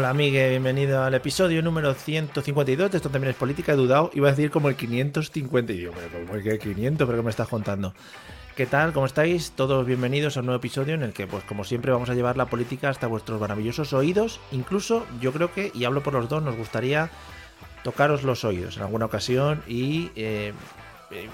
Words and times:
Hola, 0.00 0.14
Miguel, 0.14 0.48
bienvenido 0.48 1.04
al 1.04 1.12
episodio 1.12 1.60
número 1.60 1.92
152 1.92 2.90
de 2.90 2.96
Esto 2.96 3.10
también 3.10 3.32
es 3.32 3.36
política. 3.36 3.72
He 3.72 3.76
dudado, 3.76 4.10
iba 4.14 4.28
a 4.28 4.30
decir 4.30 4.50
como 4.50 4.70
el 4.70 4.74
550 4.74 5.72
y 5.74 5.76
digo, 5.76 5.92
pero 5.94 6.24
como 6.24 6.36
el 6.36 6.58
500, 6.58 7.06
pero 7.06 7.18
¿qué 7.18 7.22
me 7.22 7.28
estás 7.28 7.48
contando? 7.48 7.92
¿Qué 8.56 8.64
tal? 8.64 8.94
¿Cómo 8.94 9.04
estáis? 9.04 9.50
Todos 9.50 9.86
bienvenidos 9.86 10.38
a 10.38 10.40
un 10.40 10.46
nuevo 10.46 10.58
episodio 10.58 10.94
en 10.94 11.02
el 11.02 11.12
que, 11.12 11.26
pues 11.26 11.44
como 11.44 11.64
siempre, 11.64 11.92
vamos 11.92 12.08
a 12.08 12.14
llevar 12.14 12.38
la 12.38 12.46
política 12.46 12.88
hasta 12.88 13.08
vuestros 13.08 13.38
maravillosos 13.42 13.92
oídos. 13.92 14.40
Incluso, 14.52 15.06
yo 15.20 15.34
creo 15.34 15.52
que, 15.52 15.70
y 15.74 15.84
hablo 15.84 16.02
por 16.02 16.14
los 16.14 16.30
dos, 16.30 16.42
nos 16.42 16.56
gustaría 16.56 17.10
tocaros 17.84 18.22
los 18.22 18.42
oídos 18.44 18.78
en 18.78 18.84
alguna 18.84 19.04
ocasión 19.04 19.62
y 19.68 20.12
eh, 20.16 20.54
eh, 21.10 21.28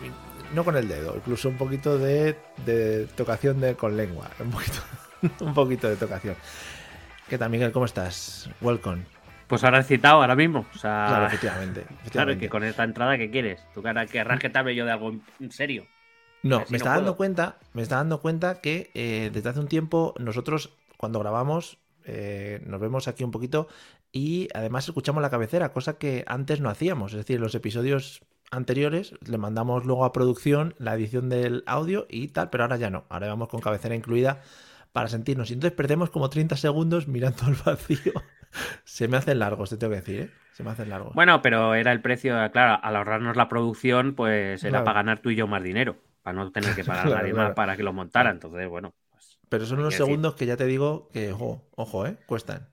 no 0.57 0.65
con 0.65 0.77
el 0.77 0.89
dedo, 0.89 1.15
incluso 1.17 1.49
un 1.49 1.57
poquito 1.57 1.99
de, 1.99 2.37
de 2.67 3.07
tocación 3.15 3.61
de, 3.61 3.77
con 3.77 3.97
lengua, 3.97 4.29
un 4.41 4.51
poquito, 4.51 4.79
un 5.45 5.55
poquito 5.55 5.89
de 5.89 5.95
tocación. 5.95 6.35
¿Qué 7.29 7.39
tal, 7.39 7.51
Miguel? 7.51 7.73
¿Cómo 7.73 7.87
estás? 7.87 8.49
Welcome. 8.61 9.05
Pues 9.49 9.65
ahora 9.65 9.81
he 9.81 9.83
citado 9.83 10.21
ahora 10.21 10.37
mismo. 10.37 10.65
O 10.73 10.79
sea, 10.79 11.07
Claro, 11.09 11.27
efectivamente. 11.27 11.85
claro, 12.13 12.39
que 12.39 12.49
con 12.49 12.63
esta 12.63 12.85
entrada, 12.85 13.19
¿qué 13.19 13.33
quieres? 13.33 13.61
¿Tú 13.75 13.83
cara 13.83 14.07
querrás 14.07 14.39
que 14.39 14.49
te 14.49 14.59
hable 14.59 14.77
yo 14.77 14.85
de 14.85 14.93
algo 14.93 15.13
en 15.41 15.51
serio? 15.51 15.87
No, 16.45 16.59
Así 16.59 16.73
me 16.73 16.79
no 16.79 16.85
está 16.85 16.95
dando 16.95 17.17
cuenta, 17.17 17.59
me 17.73 17.83
está 17.83 17.97
dando 17.97 18.21
cuenta 18.21 18.61
que 18.61 18.93
eh, 18.95 19.31
desde 19.33 19.49
hace 19.49 19.59
un 19.59 19.67
tiempo 19.67 20.15
nosotros 20.21 20.77
cuando 20.97 21.19
grabamos 21.19 21.79
eh, 22.05 22.63
nos 22.65 22.81
vemos 22.81 23.09
aquí 23.09 23.25
un 23.25 23.33
poquito 23.33 23.67
y 24.13 24.49
además 24.55 24.87
escuchamos 24.87 25.21
la 25.21 25.31
cabecera, 25.31 25.73
cosa 25.73 25.99
que 25.99 26.25
antes 26.29 26.61
no 26.61 26.71
hacíamos. 26.71 27.13
Es 27.13 27.19
decir, 27.19 27.41
los 27.41 27.57
episodios 27.57 28.25
anteriores 28.53 29.15
le 29.27 29.39
mandamos 29.39 29.85
luego 29.85 30.05
a 30.05 30.13
producción 30.13 30.77
la 30.79 30.95
edición 30.95 31.29
del 31.29 31.65
audio 31.67 32.07
y 32.09 32.29
tal, 32.29 32.51
pero 32.51 32.63
ahora 32.63 32.77
ya 32.77 32.91
no. 32.91 33.05
Ahora 33.09 33.27
vamos 33.27 33.49
con 33.49 33.61
cabecera 33.61 33.97
incluida 33.97 34.43
para 34.97 35.09
sentirnos. 35.09 35.51
Y 35.51 35.53
entonces 35.53 35.77
perdemos 35.77 36.09
como 36.09 36.31
30 36.31 36.57
segundos 36.57 37.07
mirando 37.07 37.45
al 37.45 37.55
vacío. 37.67 38.15
Se 38.85 39.09
me 39.09 39.19
hacen 39.19 39.39
largos, 39.39 39.69
te 39.69 39.77
tengo 39.77 39.91
que 39.91 39.97
decir, 40.01 40.21
¿eh? 40.21 40.31
Se 40.55 40.63
me 40.63 40.71
hacen 40.71 40.89
largos. 40.89 41.13
Bueno, 41.15 41.43
pero 41.43 41.75
era 41.75 41.93
el 41.93 42.01
precio, 42.01 42.35
claro, 42.51 42.81
al 42.83 42.97
ahorrarnos 42.97 43.37
la 43.37 43.47
producción, 43.47 44.15
pues 44.15 44.63
era 44.65 44.71
Claro. 44.71 44.85
para 44.87 45.01
ganar 45.01 45.19
tú 45.21 45.29
y 45.29 45.37
yo 45.37 45.47
más 45.47 45.63
dinero, 45.63 45.99
para 46.23 46.35
no 46.39 46.51
tener 46.51 46.75
que 46.75 46.83
pagar 46.85 47.01
a 47.01 47.03
Claro, 47.09 47.21
nadie 47.21 47.33
claro. 47.35 47.49
más 47.51 47.55
para 47.57 47.77
que 47.77 47.83
lo 47.83 47.93
montara. 47.93 48.31
Entonces, 48.31 48.67
bueno, 48.71 48.95
pues, 49.11 49.39
pero 49.51 49.67
son 49.67 49.81
unos 49.81 49.91
que 49.91 49.97
decir. 49.99 50.07
segundos 50.07 50.35
que 50.35 50.47
ya 50.47 50.57
te 50.57 50.65
digo 50.65 51.11
que, 51.13 51.31
ojo, 51.31 51.69
ojo, 51.77 52.07
¿eh? 52.07 52.17
Cuestan. 52.25 52.71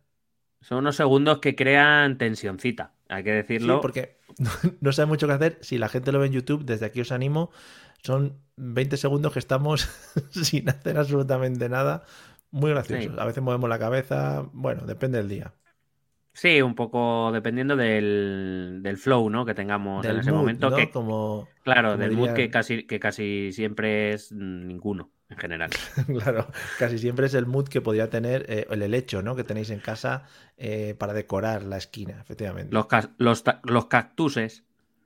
son 0.62 0.78
unos 0.78 0.96
segundos 0.96 1.40
que 1.40 1.58
crean 1.58 2.18
tensioncita, 2.18 2.94
hay 3.09 3.26
que 3.26 3.34
decirlo. 3.34 3.74
Sí, 3.76 3.80
porque 3.81 4.18
no 4.80 4.94
sabe 4.94 5.08
mucho 5.08 5.28
qué 5.28 5.34
hacer. 5.34 5.58
Si 5.59 5.78
la 5.78 5.90
gente 5.90 6.14
lo 6.14 6.20
ve 6.20 6.28
en 6.28 6.31
YouTube, 6.34 6.64
desde 6.64 6.86
aquí 6.86 7.02
os 7.02 7.12
animo. 7.12 7.52
Son 8.03 8.38
20 8.58 8.97
segundos 8.97 9.34
que 9.34 9.40
estamos 9.40 9.90
sin 10.31 10.69
hacer 10.69 10.97
absolutamente 10.97 11.69
nada. 11.69 12.03
Muy 12.52 12.72
graciosos. 12.72 13.06
Sí. 13.06 13.12
A 13.18 13.25
veces 13.25 13.41
movemos 13.41 13.69
la 13.69 13.80
cabeza. 13.80 14.46
Bueno, 14.53 14.86
depende 14.86 15.18
del 15.18 15.30
día. 15.30 15.53
Sí, 16.34 16.62
un 16.62 16.74
poco 16.74 17.31
dependiendo 17.31 17.75
del, 17.75 18.80
del 18.81 18.97
flow, 18.97 19.30
¿no? 19.30 19.46
Que 19.46 19.53
tengamos 19.53 20.03
en 20.06 20.18
ese 20.18 20.31
mood, 20.31 20.40
momento. 20.40 20.69
¿no? 20.72 20.75
Que, 20.75 20.90
Como, 20.90 21.47
claro, 21.64 21.91
como 21.91 22.03
del 22.03 22.12
mood 22.12 22.34
que 22.34 22.50
casi, 22.50 22.86
que 22.88 23.00
casi 23.00 23.52
siempre 23.53 24.14
es 24.14 24.31
mm, 24.31 24.68
ninguno, 24.68 25.12
en 25.30 25.38
general. 25.38 25.70
claro, 26.08 26.47
casi 26.80 26.97
siempre 26.97 27.28
es 27.28 27.35
el 27.35 27.46
mood 27.46 27.68
que 27.68 27.81
podría 27.81 28.09
tener 28.09 28.46
eh, 28.50 28.66
el 28.70 28.81
helecho, 28.81 29.22
¿no? 29.22 29.35
Que 29.35 29.44
tenéis 29.44 29.70
en 29.70 29.80
casa 29.80 30.24
eh, 30.58 30.96
para 30.97 31.14
decorar 31.14 31.64
la 31.64 31.78
esquina, 31.78 32.20
efectivamente. 32.20 32.74
Los, 32.74 32.88
los, 33.18 33.44
los 33.64 33.85
cactuses. 33.85 34.64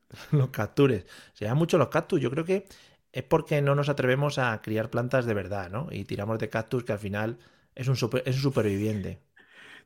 los 0.32 0.50
cactures. 0.50 1.06
Se 1.34 1.44
llaman 1.44 1.60
mucho 1.60 1.78
los 1.78 1.90
cactus. 1.90 2.22
Yo 2.22 2.32
creo 2.32 2.46
que 2.46 2.68
es 3.12 3.24
porque 3.24 3.62
no 3.62 3.76
nos 3.76 3.90
atrevemos 3.90 4.38
a 4.40 4.62
criar 4.62 4.90
plantas 4.90 5.26
de 5.26 5.34
verdad, 5.34 5.70
¿no? 5.70 5.88
Y 5.92 6.06
tiramos 6.06 6.40
de 6.40 6.50
cactus 6.50 6.84
que 6.84 6.94
al 6.94 7.00
final 7.00 7.38
es 7.76 7.88
un, 7.88 7.96
super- 7.96 8.24
es 8.26 8.36
un 8.38 8.42
superviviente. 8.44 9.20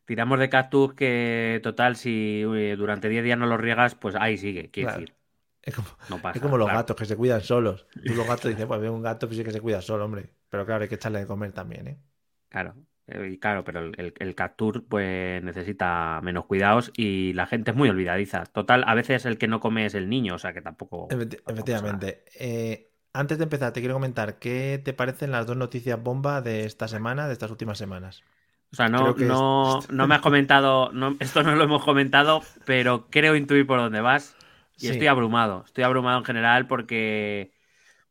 Tiramos 0.05 0.39
de 0.39 0.49
cactus 0.49 0.93
que, 0.93 1.59
total, 1.63 1.95
si 1.95 2.45
uy, 2.45 2.75
durante 2.75 3.09
10 3.09 3.23
días 3.23 3.37
no 3.37 3.45
los 3.47 3.59
riegas, 3.61 3.95
pues 3.95 4.15
ahí 4.15 4.37
sigue, 4.37 4.71
quiero 4.71 4.89
Claro. 4.89 4.97
decir. 4.99 5.15
Es 5.63 5.75
como, 5.75 5.87
No 6.07 6.21
pasa. 6.21 6.37
es 6.37 6.41
como 6.41 6.57
los 6.57 6.67
claro. 6.67 6.79
gatos 6.79 6.95
que 6.95 7.05
se 7.05 7.15
cuidan 7.17 7.41
solos. 7.41 7.87
Tú 8.05 8.15
los 8.15 8.27
gatos 8.27 8.49
dices, 8.51 8.65
pues 8.67 8.81
un 8.89 9.01
gato 9.01 9.27
pues 9.27 9.37
sí 9.37 9.43
que 9.43 9.51
se 9.51 9.61
cuida 9.61 9.81
solo, 9.81 10.05
hombre. 10.05 10.33
Pero 10.49 10.65
claro, 10.65 10.83
hay 10.83 10.89
que 10.89 10.95
echarle 10.95 11.19
de 11.19 11.27
comer 11.27 11.51
también, 11.53 11.87
¿eh? 11.87 12.01
Claro, 12.49 12.75
eh, 13.07 13.29
y 13.33 13.39
claro, 13.39 13.63
pero 13.63 13.79
el, 13.79 13.93
el, 13.97 14.13
el 14.19 14.35
cactus 14.35 14.81
pues 14.89 15.41
necesita 15.43 16.19
menos 16.21 16.45
cuidados 16.45 16.91
y 16.95 17.33
la 17.33 17.47
gente 17.47 17.71
es 17.71 17.77
muy 17.77 17.89
olvidadiza. 17.89 18.43
Total, 18.45 18.83
a 18.85 18.93
veces 18.95 19.25
el 19.25 19.37
que 19.37 19.47
no 19.47 19.59
come 19.59 19.85
es 19.85 19.95
el 19.95 20.09
niño, 20.09 20.35
o 20.35 20.37
sea 20.39 20.53
que 20.53 20.61
tampoco. 20.61 21.07
Efecti- 21.09 21.41
tampoco 21.45 21.51
efectivamente. 21.53 22.23
Eh, 22.33 22.90
antes 23.13 23.37
de 23.37 23.43
empezar, 23.45 23.73
te 23.73 23.79
quiero 23.81 23.95
comentar 23.95 24.39
qué 24.39 24.81
te 24.83 24.93
parecen 24.93 25.31
las 25.31 25.45
dos 25.47 25.57
noticias 25.57 26.01
bomba 26.01 26.41
de 26.41 26.65
esta 26.65 26.87
semana, 26.87 27.27
de 27.27 27.33
estas 27.33 27.51
últimas 27.51 27.77
semanas. 27.77 28.23
O 28.71 28.75
sea, 28.75 28.87
no, 28.87 29.09
es- 29.09 29.17
no, 29.17 29.79
no 29.89 30.07
me 30.07 30.15
has 30.15 30.21
comentado, 30.21 30.91
no, 30.93 31.15
esto 31.19 31.43
no 31.43 31.55
lo 31.55 31.63
hemos 31.63 31.83
comentado, 31.83 32.41
pero 32.65 33.07
creo 33.09 33.35
intuir 33.35 33.67
por 33.67 33.79
dónde 33.79 33.99
vas. 34.01 34.35
Y 34.77 34.81
Sí. 34.87 34.87
estoy 34.93 35.07
abrumado. 35.07 35.63
Estoy 35.65 35.83
abrumado 35.83 36.19
en 36.19 36.25
general 36.25 36.67
porque. 36.67 37.51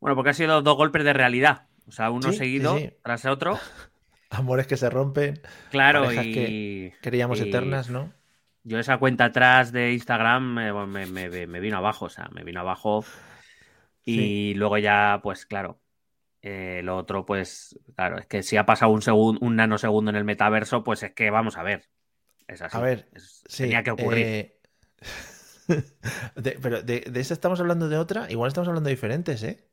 Bueno, 0.01 0.15
porque 0.15 0.31
ha 0.31 0.35
sido 0.35 0.63
dos 0.63 0.77
golpes 0.77 1.03
de 1.05 1.13
realidad. 1.13 1.67
O 1.89 1.93
sea, 1.93 2.11
uno 2.11 2.31
Sí, 2.31 2.39
seguido 2.39 2.77
sí. 2.79 2.91
tras 3.03 3.25
otro. 3.25 3.59
Amores 4.31 4.67
que 4.67 4.77
se 4.77 4.89
rompen, 4.91 5.41
Claro, 5.71 6.13
y. 6.13 6.33
que 6.33 6.95
creíamos 7.01 7.41
y 7.41 7.49
eternas, 7.49 7.91
¿no? 7.91 8.13
Yo 8.63 8.79
esa 8.79 8.99
cuenta 8.99 9.25
atrás 9.27 9.73
de 9.73 9.93
Instagram 9.95 10.45
me, 10.55 10.73
me- 10.87 11.07
me- 11.07 11.47
me 11.47 11.61
vino 11.61 11.79
abajo, 11.79 12.05
o 12.05 12.09
sea, 12.11 12.29
me 12.33 12.45
vino 12.45 12.61
abajo. 12.61 13.05
Y 14.11 14.55
luego 14.55 14.79
ya, 14.79 15.21
pues 15.23 15.47
claro, 15.47 15.81
eh, 16.43 16.81
lo 16.85 16.97
otro, 16.97 17.27
pues 17.27 17.79
claro, 17.97 18.19
es 18.19 18.27
que 18.27 18.43
si 18.43 18.57
ha 18.57 18.67
pasado 18.67 18.93
un 18.93 19.03
segundo, 19.03 19.41
un 19.45 19.57
nanosegundo 19.57 20.11
en 20.11 20.17
el 20.17 20.25
metaverso, 20.25 20.85
pues 20.85 21.03
es 21.03 21.13
que 21.13 21.31
vamos 21.31 21.57
a 21.57 21.63
ver. 21.63 21.89
Es 22.49 22.63
así. 22.63 22.77
A 22.77 22.81
ver, 22.81 23.09
es- 23.15 23.43
Sí, 23.47 23.65
tenía 23.65 23.83
que 23.83 23.91
ocurrir. 23.93 24.27
eh, 24.27 24.61
de- 26.37 26.59
pero 26.63 26.83
de, 26.83 27.01
de 27.01 27.21
esa 27.21 27.35
estamos 27.35 27.61
hablando 27.61 27.89
de 27.89 27.99
otra, 27.99 28.31
igual 28.31 28.49
estamos 28.49 28.69
hablando 28.69 28.89
de 28.89 28.95
diferentes, 28.95 29.43
¿eh? 29.43 29.67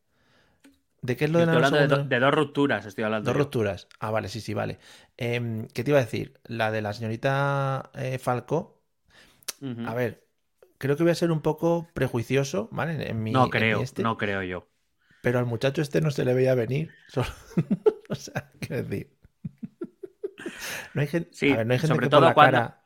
¿De 1.02 1.16
qué 1.16 1.26
es 1.26 1.32
lo 1.32 1.40
de 1.40 1.46
estoy 1.46 1.56
hablando 1.58 1.78
de, 1.80 1.88
do- 1.88 2.04
de 2.10 2.20
dos 2.20 2.34
rupturas, 2.34 2.86
estoy 2.86 3.04
hablando. 3.04 3.30
Dos 3.30 3.38
yo. 3.38 3.44
rupturas. 3.44 3.88
Ah, 4.00 4.12
vale, 4.12 4.30
sí, 4.30 4.42
sí, 4.42 4.54
vale. 4.54 4.80
Em, 5.16 5.68
¿qué 5.70 5.84
te 5.84 5.92
iba 5.92 6.00
a 6.00 6.04
decir? 6.04 6.40
La 6.44 6.72
de 6.72 6.82
la 6.82 6.94
señorita 6.94 7.92
eh, 7.96 8.18
Falco. 8.20 8.82
Ujú. 9.62 9.82
A 9.86 9.94
ver, 9.94 10.27
creo 10.78 10.96
que 10.98 11.04
voy 11.04 11.12
a 11.12 11.16
ser 11.16 11.32
un 11.32 11.42
poco 11.42 11.88
prejuicioso, 11.94 12.70
¿vale? 12.72 12.94
En, 12.94 13.02
en 13.02 13.24
mi, 13.24 13.32
no 13.32 13.50
creo, 13.50 13.82
este, 13.82 14.04
no 14.04 14.18
creo 14.18 14.44
yo. 14.44 14.68
pero 15.22 15.40
al 15.40 15.46
muchacho 15.46 15.82
este 15.82 16.02
no 16.02 16.12
se 16.12 16.26
le 16.26 16.34
veía 16.34 16.56
venir. 16.56 16.92
solo- 17.08 17.28
o 18.10 18.16
sea, 18.16 18.52
quiero 18.60 18.84
decir. 18.84 19.14
No 20.94 21.02
hay 21.02 21.08
gente, 21.08 21.30
Sí, 21.34 21.52
a 21.52 21.58
ver, 21.58 21.68
no 21.68 21.74
hay 21.74 21.80
gente 21.80 21.94
sobre 21.94 22.06
que 22.06 22.10
por 22.10 22.20
todo 22.20 22.30
la 22.30 22.34
cuando- 22.34 22.52
cara. 22.58 22.84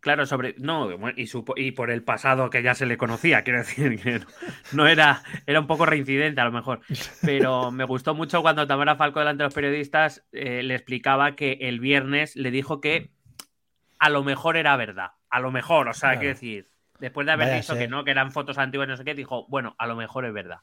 Claro, 0.00 0.26
sobre. 0.26 0.54
No, 0.58 0.88
y, 1.16 1.28
y 1.56 1.72
por 1.72 1.90
el 1.90 2.04
pasado 2.04 2.50
que 2.50 2.62
ya 2.62 2.74
se 2.74 2.86
le 2.86 2.96
conocía, 2.96 3.42
quiero 3.42 3.58
decir 3.58 4.00
que 4.00 4.20
no, 4.20 4.26
no 4.72 4.86
era. 4.86 5.22
Era 5.44 5.58
un 5.58 5.66
poco 5.66 5.86
reincidente 5.86 6.40
a 6.40 6.44
lo 6.44 6.52
mejor. 6.52 6.80
Pero 7.22 7.72
me 7.72 7.82
gustó 7.84 8.14
mucho 8.14 8.40
cuando 8.40 8.66
Tamara 8.68 8.94
Falco, 8.94 9.18
delante 9.18 9.42
de 9.42 9.46
los 9.46 9.54
periodistas, 9.54 10.24
eh, 10.30 10.62
le 10.62 10.74
explicaba 10.76 11.34
que 11.34 11.58
el 11.62 11.80
viernes 11.80 12.36
le 12.36 12.52
dijo 12.52 12.80
que 12.80 13.10
a 13.98 14.08
lo 14.08 14.22
mejor 14.22 14.56
era 14.56 14.76
verdad. 14.76 15.10
A 15.30 15.40
lo 15.40 15.50
mejor, 15.50 15.88
o 15.88 15.92
sea, 15.94 16.10
Claro. 16.10 16.20
quiero 16.20 16.34
decir. 16.34 16.67
Después 16.98 17.26
de 17.26 17.32
haber 17.32 17.46
Vaya 17.46 17.56
dicho 17.60 17.74
que 17.74 17.88
no, 17.88 18.04
que 18.04 18.10
eran 18.10 18.32
fotos 18.32 18.58
antiguas 18.58 18.88
y 18.88 18.90
no 18.90 18.96
sé 18.96 19.04
qué, 19.04 19.14
dijo, 19.14 19.46
bueno, 19.48 19.74
a 19.78 19.86
lo 19.86 19.96
mejor 19.96 20.24
es 20.24 20.32
verdad. 20.32 20.60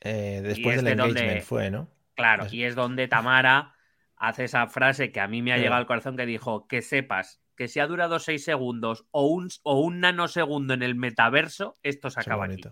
eh, 0.00 0.40
después 0.42 0.76
es 0.78 0.84
del 0.84 0.96
de 0.96 1.02
donde- 1.02 1.40
fue, 1.42 1.70
¿no? 1.70 1.88
Claro, 2.14 2.46
y 2.50 2.64
es 2.64 2.74
donde 2.74 3.08
Tamara 3.08 3.74
hace 4.16 4.44
esa 4.44 4.66
frase 4.66 5.10
que 5.12 5.20
a 5.20 5.28
mí 5.28 5.40
me 5.42 5.52
ha 5.52 5.56
llegado 5.58 5.76
al 5.76 5.86
corazón 5.86 6.16
que 6.16 6.26
dijo, 6.26 6.66
que 6.66 6.82
sepas 6.82 7.40
que 7.56 7.68
si 7.68 7.80
ha 7.80 7.86
durado 7.86 8.18
seis 8.18 8.44
segundos 8.44 9.04
o 9.10 9.26
un, 9.26 9.48
o 9.62 9.80
un 9.80 10.00
nanosegundo 10.00 10.74
en 10.74 10.82
el 10.82 10.94
metaverso, 10.94 11.74
esto 11.82 12.10
se 12.10 12.20
acaba 12.20 12.44
aquí. 12.46 12.62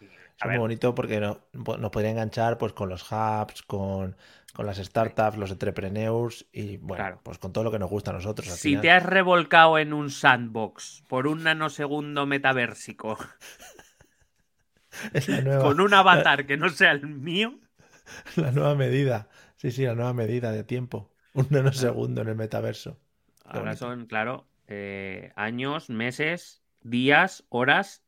es 0.00 0.46
muy 0.46 0.58
bonito 0.58 0.94
porque 0.94 1.20
no- 1.20 1.40
nos 1.52 1.90
podría 1.90 2.10
enganchar 2.10 2.58
pues 2.58 2.72
con 2.72 2.88
los 2.88 3.10
hubs, 3.12 3.62
con, 3.62 4.16
con 4.54 4.66
las 4.66 4.78
startups, 4.78 5.36
los 5.36 5.50
entrepreneurs 5.50 6.46
y 6.52 6.76
bueno, 6.78 7.02
Claro. 7.02 7.20
pues 7.22 7.38
con 7.38 7.52
todo 7.52 7.64
lo 7.64 7.70
que 7.72 7.78
nos 7.78 7.90
gusta 7.90 8.10
a 8.10 8.14
nosotros. 8.14 8.48
al 8.48 8.54
si 8.56 8.68
final. 8.70 8.82
te 8.82 8.90
has 8.92 9.02
revolcado 9.04 9.78
en 9.78 9.92
un 9.92 10.10
sandbox 10.10 11.02
por 11.08 11.26
un 11.26 11.42
nanosegundo 11.42 12.24
metaversico 12.26 13.18
con 15.60 15.80
un 15.80 15.94
avatar 15.94 16.46
que 16.46 16.56
no 16.56 16.68
sea 16.68 16.92
el 16.92 17.06
mío, 17.06 17.58
la 18.36 18.50
nueva 18.52 18.74
medida. 18.74 19.28
Sí, 19.56 19.70
sí, 19.70 19.84
la 19.84 19.94
nueva 19.94 20.12
medida 20.12 20.52
de 20.52 20.64
tiempo. 20.64 21.10
Un 21.32 21.46
nanosegundo 21.50 22.22
en 22.22 22.28
el 22.28 22.36
metaverso. 22.36 22.98
Qué 23.50 23.58
ahora 23.58 23.72
bonito. 23.72 23.74
son, 23.74 24.06
claro, 24.06 24.46
eh, 24.68 25.32
años, 25.36 25.90
meses, 25.90 26.62
días, 26.82 27.44
horas, 27.48 28.04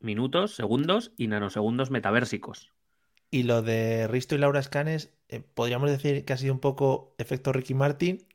minutos, 0.00 0.54
segundos 0.54 1.12
y 1.16 1.26
nanosegundos 1.26 1.90
metaversicos. 1.90 2.72
Y 3.30 3.44
lo 3.44 3.62
de 3.62 4.08
Risto 4.08 4.34
y 4.34 4.38
Laura 4.38 4.60
Escanes, 4.60 5.12
eh, 5.28 5.40
podríamos 5.40 5.90
decir 5.90 6.24
que 6.24 6.32
ha 6.32 6.36
sido 6.36 6.54
un 6.54 6.60
poco 6.60 7.14
efecto 7.18 7.52
Ricky 7.52 7.74
Martin. 7.74 8.26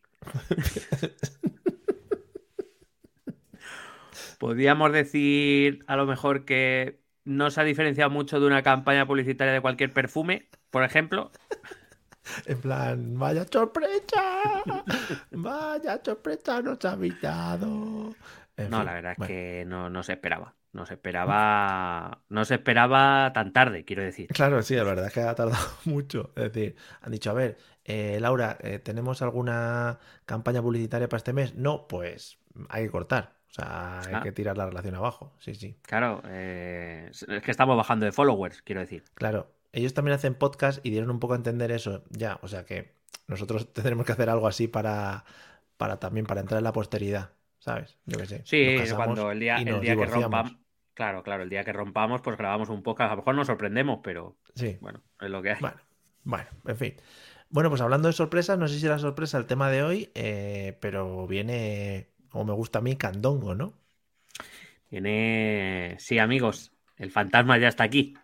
Podríamos 4.37 4.91
decir 4.91 5.83
a 5.87 5.95
lo 5.95 6.05
mejor 6.05 6.45
que 6.45 7.01
no 7.23 7.51
se 7.51 7.61
ha 7.61 7.63
diferenciado 7.63 8.09
mucho 8.09 8.39
de 8.39 8.47
una 8.47 8.63
campaña 8.63 9.05
publicitaria 9.07 9.53
de 9.53 9.61
cualquier 9.61 9.93
perfume, 9.93 10.49
por 10.71 10.83
ejemplo. 10.83 11.31
En 12.45 12.61
plan, 12.61 13.17
vaya 13.19 13.45
sorpresa, 13.51 14.63
vaya 15.31 16.01
sorpresa 16.03 16.61
nos 16.61 16.83
ha 16.85 16.93
invitado. 16.93 18.17
En 18.57 18.71
No, 18.71 18.83
fin, 18.83 18.85
la 18.85 18.93
verdad 18.93 19.13
es 19.13 19.19
que 19.19 19.65
no, 19.67 19.89
no 19.89 20.03
se 20.03 20.13
esperaba. 20.13 20.55
No 20.73 20.85
se 20.85 20.93
esperaba. 20.93 22.21
No 22.29 22.45
se 22.45 22.55
esperaba 22.55 23.31
tan 23.33 23.51
tarde, 23.53 23.83
quiero 23.85 24.03
decir. 24.03 24.27
Claro, 24.27 24.61
sí, 24.61 24.75
la 24.75 24.83
verdad 24.83 25.07
es 25.07 25.13
que 25.13 25.21
ha 25.21 25.35
tardado 25.35 25.65
mucho. 25.85 26.31
Es 26.35 26.53
decir, 26.53 26.75
han 27.01 27.11
dicho, 27.11 27.29
a 27.31 27.33
ver, 27.33 27.57
eh, 27.83 28.17
Laura, 28.21 28.57
eh, 28.61 28.79
¿tenemos 28.79 29.21
alguna 29.21 29.99
campaña 30.25 30.61
publicitaria 30.61 31.09
para 31.09 31.17
este 31.17 31.33
mes? 31.33 31.55
No, 31.55 31.87
pues 31.87 32.37
hay 32.69 32.85
que 32.85 32.91
cortar. 32.91 33.33
O 33.49 33.53
sea, 33.53 33.99
hay 33.99 34.13
Ah. 34.15 34.21
que 34.23 34.31
tirar 34.31 34.57
la 34.57 34.65
relación 34.65 34.95
abajo. 34.95 35.33
Sí, 35.39 35.55
sí. 35.55 35.77
Claro, 35.81 36.21
eh, 36.27 37.09
es 37.11 37.25
que 37.43 37.51
estamos 37.51 37.75
bajando 37.75 38.05
de 38.05 38.13
followers, 38.13 38.61
quiero 38.61 38.79
decir. 38.79 39.03
Claro, 39.13 39.51
ellos 39.73 39.93
también 39.93 40.15
hacen 40.15 40.35
podcast 40.35 40.79
y 40.85 40.89
dieron 40.91 41.09
un 41.11 41.19
poco 41.19 41.33
a 41.33 41.37
entender 41.37 41.71
eso. 41.71 42.03
Ya, 42.11 42.39
o 42.43 42.47
sea 42.47 42.63
que 42.63 42.95
nosotros 43.27 43.73
tendremos 43.73 44.05
que 44.05 44.13
hacer 44.13 44.29
algo 44.29 44.47
así 44.47 44.69
para, 44.69 45.25
para 45.75 45.99
también 45.99 46.25
para 46.25 46.39
entrar 46.39 46.59
en 46.59 46.63
la 46.63 46.71
posteridad, 46.71 47.31
¿sabes? 47.61 47.97
Yo 48.05 48.17
qué 48.17 48.25
sé. 48.25 48.41
Sí, 48.43 48.75
cuando 48.95 49.31
el 49.31 49.39
día, 49.39 49.55
el 49.57 49.79
día 49.79 49.95
que 49.95 50.05
rompamos. 50.05 50.57
Claro, 50.93 51.23
claro, 51.23 51.43
el 51.43 51.49
día 51.49 51.63
que 51.63 51.71
rompamos, 51.71 52.21
pues 52.21 52.37
grabamos 52.37 52.67
un 52.69 52.83
podcast. 52.83 53.07
A 53.11 53.15
lo 53.15 53.17
mejor 53.21 53.35
nos 53.35 53.47
sorprendemos, 53.47 53.99
pero 54.03 54.35
Sí, 54.55 54.77
bueno, 54.81 55.01
es 55.21 55.29
lo 55.29 55.41
que 55.41 55.51
hay. 55.51 55.57
bueno, 55.61 55.77
bueno, 56.23 56.47
en 56.67 56.75
fin. 56.77 56.93
Bueno, 57.49 57.69
pues 57.69 57.81
hablando 57.81 58.07
de 58.07 58.13
sorpresas, 58.13 58.57
no 58.57 58.67
sé 58.67 58.79
si 58.79 58.85
era 58.85 58.97
sorpresa 58.99 59.37
el 59.37 59.45
tema 59.45 59.69
de 59.69 59.83
hoy, 59.83 60.09
eh, 60.15 60.77
pero 60.81 61.27
viene, 61.27 62.07
como 62.29 62.45
me 62.45 62.53
gusta 62.53 62.79
a 62.79 62.81
mí, 62.81 62.95
candongo, 62.97 63.55
¿no? 63.55 63.73
Viene. 64.89 65.95
Sí, 65.99 66.19
amigos, 66.19 66.71
el 66.97 67.11
fantasma 67.11 67.57
ya 67.57 67.67
está 67.67 67.83
aquí. 67.83 68.15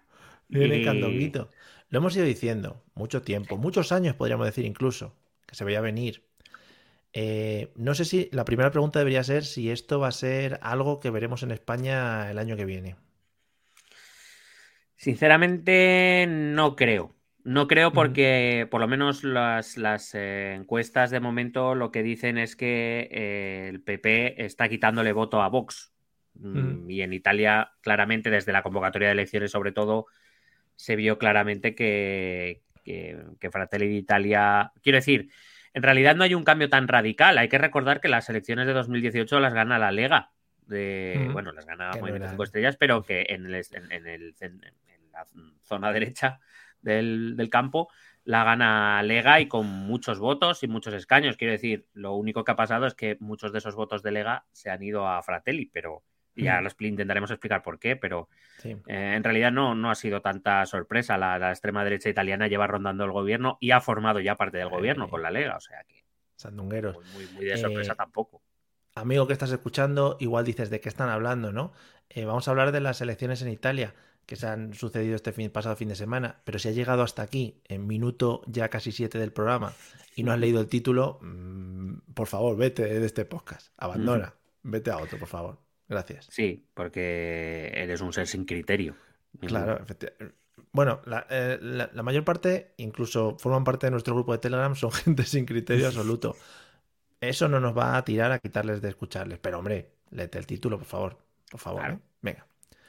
Viene 0.48 0.80
Y- 0.80 0.86
candonguito. 0.86 1.50
Lo 1.90 2.00
hemos 2.00 2.16
ido 2.18 2.26
diciendo 2.26 2.84
mucho 2.96 3.22
tiempo, 3.22 3.58
muchos 3.58 3.92
años 3.94 4.16
podríamos 4.16 4.46
decir 4.46 4.66
incluso, 4.66 5.14
que 5.46 5.56
se 5.56 5.64
veía 5.64 5.80
venir. 5.80 6.24
Eh, 7.20 7.72
no 7.76 7.96
sé 7.96 8.06
si 8.06 8.30
la 8.32 8.46
primera 8.46 8.70
pregunta 8.70 9.00
debería 9.00 9.24
ser 9.24 9.44
si 9.44 9.72
esto 9.72 10.00
va 10.00 10.10
a 10.10 10.12
ser 10.12 10.60
algo 10.62 11.00
que 11.00 11.10
veremos 11.10 11.42
en 11.42 11.50
España 11.50 12.30
el 12.30 12.38
año 12.38 12.56
que 12.56 12.66
viene. 12.66 12.96
Sinceramente, 14.98 16.28
no 16.30 16.76
creo. 16.76 17.16
No 17.44 17.68
creo 17.68 17.92
porque, 17.92 18.68
por 18.70 18.82
lo 18.82 18.88
menos, 18.88 19.24
las, 19.24 19.78
las, 19.78 20.14
eh, 20.14 20.54
encuestas 20.54 21.10
de 21.10 21.20
momento 21.20 21.74
lo 21.74 21.92
que 21.92 22.04
dicen 22.04 22.38
es 22.38 22.56
que 22.56 23.10
eh, 23.10 23.68
el 23.68 23.82
PP 23.82 24.46
está 24.46 24.70
quitándole 24.70 25.12
voto 25.12 25.42
a 25.42 25.50
Vox. 25.50 25.92
Mm. 26.36 26.88
Y 26.88 27.02
en 27.02 27.14
Italia, 27.14 27.72
claramente, 27.82 28.30
desde 28.30 28.52
la 28.52 28.62
convocatoria 28.62 29.08
de 29.08 29.14
elecciones, 29.14 29.50
sobre 29.50 29.72
todo, 29.72 30.06
se 30.76 30.96
vio 30.96 31.18
claramente 31.18 31.74
que, 31.74 32.62
que, 32.84 33.18
que 33.40 33.50
Fratelli 33.50 33.88
d'Italia. 33.88 34.72
Quiero 34.84 34.98
decir, 34.98 35.32
en 35.78 35.84
realidad 35.84 36.16
no 36.16 36.24
hay 36.24 36.34
un 36.34 36.44
cambio 36.44 36.70
tan 36.70 36.88
radical. 36.88 37.38
Hay 37.38 37.50
que 37.50 37.60
recordar 37.60 38.02
que 38.02 38.08
las 38.08 38.28
elecciones 38.30 38.66
de 38.66 38.74
2018 38.74 39.40
las 39.40 39.54
gana 39.54 39.78
la 39.78 39.92
Lega. 39.92 40.32
De, 40.66 41.20
Ujú. 41.24 41.34
Bueno, 41.34 41.52
las 41.52 41.66
gana 41.66 41.92
Movimiento 41.92 42.24
era- 42.24 42.30
5 42.32 42.44
Estrellas, 42.44 42.76
pero 42.78 43.04
que 43.04 43.28
en, 43.30 43.46
el, 43.46 43.56
en, 43.56 43.92
en 43.92 44.08
el, 44.08 44.36
en 44.42 44.62
la 45.12 45.26
zona 45.62 45.92
derecha 45.94 46.40
del, 46.82 47.36
del 47.38 47.50
campo 47.50 47.90
la 48.26 48.44
gana 48.44 49.02
Lega 49.04 49.40
y 49.40 49.48
con 49.48 49.66
muchos 49.68 50.20
votos 50.20 50.62
y 50.64 50.68
muchos 50.68 50.94
escaños. 50.94 51.38
Quiero 51.38 51.54
decir, 51.54 51.88
lo 51.94 52.16
único 52.16 52.44
que 52.44 52.52
ha 52.52 52.56
pasado 52.58 52.86
es 52.88 52.94
que 52.96 53.16
muchos 53.22 53.54
de 53.54 53.60
esos 53.60 53.76
votos 53.76 54.04
de 54.04 54.12
Lega 54.12 54.46
se 54.52 54.70
han 54.70 54.84
ido 54.84 55.08
a 55.08 55.22
Fratelli, 55.24 55.68
pero 55.68 56.04
ya 56.44 56.56
Ujú. 56.56 56.64
los 56.66 56.76
intentaremos 56.80 57.32
explicar 57.32 57.64
por 57.64 57.80
qué, 57.80 57.96
pero 57.96 58.30
Sí. 58.60 58.76
eh, 58.88 59.14
en 59.16 59.24
realidad 59.24 59.52
no, 59.52 59.76
no 59.76 59.90
ha 59.92 59.96
sido 59.96 60.22
tanta 60.22 60.66
sorpresa. 60.66 61.18
La, 61.18 61.38
la 61.40 61.50
extrema 61.52 61.84
derecha 61.84 62.10
italiana 62.10 62.48
lleva 62.48 62.68
rondando 62.68 63.04
el 63.04 63.12
gobierno 63.12 63.58
y 63.60 63.72
ha 63.72 63.82
formado 63.82 64.20
ya 64.20 64.36
parte 64.36 64.58
del 64.58 64.70
gobierno 64.70 65.06
Eh, 65.06 65.10
con 65.10 65.22
la 65.22 65.32
Lega, 65.32 65.56
o 65.58 65.60
sea 65.62 65.84
que 65.88 66.04
Sandungueros. 66.36 66.96
muy, 67.14 67.26
muy, 67.26 67.34
muy 67.34 67.46
de 67.46 67.58
sorpresa 67.58 67.94
Eh, 67.94 67.96
tampoco. 67.98 68.42
Amigo 68.96 69.28
que 69.28 69.34
estás 69.34 69.52
escuchando, 69.52 70.18
igual 70.20 70.46
dices 70.46 70.70
de 70.70 70.80
qué 70.80 70.90
están 70.90 71.10
hablando, 71.10 71.52
¿no? 71.52 71.72
Eh, 72.10 72.26
vamos 72.26 72.48
a 72.48 72.52
hablar 72.52 72.72
de 72.72 72.80
las 72.82 73.00
elecciones 73.02 73.42
en 73.42 73.50
Italia 73.50 73.94
que 74.26 74.36
se 74.36 74.48
han 74.48 74.74
sucedido 74.74 75.16
este 75.16 75.32
fin, 75.32 75.50
pasado 75.52 75.76
fin 75.76 75.88
de 75.90 75.96
semana. 75.96 76.42
Pero 76.44 76.60
si 76.60 76.68
has 76.68 76.76
llegado 76.76 77.02
hasta 77.04 77.22
aquí, 77.22 77.62
en 77.66 77.88
minuto 77.88 78.42
ya 78.48 78.70
casi 78.70 78.92
siete 78.92 79.18
del 79.20 79.32
programa, 79.32 79.74
y 80.16 80.24
no 80.24 80.32
has 80.34 80.40
leído 80.40 80.60
el 80.60 80.68
título, 80.68 81.20
mm, 81.22 82.14
por 82.14 82.28
favor, 82.28 82.58
vete 82.58 82.84
de 83.00 83.06
este 83.06 83.24
podcast. 83.24 83.72
Abandona. 83.78 84.34
Vete 84.64 84.92
a 84.92 84.98
otro, 84.98 85.18
por 85.20 85.28
favor. 85.30 85.60
Gracias. 85.90 86.28
Sí, 86.30 86.66
porque 86.74 87.72
eres 87.76 88.02
un 88.02 88.12
ser 88.14 88.28
sin 88.28 88.46
criterio. 88.46 88.96
Claro, 89.40 89.80
efecti- 89.86 90.12
Bueno, 90.72 91.02
la, 91.06 91.26
eh, 91.30 91.58
la- 91.62 91.90
la 91.94 92.04
mayor 92.04 92.24
parte, 92.24 92.74
incluso 92.78 93.38
forman 93.40 93.64
parte 93.64 93.88
de 93.88 93.92
nuestro 93.92 94.14
grupo 94.14 94.32
de 94.34 94.40
Telegram, 94.40 94.76
son 94.76 94.92
gente 94.92 95.24
sin 95.24 95.46
criterio 95.46 95.88
absoluto. 95.88 96.36
Eso 97.22 97.48
no 97.48 97.60
nos 97.60 97.76
va 97.78 97.98
a 97.98 98.04
tirar 98.06 98.32
a 98.32 98.40
quitarles 98.40 98.82
de 98.82 98.90
escucharles. 98.90 99.40
Pero, 99.40 99.60
hombre, 99.60 99.92
léete 100.12 100.38
el 100.38 100.46
título, 100.46 100.78
por 100.78 100.88
favor. 100.88 101.18
Por 101.50 101.60
favor, 101.60 101.82
Claro. 101.82 101.96
¿eh? 101.96 102.00
Venga. 102.22 102.48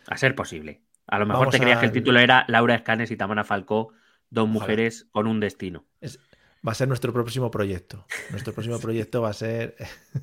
A 0.09 0.17
ser 0.17 0.35
posible. 0.35 0.83
A 1.07 1.19
lo 1.19 1.27
mejor 1.27 1.41
Vamos 1.47 1.53
te 1.55 1.61
creías 1.61 1.79
que 1.81 1.87
el 1.87 1.93
título 1.93 2.19
era 2.21 2.45
Laura 2.49 2.75
Escanes 2.75 3.11
y 3.11 3.17
Tamara 3.17 3.45
Falcó, 3.45 3.93
dos 4.31 4.43
Ojalá. 4.45 4.53
mujeres 4.53 5.07
con 5.13 5.27
un 5.27 5.41
destino. 5.41 5.85
Es- 6.01 6.19
va 6.67 6.73
a 6.73 6.75
ser 6.75 6.89
nuestro 6.89 7.13
próximo 7.13 7.51
proyecto. 7.51 8.07
Nuestro 8.31 8.53
próximo 8.53 8.79
proyecto 8.81 9.23
va 9.23 9.31
a 9.31 9.35
ser. 9.35 9.77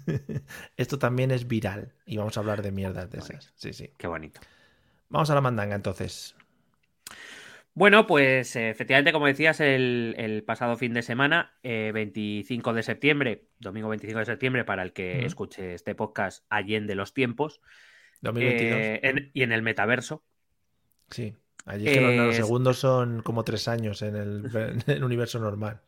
Esto 0.77 0.99
también 0.99 1.31
es 1.31 1.47
viral. 1.47 1.93
Y 2.05 2.17
vamos 2.17 2.37
a 2.37 2.39
hablar 2.41 2.61
de 2.61 2.71
mierdas 2.71 3.09
de 3.11 3.19
esas. 3.19 3.51
Sí, 3.55 3.73
sí. 3.73 3.91
Qué 3.97 4.07
bonito. 4.07 4.39
Vamos 5.09 5.29
a 5.29 5.35
la 5.35 5.41
mandanga 5.41 5.75
entonces. 5.75 6.35
Bueno, 7.73 8.07
pues 8.07 8.55
eh, 8.55 8.69
efectivamente, 8.69 9.11
como 9.11 9.27
decías, 9.27 9.59
el, 9.59 10.15
el 10.17 10.43
pasado 10.43 10.77
fin 10.77 10.93
de 10.93 11.01
semana, 11.01 11.53
eh, 11.61 11.91
25 11.93 12.73
de 12.73 12.83
septiembre, 12.83 13.47
domingo 13.59 13.89
25 13.89 14.19
de 14.19 14.25
septiembre, 14.25 14.63
para 14.63 14.81
el 14.81 14.93
que 14.93 15.25
escuche 15.25 15.73
este 15.73 15.93
podcast 15.93 16.45
Allende 16.49 16.95
los 16.95 17.13
tiempos, 17.13 17.59
2022. 18.21 18.79
eh, 18.79 18.99
en- 19.03 19.31
y 19.33 19.43
en 19.43 19.51
el 19.51 19.61
metaverso, 19.61 20.23
Sí. 21.09 21.35
Allí 21.65 21.87
es 21.87 21.93
que 21.95 22.01
los 22.01 22.13
nanosegundos 22.13 22.79
son 22.79 23.21
como 23.23 23.43
tres 23.43 23.67
años 23.67 24.01
en 24.03 24.15
el, 24.15 24.49
en 24.55 24.83
el 24.87 25.03
universo 25.03 25.39
normal. 25.39 25.81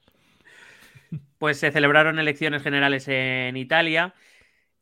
Pues 1.38 1.58
se 1.60 1.72
celebraron 1.72 2.20
elecciones 2.20 2.64
generales 2.64 3.08
en 3.08 3.58
Italia 3.58 4.14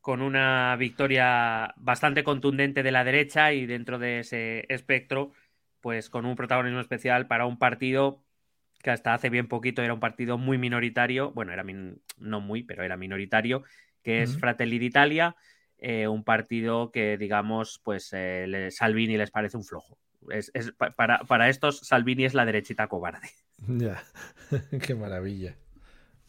con 0.00 0.22
una 0.22 0.76
victoria 0.76 1.74
bastante 1.76 2.22
contundente 2.24 2.82
de 2.82 2.92
la 2.92 3.04
derecha 3.04 3.52
y 3.52 3.66
dentro 3.66 3.98
de 3.98 4.20
ese 4.20 4.64
espectro, 4.68 5.32
pues 5.80 6.08
con 6.10 6.26
un 6.26 6.36
protagonismo 6.36 6.80
especial 6.80 7.26
para 7.26 7.46
un 7.46 7.58
partido 7.58 8.22
que 8.82 8.90
hasta 8.90 9.14
hace 9.14 9.30
bien 9.30 9.48
poquito 9.48 9.82
era 9.82 9.94
un 9.94 10.00
partido 10.00 10.38
muy 10.38 10.58
minoritario, 10.58 11.32
bueno, 11.32 11.52
era 11.52 11.64
min- 11.64 12.00
no 12.18 12.40
muy, 12.40 12.62
pero 12.62 12.84
era 12.84 12.96
minoritario, 12.96 13.64
que 14.02 14.22
es. 14.22 14.38
Fratelli 14.38 14.78
d'Italia, 14.78 15.34
eh, 15.78 16.06
un 16.06 16.22
partido 16.22 16.92
que, 16.92 17.18
digamos, 17.18 17.80
pues 17.82 18.10
eh, 18.12 18.46
le- 18.46 18.70
Salvini 18.70 19.16
les 19.16 19.30
parece 19.32 19.56
un 19.56 19.64
flojo. 19.64 19.98
Es, 20.30 20.52
es- 20.54 20.70
pa- 20.72 20.90
para, 20.92 21.18
para 21.20 21.48
estos, 21.48 21.80
Salvini 21.80 22.24
es 22.24 22.34
la 22.34 22.44
derechita 22.44 22.86
cobarde. 22.86 23.28
Ya. 23.66 24.04
Qué 24.86 24.94
maravilla. 24.94 25.56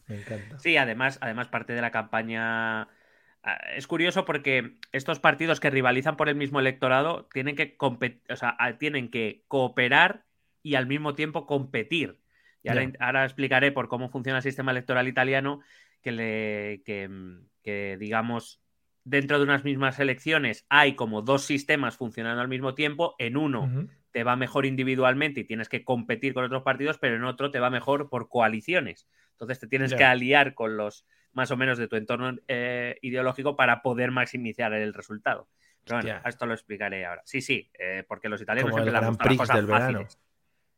Me 0.08 0.16
encanta. 0.16 0.58
Sí, 0.58 0.76
además, 0.76 1.18
además 1.20 1.48
parte 1.48 1.72
de 1.72 1.82
la 1.82 1.90
campaña. 1.90 2.82
ah, 2.82 3.58
Es 3.76 3.86
curioso 3.86 4.24
porque 4.24 4.78
estos 4.92 5.20
partidos 5.20 5.60
que 5.60 5.70
rivalizan 5.70 6.16
por 6.16 6.28
el 6.28 6.34
mismo 6.36 6.60
electorado 6.60 7.28
tienen 7.32 7.56
que, 7.56 7.76
o 7.78 8.36
sea, 8.36 8.56
ah, 8.58 8.78
tienen 8.78 9.10
que 9.10 9.44
cooperar 9.48 10.24
y 10.62 10.74
al 10.74 10.86
mismo 10.86 11.14
tiempo 11.14 11.46
competir. 11.46 12.18
Y 12.62 12.68
ahora, 13.00 13.24
explicaré 13.24 13.72
por 13.72 13.88
cómo 13.88 14.10
funciona 14.10 14.38
el 14.38 14.42
sistema 14.42 14.72
electoral 14.72 15.08
italiano, 15.08 15.60
que, 16.02 16.12
le, 16.12 16.82
que, 16.84 17.96
digamos, 17.98 18.60
dentro 19.04 19.38
de 19.38 19.44
unas 19.44 19.64
mismas 19.64 19.98
elecciones 20.00 20.66
hay 20.68 20.94
como 20.94 21.22
dos 21.22 21.44
sistemas 21.44 21.96
funcionando 21.96 22.42
al 22.42 22.48
mismo 22.48 22.74
tiempo. 22.74 23.14
En 23.18 23.36
uno 23.36 23.70
te 24.10 24.24
va 24.24 24.36
mejor 24.36 24.66
individualmente 24.66 25.40
y 25.40 25.44
tienes 25.44 25.68
que 25.68 25.84
competir 25.84 26.34
con 26.34 26.44
otros 26.44 26.62
partidos, 26.62 26.98
pero 26.98 27.16
en 27.16 27.24
otro 27.24 27.50
te 27.50 27.60
va 27.60 27.70
mejor 27.70 28.10
por 28.10 28.28
coaliciones. 28.28 29.06
Entonces 29.38 29.60
te 29.60 29.68
tienes 29.68 29.94
que 29.94 30.02
aliar 30.02 30.54
con 30.54 30.76
los 30.76 31.06
más 31.32 31.52
o 31.52 31.56
menos 31.56 31.78
de 31.78 31.86
tu 31.86 31.94
entorno 31.94 32.36
eh, 32.48 32.98
ideológico 33.02 33.54
para 33.54 33.82
poder 33.82 34.10
maximizar 34.10 34.72
el 34.72 34.92
resultado. 34.92 35.48
Pero 35.84 36.02
bueno, 36.02 36.20
esto 36.24 36.44
lo 36.44 36.54
explicaré 36.54 37.06
ahora. 37.06 37.22
Sí, 37.24 37.40
sí, 37.40 37.70
eh, 37.78 38.04
porque 38.08 38.28
los 38.28 38.42
italianos 38.42 38.72
siempre 38.74 38.92
el 38.92 39.00
Gran 39.00 39.16
Prix 39.16 39.46
del 39.46 39.66
verano. 39.66 40.06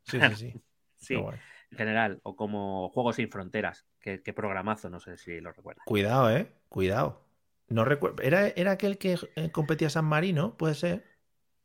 Sí, 0.02 0.20
sí, 0.20 0.34
sí. 0.36 0.54
sí, 0.98 1.14
en 1.14 1.76
general. 1.78 2.20
O 2.22 2.36
como 2.36 2.90
Juegos 2.90 3.16
sin 3.16 3.30
Fronteras. 3.30 3.86
Qué, 3.98 4.18
programazo, 4.34 4.90
no 4.90 5.00
sé 5.00 5.16
si 5.16 5.40
lo 5.40 5.52
recuerdas. 5.52 5.86
Cuidado, 5.86 6.30
eh. 6.30 6.52
Cuidado. 6.68 7.24
No 7.68 7.86
recuerdo. 7.86 8.22
¿Era, 8.22 8.48
¿Era 8.48 8.72
aquel 8.72 8.98
que 8.98 9.16
eh, 9.36 9.50
competía 9.50 9.88
San 9.88 10.04
Marino? 10.04 10.58
¿Puede 10.58 10.74
ser? 10.74 11.04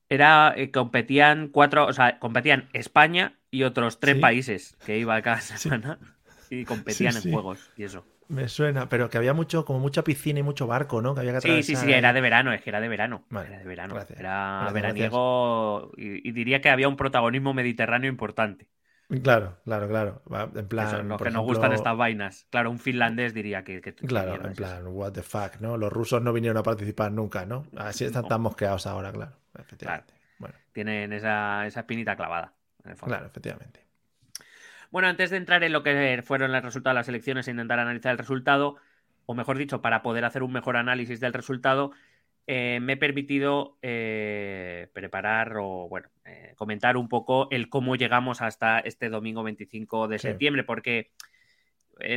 Era, 0.07 0.55
competían 0.71 1.49
cuatro, 1.49 1.87
o 1.87 1.91
sea, 1.93 2.19
competían 2.19 2.69
España 2.71 3.37
y 3.51 3.63
otros 3.63 3.99
tres 3.99 4.15
países 4.15 4.77
que 4.85 4.97
iba 4.97 5.21
cada 5.21 5.41
semana 5.41 5.99
y 6.49 6.65
competían 6.65 7.15
en 7.15 7.31
juegos 7.31 7.71
y 7.75 7.83
eso. 7.83 8.05
Me 8.27 8.47
suena, 8.47 8.89
pero 8.89 9.09
que 9.09 9.17
había 9.17 9.33
mucho, 9.33 9.65
como 9.65 9.79
mucha 9.79 10.03
piscina 10.03 10.39
y 10.39 10.43
mucho 10.43 10.65
barco, 10.65 11.01
¿no? 11.01 11.13
Que 11.13 11.21
había 11.21 11.33
que 11.33 11.41
sí, 11.41 11.63
sí, 11.63 11.75
sí, 11.75 11.91
era 11.91 12.11
de 12.11 12.21
verano, 12.21 12.51
es 12.53 12.61
que 12.61 12.71
era 12.71 12.79
de 12.79 12.87
verano. 12.87 13.23
era 13.29 13.59
de 13.59 13.63
verano. 13.65 13.95
era 14.17 14.69
veraniego 14.73 15.91
y, 15.95 16.31
diría 16.31 16.59
que 16.61 16.69
había 16.69 16.87
un 16.87 16.95
protagonismo 16.95 17.53
mediterráneo 17.53 18.09
importante. 18.09 18.67
Claro, 19.21 19.59
claro, 19.63 19.87
claro. 19.87 20.23
En 20.55 20.67
plan. 20.67 21.07
los 21.07 21.21
que 21.21 21.29
nos 21.29 21.43
gustan 21.43 21.73
estas 21.73 21.95
vainas. 21.95 22.47
Claro, 22.49 22.71
un 22.71 22.79
finlandés 22.79 23.35
diría 23.35 23.63
que. 23.63 23.79
claro, 23.81 24.43
en 24.43 24.53
plan, 24.53 24.87
what 24.87 25.11
the 25.11 25.21
fuck, 25.21 25.59
¿no? 25.59 25.77
Los 25.77 25.93
rusos 25.93 26.21
no 26.23 26.33
vinieron 26.33 26.57
a 26.57 26.63
participar 26.63 27.11
nunca, 27.11 27.45
¿no? 27.45 27.67
Así 27.77 28.05
están 28.05 28.27
tan 28.27 28.41
mosqueados 28.41 28.87
ahora, 28.87 29.11
claro. 29.11 29.33
Efectivamente. 29.57 30.13
Bueno. 30.39 30.55
Tienen 30.73 31.13
esa, 31.13 31.65
esa 31.67 31.81
espinita 31.81 32.15
clavada. 32.15 32.53
claro, 33.05 33.27
efectivamente. 33.27 33.84
Bueno, 34.95 35.09
antes 35.09 35.29
de 35.29 35.35
entrar 35.35 35.61
en 35.65 35.73
lo 35.73 35.83
que 35.83 36.23
fueron 36.23 36.53
los 36.53 36.63
resultados 36.63 36.95
de 36.95 36.99
las 37.01 37.09
elecciones 37.09 37.45
e 37.49 37.51
intentar 37.51 37.79
analizar 37.79 38.13
el 38.13 38.17
resultado, 38.17 38.77
o 39.25 39.33
mejor 39.33 39.57
dicho, 39.57 39.81
para 39.81 40.01
poder 40.01 40.23
hacer 40.23 40.41
un 40.41 40.53
mejor 40.53 40.77
análisis 40.77 41.19
del 41.19 41.33
resultado, 41.33 41.91
eh, 42.47 42.79
me 42.81 42.93
he 42.93 42.95
permitido 42.95 43.77
eh, 43.81 44.87
preparar 44.93 45.57
o, 45.57 45.89
bueno, 45.89 46.07
eh, 46.23 46.53
comentar 46.55 46.95
un 46.95 47.09
poco 47.09 47.49
el 47.51 47.67
cómo 47.67 47.97
llegamos 47.97 48.41
hasta 48.41 48.79
este 48.79 49.09
domingo 49.09 49.43
25 49.43 50.07
de 50.07 50.17
septiembre, 50.17 50.63
porque 50.63 51.11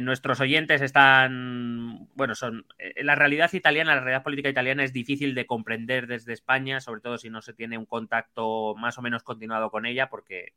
nuestros 0.01 0.39
oyentes 0.39 0.81
están, 0.81 2.09
bueno, 2.15 2.37
son, 2.37 2.65
la 2.95 3.17
realidad 3.17 3.53
italiana, 3.55 3.97
la 3.97 4.03
realidad 4.03 4.23
política 4.23 4.51
italiana 4.51 4.85
es 4.85 4.93
difícil 4.93 5.35
de 5.35 5.47
comprender 5.47 6.07
desde 6.07 6.33
España, 6.33 6.81
sobre 6.81 7.01
todo 7.01 7.19
si 7.19 7.29
no 7.29 7.43
se 7.43 7.55
tiene 7.55 7.77
un 7.77 7.87
contacto 7.87 8.77
más 8.77 8.99
o 8.99 9.03
menos 9.03 9.25
continuado 9.25 9.69
con 9.73 9.85
ella, 9.85 10.09
porque 10.09 10.53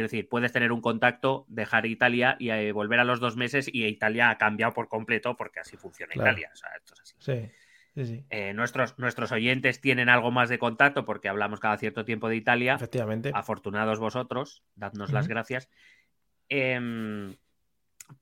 Quiero 0.00 0.12
decir, 0.12 0.30
puedes 0.30 0.50
tener 0.50 0.72
un 0.72 0.80
contacto, 0.80 1.44
dejar 1.48 1.84
Italia 1.84 2.34
y 2.38 2.48
eh, 2.48 2.72
volver 2.72 3.00
a 3.00 3.04
los 3.04 3.20
dos 3.20 3.36
meses 3.36 3.68
y 3.70 3.84
Italia 3.84 4.30
ha 4.30 4.38
cambiado 4.38 4.72
por 4.72 4.88
completo 4.88 5.36
porque 5.36 5.60
así 5.60 5.76
funciona 5.76 6.14
Italia. 6.14 6.48
O 6.54 6.56
sea, 6.56 6.70
esto 6.74 6.94
es 6.94 7.00
así. 7.00 7.14
Sí. 7.18 7.50
Sí, 8.02 8.24
eh, 8.30 8.54
nuestros, 8.54 8.98
nuestros 8.98 9.30
oyentes 9.30 9.82
tienen 9.82 10.08
algo 10.08 10.30
más 10.30 10.48
de 10.48 10.58
contacto 10.58 11.04
porque 11.04 11.28
hablamos 11.28 11.60
cada 11.60 11.76
cierto 11.76 12.06
tiempo 12.06 12.30
de 12.30 12.36
Italia. 12.36 12.76
Efectivamente. 12.76 13.30
Afortunados 13.34 13.98
vosotros, 13.98 14.62
dadnos 14.74 15.12
las 15.12 15.28
gracias. 15.28 15.68
Em, 16.48 17.36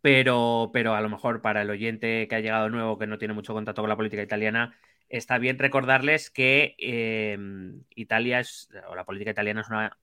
pero, 0.01 0.71
pero 0.73 0.97
a 0.97 1.01
lo 1.01 1.09
mejor 1.09 1.43
para 1.43 1.63
el 1.63 1.71
oyente 1.71 2.27
que 2.27 2.35
ha 2.35 2.41
llegado 2.41 2.71
nuevo, 2.71 2.99
que 2.99 3.07
no 3.07 3.19
tiene 3.19 3.35
mucho 3.35 3.55
contacto 3.55 3.83
con 3.83 3.89
la 3.89 3.97
política 3.97 4.23
italiana, 4.23 4.75
está 5.09 5.39
bien 5.39 5.61
recordarles 5.61 6.29
que 6.29 6.75
em, 6.79 7.85
Italia 7.95 8.41
es, 8.41 8.69
o 8.89 8.97
la 8.97 9.05
política 9.05 9.31
italiana 9.31 9.61
es 9.61 9.69
una 9.69 9.97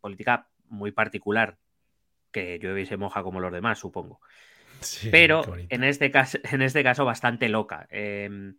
política 0.00 0.48
muy 0.70 0.92
particular, 0.92 1.58
que 2.32 2.58
llueve 2.58 2.82
y 2.82 2.86
se 2.86 2.96
moja 2.96 3.22
como 3.22 3.40
los 3.40 3.52
demás, 3.52 3.78
supongo. 3.78 4.20
Pero 5.10 5.42
en 5.68 5.84
este, 5.84 6.10
caso, 6.10 6.38
en 6.50 6.62
este 6.62 6.82
caso 6.82 7.04
bastante 7.04 7.48
loca. 7.48 7.86
Em, 7.90 8.56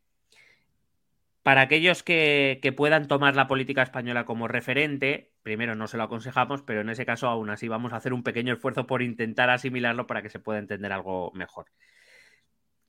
para 1.44 1.62
aquellos 1.62 2.04
que, 2.04 2.74
puedan 2.78 3.08
tomar 3.08 3.36
la 3.36 3.48
política 3.48 3.82
española 3.82 4.26
como 4.26 4.48
referente, 4.48 5.32
primero 5.42 5.76
no 5.76 5.88
se 5.88 5.98
lo 5.98 6.04
aconsejamos, 6.04 6.62
pero 6.62 6.82
en 6.82 6.90
ese 6.90 7.06
caso 7.06 7.28
aún 7.28 7.50
así 7.50 7.68
vamos 7.68 7.94
a 7.94 7.96
hacer 7.96 8.14
un 8.14 8.24
pequeño 8.24 8.54
esfuerzo 8.54 8.86
por 8.86 9.02
intentar 9.02 9.50
asimilarlo 9.50 10.06
para 10.06 10.22
que 10.22 10.30
se 10.30 10.40
pueda 10.40 10.60
entender 10.60 10.92
algo 10.92 11.32
mejor. 11.34 11.66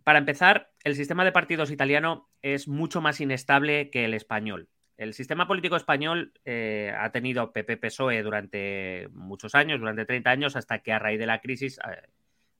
Para 0.04 0.18
empezar, 0.18 0.70
el 0.84 0.96
sistema 0.96 1.24
de 1.24 1.32
partidos 1.32 1.70
italiano 1.70 2.28
es 2.42 2.68
mucho 2.68 3.00
más 3.00 3.20
inestable 3.20 3.88
que 3.88 4.04
el 4.04 4.14
español. 4.14 4.68
El 4.96 5.14
sistema 5.14 5.46
político 5.46 5.76
español 5.76 6.32
eh, 6.44 6.94
ha 6.96 7.10
tenido 7.10 7.52
PP-PSOE 7.52 8.22
durante 8.22 9.08
muchos 9.12 9.54
años, 9.54 9.80
durante 9.80 10.04
30 10.04 10.30
años, 10.30 10.56
hasta 10.56 10.80
que 10.80 10.92
a 10.92 10.98
raíz 10.98 11.18
de 11.18 11.26
la 11.26 11.40
crisis 11.40 11.78
eh, 11.78 12.08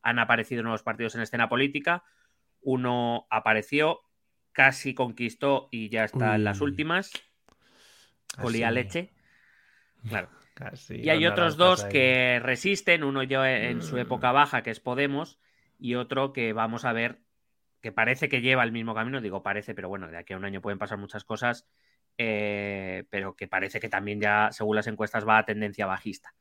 han 0.02 0.18
aparecido 0.18 0.62
nuevos 0.62 0.82
partidos 0.82 1.14
en 1.14 1.20
escena 1.20 1.48
política. 1.48 2.04
Uno 2.62 3.26
apareció, 3.30 4.00
casi 4.52 4.94
conquistó 4.94 5.68
y 5.70 5.88
ya 5.88 6.04
está 6.04 6.34
en 6.34 6.44
las 6.44 6.60
últimas. 6.60 7.12
Olía 8.38 8.70
leche. 8.70 9.10
Claro. 10.08 10.28
y 10.88 11.08
hay 11.10 11.26
otros 11.26 11.56
dos 11.56 11.84
que 11.84 12.40
resisten, 12.42 13.04
uno 13.04 13.22
ya 13.22 13.50
en 13.50 13.82
su 13.82 13.98
época 13.98 14.32
mm. 14.32 14.34
baja, 14.34 14.62
que 14.62 14.70
es 14.70 14.80
Podemos, 14.80 15.38
y 15.78 15.94
otro 15.94 16.32
que 16.32 16.52
vamos 16.52 16.84
a 16.84 16.92
ver 16.92 17.20
que 17.80 17.92
parece 17.92 18.28
que 18.28 18.40
lleva 18.40 18.62
el 18.62 18.72
mismo 18.72 18.94
camino, 18.94 19.20
digo 19.20 19.42
parece, 19.42 19.74
pero 19.74 19.88
bueno, 19.88 20.08
de 20.08 20.16
aquí 20.16 20.32
a 20.32 20.36
un 20.36 20.44
año 20.44 20.60
pueden 20.60 20.78
pasar 20.78 20.98
muchas 20.98 21.24
cosas, 21.24 21.66
eh, 22.18 23.04
pero 23.10 23.34
que 23.34 23.48
parece 23.48 23.80
que 23.80 23.88
también 23.88 24.20
ya, 24.20 24.50
según 24.52 24.76
las 24.76 24.86
encuestas, 24.86 25.26
va 25.26 25.38
a 25.38 25.44
tendencia 25.44 25.86
bajista, 25.86 26.34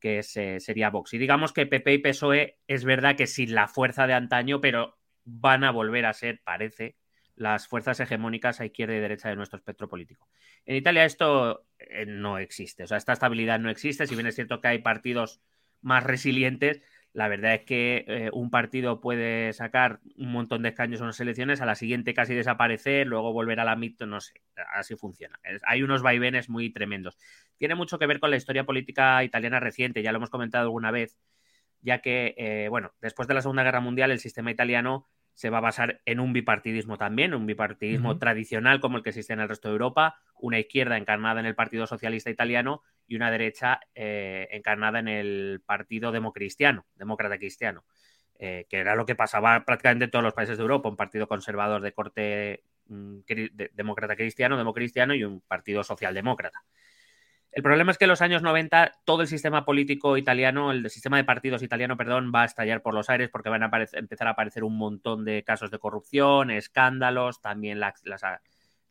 que 0.00 0.18
eh, 0.18 0.60
sería 0.60 0.90
Vox. 0.90 1.14
Y 1.14 1.18
digamos 1.18 1.52
que 1.52 1.66
PP 1.66 1.94
y 1.94 1.98
PSOE 1.98 2.58
es 2.66 2.84
verdad 2.84 3.16
que 3.16 3.26
sin 3.26 3.54
la 3.54 3.68
fuerza 3.68 4.06
de 4.06 4.14
antaño, 4.14 4.60
pero 4.60 4.98
van 5.24 5.64
a 5.64 5.72
volver 5.72 6.06
a 6.06 6.12
ser, 6.12 6.40
parece, 6.44 6.96
las 7.34 7.68
fuerzas 7.68 8.00
hegemónicas 8.00 8.60
a 8.60 8.66
izquierda 8.66 8.94
y 8.94 9.00
derecha 9.00 9.28
de 9.28 9.36
nuestro 9.36 9.58
espectro 9.58 9.88
político. 9.88 10.28
En 10.64 10.76
Italia 10.76 11.04
esto 11.04 11.66
eh, 11.78 12.06
no 12.06 12.38
existe, 12.38 12.84
o 12.84 12.86
sea, 12.86 12.96
esta 12.96 13.12
estabilidad 13.12 13.58
no 13.58 13.70
existe, 13.70 14.06
si 14.06 14.14
bien 14.14 14.26
es 14.26 14.34
cierto 14.34 14.60
que 14.60 14.68
hay 14.68 14.78
partidos 14.78 15.42
más 15.82 16.02
resilientes, 16.02 16.80
la 17.16 17.28
verdad 17.28 17.54
es 17.54 17.62
que 17.62 18.04
eh, 18.08 18.30
un 18.34 18.50
partido 18.50 19.00
puede 19.00 19.54
sacar 19.54 20.00
un 20.18 20.32
montón 20.32 20.60
de 20.60 20.68
escaños 20.68 21.00
en 21.00 21.04
unas 21.04 21.18
elecciones, 21.18 21.62
a 21.62 21.64
la 21.64 21.74
siguiente 21.74 22.12
casi 22.12 22.34
desaparecer, 22.34 23.06
luego 23.06 23.32
volver 23.32 23.58
a 23.58 23.64
la 23.64 23.74
mito, 23.74 24.04
no 24.04 24.20
sé, 24.20 24.42
así 24.74 24.96
funciona. 24.96 25.40
hay 25.62 25.82
unos 25.82 26.02
vaivenes 26.02 26.50
muy 26.50 26.68
tremendos. 26.68 27.16
Tiene 27.56 27.74
mucho 27.74 27.98
que 27.98 28.04
ver 28.04 28.20
con 28.20 28.30
la 28.30 28.36
historia 28.36 28.64
política 28.64 29.24
italiana 29.24 29.60
reciente, 29.60 30.02
ya 30.02 30.12
lo 30.12 30.18
hemos 30.18 30.28
comentado 30.28 30.64
alguna 30.64 30.90
vez, 30.90 31.16
ya 31.80 32.02
que, 32.02 32.34
eh, 32.36 32.68
bueno, 32.68 32.92
después 33.00 33.26
de 33.26 33.32
la 33.32 33.40
Segunda 33.40 33.62
Guerra 33.62 33.80
Mundial 33.80 34.10
el 34.10 34.18
sistema 34.18 34.50
italiano 34.50 35.08
se 35.32 35.48
va 35.48 35.56
a 35.56 35.62
basar 35.62 36.02
en 36.04 36.20
un 36.20 36.34
bipartidismo 36.34 36.98
también, 36.98 37.32
un 37.32 37.46
bipartidismo 37.46 38.18
tradicional 38.18 38.78
como 38.80 38.98
el 38.98 39.02
que 39.02 39.10
existe 39.10 39.32
en 39.32 39.40
el 39.40 39.48
resto 39.48 39.68
de 39.68 39.72
Europa, 39.72 40.16
una 40.38 40.58
izquierda 40.58 40.98
encarnada 40.98 41.40
en 41.40 41.46
el 41.46 41.54
Partido 41.54 41.86
Socialista 41.86 42.28
Italiano 42.28 42.82
y 43.06 43.16
una 43.16 43.30
derecha 43.30 43.80
eh, 43.94 44.48
encarnada 44.50 44.98
en 44.98 45.08
el 45.08 45.62
Partido 45.64 46.12
Democristiano, 46.12 46.86
Demócrata 46.94 47.38
Cristiano, 47.38 47.84
eh, 48.38 48.66
que 48.68 48.78
era 48.78 48.94
lo 48.94 49.06
que 49.06 49.14
pasaba 49.14 49.64
prácticamente 49.64 50.06
en 50.06 50.10
todos 50.10 50.24
los 50.24 50.34
países 50.34 50.58
de 50.58 50.62
Europa, 50.62 50.88
un 50.88 50.96
partido 50.96 51.26
conservador 51.26 51.80
de 51.80 51.92
corte 51.92 52.64
mm, 52.88 53.20
demócrata 53.72 54.16
cristiano, 54.16 54.56
democristiano 54.56 55.14
y 55.14 55.24
un 55.24 55.40
partido 55.40 55.82
socialdemócrata. 55.82 56.62
El 57.56 57.62
problema 57.62 57.90
es 57.90 57.96
que 57.96 58.04
en 58.04 58.10
los 58.10 58.20
años 58.20 58.42
90 58.42 58.92
todo 59.06 59.22
el 59.22 59.28
sistema 59.28 59.64
político 59.64 60.18
italiano, 60.18 60.72
el 60.72 60.90
sistema 60.90 61.16
de 61.16 61.24
partidos 61.24 61.62
italiano, 61.62 61.96
perdón, 61.96 62.30
va 62.34 62.42
a 62.42 62.44
estallar 62.44 62.82
por 62.82 62.92
los 62.92 63.08
aires 63.08 63.30
porque 63.30 63.48
van 63.48 63.62
a 63.62 63.70
empezar 63.94 64.28
a 64.28 64.32
aparecer 64.32 64.62
un 64.62 64.76
montón 64.76 65.24
de 65.24 65.42
casos 65.42 65.70
de 65.70 65.78
corrupción, 65.78 66.50
escándalos, 66.50 67.40
también 67.40 67.80
las, 67.80 68.02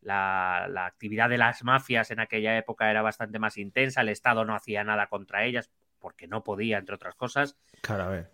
la, 0.06 0.86
actividad 0.86 1.30
de 1.30 1.38
las 1.38 1.64
mafias 1.64 2.12
en 2.12 2.20
aquella 2.20 2.58
época 2.58 2.90
era 2.90 3.02
bastante 3.02 3.40
más 3.40 3.58
intensa, 3.58 4.02
el 4.02 4.10
Estado 4.10 4.46
no 4.46 4.56
hacía 4.56 4.84
nada 4.84 5.08
contra 5.08 5.46
ellas 5.46 5.72
porque 6.00 6.28
no 6.28 6.44
podía, 6.44 6.78
entre 6.78 6.96
otras 6.96 7.16
cosas. 7.16 7.58
Claro, 7.82 8.04
a 8.04 8.10
ver. 8.10 8.32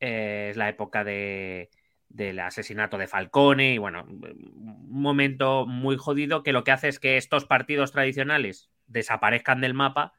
Eh, 0.00 0.48
es 0.50 0.56
la 0.56 0.68
época 0.68 1.04
de, 1.04 1.70
del 2.08 2.40
asesinato 2.40 2.98
de 2.98 3.06
Falcone 3.06 3.74
y 3.74 3.78
bueno, 3.78 4.04
un 4.08 4.88
momento 4.90 5.66
muy 5.66 5.96
jodido 5.96 6.42
que 6.42 6.52
lo 6.52 6.64
que 6.64 6.72
hace 6.72 6.88
es 6.88 6.98
que 6.98 7.16
estos 7.16 7.44
partidos 7.44 7.92
tradicionales 7.92 8.70
desaparezcan 8.86 9.60
del 9.60 9.74
mapa 9.74 10.14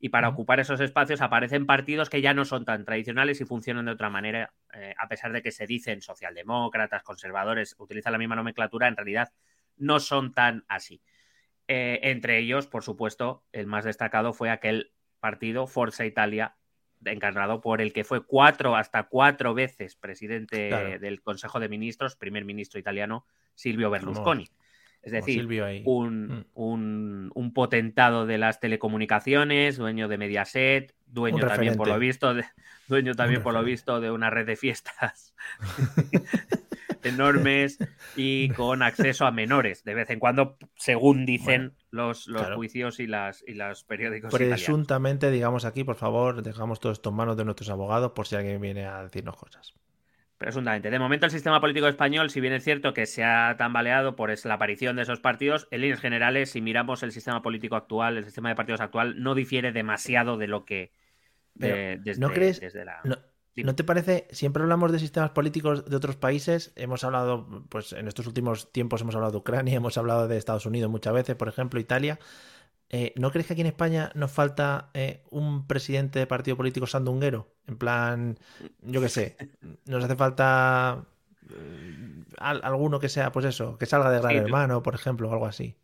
y 0.00 0.08
para 0.08 0.28
ocupar 0.28 0.58
esos 0.58 0.80
espacios 0.80 1.20
aparecen 1.20 1.64
partidos 1.64 2.10
que 2.10 2.20
ya 2.20 2.34
no 2.34 2.44
son 2.44 2.64
tan 2.64 2.84
tradicionales 2.84 3.40
y 3.40 3.44
funcionan 3.44 3.84
de 3.84 3.92
otra 3.92 4.10
manera, 4.10 4.52
eh, 4.74 4.94
a 4.98 5.06
pesar 5.06 5.32
de 5.32 5.42
que 5.42 5.52
se 5.52 5.68
dicen 5.68 6.02
socialdemócratas, 6.02 7.04
conservadores, 7.04 7.76
utilizan 7.78 8.12
la 8.12 8.18
misma 8.18 8.34
nomenclatura, 8.34 8.88
en 8.88 8.96
realidad 8.96 9.32
no 9.82 10.00
son 10.00 10.32
tan 10.32 10.64
así. 10.68 11.02
Eh, 11.68 12.00
entre 12.04 12.38
ellos, 12.38 12.66
por 12.66 12.82
supuesto, 12.82 13.44
el 13.52 13.66
más 13.66 13.84
destacado 13.84 14.32
fue 14.32 14.50
aquel 14.50 14.92
partido 15.20 15.66
Forza 15.66 16.06
Italia 16.06 16.56
encarnado 17.04 17.60
por 17.60 17.80
el 17.80 17.92
que 17.92 18.04
fue 18.04 18.24
cuatro, 18.24 18.76
hasta 18.76 19.04
cuatro 19.04 19.54
veces 19.54 19.96
presidente 19.96 20.98
del 21.00 21.20
Consejo 21.20 21.58
de 21.58 21.68
Ministros, 21.68 22.14
primer 22.14 22.44
ministro 22.44 22.78
italiano, 22.78 23.26
Silvio 23.54 23.90
Berlusconi. 23.90 24.48
Es 25.02 25.10
decir, 25.10 25.48
Mm. 25.48 25.88
un, 25.88 26.46
un, 26.54 27.32
un, 27.34 27.52
potentado 27.52 28.24
de 28.24 28.38
las 28.38 28.60
telecomunicaciones, 28.60 29.76
dueño 29.76 30.06
de 30.06 30.16
Mediaset, 30.16 30.94
dueño 31.06 31.44
también 31.44 31.74
por 31.74 31.88
lo 31.88 31.98
visto, 31.98 32.34
de, 32.34 32.44
dueño 32.86 33.16
también 33.16 33.42
por 33.42 33.52
lo 33.52 33.64
visto 33.64 34.00
de 34.00 34.12
una 34.12 34.30
red 34.30 34.46
de 34.46 34.54
fiestas 34.54 35.34
enormes 37.08 37.78
y 38.16 38.48
con 38.56 38.82
acceso 38.82 39.26
a 39.26 39.30
menores, 39.30 39.84
de 39.84 39.94
vez 39.94 40.10
en 40.10 40.18
cuando, 40.18 40.56
según 40.76 41.26
dicen 41.26 41.60
bueno, 41.60 41.74
los, 41.90 42.26
los 42.26 42.42
claro. 42.42 42.56
juicios 42.56 43.00
y, 43.00 43.06
las, 43.06 43.44
y 43.46 43.54
los 43.54 43.84
periódicos. 43.84 44.32
Presuntamente, 44.32 45.26
italianos. 45.26 45.34
digamos 45.34 45.64
aquí, 45.64 45.84
por 45.84 45.96
favor, 45.96 46.42
dejamos 46.42 46.80
todo 46.80 46.92
esto 46.92 47.10
en 47.10 47.16
manos 47.16 47.36
de 47.36 47.44
nuestros 47.44 47.70
abogados 47.70 48.12
por 48.12 48.26
si 48.26 48.36
alguien 48.36 48.60
viene 48.60 48.86
a 48.86 49.02
decirnos 49.02 49.36
cosas. 49.36 49.74
Presuntamente. 50.42 50.90
De 50.90 50.98
momento, 50.98 51.26
el 51.26 51.30
sistema 51.30 51.60
político 51.60 51.86
español, 51.86 52.28
si 52.28 52.40
bien 52.40 52.52
es 52.52 52.64
cierto 52.64 52.92
que 52.92 53.06
se 53.06 53.22
ha 53.22 53.56
tambaleado 53.56 54.16
por 54.16 54.32
la 54.44 54.54
aparición 54.54 54.96
de 54.96 55.02
esos 55.02 55.20
partidos, 55.20 55.68
en 55.70 55.82
líneas 55.82 56.00
generales, 56.00 56.50
si 56.50 56.60
miramos 56.60 57.04
el 57.04 57.12
sistema 57.12 57.42
político 57.42 57.76
actual, 57.76 58.16
el 58.16 58.24
sistema 58.24 58.48
de 58.48 58.56
partidos 58.56 58.80
actual, 58.80 59.22
no 59.22 59.36
difiere 59.36 59.70
demasiado 59.70 60.38
de 60.38 60.48
lo 60.48 60.64
que. 60.64 60.90
De, 61.54 62.00
desde, 62.02 62.20
¿No 62.20 62.30
crees? 62.30 62.58
Desde 62.58 62.84
la... 62.84 63.02
no, 63.04 63.18
¿No 63.56 63.74
te 63.74 63.84
parece? 63.84 64.26
Siempre 64.30 64.62
hablamos 64.62 64.92
de 64.92 64.98
sistemas 64.98 65.30
políticos 65.30 65.84
de 65.84 65.96
otros 65.96 66.16
países. 66.16 66.72
Hemos 66.74 67.04
hablado, 67.04 67.66
pues 67.68 67.92
en 67.92 68.08
estos 68.08 68.26
últimos 68.26 68.72
tiempos 68.72 69.02
hemos 69.02 69.14
hablado 69.14 69.32
de 69.32 69.38
Ucrania, 69.38 69.74
hemos 69.76 69.98
hablado 69.98 70.28
de 70.28 70.38
Estados 70.38 70.66
Unidos 70.66 70.90
muchas 70.90 71.12
veces, 71.12 71.36
por 71.36 71.48
ejemplo, 71.48 71.78
Italia. 71.78 72.18
Eh, 72.94 73.14
¿No 73.16 73.30
crees 73.30 73.46
que 73.46 73.54
aquí 73.54 73.62
en 73.62 73.68
España 73.68 74.10
nos 74.14 74.30
falta 74.30 74.90
eh, 74.92 75.22
un 75.30 75.66
presidente 75.66 76.18
de 76.18 76.26
partido 76.26 76.58
político 76.58 76.86
sandunguero? 76.86 77.48
En 77.66 77.78
plan, 77.78 78.38
yo 78.82 79.00
qué 79.00 79.08
sé, 79.08 79.36
nos 79.86 80.04
hace 80.04 80.14
falta 80.14 81.06
eh, 81.50 82.24
alguno 82.38 83.00
que 83.00 83.08
sea, 83.08 83.32
pues 83.32 83.46
eso, 83.46 83.78
que 83.78 83.86
salga 83.86 84.10
de 84.10 84.18
Gran 84.18 84.32
sí, 84.32 84.36
Hermano, 84.36 84.82
por 84.82 84.94
ejemplo, 84.94 85.30
o 85.30 85.32
algo 85.32 85.46
así. 85.46 85.74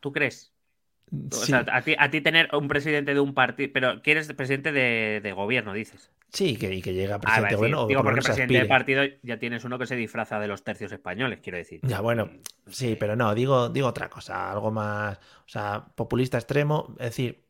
¿Tú 0.00 0.12
crees? 0.12 0.52
O 1.32 1.34
sea, 1.34 1.64
a 1.72 1.82
ti, 1.82 1.96
a 1.98 2.10
ti, 2.10 2.20
tener 2.20 2.48
un 2.54 2.68
presidente 2.68 3.14
de 3.14 3.20
un 3.20 3.32
partido, 3.34 3.70
pero 3.72 4.02
¿quieres 4.02 4.32
presidente 4.32 4.70
de, 4.70 5.20
de, 5.22 5.32
gobierno, 5.32 5.72
dices? 5.72 6.10
Sí, 6.32 6.56
que, 6.56 6.72
y 6.72 6.80
que 6.80 6.94
llega 6.94 7.20
presidente 7.20 7.54
ah, 7.54 7.58
bueno. 7.58 7.86
Digo, 7.86 8.02
porque 8.02 8.22
presidente 8.22 8.54
de 8.54 8.66
partido 8.66 9.02
ya 9.22 9.38
tienes 9.38 9.64
uno 9.64 9.78
que 9.78 9.86
se 9.86 9.96
disfraza 9.96 10.38
de 10.38 10.46
los 10.46 10.62
tercios 10.62 10.92
españoles, 10.92 11.40
quiero 11.42 11.58
decir. 11.58 11.80
Ya, 11.82 12.00
bueno, 12.00 12.30
sí, 12.68 12.96
pero 12.98 13.16
no, 13.16 13.34
digo, 13.34 13.68
digo 13.68 13.88
otra 13.88 14.08
cosa, 14.08 14.50
algo 14.50 14.70
más, 14.70 15.18
o 15.18 15.48
sea, 15.48 15.86
populista 15.96 16.38
extremo. 16.38 16.94
Es 16.98 17.06
decir, 17.06 17.44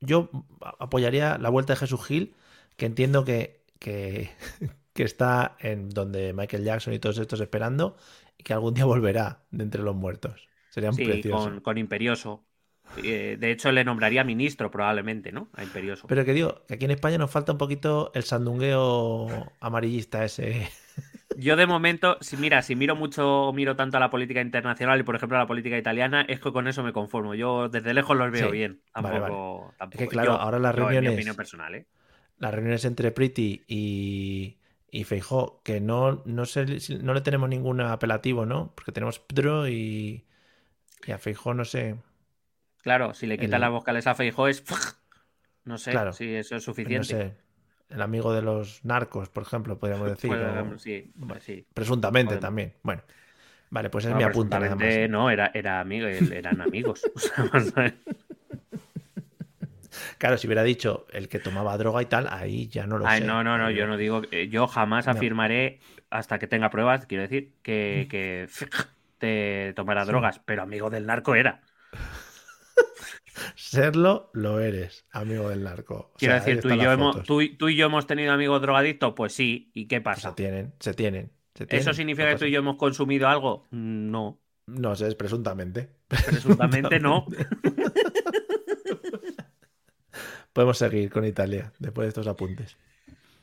yo 0.00 0.30
apoyaría 0.60 1.38
la 1.38 1.48
vuelta 1.48 1.72
de 1.72 1.78
Jesús 1.78 2.04
Gil, 2.04 2.34
que 2.76 2.86
entiendo 2.86 3.24
que, 3.24 3.64
que, 3.78 4.30
que 4.92 5.02
está 5.02 5.56
en 5.60 5.88
donde 5.88 6.34
Michael 6.34 6.64
Jackson 6.64 6.92
y 6.92 6.98
todos 6.98 7.18
estos 7.18 7.40
esperando, 7.40 7.96
y 8.36 8.42
que 8.42 8.52
algún 8.52 8.74
día 8.74 8.84
volverá 8.84 9.44
de 9.50 9.64
entre 9.64 9.82
los 9.82 9.96
muertos. 9.96 10.46
Sería 10.68 10.92
sí, 10.92 11.06
precioso. 11.06 11.44
Con, 11.44 11.60
con 11.60 11.78
Imperioso. 11.78 12.44
Eh, 12.96 13.36
de 13.38 13.50
hecho, 13.50 13.72
le 13.72 13.84
nombraría 13.84 14.24
ministro 14.24 14.70
probablemente, 14.70 15.32
¿no? 15.32 15.48
A 15.54 15.62
Imperioso. 15.62 16.06
Pero 16.08 16.24
que 16.24 16.32
digo, 16.32 16.62
que 16.66 16.74
aquí 16.74 16.84
en 16.86 16.92
España 16.92 17.18
nos 17.18 17.30
falta 17.30 17.52
un 17.52 17.58
poquito 17.58 18.10
el 18.14 18.22
sandungueo 18.24 19.52
amarillista 19.60 20.24
ese. 20.24 20.68
Yo 21.38 21.56
de 21.56 21.66
momento, 21.66 22.16
si 22.22 22.38
mira, 22.38 22.62
si 22.62 22.74
miro 22.76 22.96
mucho, 22.96 23.52
miro 23.54 23.76
tanto 23.76 23.98
a 23.98 24.00
la 24.00 24.08
política 24.08 24.40
internacional 24.40 24.98
y 24.98 25.02
por 25.02 25.16
ejemplo 25.16 25.36
a 25.36 25.40
la 25.42 25.46
política 25.46 25.76
italiana, 25.76 26.22
es 26.22 26.40
que 26.40 26.50
con 26.50 26.66
eso 26.66 26.82
me 26.82 26.94
conformo. 26.94 27.34
Yo 27.34 27.68
desde 27.68 27.92
lejos 27.92 28.16
los 28.16 28.30
veo 28.30 28.46
Sí, 28.46 28.52
bien. 28.52 28.80
Tampoco, 28.94 29.18
vale, 29.20 29.20
vale. 29.20 29.34
tampoco. 29.76 29.90
Es 29.90 29.98
que 29.98 30.08
claro, 30.08 30.32
Yo- 30.32 30.40
ahora 30.40 30.58
las 30.58 30.74
mi 30.74 30.80
reuniones- 30.82 31.12
opinión 31.12 31.36
personal, 31.36 31.74
¿eh? 31.74 31.86
Las 32.38 32.54
reuniones 32.54 32.84
entre 32.86 33.10
Pretty 33.12 33.64
y, 33.66 34.56
y 34.90 35.04
Feijó, 35.04 35.60
que 35.62 35.80
no, 35.80 36.22
no, 36.24 36.44
no 37.02 37.14
le 37.14 37.20
tenemos 37.20 37.48
ningún 37.48 37.80
apelativo, 37.82 38.46
¿no? 38.46 38.72
Porque 38.74 38.92
tenemos 38.92 39.18
Pedro 39.18 39.68
y, 39.68 40.24
y 41.06 41.12
a 41.12 41.18
Feijó 41.18 41.52
no 41.54 41.64
sé. 41.66 41.96
Claro, 42.86 43.14
si 43.14 43.26
le 43.26 43.36
quitan 43.36 43.54
El- 43.56 43.62
las 43.62 43.70
vocales 43.72 44.06
a 44.06 44.14
Feijóo 44.14 44.46
es. 44.46 44.62
No 45.64 45.76
sé 45.76 45.90
Claro. 45.90 46.12
si 46.12 46.32
eso 46.36 46.54
es 46.54 46.62
no 46.62 46.72
suficiente. 46.72 47.04
sé. 47.08 47.34
El 47.88 48.00
amigo 48.00 48.32
de 48.32 48.42
los 48.42 48.84
narcos, 48.84 49.28
por 49.28 49.42
ejemplo, 49.42 49.76
podríamos 49.76 50.08
decir. 50.08 50.30
Pues, 50.30 50.40
o- 50.40 50.78
sí, 50.78 51.10
pues 51.26 51.42
sí. 51.42 51.66
Presuntamente 51.74 52.26
Podemos. 52.36 52.42
también. 52.42 52.74
Bueno. 52.84 53.02
Vale, 53.70 53.90
pues 53.90 54.04
es 54.04 54.12
No, 54.12 54.18
mi 54.18 54.22
apunte 54.22 54.56
nada 54.56 54.76
más. 54.76 55.10
no, 55.10 55.30
era, 55.30 55.50
era 55.52 55.80
amigo, 55.80 56.06
eran 56.06 56.60
amigos. 56.60 57.02
O 57.52 57.58
sea. 57.58 57.92
Claro, 60.18 60.38
si 60.38 60.46
hubiera 60.46 60.62
dicho 60.62 61.06
el 61.12 61.28
que 61.28 61.40
tomaba 61.40 61.76
droga 61.78 62.00
y 62.02 62.06
tal, 62.06 62.28
ahí 62.30 62.68
ya 62.68 62.86
no 62.86 62.98
lo 62.98 63.06
Ay, 63.08 63.22
sé. 63.22 63.26
no, 63.26 63.42
no, 63.42 63.58
no, 63.58 63.68
yo 63.72 63.88
no 63.88 63.96
digo, 63.96 64.22
yo 64.22 64.68
jamás 64.68 65.06
No. 65.06 65.12
afirmaré 65.12 65.80
hasta 66.10 66.38
que 66.38 66.46
tenga 66.46 66.70
pruebas, 66.70 67.06
quiero 67.06 67.22
decir, 67.22 67.50
que, 67.62 68.06
que 68.08 68.46
te 69.18 69.72
tomara 69.74 70.02
Sí. 70.04 70.08
drogas, 70.12 70.38
pero 70.44 70.62
amigo 70.62 70.88
del 70.88 71.04
narco 71.06 71.34
era. 71.34 71.62
Serlo, 73.54 74.30
lo 74.32 74.60
eres, 74.60 75.06
amigo 75.10 75.48
del 75.50 75.62
narco. 75.62 76.10
O 76.14 76.18
Quiero 76.18 76.34
sea, 76.36 76.44
decir, 76.44 76.62
tú 76.62 76.70
y, 76.74 76.78
yo 76.78 76.90
hemos, 76.92 77.22
tú, 77.24 77.40
tú 77.58 77.68
y 77.68 77.76
yo 77.76 77.86
hemos 77.86 78.06
tenido 78.06 78.32
amigos 78.32 78.60
drogadictos, 78.62 79.12
pues 79.14 79.32
sí, 79.34 79.70
¿y 79.74 79.86
qué 79.86 80.00
pasa? 80.00 80.30
se 80.30 80.34
tienen, 80.34 80.74
se 80.80 80.94
tienen. 80.94 81.32
se 81.54 81.66
tienen. 81.66 81.82
¿Eso 81.82 81.92
significa 81.92 82.28
¿Qué 82.28 82.34
que 82.34 82.38
tú 82.40 82.44
y 82.46 82.50
yo 82.52 82.60
hemos 82.60 82.76
consumido 82.76 83.28
algo? 83.28 83.66
No? 83.70 84.40
No 84.66 84.96
sé, 84.96 85.08
es 85.08 85.14
presuntamente. 85.14 85.90
presuntamente 86.08 86.98
no. 86.98 87.26
Podemos 90.52 90.78
seguir 90.78 91.10
con 91.10 91.24
Italia 91.26 91.72
después 91.78 92.06
de 92.06 92.08
estos 92.08 92.26
apuntes. 92.26 92.76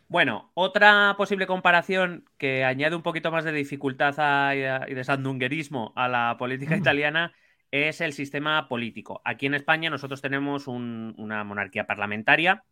Bueno, 0.07 0.51
otra 0.53 1.15
posible 1.17 1.47
comparación 1.47 2.25
que 2.37 2.63
añade 2.63 2.95
un 2.95 3.01
poquito 3.03 3.31
más 3.31 3.43
de 3.45 3.51
dificultad 3.51 4.15
a- 4.17 4.55
y 4.87 4.93
de 4.93 5.03
sandunguerismo 5.03 5.93
a 5.95 6.07
la 6.07 6.35
política 6.37 6.75
italiana 6.77 7.33
es 7.73 8.01
el 8.01 8.13
sistema 8.13 8.67
político. 8.67 9.19
Aquí 9.25 9.47
en 9.47 9.55
España 9.55 9.89
nosotros 9.89 10.21
tenemos 10.21 10.67
un- 10.67 11.15
una 11.17 11.43
monarquía 11.43 11.88
parlamentaria, 11.88 12.63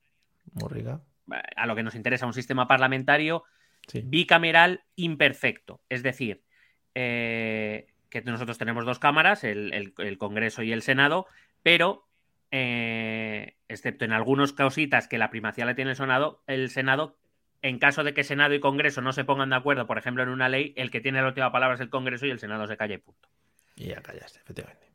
Morriga. 0.53 1.01
a 1.55 1.65
lo 1.65 1.75
que 1.75 1.81
nos 1.81 1.95
interesa 1.95 2.27
un 2.27 2.33
sistema 2.33 2.67
parlamentario 2.67 3.43
Sí. 3.87 4.03
bicameral 4.05 4.83
imperfecto. 4.95 5.81
Es 5.89 6.03
decir, 6.03 6.43
eh, 6.93 7.87
que 8.09 8.21
nosotros 8.21 8.59
tenemos 8.59 8.85
dos 8.85 8.99
cámaras, 8.99 9.43
el, 9.43 9.73
el- 9.73 9.93
el 9.97 10.17
Congreso 10.19 10.61
y 10.61 10.71
el 10.71 10.83
Senado, 10.83 11.25
pero 11.63 12.05
eh, 12.51 13.55
excepto 13.69 14.03
en 14.05 14.11
algunas 14.11 14.51
cositas 14.53 15.07
que 15.07 15.17
la 15.17 15.29
primacía 15.31 15.65
le 15.65 15.73
tiene 15.73 15.91
el 15.91 15.97
Senado, 15.97 16.43
el 16.47 16.69
Senado, 16.69 17.15
en 17.63 17.79
caso 17.79 18.03
de 18.03 18.13
que 18.13 18.23
Senado 18.25 18.53
y 18.53 18.59
Congreso 18.59 19.01
no 19.01 19.13
se 19.13 19.23
pongan 19.23 19.49
de 19.51 19.55
acuerdo, 19.55 19.87
por 19.87 19.97
ejemplo, 19.97 20.21
en 20.21 20.29
una 20.29 20.49
ley, 20.49 20.73
el 20.75 20.91
que 20.91 20.99
tiene 21.01 21.21
la 21.21 21.29
última 21.29 21.51
palabra 21.51 21.75
es 21.75 21.81
el 21.81 21.89
Congreso 21.89 22.25
y 22.27 22.29
el 22.29 22.39
Senado 22.39 22.67
se 22.67 22.75
calla 22.77 22.95
y 22.95 22.97
punto. 22.99 23.29
Y 23.77 23.85
ya 23.85 24.01
callaste, 24.01 24.39
efectivamente. 24.39 24.90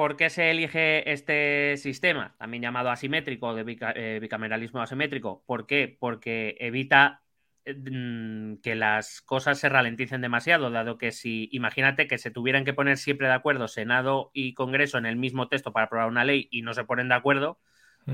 ¿Por 0.00 0.16
qué 0.16 0.30
se 0.30 0.50
elige 0.50 1.12
este 1.12 1.76
sistema, 1.76 2.34
también 2.38 2.62
llamado 2.62 2.88
asimétrico, 2.88 3.54
de 3.54 3.64
bica- 3.64 3.92
eh, 3.94 4.18
bicameralismo 4.18 4.80
asimétrico? 4.80 5.44
¿Por 5.44 5.66
qué? 5.66 5.94
Porque 6.00 6.56
evita 6.58 7.20
eh, 7.66 7.74
mm, 7.74 8.62
que 8.62 8.76
las 8.76 9.20
cosas 9.20 9.58
se 9.58 9.68
ralenticen 9.68 10.22
demasiado, 10.22 10.70
dado 10.70 10.96
que 10.96 11.12
si, 11.12 11.50
imagínate 11.52 12.08
que 12.08 12.16
se 12.16 12.30
tuvieran 12.30 12.64
que 12.64 12.72
poner 12.72 12.96
siempre 12.96 13.26
de 13.26 13.34
acuerdo 13.34 13.68
Senado 13.68 14.30
y 14.32 14.54
Congreso 14.54 14.96
en 14.96 15.04
el 15.04 15.16
mismo 15.16 15.48
texto 15.48 15.70
para 15.70 15.84
aprobar 15.84 16.08
una 16.08 16.24
ley 16.24 16.48
y 16.50 16.62
no 16.62 16.72
se 16.72 16.84
ponen 16.84 17.10
de 17.10 17.16
acuerdo, 17.16 17.58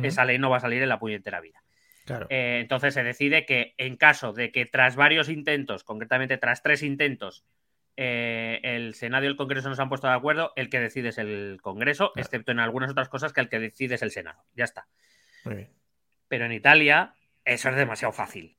esa 0.03 0.25
ley 0.25 0.41
no 0.41 0.51
va 0.51 0.57
a 0.57 0.61
salir 0.63 0.83
en 0.83 0.89
la 0.89 0.99
puñetera 0.99 1.41
vida. 1.41 1.63
Claro. 2.05 2.27
Eh, 2.31 2.59
entonces 2.63 2.95
se 2.95 3.05
decide 3.05 3.47
que 3.47 3.77
en 3.79 3.97
caso 3.97 4.33
de 4.33 4.51
que 4.51 4.67
tras 4.67 4.97
varios 4.97 5.29
intentos, 5.29 5.85
concretamente 5.85 6.37
tras 6.37 6.65
tres 6.65 6.83
intentos, 6.83 7.45
eh, 7.97 8.61
el 8.63 8.95
Senado 8.95 9.25
y 9.25 9.29
el 9.29 9.37
Congreso 9.37 9.69
no 9.69 9.75
se 9.75 9.83
han 9.83 9.89
puesto 9.89 10.07
de 10.07 10.15
acuerdo, 10.15 10.53
el 10.57 10.69
que 10.71 10.81
decide 10.81 11.09
es 11.11 11.19
el 11.19 11.59
Congreso, 11.63 12.13
Claro. 12.13 12.25
excepto 12.27 12.53
en 12.53 12.61
algunas 12.61 12.91
otras 12.91 13.09
cosas 13.09 13.33
que 13.33 13.41
el 13.41 13.49
que 13.49 13.59
decide 13.59 13.95
es 13.97 14.03
el 14.03 14.11
Senado. 14.11 14.43
Ya 14.55 14.65
está. 14.65 14.87
Muy 15.45 15.55
bien. 15.55 15.71
Pero 16.29 16.45
en 16.47 16.53
Italia 16.53 17.15
eso 17.45 17.69
es 17.71 17.77
demasiado 17.77 18.13
fácil. 18.13 18.57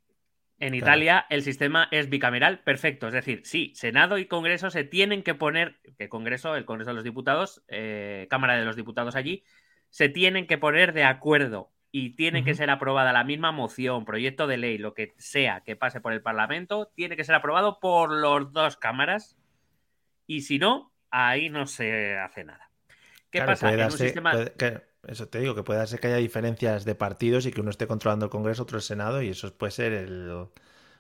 En 0.59 0.69
Claro. 0.69 0.77
Italia 0.77 1.25
el 1.29 1.43
sistema 1.43 1.87
es 1.91 2.09
bicameral 2.09 2.59
perfecto. 2.63 3.07
Es 3.07 3.13
decir, 3.13 3.41
sí, 3.45 3.73
Senado 3.75 4.17
y 4.17 4.25
Congreso 4.25 4.71
se 4.71 4.83
tienen 4.83 5.21
que 5.21 5.35
poner, 5.35 5.79
que 5.99 6.09
Congreso, 6.09 6.55
el 6.55 6.65
Congreso 6.65 6.89
de 6.91 6.95
los 6.95 7.03
Diputados, 7.03 7.63
eh, 7.67 8.25
Cámara 8.29 8.57
de 8.57 8.65
los 8.65 8.75
Diputados 8.75 9.15
allí, 9.15 9.43
se 9.89 10.09
tienen 10.09 10.47
que 10.47 10.57
poner 10.57 10.93
de 10.93 11.03
acuerdo 11.03 11.71
y 11.91 12.15
tiene 12.15 12.43
que 12.43 12.53
ser 12.53 12.69
aprobada 12.69 13.13
la 13.13 13.23
misma 13.23 13.51
moción, 13.51 14.05
proyecto 14.05 14.45
de 14.47 14.57
ley, 14.57 14.77
lo 14.77 14.93
que 14.93 15.13
sea 15.17 15.61
que 15.61 15.75
pase 15.75 16.01
por 16.01 16.13
el 16.13 16.21
Parlamento, 16.21 16.91
tiene 16.95 17.15
que 17.15 17.23
ser 17.23 17.35
aprobado 17.35 17.79
por 17.79 18.11
los 18.11 18.51
dos 18.51 18.77
cámaras 18.77 19.37
y 20.27 20.41
si 20.41 20.59
no, 20.59 20.93
ahí 21.09 21.49
no 21.49 21.65
se 21.65 22.17
hace 22.17 22.43
nada. 22.43 22.69
¿Qué 23.31 23.39
Claro, 23.39 23.51
pasa? 23.53 23.67
puede 23.67 23.79
En 23.79 23.85
un 23.85 23.91
darse- 23.91 23.97
sistema... 24.05 24.31
puede- 24.31 24.53
que- 24.53 24.81
eso 25.07 25.29
te 25.29 25.39
digo, 25.39 25.55
que 25.55 25.63
puede 25.63 25.79
darse 25.79 25.99
que 25.99 26.07
haya 26.07 26.17
diferencias 26.17 26.83
de 26.83 26.93
partidos 26.95 27.45
y 27.45 27.51
que 27.51 27.61
uno 27.61 27.69
esté 27.69 27.87
controlando 27.87 28.25
el 28.25 28.31
Congreso, 28.31 28.63
otro 28.63 28.77
el 28.77 28.83
Senado, 28.83 29.21
y 29.21 29.29
eso 29.29 29.55
puede 29.57 29.71
ser 29.71 29.93
el, 29.93 30.47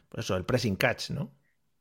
pues 0.09 0.25
eso, 0.25 0.37
el 0.37 0.45
pressing 0.45 0.77
catch, 0.77 1.09
¿no? 1.09 1.29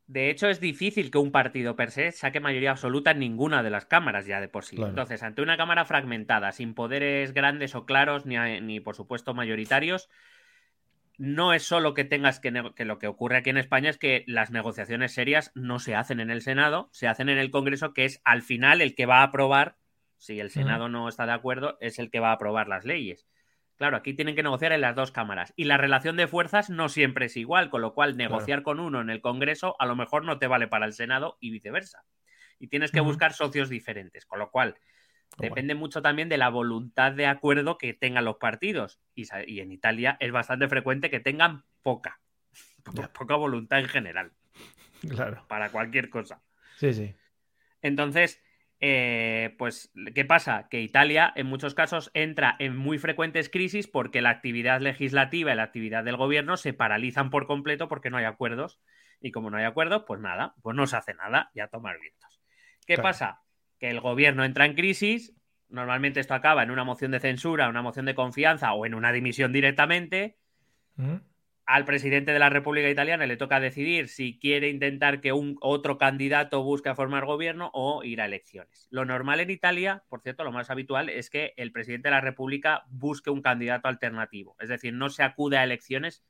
De 0.07 0.31
hecho, 0.31 0.49
es 0.49 0.61
difícil 0.61 1.11
que 1.11 1.19
un 1.19 1.33
partido 1.33 1.75
per 1.75 1.90
se 1.90 2.12
saque 2.12 2.38
mayoría 2.38 2.71
absoluta 2.71 3.11
en 3.11 3.19
ninguna 3.19 3.64
de 3.64 3.71
las 3.71 3.87
cámaras 3.87 4.27
ya 4.27 4.40
de 4.40 4.49
por 4.49 4.64
sí. 4.64 4.77
Claro. 4.77 4.90
Entonces, 4.90 5.23
ante 5.23 5.42
una 5.42 5.57
cámara 5.57 5.85
fragmentada, 5.85 6.53
sin 6.53 6.75
poderes 6.75 7.35
grandes 7.35 7.75
o 7.75 7.87
claros, 7.87 8.25
ni, 8.25 8.37
ni 8.61 8.79
por 8.79 8.95
supuesto 8.95 9.35
mayoritarios, 9.35 10.09
no 11.19 11.53
es 11.53 11.64
solo 11.64 11.95
que 11.95 12.05
tengas 12.05 12.38
que, 12.38 12.53
que, 12.77 12.85
lo 12.85 12.99
que 12.99 13.09
ocurre 13.09 13.38
aquí 13.38 13.51
en 13.51 13.57
España 13.57 13.90
es 13.90 13.99
que 13.99 14.25
las 14.27 14.51
negociaciones 14.51 15.12
serias 15.12 15.51
no 15.55 15.79
se 15.79 15.95
hacen 15.95 16.21
en 16.21 16.31
el 16.31 16.42
Senado, 16.42 16.88
se 16.92 17.09
hacen 17.09 17.29
en 17.29 17.38
el 17.38 17.51
Congreso, 17.51 17.92
que 17.92 18.05
es 18.05 18.21
al 18.25 18.42
final 18.42 18.81
el 18.81 18.95
que 18.95 19.07
va 19.07 19.21
a 19.21 19.25
aprobar, 19.25 19.77
si 20.19 20.38
el 20.38 20.51
Senado 20.51 20.88
no 20.88 21.09
está 21.09 21.27
de 21.27 21.33
acuerdo, 21.33 21.79
es 21.81 21.99
el 21.99 22.11
que 22.11 22.21
va 22.21 22.31
a 22.31 22.35
aprobar 22.35 22.69
las 22.69 22.85
leyes. 22.85 23.27
Claro, 23.77 23.99
aquí 23.99 24.15
tienen 24.15 24.35
que 24.35 24.43
negociar 24.43 24.73
en 24.73 24.81
las 24.81 24.97
dos 24.97 25.11
cámaras. 25.11 25.53
Y 25.55 25.65
la 25.65 25.77
relación 25.77 26.17
de 26.17 26.27
fuerzas 26.27 26.71
no 26.71 26.89
siempre 26.89 27.27
es 27.27 27.37
igual, 27.37 27.69
con 27.69 27.83
lo 27.83 27.93
cual 27.93 28.17
negociar 28.17 28.62
con 28.62 28.81
uno 28.81 29.01
en 29.03 29.11
el 29.11 29.21
Congreso 29.21 29.77
a 29.79 29.87
lo 29.87 29.95
mejor 29.95 30.25
no 30.25 30.39
te 30.39 30.47
vale 30.47 30.67
para 30.67 30.87
el 30.87 30.95
Senado 30.95 31.37
y 31.41 31.51
viceversa. 31.51 32.05
Y 32.59 32.69
tienes 32.69 32.91
que 32.91 33.01
buscar 33.01 33.35
socios 33.35 33.69
diferentes, 33.69 34.25
con 34.25 34.39
lo 34.39 34.51
cual 34.51 34.77
depende 35.39 35.75
mucho 35.75 36.01
también 36.01 36.31
de 36.31 36.39
la 36.39 36.49
voluntad 36.49 37.12
de 37.12 37.27
acuerdo 37.27 37.77
que 37.77 37.93
tengan 37.93 38.25
los 38.25 38.37
partidos. 38.37 38.99
Y, 39.15 39.61
en 39.61 39.73
Italia 39.73 40.17
es 40.21 40.33
bastante 40.33 40.69
frecuente 40.69 41.11
que 41.11 41.21
tengan 41.21 41.65
poca, 41.83 42.21
poca 43.12 43.37
voluntad 43.37 43.81
en 43.81 43.89
general. 43.89 44.33
Claro. 45.07 45.45
Para 45.49 45.71
cualquier 45.71 46.09
cosa. 46.09 46.41
Sí, 46.77 46.95
sí. 46.95 47.15
Entonces, 47.83 48.43
eh, 48.81 49.55
pues, 49.59 49.91
¿qué 50.15 50.25
pasa? 50.25 50.69
Que 50.69 50.83
Italia 50.83 51.33
en 51.35 51.47
muchos 51.47 51.75
casos 51.75 52.11
entra 52.15 52.57
en 52.59 52.77
muy 52.77 52.99
frecuentes 52.99 53.49
crisis 53.49 53.87
porque 53.87 54.21
la 54.21 54.31
actividad 54.31 54.81
legislativa 54.81 55.53
y 55.53 55.57
la 55.57 55.62
actividad 55.62 56.05
del 56.05 56.17
gobierno 56.17 56.57
se 56.57 56.75
paralizan 56.75 57.31
por 57.31 57.47
completo 57.47 57.89
porque 57.89 58.11
no 58.11 58.19
hay 58.19 58.25
acuerdos. 58.25 58.81
Y 59.21 59.33
como 59.33 59.51
no 59.51 59.57
hay 59.57 59.65
acuerdos, 59.65 60.05
pues 60.07 60.21
nada, 60.21 60.55
pues 60.62 60.77
no 60.77 60.87
se 60.87 60.97
hace 60.97 61.15
nada 61.15 61.51
y 61.55 61.61
a 61.61 61.69
tomar 61.69 61.99
vientos. 61.99 62.43
¿Qué 62.87 62.99
pasa? 62.99 63.41
Que 63.81 63.89
el 63.89 64.01
gobierno 64.01 64.45
entra 64.45 64.67
en 64.67 64.75
crisis, 64.75 65.35
normalmente 65.69 66.21
esto 66.21 66.35
acaba 66.35 66.62
en 66.62 66.71
una 66.71 66.85
moción 66.85 67.11
de 67.12 67.21
censura, 67.21 67.69
una 67.69 67.83
moción 67.83 68.05
de 68.05 68.15
confianza 68.15 68.75
o 68.75 68.85
en 68.85 68.95
una 68.95 69.12
dimisión 69.12 69.53
directamente. 69.53 70.37
¿Mm? 70.97 71.17
Al 71.66 71.85
presidente 71.85 72.33
de 72.33 72.38
la 72.38 72.48
República 72.48 72.88
Italiana 72.88 73.26
le 73.26 73.37
toca 73.37 73.59
decidir 73.59 74.09
si 74.09 74.38
quiere 74.38 74.68
intentar 74.68 75.20
que 75.20 75.33
un 75.33 75.59
otro 75.61 75.98
candidato 75.98 76.62
busque 76.62 76.94
formar 76.94 77.24
gobierno 77.24 77.70
o 77.74 78.05
ir 78.05 78.20
a 78.20 78.26
elecciones. 78.26 78.87
Lo 78.90 79.05
normal 79.05 79.40
en 79.40 79.50
Italia, 79.50 80.05
por 80.09 80.20
cierto, 80.20 80.44
lo 80.44 80.52
más 80.52 80.70
habitual 80.70 81.09
es 81.09 81.29
que 81.29 81.55
el 81.57 81.72
presidente 81.72 82.07
de 82.07 82.14
la 82.14 82.20
República 82.20 82.85
busque 82.88 83.31
un 83.31 83.42
candidato 83.42 83.88
alternativo. 83.88 84.57
Es 84.61 84.68
decir, 84.68 84.94
no 84.94 85.11
se 85.11 85.24
acude 85.24 85.59
a 85.59 85.64
elecciones, 85.64 86.22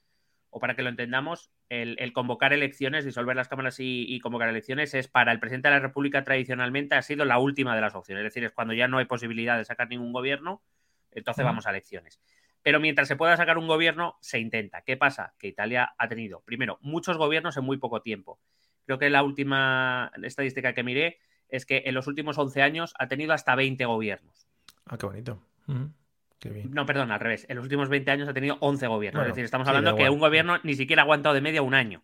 o 0.48 0.58
para 0.58 0.74
que 0.74 0.82
lo 0.82 0.88
entendamos, 0.88 1.50
el, 1.68 2.12
convocar 2.14 2.54
elecciones, 2.54 3.04
disolver 3.04 3.36
las 3.36 3.48
cámaras 3.48 3.76
y, 3.78 4.18
convocar 4.20 4.48
elecciones 4.48 4.94
es 4.94 5.06
para 5.06 5.32
el 5.32 5.38
presidente 5.38 5.68
de 5.68 5.74
la 5.74 5.80
República 5.80 6.24
tradicionalmente 6.24 6.94
ha 6.94 7.02
sido 7.02 7.26
la 7.26 7.38
última 7.38 7.74
de 7.74 7.82
las 7.82 7.94
opciones. 7.94 8.24
Es 8.24 8.32
decir, 8.32 8.44
es 8.44 8.52
cuando 8.52 8.72
ya 8.72 8.88
no 8.88 8.96
hay 8.96 9.04
posibilidad 9.04 9.58
de 9.58 9.66
sacar 9.66 9.88
ningún 9.90 10.14
gobierno, 10.14 10.62
entonces 11.10 11.44
vamos 11.44 11.66
a 11.66 11.70
elecciones. 11.70 12.20
Pero 12.66 12.80
mientras 12.80 13.06
se 13.06 13.14
pueda 13.14 13.36
sacar 13.36 13.58
un 13.58 13.68
gobierno, 13.68 14.16
se 14.20 14.40
intenta. 14.40 14.82
¿Qué 14.82 14.96
pasa? 14.96 15.34
Que 15.38 15.46
Italia 15.46 15.94
ha 15.96 16.08
tenido, 16.08 16.40
primero, 16.40 16.80
muchos 16.82 17.16
gobiernos 17.16 17.56
en 17.56 17.62
muy 17.62 17.76
poco 17.76 18.02
tiempo. 18.02 18.40
Creo 18.84 18.98
que 18.98 19.08
la 19.08 19.22
última 19.22 20.10
estadística 20.20 20.74
que 20.74 20.82
miré 20.82 21.20
es 21.48 21.64
que 21.64 21.84
en 21.86 21.94
los 21.94 22.08
últimos 22.08 22.36
11 22.38 22.62
años 22.62 22.92
ha 22.98 23.06
tenido 23.06 23.34
hasta 23.34 23.54
20 23.54 23.84
gobiernos. 23.84 24.48
Ah, 24.84 24.98
qué 24.98 25.06
bonito. 25.06 25.40
No, 25.68 26.86
perdón, 26.86 27.12
al 27.12 27.20
revés. 27.20 27.46
En 27.48 27.54
los 27.54 27.62
últimos 27.62 27.88
20 27.88 28.10
años 28.10 28.28
ha 28.28 28.34
tenido 28.34 28.56
11 28.58 28.88
gobiernos. 28.88 29.22
es 29.22 29.28
decir, 29.28 29.44
estamos 29.44 29.68
hablando 29.68 29.94
que 29.94 30.10
un 30.10 30.18
gobierno 30.18 30.58
ni 30.64 30.74
siquiera 30.74 31.02
ha 31.02 31.04
aguantado 31.04 31.36
de 31.36 31.42
media 31.42 31.62
un 31.62 31.74
año. 31.74 32.02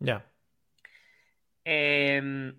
Ya. 0.00 0.26
Em, 1.62 2.56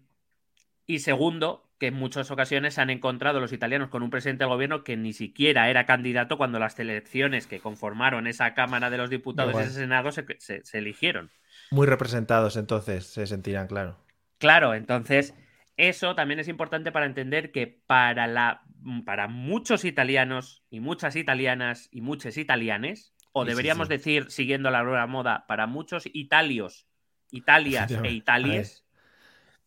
y 0.86 1.00
segundo, 1.00 1.67
que 1.80 1.88
en 1.88 1.94
muchas 1.94 2.32
ocasiones 2.32 2.74
se 2.74 2.82
han 2.82 2.90
encontrado 2.90 3.40
los 3.40 3.54
italianos 3.54 3.90
con 3.90 4.02
un 4.02 4.10
presidente 4.10 4.44
del 4.44 4.50
gobierno 4.50 4.84
que 4.84 4.98
ni 4.98 5.14
siquiera 5.14 5.70
era 5.70 5.86
candidato 5.86 6.38
cuando 6.38 6.60
las 6.60 6.80
elecciones 6.80 7.46
que 7.46 7.60
conformaron 7.60 8.28
esa 8.28 8.54
Cámara 8.54 8.90
de 8.90 8.98
los 8.98 9.10
Diputados 9.10 9.56
y 9.56 9.60
ese 9.60 9.72
Senado 9.72 10.12
se, 10.12 10.26
eligieron. 10.74 11.30
Muy 11.70 11.86
representados 11.86 12.58
entonces, 12.58 13.06
se 13.06 13.28
sentirán, 13.28 13.68
claro. 13.68 13.98
Claro, 14.40 14.74
entonces 14.74 15.34
eso 15.78 16.16
también 16.16 16.40
es 16.40 16.48
importante 16.48 16.92
para 16.92 17.06
entender 17.06 17.52
que 17.52 17.68
para, 17.68 18.26
la, 18.26 18.64
para 19.06 19.28
muchos 19.28 19.86
italianos 19.86 20.64
y 20.72 20.80
muchas 20.80 21.16
italianas 21.16 21.90
y 21.92 22.02
muchos 22.02 22.38
italianes, 22.38 23.14
o 23.32 23.46
deberíamos 23.46 23.88
decir, 23.88 24.32
siguiendo 24.32 24.72
la 24.72 24.84
nueva 24.84 25.06
moda, 25.06 25.46
para 25.48 25.68
muchos 25.68 26.10
italios, 26.12 26.88
italias 27.30 27.92
e 27.92 28.12
italies, 28.12 28.87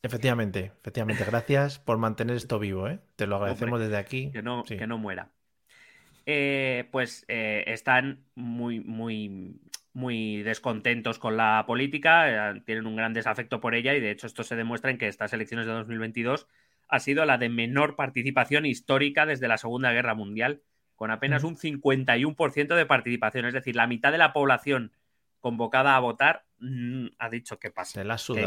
Efectivamente, 0.03 0.73
efectivamente. 0.81 1.25
Gracias 1.25 1.79
por 1.79 1.99
mantener 1.99 2.37
esto 2.37 2.59
vivo, 2.59 2.89
¿eh? 2.89 3.01
Te 3.17 3.27
lo 3.27 3.37
agradecemos 3.37 3.81
desde 3.81 3.97
aquí. 3.97 4.31
Que 4.33 4.43
no, 4.43 4.65
que 4.65 4.87
no 4.87 4.99
muera. 4.99 5.31
Eh, 6.27 6.89
pues 6.91 7.25
eh, 7.29 7.65
están 7.67 8.25
muy, 8.35 8.81
muy, 8.81 9.61
muy 9.93 10.43
descontentos 10.43 11.19
con 11.19 11.37
la 11.37 11.65
política, 11.67 12.53
eh, 12.53 12.63
tienen 12.65 12.87
un 12.87 12.97
gran 12.97 13.13
desafecto 13.13 13.61
por 13.61 13.75
ella 13.75 13.95
y 13.95 14.01
de 14.01 14.11
hecho 14.11 14.27
esto 14.27 14.43
se 14.43 14.57
demuestra 14.57 14.91
en 14.91 14.99
que 14.99 15.09
estas 15.09 15.33
elecciones 15.33 15.67
de 15.67 15.73
2022 15.73 16.47
ha 16.89 17.01
sido 17.01 17.25
la 17.25 17.39
de 17.39 17.49
menor 17.49 17.97
participación 17.97 18.67
histórica 18.67 19.27
desde 19.27 19.49
la 19.49 19.59
Segunda 19.59 19.93
Guerra 19.93 20.15
Mundial, 20.15 20.63
con 20.97 21.11
apenas 21.11 21.45
un 21.45 21.57
51% 21.57 22.75
de 22.75 22.87
participación, 22.87 23.47
es 23.47 23.55
decir, 23.55 23.77
la 23.77 23.87
mitad 23.87 24.13
de 24.13 24.19
la 24.19 24.33
población 24.33 24.93
convocada 25.41 25.97
a 25.97 26.01
votar 26.01 26.45
mm, 26.61 27.07
ha 27.19 27.29
dicho 27.29 27.59
que 27.59 27.71
pase. 27.71 28.03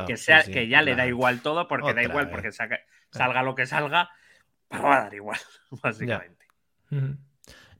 que, 0.05 0.17
sea, 0.17 0.43
que 0.43 0.67
ya 0.67 0.81
le 0.81 0.95
da 0.95 1.05
igual 1.07 1.41
todo, 1.41 1.67
porque 1.67 1.93
da 1.93 2.03
igual, 2.03 2.29
porque 2.29 2.51
salga 2.51 3.43
lo 3.43 3.55
que 3.55 3.65
salga, 3.65 4.09
va 4.71 4.97
a 4.97 5.03
dar 5.03 5.13
igual, 5.13 5.39
básicamente. 5.83 6.47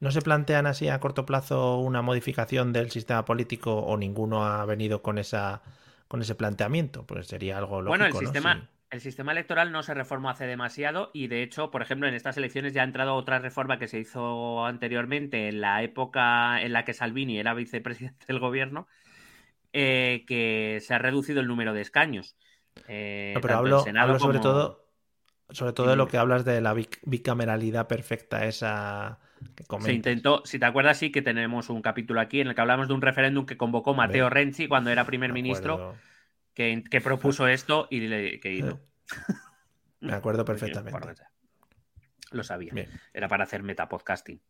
¿No 0.00 0.10
se 0.10 0.20
plantean 0.20 0.66
así 0.66 0.88
a 0.88 1.00
corto 1.00 1.24
plazo 1.24 1.78
una 1.78 2.02
modificación 2.02 2.72
del 2.72 2.90
sistema 2.90 3.24
político 3.24 3.74
o 3.74 3.96
ninguno 3.96 4.44
ha 4.44 4.64
venido 4.66 5.02
con 5.02 5.18
esa 5.18 5.62
con 6.08 6.20
ese 6.20 6.34
planteamiento? 6.34 7.06
Pues 7.06 7.26
sería 7.26 7.58
algo 7.58 7.80
lógico. 7.80 7.88
Bueno, 7.88 8.06
el 8.06 8.12
sistema, 8.12 8.68
el 8.90 9.00
sistema 9.00 9.32
electoral 9.32 9.72
no 9.72 9.82
se 9.82 9.94
reformó 9.94 10.30
hace 10.30 10.46
demasiado 10.46 11.10
y 11.12 11.28
de 11.28 11.42
hecho, 11.42 11.70
por 11.70 11.82
ejemplo, 11.82 12.06
en 12.06 12.14
estas 12.14 12.36
elecciones 12.36 12.74
ya 12.74 12.82
ha 12.82 12.84
entrado 12.84 13.14
otra 13.14 13.38
reforma 13.38 13.78
que 13.78 13.88
se 13.88 13.98
hizo 13.98 14.64
anteriormente 14.64 15.48
en 15.48 15.60
la 15.60 15.82
época 15.82 16.60
en 16.62 16.72
la 16.72 16.84
que 16.84 16.92
Salvini 16.92 17.38
era 17.38 17.54
vicepresidente 17.54 18.26
del 18.28 18.40
gobierno, 18.40 18.86
eh, 19.74 20.24
que 20.26 20.78
se 20.80 20.94
ha 20.94 20.98
reducido 20.98 21.40
el 21.40 21.48
número 21.48 21.74
de 21.74 21.80
escaños. 21.80 22.36
Eh, 22.86 23.34
pero 23.42 23.58
hablo, 23.58 23.84
sobre 24.18 24.38
todo 24.38 24.84
sobre 25.50 25.72
todo 25.72 25.90
de 25.90 25.96
lo 25.96 26.08
que 26.08 26.16
hablas 26.16 26.44
de 26.44 26.60
la 26.60 26.74
bicameralidad 26.74 27.86
perfecta, 27.86 28.46
esa 28.46 29.18
que 29.54 29.64
Se 29.80 29.92
intentó, 29.92 30.42
si 30.46 30.58
te 30.58 30.64
acuerdas, 30.64 30.96
sí 30.96 31.10
que 31.10 31.20
tenemos 31.22 31.68
un 31.68 31.82
capítulo 31.82 32.20
aquí 32.20 32.40
en 32.40 32.48
el 32.48 32.54
que 32.54 32.60
hablamos 32.60 32.88
de 32.88 32.94
un 32.94 33.02
referéndum 33.02 33.44
que 33.44 33.56
convocó 33.56 33.94
Mateo 33.94 34.30
Renzi 34.30 34.68
cuando 34.68 34.90
era 34.90 35.04
primer 35.04 35.32
ministro, 35.32 35.96
que, 36.54 36.82
propuso 37.02 37.46
esto 37.48 37.88
y 37.90 38.00
le, 38.00 38.40
que 38.40 38.52
hizo. 38.52 38.80
Me 40.00 40.14
acuerdo 40.14 40.44
perfectamente. 40.46 41.24
Lo 42.30 42.42
sabía. 42.42 42.72
Era 43.12 43.28
para 43.28 43.44
hacer 43.44 43.62
metapodcasting. 43.62 44.40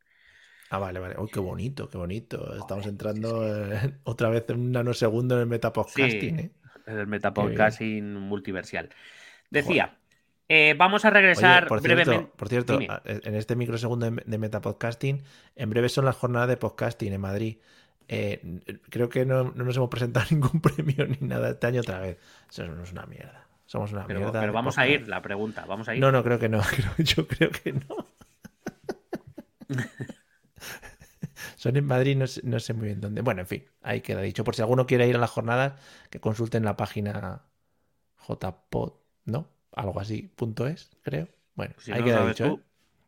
Ah, 0.74 0.78
vale, 0.78 0.98
vale. 0.98 1.14
Uy, 1.18 1.28
qué 1.32 1.38
bonito, 1.38 1.88
qué 1.88 1.98
bonito. 1.98 2.56
Estamos 2.56 2.86
entrando 2.86 3.42
otra 4.02 4.28
vez 4.28 4.44
en 4.48 4.58
un 4.58 4.72
nanosegundo 4.72 5.36
en 5.36 5.42
el 5.42 5.46
metapodcasting. 5.46 6.38
¿eh? 6.40 6.50
el 6.86 7.06
metapodcasting 7.06 8.14
multiversial. 8.14 8.88
Decía, 9.50 9.96
eh, 10.48 10.74
vamos 10.76 11.04
a 11.04 11.10
regresar 11.10 11.68
por 11.68 11.80
brevemente. 11.80 12.28
por 12.36 12.48
cierto, 12.48 12.80
en 13.04 13.34
este 13.36 13.54
microsegundo 13.54 14.10
de 14.10 14.38
metapodcasting, 14.38 15.22
en 15.54 15.70
breve 15.70 15.88
son 15.88 16.06
las 16.06 16.16
jornadas 16.16 16.48
de 16.48 16.56
podcasting 16.56 17.12
en 17.12 17.20
Madrid. 17.20 17.58
Eh, 18.08 18.60
creo 18.90 19.08
que 19.08 19.24
no, 19.24 19.52
nos 19.52 19.76
hemos 19.76 19.88
presentado 19.88 20.26
ningún 20.30 20.60
premio 20.60 21.06
ni 21.06 21.26
nada 21.26 21.50
este 21.50 21.68
año 21.68 21.82
otra 21.82 22.00
vez. 22.00 22.18
Eso 22.50 22.66
no 22.66 22.82
es 22.82 22.90
una 22.90 23.06
mierda. 23.06 23.46
Somos 23.64 23.92
una 23.92 24.06
mierda. 24.06 24.40
Pero 24.40 24.52
vamos 24.52 24.76
a 24.76 24.88
ir, 24.88 25.06
la 25.06 25.22
pregunta. 25.22 25.64
Vamos 25.66 25.88
a 25.88 25.94
ir. 25.94 26.00
No, 26.00 26.10
no, 26.10 26.24
creo 26.24 26.40
que 26.40 26.48
no. 26.48 26.60
Yo 26.98 27.28
creo 27.28 27.50
que 27.50 27.72
no. 27.74 28.06
Son 31.56 31.76
en 31.76 31.84
Madrid, 31.84 32.16
no 32.16 32.58
sé, 32.60 32.74
muy 32.74 32.86
bien 32.86 33.00
dónde. 33.00 33.22
Bueno, 33.22 33.42
en 33.42 33.46
fin, 33.46 33.64
ahí 33.82 34.00
queda 34.00 34.20
dicho. 34.20 34.44
Por 34.44 34.54
si 34.54 34.62
alguno 34.62 34.86
quiere 34.86 35.06
ir 35.08 35.16
a 35.16 35.18
las 35.18 35.30
jornadas, 35.30 35.80
que 36.10 36.20
consulten 36.20 36.64
la 36.64 36.76
página 36.76 37.42
jpod, 38.16 38.94
¿no? 39.24 39.48
Algo 39.72 40.00
así, 40.00 40.30
punto 40.34 40.66
es, 40.66 40.90
creo. 41.02 41.28
Bueno, 41.54 41.74
ahí 41.92 42.02
queda 42.02 42.26
dicho. 42.26 42.46
¿eh? 42.46 42.58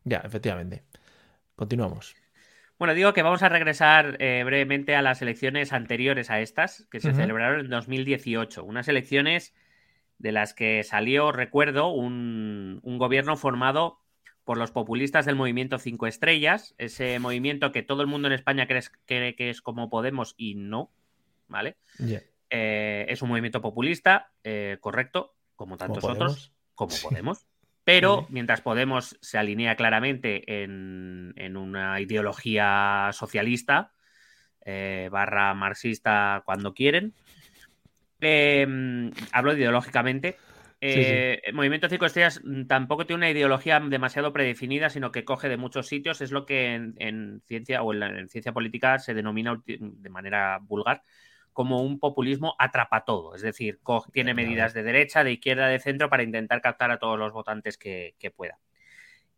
Ya, 0.03 0.17
efectivamente. 0.17 0.83
Continuamos. 1.55 2.15
Bueno, 2.77 2.93
digo 2.93 3.13
que 3.13 3.23
vamos 3.23 3.41
a 3.41 3.49
regresar 3.49 4.17
eh, 4.19 4.43
brevemente 4.45 4.95
a 4.95 5.01
las 5.01 5.21
elecciones 5.21 5.73
anteriores 5.73 6.29
a 6.29 6.39
estas, 6.39 6.87
que 6.91 6.99
se 6.99 7.13
celebraron 7.13 7.61
en 7.61 7.69
2018. 7.69 8.63
Unas 8.63 8.87
elecciones 8.87 9.55
de 10.19 10.31
las 10.31 10.53
que 10.53 10.83
salió, 10.83 11.31
recuerdo, 11.31 11.87
un, 11.89 12.79
un 12.83 12.97
gobierno 12.99 13.35
formado 13.35 13.99
por 14.47 14.57
los 14.57 14.71
populistas 14.71 15.25
del 15.25 15.35
movimiento 15.35 15.77
Cinco 15.77 16.07
Estrellas, 16.07 16.73
ese 16.77 17.19
movimiento 17.19 17.73
que 17.73 17.83
todo 17.83 18.01
el 18.01 18.07
mundo 18.07 18.29
en 18.29 18.33
España 18.33 18.65
cree, 18.65 19.35
que 19.35 19.49
es 19.49 19.61
como 19.61 19.89
Podemos 19.89 20.35
y 20.37 20.55
no, 20.55 20.89
¿vale? 21.49 21.75
Eh, 22.49 23.05
es 23.09 23.21
un 23.21 23.27
movimiento 23.27 23.61
populista, 23.61 24.31
eh, 24.45 24.77
correcto, 24.79 25.35
como 25.57 25.75
tantos 25.75 26.05
otros, 26.05 26.53
como 26.75 26.95
Podemos. 27.03 27.45
Pero 27.83 28.25
mientras 28.29 28.61
Podemos 28.61 29.17
se 29.21 29.37
alinea 29.37 29.75
claramente 29.75 30.63
en, 30.63 31.57
una 31.57 31.99
ideología 31.99 33.09
socialista, 33.11 33.91
eh, 34.63 35.09
barra 35.11 35.53
marxista 35.55 36.41
cuando 36.45 36.73
quieren. 36.73 37.13
Hablo 39.33 39.53
ideológicamente. 39.57 40.37
Eh, 40.79 41.41
el 41.43 41.53
Movimiento 41.53 41.89
Cinco 41.89 42.05
Estrellas 42.05 42.41
tampoco 42.67 43.05
tiene 43.05 43.17
una 43.17 43.29
ideología 43.29 43.79
demasiado 43.79 44.31
predefinida, 44.31 44.89
sino 44.89 45.11
que 45.11 45.25
coge 45.25 45.49
de 45.49 45.57
muchos 45.57 45.87
sitios. 45.87 46.21
Es 46.21 46.31
lo 46.31 46.45
que 46.45 46.75
en, 46.75 47.41
ciencia 47.45 47.81
o 47.81 47.93
en, 47.93 48.29
ciencia 48.29 48.53
política 48.53 48.99
se 48.99 49.13
denomina 49.13 49.61
de 49.65 50.09
manera 50.09 50.59
vulgar 50.61 51.03
como 51.53 51.81
un 51.81 51.99
populismo 51.99 52.55
atrapa 52.59 53.03
todo. 53.03 53.33
Es 53.33 53.41
decir, 53.41 53.79
tiene 54.13 54.35
medidas 54.35 54.75
de 54.75 54.83
derecha, 54.83 55.23
de 55.23 55.33
izquierda, 55.33 55.67
de 55.67 55.79
centro 55.79 56.09
para 56.09 56.21
intentar 56.21 56.61
captar 56.61 56.91
a 56.91 56.99
todos 56.99 57.17
los 57.17 57.33
votantes 57.33 57.77
que, 57.77 58.15
que 58.19 58.29
pueda 58.29 58.59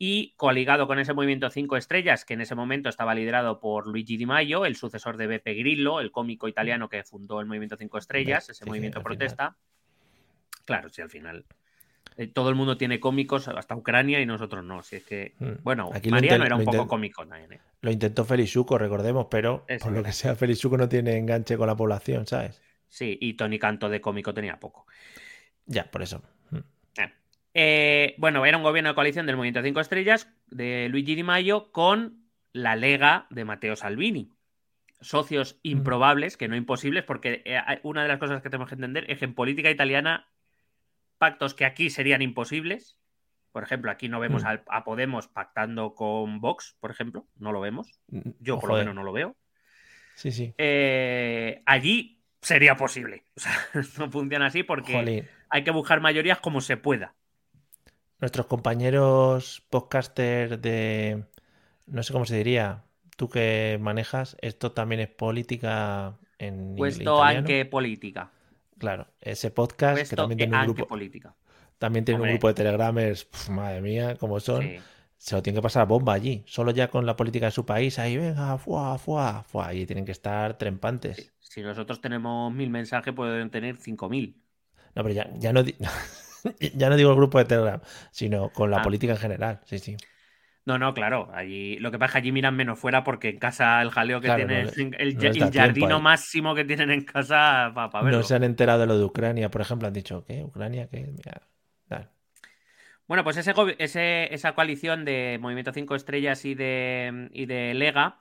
y 0.02 0.34
coligado 0.38 0.88
con 0.88 0.98
ese 0.98 1.14
movimiento 1.14 1.50
Cinco 1.50 1.76
Estrellas, 1.76 2.24
que 2.24 2.34
en 2.34 2.42
ese 2.42 2.56
momento 2.56 2.88
estaba 2.88 3.14
liderado 3.14 3.60
por 3.60 3.86
Luigi 3.86 4.16
Di 4.16 4.26
Maio, 4.26 4.66
el 4.66 4.78
sucesor 4.78 5.18
de 5.18 5.28
Beppe 5.28 5.54
Grillo, 5.56 6.00
el 6.00 6.10
cómico 6.10 6.48
italiano 6.48 6.88
que 6.88 7.04
fundó 7.04 7.42
el 7.42 7.48
movimiento 7.48 7.76
Cinco 7.76 7.98
Estrellas, 7.98 8.50
ese 8.50 8.66
movimiento 8.66 9.04
protesta. 9.04 9.58
Claro, 10.70 10.90
si 10.90 11.02
al 11.02 11.10
final 11.10 11.46
eh, 12.20 12.28
todo 12.28 12.50
el 12.50 12.56
mundo 12.56 12.78
tiene 12.78 13.00
cómicos, 13.00 13.48
hasta 13.48 13.76
Ucrania 13.76 14.20
y 14.20 14.26
nosotros 14.26 14.64
no. 14.64 14.84
Si 14.84 14.98
es 14.98 15.04
que, 15.04 15.36
hmm. 15.40 15.64
bueno, 15.64 15.90
Aquí 15.94 16.10
Mariano 16.10 16.46
era 16.46 16.58
un 16.58 16.66
poco 16.66 16.86
cómico 16.86 17.26
también. 17.26 17.54
¿eh? 17.54 17.60
Lo 17.82 17.92
intentó 17.92 18.26
Felizuco, 18.26 18.78
recordemos, 18.78 19.28
pero 19.32 19.66
por 19.82 19.94
lo 19.94 20.04
que 20.04 20.12
sea, 20.12 20.36
Felizuco 20.36 20.78
no 20.78 20.90
tiene 20.90 21.18
enganche 21.18 21.56
con 21.58 21.68
la 21.68 21.78
población, 21.78 22.28
¿sabes? 22.28 22.62
Sí, 22.90 23.18
y 23.22 23.36
Tony 23.36 23.58
Canto 23.58 23.88
de 23.88 24.02
cómico 24.02 24.34
tenía 24.34 24.60
poco. 24.60 24.86
Ya, 25.66 25.90
por 25.90 26.02
eso. 26.02 26.22
Eh, 27.56 28.14
bueno, 28.18 28.46
era 28.46 28.58
un 28.58 28.64
gobierno 28.64 28.90
de 28.90 28.96
coalición 28.96 29.26
del 29.26 29.36
Movimiento 29.36 29.64
Cinco 29.64 29.80
Estrellas 29.80 30.32
de 30.48 30.88
Luigi 30.90 31.16
Di 31.16 31.24
Maio 31.24 31.72
con 31.72 32.30
la 32.54 32.76
Lega 32.76 33.26
de 33.32 33.44
Matteo 33.44 33.76
Salvini. 33.76 34.32
Socios 35.02 35.56
mm. 35.56 35.70
improbables, 35.70 36.38
que 36.38 36.48
no 36.48 36.56
imposibles, 36.56 37.04
porque 37.06 37.44
una 37.84 38.04
de 38.04 38.08
las 38.08 38.20
cosas 38.20 38.44
que 38.44 38.50
tenemos 38.50 38.70
que 38.70 38.76
entender 38.76 39.10
es 39.10 39.20
que 39.20 39.26
en 39.26 39.34
política 39.34 39.72
italiana, 39.72 40.29
pactos 41.20 41.54
que 41.54 41.66
aquí 41.66 41.92
serían 41.92 42.24
imposibles, 42.24 42.98
por 43.52 43.64
ejemplo, 43.64 43.92
aquí 43.92 44.10
no 44.10 44.20
vemos 44.20 44.44
mm. 44.44 44.48
a, 44.68 44.84
Podemos 44.84 45.28
pactando 45.28 45.94
con 45.94 46.42
Vox, 46.42 46.76
por 46.80 46.90
ejemplo, 46.90 47.28
no 47.38 47.52
lo 47.52 47.62
vemos. 47.62 48.00
Mm, 48.08 48.32
Yo 48.40 48.60
por 48.60 48.72
lo 48.72 48.78
menos 48.78 48.96
no 48.96 49.04
lo 49.04 49.14
veo. 49.14 49.36
Sí, 50.16 50.32
sí. 50.32 50.54
Eh, 50.58 51.62
allí 51.66 52.24
sería 52.42 52.76
posible. 52.76 53.26
O 53.36 53.40
sea, 53.40 53.54
no 54.00 54.12
funciona 54.12 54.48
así 54.48 54.64
porque 54.64 55.28
hay 55.50 55.64
que 55.64 55.72
buscar 55.72 56.02
mayorías 56.02 56.40
como 56.40 56.62
se 56.62 56.78
pueda 56.78 57.14
nuestros 58.20 58.46
compañeros 58.48 59.64
podcasters 59.70 60.62
de, 60.62 61.24
no 61.88 62.04
sé 62.04 62.14
cómo 62.14 62.26
se 62.26 62.38
diría, 62.38 62.84
tú 63.16 63.30
que 63.30 63.78
manejas, 63.82 64.38
esto 64.42 64.72
también 64.72 65.02
es 65.02 65.10
política 65.10 66.18
en 66.38 66.76
Puesto 66.76 67.24
anche 67.24 67.66
política. 67.66 68.32
Claro, 68.80 69.08
ese 69.22 69.52
podcast 69.52 70.10
que 70.10 70.16
también 70.16 70.38
tiene 70.38 70.58
un 70.58 70.64
grupo 70.64 70.88
política. 70.88 71.36
También 71.78 72.06
tiene 72.06 72.22
un 72.22 72.30
grupo 72.30 72.48
de 72.48 72.54
telegramers, 72.54 73.28
madre 73.50 73.82
mía, 73.82 74.16
como 74.16 74.40
son. 74.40 74.68
Se 75.18 75.36
lo 75.36 75.44
tiene 75.44 75.58
que 75.58 75.62
pasar 75.62 75.86
bomba 75.86 76.14
allí, 76.14 76.44
solo 76.46 76.72
ya 76.72 76.90
con 76.90 77.06
la 77.06 77.18
política 77.18 77.48
de 77.48 77.52
su 77.52 77.66
país, 77.66 78.00
ahí 78.00 78.16
venga, 78.16 78.58
fuá, 78.58 78.98
fuá, 78.98 79.44
fuá, 79.44 79.68
allí 79.68 79.86
tienen 79.86 80.06
que 80.06 80.14
estar 80.14 80.58
trempantes. 80.58 81.34
Si 81.40 81.62
nosotros 81.62 82.00
tenemos 82.00 82.54
mil 82.54 82.70
mensajes, 82.70 83.14
pueden 83.14 83.50
tener 83.50 83.76
cinco 83.76 84.08
mil. 84.08 84.42
No, 84.96 85.04
pero 85.04 85.14
ya, 85.14 85.30
ya 85.38 85.52
no. 85.52 85.62
ya 86.74 86.90
no 86.90 86.96
digo 86.96 87.10
el 87.10 87.18
grupo 87.18 87.38
de 87.38 87.46
Telegram, 87.46 87.82
sino 88.12 88.50
con 88.50 88.72
la 88.72 88.78
ah. 88.78 88.82
política 88.82 89.14
en 89.14 89.20
general. 89.20 89.60
Sí, 89.66 89.80
sí. 89.80 89.98
No, 90.70 90.78
no, 90.78 90.94
claro. 90.94 91.32
Allí, 91.34 91.80
lo 91.80 91.90
que 91.90 91.98
pasa 91.98 92.10
es 92.10 92.12
que 92.12 92.18
allí 92.20 92.32
miran 92.32 92.56
menos 92.56 92.78
fuera 92.78 93.04
porque 93.04 93.30
en 93.30 93.40
casa 93.40 93.82
el 93.82 93.90
jaleo 93.90 94.22
que 94.22 94.30
tienen, 94.30 94.70
el, 95.00 95.52
jardino 95.52 96.00
máximo 96.00 96.54
que 96.54 96.64
tienen 96.64 96.92
en 96.92 97.04
casa 97.04 97.72
para 97.74 98.04
verlo. 98.04 98.20
No 98.20 98.24
se 98.24 98.36
han 98.36 98.44
enterado 98.44 98.82
de 98.82 98.86
lo 98.86 99.00
de 99.00 99.04
Ucrania, 99.04 99.50
por 99.50 99.62
ejemplo, 99.62 99.88
han 99.88 99.96
dicho, 99.96 100.24
¿qué? 100.28 100.44
¿Ucrania? 100.44 100.88
¿Qué? 100.88 101.12
Bueno, 103.08 103.24
pues 103.24 103.38
ese, 103.38 104.32
esa 104.32 104.54
coalición 104.54 105.06
de 105.06 105.40
Movimiento 105.42 105.74
5 105.74 105.96
Estrellas 105.96 106.46
y 106.46 106.54
de, 106.54 107.30
y 107.34 107.48
de 107.48 107.74
Lega 107.74 108.20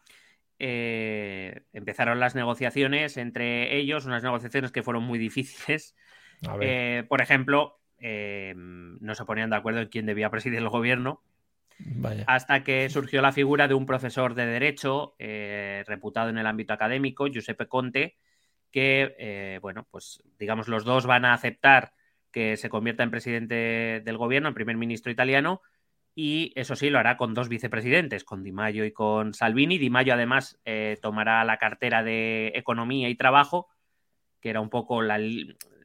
eh, 0.58 1.64
empezaron 1.74 2.18
las 2.18 2.34
negociaciones 2.34 3.18
entre 3.18 3.76
ellos, 3.76 4.06
unas 4.06 4.22
negociaciones 4.22 4.72
que 4.72 4.82
fueron 4.82 5.02
muy 5.02 5.18
difíciles. 5.18 5.94
Eh, 6.62 7.04
por 7.08 7.20
ejemplo, 7.20 7.78
eh, 8.00 8.54
no 8.56 9.14
se 9.14 9.24
ponían 9.24 9.50
de 9.50 9.56
acuerdo 9.56 9.80
en 9.80 9.88
quién 9.88 10.06
debía 10.06 10.30
presidir 10.30 10.58
el 10.58 10.68
gobierno. 10.68 11.20
Hasta 12.26 12.64
que 12.64 12.88
surgió 12.88 13.22
la 13.22 13.32
figura 13.32 13.68
de 13.68 13.74
un 13.74 13.86
profesor 13.86 14.34
de 14.34 14.46
Derecho 14.46 15.14
eh, 15.18 15.84
reputado 15.86 16.28
en 16.28 16.38
el 16.38 16.46
ámbito 16.46 16.72
académico, 16.72 17.26
Giuseppe 17.28 17.68
Conte, 17.68 18.16
que, 18.70 19.14
eh, 19.18 19.58
bueno, 19.62 19.86
pues 19.90 20.22
digamos, 20.38 20.68
los 20.68 20.84
dos 20.84 21.06
van 21.06 21.24
a 21.24 21.32
aceptar 21.32 21.92
que 22.32 22.56
se 22.56 22.68
convierta 22.68 23.02
en 23.02 23.10
presidente 23.10 24.02
del 24.04 24.16
gobierno, 24.16 24.48
en 24.48 24.54
primer 24.54 24.76
ministro 24.76 25.10
italiano, 25.12 25.62
y 26.14 26.52
eso 26.56 26.74
sí, 26.74 26.90
lo 26.90 26.98
hará 26.98 27.16
con 27.16 27.32
dos 27.32 27.48
vicepresidentes, 27.48 28.24
con 28.24 28.42
Di 28.42 28.50
Maio 28.50 28.84
y 28.84 28.92
con 28.92 29.34
Salvini. 29.34 29.78
Di 29.78 29.88
Maio 29.88 30.14
además 30.14 30.60
tomará 31.00 31.44
la 31.44 31.58
cartera 31.58 32.02
de 32.02 32.48
Economía 32.56 33.08
y 33.08 33.14
Trabajo, 33.14 33.68
que 34.40 34.50
era 34.50 34.60
un 34.60 34.68
poco 34.68 35.00
la, 35.00 35.16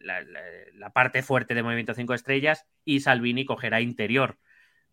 la, 0.04 0.90
parte 0.92 1.22
fuerte 1.24 1.54
de 1.54 1.64
Movimiento 1.64 1.94
5 1.94 2.14
Estrellas 2.14 2.66
y 2.84 3.00
Salvini 3.00 3.46
cogerá 3.46 3.82
interior 3.82 4.38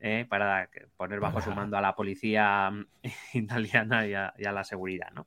eh, 0.00 0.24
para 0.28 0.70
poner 0.96 1.20
bajo 1.20 1.42
su 1.42 1.50
mando 1.50 1.76
a 1.76 1.82
la 1.82 1.94
policía 1.94 2.70
mm, 2.70 2.86
italiana 3.34 4.06
y 4.06 4.14
a, 4.14 4.52
la 4.52 4.64
seguridad. 4.64 5.10
¿no? 5.12 5.26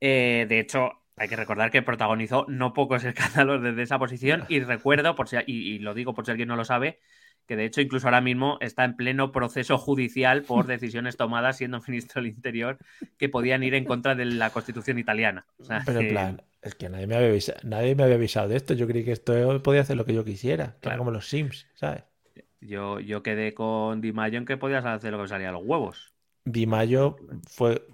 Eh, 0.00 0.46
de 0.48 0.60
hecho, 0.60 0.92
hay 1.16 1.28
que 1.28 1.36
recordar 1.36 1.72
que 1.72 1.82
protagonizó 1.82 2.46
no 2.48 2.72
pocos 2.72 3.04
escándalos 3.04 3.62
desde 3.62 3.82
esa 3.82 3.98
posición 3.98 4.44
y 4.48 4.60
recuerdo, 4.60 5.14
por 5.14 5.28
si, 5.28 5.36
y, 5.46 5.78
lo 5.80 5.94
digo 5.94 6.14
por 6.14 6.24
si 6.24 6.30
alguien 6.30 6.48
no 6.48 6.56
lo 6.56 6.64
sabe, 6.64 7.00
que 7.46 7.56
de 7.56 7.64
hecho 7.64 7.80
incluso 7.80 8.06
ahora 8.06 8.20
mismo 8.20 8.58
está 8.60 8.84
en 8.84 8.94
pleno 8.94 9.32
proceso 9.32 9.76
judicial 9.76 10.42
por 10.42 10.66
decisiones 10.68 11.16
tomadas 11.16 11.56
siendo 11.56 11.80
ministro 11.86 12.22
del 12.22 12.30
Interior 12.30 12.78
que 13.16 13.28
podían 13.28 13.64
ir 13.64 13.74
en 13.74 13.84
contra 13.84 14.14
de 14.14 14.24
la 14.26 14.50
Constitución 14.50 15.00
italiana. 15.00 15.46
Pero 15.84 16.00
en 16.00 16.08
plan, 16.10 16.42
es 16.62 16.76
que 16.76 16.88
nadie 16.88 17.08
me, 17.08 17.16
había 17.16 17.28
avisado, 17.28 17.58
nadie 17.64 17.96
me 17.96 18.04
había 18.04 18.16
avisado 18.16 18.48
de 18.48 18.56
esto. 18.56 18.74
Yo 18.74 18.86
creí 18.86 19.04
que 19.04 19.12
esto 19.12 19.62
podía 19.62 19.80
hacer 19.80 19.96
lo 19.96 20.04
que 20.04 20.14
yo 20.14 20.24
quisiera. 20.24 20.76
Claro. 20.80 20.98
como 20.98 21.10
los 21.10 21.28
Sims, 21.28 21.66
¿sabes? 21.74 22.04
Yo, 22.60 23.00
yo 23.00 23.22
quedé 23.22 23.54
con 23.54 24.00
Di 24.00 24.12
Mayo 24.12 24.38
en 24.38 24.44
que 24.44 24.56
podías 24.56 24.84
hacer 24.84 25.12
lo 25.12 25.22
que 25.22 25.28
salía 25.28 25.50
a 25.50 25.52
los 25.52 25.62
huevos. 25.64 26.12
Di 26.44 26.66
Mayo 26.66 27.16
fue, 27.46 27.86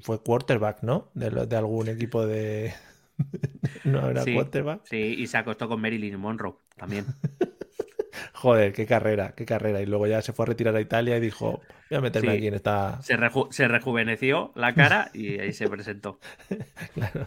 fue 0.00 0.22
quarterback, 0.22 0.82
¿no? 0.82 1.10
De, 1.14 1.30
de 1.30 1.56
algún 1.56 1.88
equipo 1.88 2.26
de. 2.26 2.72
no 3.84 4.10
era 4.10 4.24
quarterback. 4.24 4.82
Sí, 4.84 5.16
y 5.18 5.26
se 5.26 5.38
acostó 5.38 5.68
con 5.68 5.80
Marilyn 5.80 6.18
Monroe 6.18 6.54
también. 6.76 7.06
Joder, 8.34 8.72
qué 8.72 8.86
carrera, 8.86 9.34
qué 9.36 9.44
carrera. 9.46 9.80
Y 9.80 9.86
luego 9.86 10.06
ya 10.06 10.20
se 10.20 10.32
fue 10.32 10.44
a 10.44 10.46
retirar 10.46 10.74
a 10.76 10.80
Italia 10.80 11.16
y 11.16 11.20
dijo, 11.20 11.62
voy 11.88 11.98
a 11.98 12.00
meterme 12.00 12.32
aquí 12.32 12.48
en 12.48 12.54
esta... 12.54 13.00
Se, 13.02 13.16
se, 13.50 13.68
rejuveneció 13.68 14.52
la 14.54 14.74
cara 14.74 15.10
y 15.14 15.38
ahí 15.38 15.52
se 15.52 15.68
presentó. 15.68 16.18
claro. 16.94 17.26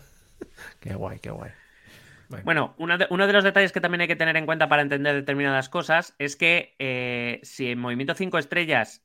Qué 0.80 0.94
guay, 0.94 1.20
qué 1.20 1.32
guay. 1.32 1.52
Bueno, 2.44 2.76
uno, 2.78 2.98
de, 2.98 3.34
los 3.34 3.44
detalles 3.44 3.72
que 3.72 3.82
también 3.82 4.02
hay 4.02 4.08
que 4.08 4.16
tener 4.16 4.38
en 4.38 4.46
cuenta 4.46 4.68
para 4.68 4.82
entender 4.82 5.16
determinadas 5.16 5.70
cosas 5.70 6.16
es 6.20 6.36
que 6.36 6.76
eh, 6.80 7.40
si 7.44 7.72
en 7.72 7.80
Movimiento 7.80 8.16
5 8.16 8.38
Estrellas 8.38 9.04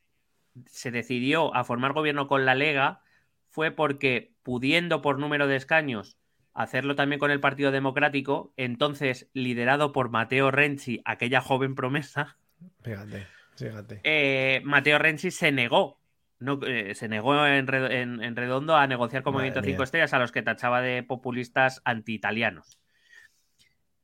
se 0.67 0.91
decidió 0.91 1.55
a 1.55 1.65
formar 1.65 1.93
gobierno 1.93 2.29
con 2.29 2.45
la 2.45 2.55
Lega, 2.55 3.03
fue 3.49 3.71
porque 3.71 4.35
pudiendo 4.43 5.03
por 5.03 5.19
número 5.19 5.47
de 5.47 5.57
escaños 5.57 6.19
hacerlo 6.55 6.95
también 6.95 7.19
con 7.19 7.31
el 7.31 7.41
Partido 7.41 7.71
Democrático, 7.71 8.53
entonces 8.57 9.31
liderado 9.33 9.93
por 9.93 10.11
Mateo 10.11 10.51
Renzi, 10.51 11.01
aquella 11.05 11.41
joven 11.41 11.75
promesa. 11.75 12.37
Fíjate, 12.83 13.27
fíjate. 13.57 14.01
Eh, 14.03 14.61
Mateo 14.65 14.99
Renzi 14.99 15.31
se 15.31 15.53
negó 15.53 16.01
no, 16.41 16.59
eh, 16.67 16.95
se 16.95 17.07
negó 17.09 17.47
en, 17.47 17.67
redondo 17.67 18.75
a 18.75 18.87
negociar 18.87 19.23
con 19.23 19.35
Movimiento 19.35 19.63
5 19.63 19.83
Estrellas, 19.83 20.15
a 20.15 20.19
los 20.19 20.33
que 20.33 20.43
tachaba 20.43 20.81
de 20.81 21.03
populistas 21.03 21.83
anti-italianos. 21.85 22.81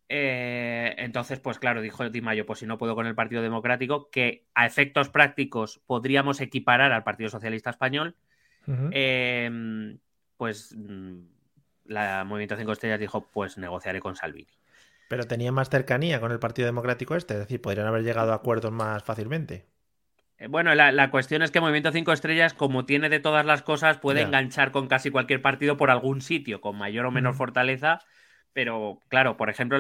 Eh, 0.09 0.95
entonces, 0.99 1.41
pues 1.41 1.59
claro, 1.59 1.81
dijo 1.81 2.09
Di 2.09 2.21
Maio, 2.21 2.47
pues 2.47 2.61
si 2.61 2.67
no 2.67 2.79
puedo 2.79 2.95
con 2.95 3.07
el 3.07 3.15
Partido 3.15 3.43
Democrático, 3.43 4.11
que 4.11 4.47
a 4.55 4.67
efectos 4.67 5.09
prácticos 5.09 5.81
podríamos 5.87 6.41
equiparar 6.41 6.93
al 6.93 7.03
Partido 7.03 7.31
Socialista 7.31 7.71
Español, 7.71 8.17
em, 8.93 9.99
pues 10.37 10.75
mm, 10.77 11.21
la 11.87 12.25
Movimiento 12.25 12.57
5 12.57 12.73
Estrellas 12.73 13.01
dijo, 13.01 13.29
pues 13.33 13.59
negociaré 13.59 14.01
con 14.01 14.17
Salvini. 14.17 14.53
Pero 15.09 15.25
tenía 15.25 15.53
más 15.53 15.71
cercanía 15.71 16.21
con 16.21 16.33
el 16.33 16.39
Partido 16.39 16.67
Democrático 16.67 17.15
este, 17.15 17.35
es 17.35 17.41
decir, 17.41 17.61
podrían 17.61 17.87
haber 17.87 18.03
llegado 18.03 18.33
a 18.33 18.37
acuerdos 18.37 18.73
más 18.73 19.03
fácilmente. 19.03 19.67
Eh, 20.39 20.49
bueno, 20.49 20.75
la, 20.75 21.11
cuestión 21.11 21.43
es 21.43 21.51
que 21.51 21.61
Movimiento 21.61 21.93
5 21.93 22.13
Estrellas, 22.13 22.55
como 22.55 22.85
tiene 22.85 23.09
de 23.09 23.21
todas 23.21 23.47
las 23.47 23.63
cosas, 23.63 23.99
puede 23.99 24.23
enganchar 24.23 24.71
con 24.71 24.87
casi 24.89 25.11
cualquier 25.11 25.43
partido 25.43 25.77
por 25.77 25.91
algún 25.91 26.21
sitio, 26.21 26.61
con 26.61 26.77
mayor 26.77 27.07
o 27.07 27.11
menor 27.11 27.35
fortaleza. 27.35 28.01
Pero, 28.57 29.03
claro, 29.09 29.37
por 29.37 29.51
ejemplo, 29.51 29.77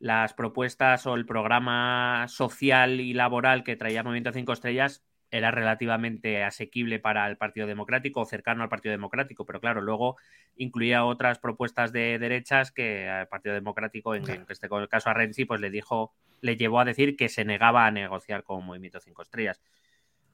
las 0.00 0.34
propuestas 0.34 1.06
o 1.06 1.14
el 1.14 1.26
programa 1.26 2.26
social 2.26 2.98
y 2.98 3.14
laboral 3.14 3.62
que 3.62 3.76
traía 3.76 4.02
Movimiento 4.02 4.32
5 4.32 4.52
Estrellas 4.52 5.04
era 5.30 5.52
relativamente 5.52 6.42
asequible 6.42 6.98
para 6.98 7.28
el 7.28 7.36
Partido 7.36 7.68
Democrático 7.68 8.22
o 8.22 8.24
cercano 8.24 8.64
al 8.64 8.68
Partido 8.68 8.90
Democrático, 8.90 9.46
pero 9.46 9.60
claro, 9.60 9.80
luego 9.80 10.16
incluía 10.56 11.04
otras 11.04 11.38
propuestas 11.38 11.92
de 11.92 12.18
derechas 12.18 12.72
que 12.72 13.08
al 13.08 13.28
Partido 13.28 13.54
Democrático, 13.54 14.16
en, 14.16 14.24
este 14.48 14.68
caso 14.88 15.08
a 15.08 15.14
Renzi, 15.14 15.44
pues 15.44 15.60
le 15.60 15.70
dijo, 15.70 16.12
le 16.40 16.56
llevó 16.56 16.80
a 16.80 16.84
decir 16.84 17.14
que 17.14 17.28
se 17.28 17.44
negaba 17.44 17.86
a 17.86 17.92
negociar 17.92 18.42
con 18.42 18.66
Movimiento 18.66 18.98
Cinco 18.98 19.22
Estrellas. 19.22 19.62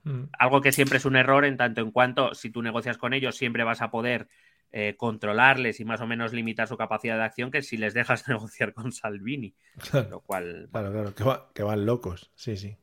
Mm. 0.05 0.31
Algo 0.39 0.63
que 0.63 0.73
siempre 0.73 0.97
es 0.97 1.05
un 1.05 1.17
error 1.17 1.45
en 1.45 1.59
tanto 1.59 1.83
en 1.83 1.91
cuanto 1.91 2.35
si 2.35 2.49
tú 2.49 2.63
negocias 2.63 2.97
con 2.97 3.13
ellos 3.13 3.37
siempre 3.37 3.65
vas 3.65 3.83
a 3.83 3.91
poder 3.91 4.29
eh, 4.79 4.95
controlarles 4.95 5.81
y 5.81 5.87
más 5.87 6.03
o 6.03 6.07
menos 6.07 6.35
limitar 6.35 6.69
su 6.69 6.77
capacidad 6.77 7.17
de 7.17 7.25
acción 7.25 7.51
que 7.51 7.63
si 7.63 7.79
les 7.79 7.95
dejas 7.95 8.29
negociar 8.29 8.75
con 8.75 8.93
Salvini. 8.93 9.55
Claro, 9.79 10.11
lo 10.11 10.21
cual. 10.21 10.69
Claro, 10.71 11.15
claro, 11.15 11.51
que, 11.55 11.63
van 11.63 11.87
locos. 11.87 12.31
Sí, 12.35 12.59
sí. 12.59 12.77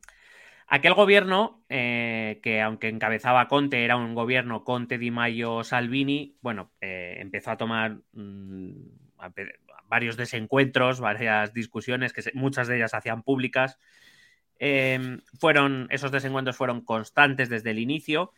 Aquel 0.65 0.95
gobierno, 0.95 1.63
eh, 1.69 2.39
que 2.41 2.61
aunque 2.61 2.89
encabezaba 2.89 3.47
Conte, 3.47 3.85
era 3.85 3.95
un 3.95 4.15
gobierno 4.15 4.63
Conte, 4.63 4.97
Di 4.97 5.11
Maio, 5.11 5.63
Salvini, 5.63 6.35
bueno, 6.41 6.71
eh, 6.81 7.17
empezó 7.19 7.51
a 7.51 7.57
tomar 7.57 7.99
mm, 8.13 8.71
varios 9.87 10.17
desencuentros, 10.17 10.99
varias 10.99 11.53
discusiones, 11.53 12.11
que 12.11 12.23
muchas 12.33 12.67
de 12.67 12.77
ellas 12.77 12.95
hacían 12.95 13.21
públicas. 13.21 13.77
Fueron, 15.39 15.87
esos 15.91 16.11
desencuentros 16.11 16.57
fueron 16.57 16.81
constantes 16.81 17.49
desde 17.49 17.69
el 17.69 17.77
inicio 17.77 18.33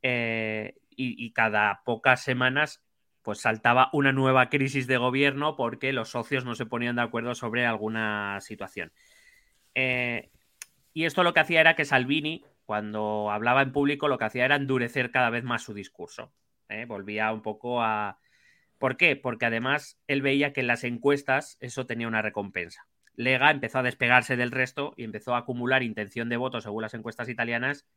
y, 0.00 1.32
cada 1.32 1.82
pocas 1.84 2.22
semanas 2.22 2.85
pues 3.26 3.40
saltaba 3.40 3.90
una 3.92 4.12
nueva 4.12 4.48
crisis 4.50 4.86
de 4.86 4.98
gobierno 4.98 5.56
porque 5.56 5.92
los 5.92 6.10
socios 6.10 6.44
no 6.44 6.54
se 6.54 6.64
ponían 6.64 6.94
de 6.94 7.02
acuerdo 7.02 7.34
sobre 7.34 7.66
alguna 7.66 8.40
situación. 8.40 8.92
Eh, 9.74 10.30
y 10.92 11.06
esto 11.06 11.24
lo 11.24 11.34
que 11.34 11.40
hacía 11.40 11.60
era 11.60 11.74
que 11.74 11.84
Salvini, 11.84 12.44
cuando 12.66 13.32
hablaba 13.32 13.62
en 13.62 13.72
público, 13.72 14.06
lo 14.06 14.16
que 14.16 14.26
hacía 14.26 14.44
era 14.44 14.54
endurecer 14.54 15.10
cada 15.10 15.30
vez 15.30 15.42
más 15.42 15.64
su 15.64 15.74
discurso. 15.74 16.30
¿eh? 16.68 16.84
Volvía 16.84 17.32
un 17.32 17.42
poco 17.42 17.82
a... 17.82 18.20
¿Por 18.78 18.96
qué? 18.96 19.16
Porque 19.16 19.46
además 19.46 19.98
él 20.06 20.22
veía 20.22 20.52
que 20.52 20.60
en 20.60 20.68
las 20.68 20.84
encuestas 20.84 21.56
eso 21.58 21.84
tenía 21.84 22.06
una 22.06 22.22
recompensa. 22.22 22.86
Lega 23.16 23.50
empezó 23.50 23.80
a 23.80 23.82
despegarse 23.82 24.36
del 24.36 24.52
resto 24.52 24.94
y 24.96 25.02
empezó 25.02 25.34
a 25.34 25.38
acumular 25.38 25.82
intención 25.82 26.28
de 26.28 26.36
voto 26.36 26.60
según 26.60 26.82
las 26.82 26.94
encuestas 26.94 27.28
italianas 27.28 27.88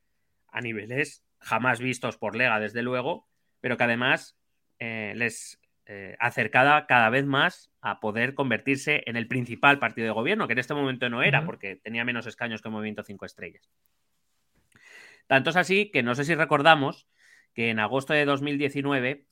a 0.47 0.61
niveles 0.61 1.23
jamás 1.37 1.79
vistos 1.79 2.17
por 2.17 2.35
Lega, 2.35 2.59
desde 2.59 2.81
luego, 2.81 3.27
pero 3.61 3.77
que 3.77 3.83
además 3.83 4.38
eh, 4.79 5.13
les 5.15 5.59
eh, 5.85 6.15
acercaba 6.19 6.85
cada 6.87 7.09
vez 7.09 7.25
más 7.25 7.71
a 7.81 7.99
poder 7.99 8.33
convertirse 8.33 9.03
en 9.07 9.17
el 9.17 9.27
principal 9.27 9.79
partido 9.79 10.05
de 10.05 10.13
gobierno, 10.13 10.47
que 10.47 10.53
en 10.53 10.59
este 10.59 10.73
momento 10.73 11.09
no 11.09 11.21
era, 11.21 11.45
porque 11.45 11.75
tenía 11.75 12.05
menos 12.05 12.27
escaños 12.27 12.61
que 12.61 12.69
el 12.69 12.73
Movimiento 12.73 13.03
Cinco 13.03 13.25
Estrellas. 13.25 13.69
Tanto 15.27 15.49
es 15.49 15.55
así 15.57 15.91
que 15.91 16.03
no 16.03 16.15
sé 16.15 16.23
si 16.23 16.35
recordamos 16.35 17.07
que 17.53 17.69
en 17.69 17.79
agosto 17.79 18.13
de 18.13 18.25
2019 18.25 19.25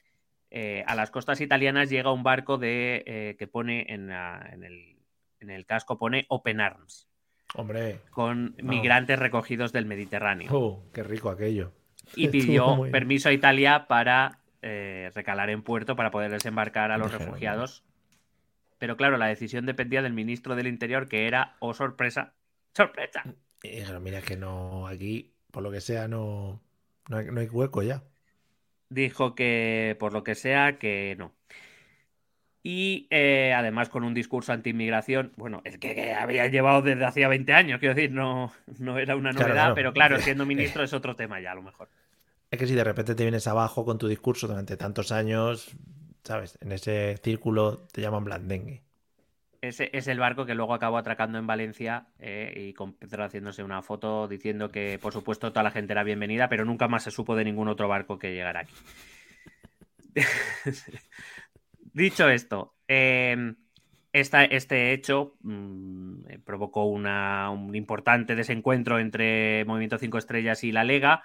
eh, 0.49 0.83
a 0.88 0.95
las 0.95 1.12
costas 1.12 1.41
italianas 1.41 1.89
llega 1.89 2.12
un 2.12 2.23
barco 2.23 2.57
de, 2.57 3.36
que 3.38 3.47
pone 3.47 3.86
en, 3.88 4.12
el, 4.12 4.97
en, 5.39 5.49
el, 5.49 5.65
casco, 5.65 5.97
pone 5.97 6.25
Open 6.29 6.60
Arms. 6.60 7.07
Hombre. 7.55 7.99
Con 8.10 8.55
migrantes 8.62 9.17
recogidos 9.17 9.71
del 9.71 9.86
Mediterráneo. 9.86 10.49
Oh, 10.51 10.83
qué 10.93 11.03
rico 11.03 11.29
aquello. 11.29 11.71
Y 12.15 12.27
pidió 12.29 12.89
permiso 12.91 13.29
a 13.29 13.33
Italia 13.33 13.88
para 13.88 14.39
eh, 14.67 15.12
recalar 15.15 15.49
en 15.49 15.63
puerto 15.63 15.95
para 15.95 16.12
poder 16.12 16.32
desembarcar 16.32 16.91
a 16.91 16.97
los 16.97 17.12
refugiados. 17.12 17.84
Pero 18.77 18.97
claro, 18.97 19.17
la 19.17 19.27
decisión 19.27 19.65
dependía 19.65 20.01
del 20.01 20.13
ministro 20.13 20.56
del 20.56 20.67
Interior, 20.67 21.08
que 21.08 21.27
era, 21.27 21.56
oh 21.60 21.73
sorpresa, 21.73 22.34
sorpresa. 22.73 23.23
mira 24.01 24.21
que 24.21 24.38
no, 24.38 24.88
aquí, 24.88 25.34
por 25.51 25.63
lo 25.63 25.71
que 25.71 25.82
sea, 25.82 26.08
no, 26.08 26.62
no 27.10 27.39
hay 27.39 27.47
hueco 27.47 27.82
ya. 27.82 28.03
Dijo 28.89 29.36
que, 29.36 29.95
por 29.99 30.13
lo 30.13 30.23
que 30.23 30.36
sea, 30.36 30.77
que 30.77 31.15
no 31.17 31.34
y 32.69 33.08
eh, 33.12 33.53
además 33.56 33.88
con 33.88 34.03
un 34.03 34.13
discurso 34.13 34.51
anti-inmigración, 34.51 35.32
bueno, 35.38 35.62
el 35.63 35.80
que, 35.80 36.12
había 36.13 36.47
llevado 36.47 36.82
desde 36.82 37.06
hacía 37.06 37.30
20 37.30 37.53
años, 37.53 37.80
quiero 37.80 37.95
decir, 37.95 38.12
no, 38.12 38.51
no 38.77 38.99
era 38.99 39.15
una 39.15 39.32
novedad, 39.32 39.71
pero 39.73 39.93
claro, 39.93 40.19
siendo 40.19 40.45
ministro 40.45 40.84
es 40.84 40.91
otro 40.91 41.15
tema 41.15 41.39
ya 41.39 41.53
a 41.53 41.56
lo 41.56 41.62
mejor. 41.62 41.88
Es 42.49 42.60
que 42.60 42.67
si 42.67 42.75
de 42.75 42.83
repente 42.83 43.15
te 43.15 43.23
vienes 43.23 43.47
abajo 43.47 43.83
con 43.83 43.97
tu 43.97 44.07
discurso 44.07 44.47
durante 44.47 44.77
tantos 44.77 45.12
años, 45.12 45.75
¿sabes? 46.23 46.57
En 46.62 46.71
ese 46.71 47.17
círculo 47.17 47.88
te 47.91 48.01
llaman 48.01 48.23
blandengue. 48.23 48.83
Es 49.62 50.07
el 50.07 50.19
barco 50.19 50.45
que 50.45 50.53
luego 50.53 50.73
acabó 50.73 50.97
atracando 50.97 51.39
en 51.39 51.47
Valencia 51.47 52.07
eh, 52.19 52.53
y 52.55 52.73
con 52.73 52.95
haciéndose 53.01 53.63
una 53.63 53.81
foto 53.81 54.27
diciendo 54.27 54.69
que, 54.69 54.99
por 55.01 55.13
supuesto, 55.13 55.51
toda 55.51 55.63
la 55.63 55.71
gente 55.71 55.93
era 55.93 56.03
bienvenida, 56.03 56.47
pero 56.47 56.63
nunca 56.63 56.88
más 56.88 57.03
se 57.03 57.12
supo 57.12 57.36
de 57.36 57.43
ningún 57.43 57.67
otro 57.67 57.88
barco 57.88 58.19
que 58.19 58.33
llegara 58.33 58.62
aquí. 58.62 58.73
Dicho 61.93 62.29
esto, 62.29 62.75
em, 62.88 63.55
este 64.13 64.93
hecho 64.93 65.36
mm, 65.41 66.29
eh, 66.29 66.39
provocó 66.39 66.86
un 66.86 67.75
importante 67.75 68.36
desencuentro 68.36 68.99
entre 68.99 69.65
Movimiento 69.65 69.97
5 69.97 70.19
Estrellas 70.19 70.63
y 70.63 70.71
la 70.71 70.83
Lega. 70.83 71.23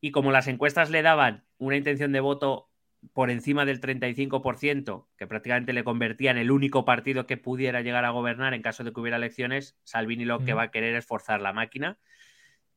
Y 0.00 0.10
como 0.12 0.32
las 0.32 0.48
encuestas 0.48 0.90
le 0.90 1.02
daban 1.02 1.44
una 1.58 1.76
intención 1.76 2.12
de 2.12 2.20
voto 2.20 2.70
por 3.12 3.30
encima 3.30 3.64
del 3.64 3.80
35%, 3.80 5.06
que 5.16 5.26
prácticamente 5.26 5.72
le 5.72 5.84
convertía 5.84 6.30
en 6.30 6.38
el 6.38 6.50
único 6.50 6.84
partido 6.84 7.26
que 7.26 7.36
pudiera 7.36 7.80
llegar 7.80 8.04
a 8.04 8.10
gobernar 8.10 8.54
en 8.54 8.62
caso 8.62 8.84
de 8.84 8.92
que 8.92 9.00
hubiera 9.00 9.16
elecciones, 9.16 9.78
Salvini 9.84 10.24
lo 10.24 10.44
que 10.44 10.54
va 10.54 10.64
a 10.64 10.70
querer 10.70 10.96
es 10.96 11.06
forzar 11.06 11.40
la 11.40 11.52
máquina. 11.52 11.98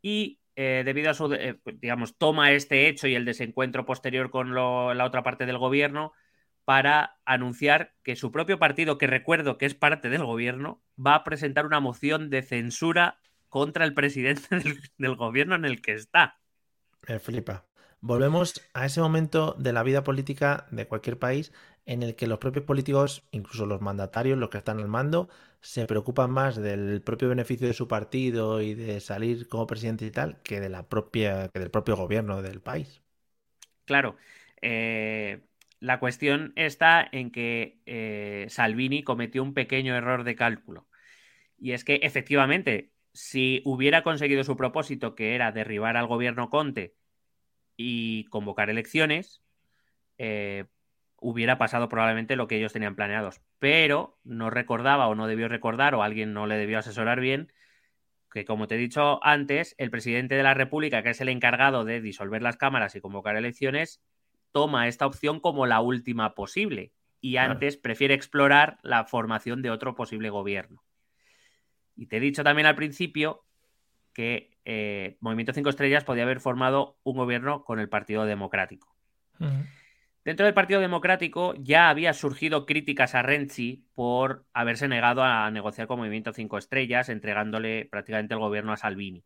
Y 0.01 0.39
eh, 0.55 0.83
debido 0.85 1.09
a 1.09 1.13
su, 1.13 1.33
eh, 1.33 1.59
digamos, 1.75 2.17
toma 2.17 2.51
este 2.51 2.87
hecho 2.87 3.07
y 3.07 3.15
el 3.15 3.25
desencuentro 3.25 3.85
posterior 3.85 4.29
con 4.29 4.53
la 4.53 5.05
otra 5.05 5.23
parte 5.23 5.45
del 5.45 5.57
gobierno, 5.57 6.13
para 6.65 7.17
anunciar 7.25 7.95
que 8.03 8.15
su 8.15 8.31
propio 8.31 8.59
partido, 8.59 8.97
que 8.97 9.07
recuerdo 9.07 9.57
que 9.57 9.65
es 9.65 9.75
parte 9.75 10.09
del 10.09 10.23
gobierno, 10.23 10.81
va 11.03 11.15
a 11.15 11.23
presentar 11.23 11.65
una 11.65 11.79
moción 11.79 12.29
de 12.29 12.43
censura 12.43 13.19
contra 13.49 13.85
el 13.85 13.93
presidente 13.93 14.47
del, 14.97 15.15
gobierno 15.15 15.55
en 15.55 15.65
el 15.65 15.81
que 15.81 15.93
está. 15.93 16.39
Me 17.07 17.19
flipa. 17.19 17.65
Volvemos 17.99 18.61
a 18.73 18.85
ese 18.85 19.01
momento 19.01 19.55
de 19.59 19.73
la 19.73 19.83
vida 19.83 20.03
política 20.03 20.65
de 20.71 20.87
cualquier 20.87 21.19
país 21.19 21.51
en 21.85 22.03
el 22.03 22.15
que 22.15 22.27
los 22.27 22.39
propios 22.39 22.65
políticos, 22.65 23.27
incluso 23.31 23.65
los 23.65 23.81
mandatarios, 23.81 24.37
los 24.37 24.49
que 24.49 24.57
están 24.59 24.79
al 24.79 24.87
mando, 24.87 25.29
se 25.61 25.85
preocupan 25.85 26.31
más 26.31 26.55
del 26.55 27.01
propio 27.03 27.29
beneficio 27.29 27.67
de 27.67 27.73
su 27.73 27.87
partido 27.87 28.61
y 28.61 28.73
de 28.75 28.99
salir 28.99 29.47
como 29.47 29.67
presidente 29.67 30.05
y 30.05 30.11
tal, 30.11 30.41
que 30.43 30.59
de 30.59 30.69
la 30.69 30.87
propia, 30.89 31.49
que 31.49 31.59
del 31.59 31.71
propio 31.71 31.95
gobierno 31.95 32.41
del 32.41 32.61
país. 32.61 33.01
Claro. 33.85 34.17
Eh, 34.61 35.41
la 35.79 35.99
cuestión 35.99 36.53
está 36.55 37.07
en 37.11 37.31
que 37.31 37.81
eh, 37.85 38.45
Salvini 38.49 39.03
cometió 39.03 39.43
un 39.43 39.53
pequeño 39.53 39.95
error 39.95 40.23
de 40.23 40.35
cálculo. 40.35 40.87
Y 41.57 41.73
es 41.73 41.83
que 41.83 41.95
efectivamente, 42.03 42.90
si 43.13 43.61
hubiera 43.65 44.03
conseguido 44.03 44.43
su 44.43 44.55
propósito, 44.55 45.15
que 45.15 45.35
era 45.35 45.51
derribar 45.51 45.97
al 45.97 46.07
gobierno 46.07 46.49
Conte 46.49 46.95
y 47.77 48.25
convocar 48.25 48.69
elecciones, 48.69 49.41
eh, 50.17 50.65
hubiera 51.17 51.57
pasado 51.57 51.89
probablemente 51.89 52.35
lo 52.35 52.47
que 52.47 52.57
ellos 52.57 52.73
tenían 52.73 52.95
planeados. 52.95 53.41
Pero 53.59 54.19
no 54.23 54.49
recordaba 54.49 55.07
o 55.07 55.15
no 55.15 55.27
debió 55.27 55.47
recordar 55.47 55.95
o 55.95 56.03
alguien 56.03 56.33
no 56.33 56.47
le 56.47 56.55
debió 56.55 56.79
asesorar 56.79 57.19
bien 57.19 57.51
que, 58.31 58.45
como 58.45 58.67
te 58.67 58.75
he 58.75 58.77
dicho 58.77 59.23
antes, 59.23 59.75
el 59.77 59.91
presidente 59.91 60.35
de 60.35 60.43
la 60.43 60.53
República, 60.53 61.03
que 61.03 61.09
es 61.09 61.21
el 61.21 61.29
encargado 61.29 61.83
de 61.83 62.01
disolver 62.01 62.41
las 62.41 62.57
cámaras 62.57 62.95
y 62.95 63.01
convocar 63.01 63.35
elecciones, 63.35 64.01
toma 64.51 64.87
esta 64.87 65.05
opción 65.05 65.39
como 65.39 65.65
la 65.65 65.81
última 65.81 66.33
posible 66.33 66.93
y 67.19 67.37
antes 67.37 67.77
prefiere 67.77 68.15
explorar 68.15 68.79
la 68.81 69.05
formación 69.05 69.61
de 69.61 69.69
otro 69.69 69.95
posible 69.95 70.29
gobierno. 70.29 70.83
Y 71.95 72.07
te 72.07 72.17
he 72.17 72.19
dicho 72.19 72.43
también 72.43 72.65
al 72.65 72.75
principio 72.75 73.45
que 74.13 74.57
eh, 74.65 75.17
Movimiento 75.19 75.53
5 75.53 75.69
Estrellas 75.69 76.03
podía 76.03 76.23
haber 76.23 76.39
formado 76.39 76.97
un 77.03 77.17
gobierno 77.17 77.63
con 77.63 77.79
el 77.79 77.89
Partido 77.89 78.25
Democrático. 78.25 78.95
Dentro 80.23 80.45
del 80.45 80.53
Partido 80.53 80.81
Democrático 80.81 81.55
ya 81.57 81.89
había 81.89 82.13
surgido 82.13 82.67
críticas 82.67 83.15
a 83.15 83.23
Renzi 83.23 83.87
por 83.95 84.45
haberse 84.53 84.87
negado 84.87 85.23
a 85.23 85.49
negociar 85.49 85.87
con 85.87 85.97
Movimiento 85.97 86.31
5 86.31 86.59
Estrellas, 86.59 87.09
entregándole 87.09 87.85
prácticamente 87.85 88.35
el 88.35 88.39
gobierno 88.39 88.71
a 88.71 88.77
Salvini. 88.77 89.23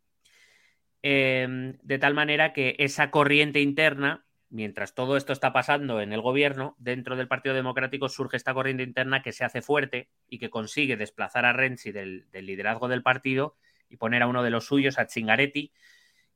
Em, 1.02 1.78
de 1.84 2.00
tal 2.00 2.14
manera 2.14 2.54
que 2.54 2.76
esa 2.80 3.12
corriente 3.12 3.60
interna 3.60 4.25
mientras 4.56 4.96
todo 4.96 5.18
esto 5.18 5.34
está 5.34 5.52
pasando 5.52 6.00
en 6.02 6.14
el 6.14 6.22
gobierno, 6.22 6.76
dentro 6.80 7.16
del 7.16 7.28
Partido 7.28 7.54
Democrático 7.54 8.08
surge 8.10 8.38
esta 8.38 8.54
corriente 8.54 8.84
interna 8.84 9.22
que 9.22 9.34
se 9.34 9.44
hace 9.44 9.62
fuerte 9.62 10.10
y 10.30 10.40
que 10.40 10.50
consigue 10.50 10.96
desplazar 10.96 11.46
a 11.46 11.54
Renzi 11.54 11.92
del, 11.92 12.26
liderazgo 12.32 12.88
del 12.88 13.04
partido 13.04 13.58
y 13.90 13.98
poner 13.98 14.24
a 14.24 14.28
uno 14.28 14.44
de 14.44 14.50
los 14.50 14.66
suyos, 14.66 14.98
a 14.98 15.08
Chingaretti, 15.08 15.74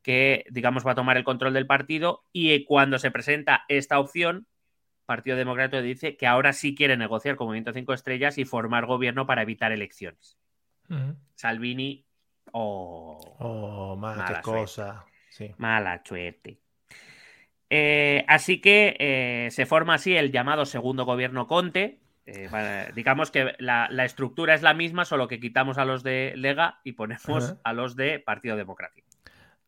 que 0.02 0.44
digamos 0.52 0.86
va 0.86 0.92
a 0.92 0.96
tomar 0.96 1.18
el 1.18 1.24
control 1.24 1.54
del 1.54 1.66
partido 1.66 2.26
y 2.34 2.66
cuando 2.66 3.00
se 3.00 3.10
presenta 3.10 3.64
esta 3.70 4.00
opción, 4.00 4.48
Partido 5.06 5.38
Democrático 5.38 5.82
dice 5.82 6.18
que 6.18 6.28
ahora 6.28 6.54
sí 6.54 6.76
quiere 6.76 6.98
negociar 6.98 7.36
con 7.36 7.48
Movimiento 7.48 7.74
5 7.74 7.94
Estrellas 7.94 8.38
y 8.38 8.46
formar 8.46 8.86
gobierno 8.86 9.26
para 9.26 9.42
evitar 9.42 9.72
elecciones. 9.72 10.38
Salvini 11.36 12.06
Oh, 12.52 13.36
oh 13.40 13.96
mala, 13.96 14.42
cosa. 14.42 15.06
Sí. 15.30 15.54
Mala 15.58 16.02
suerte. 16.04 16.60
Eh, 17.70 18.26
así 18.28 18.62
que 18.62 18.96
eh, 19.00 19.52
se 19.52 19.66
forma 19.66 19.96
así 19.96 20.16
el 20.16 20.32
llamado 20.32 20.66
segundo 20.66 21.06
gobierno 21.06 21.48
Conte. 21.48 22.00
Eh, 22.26 22.92
digamos 22.94 23.32
que 23.32 23.56
la, 23.58 23.88
estructura 24.06 24.54
es 24.54 24.62
la 24.62 24.74
misma, 24.74 25.06
solo 25.06 25.28
que 25.28 25.40
quitamos 25.40 25.78
a 25.78 25.86
los 25.86 26.04
de 26.04 26.34
Lega 26.36 26.80
y 26.84 26.92
ponemos 26.94 27.56
a 27.64 27.74
los 27.74 27.96
de 27.96 28.20
Partido 28.20 28.56
Democrático. 28.56 29.08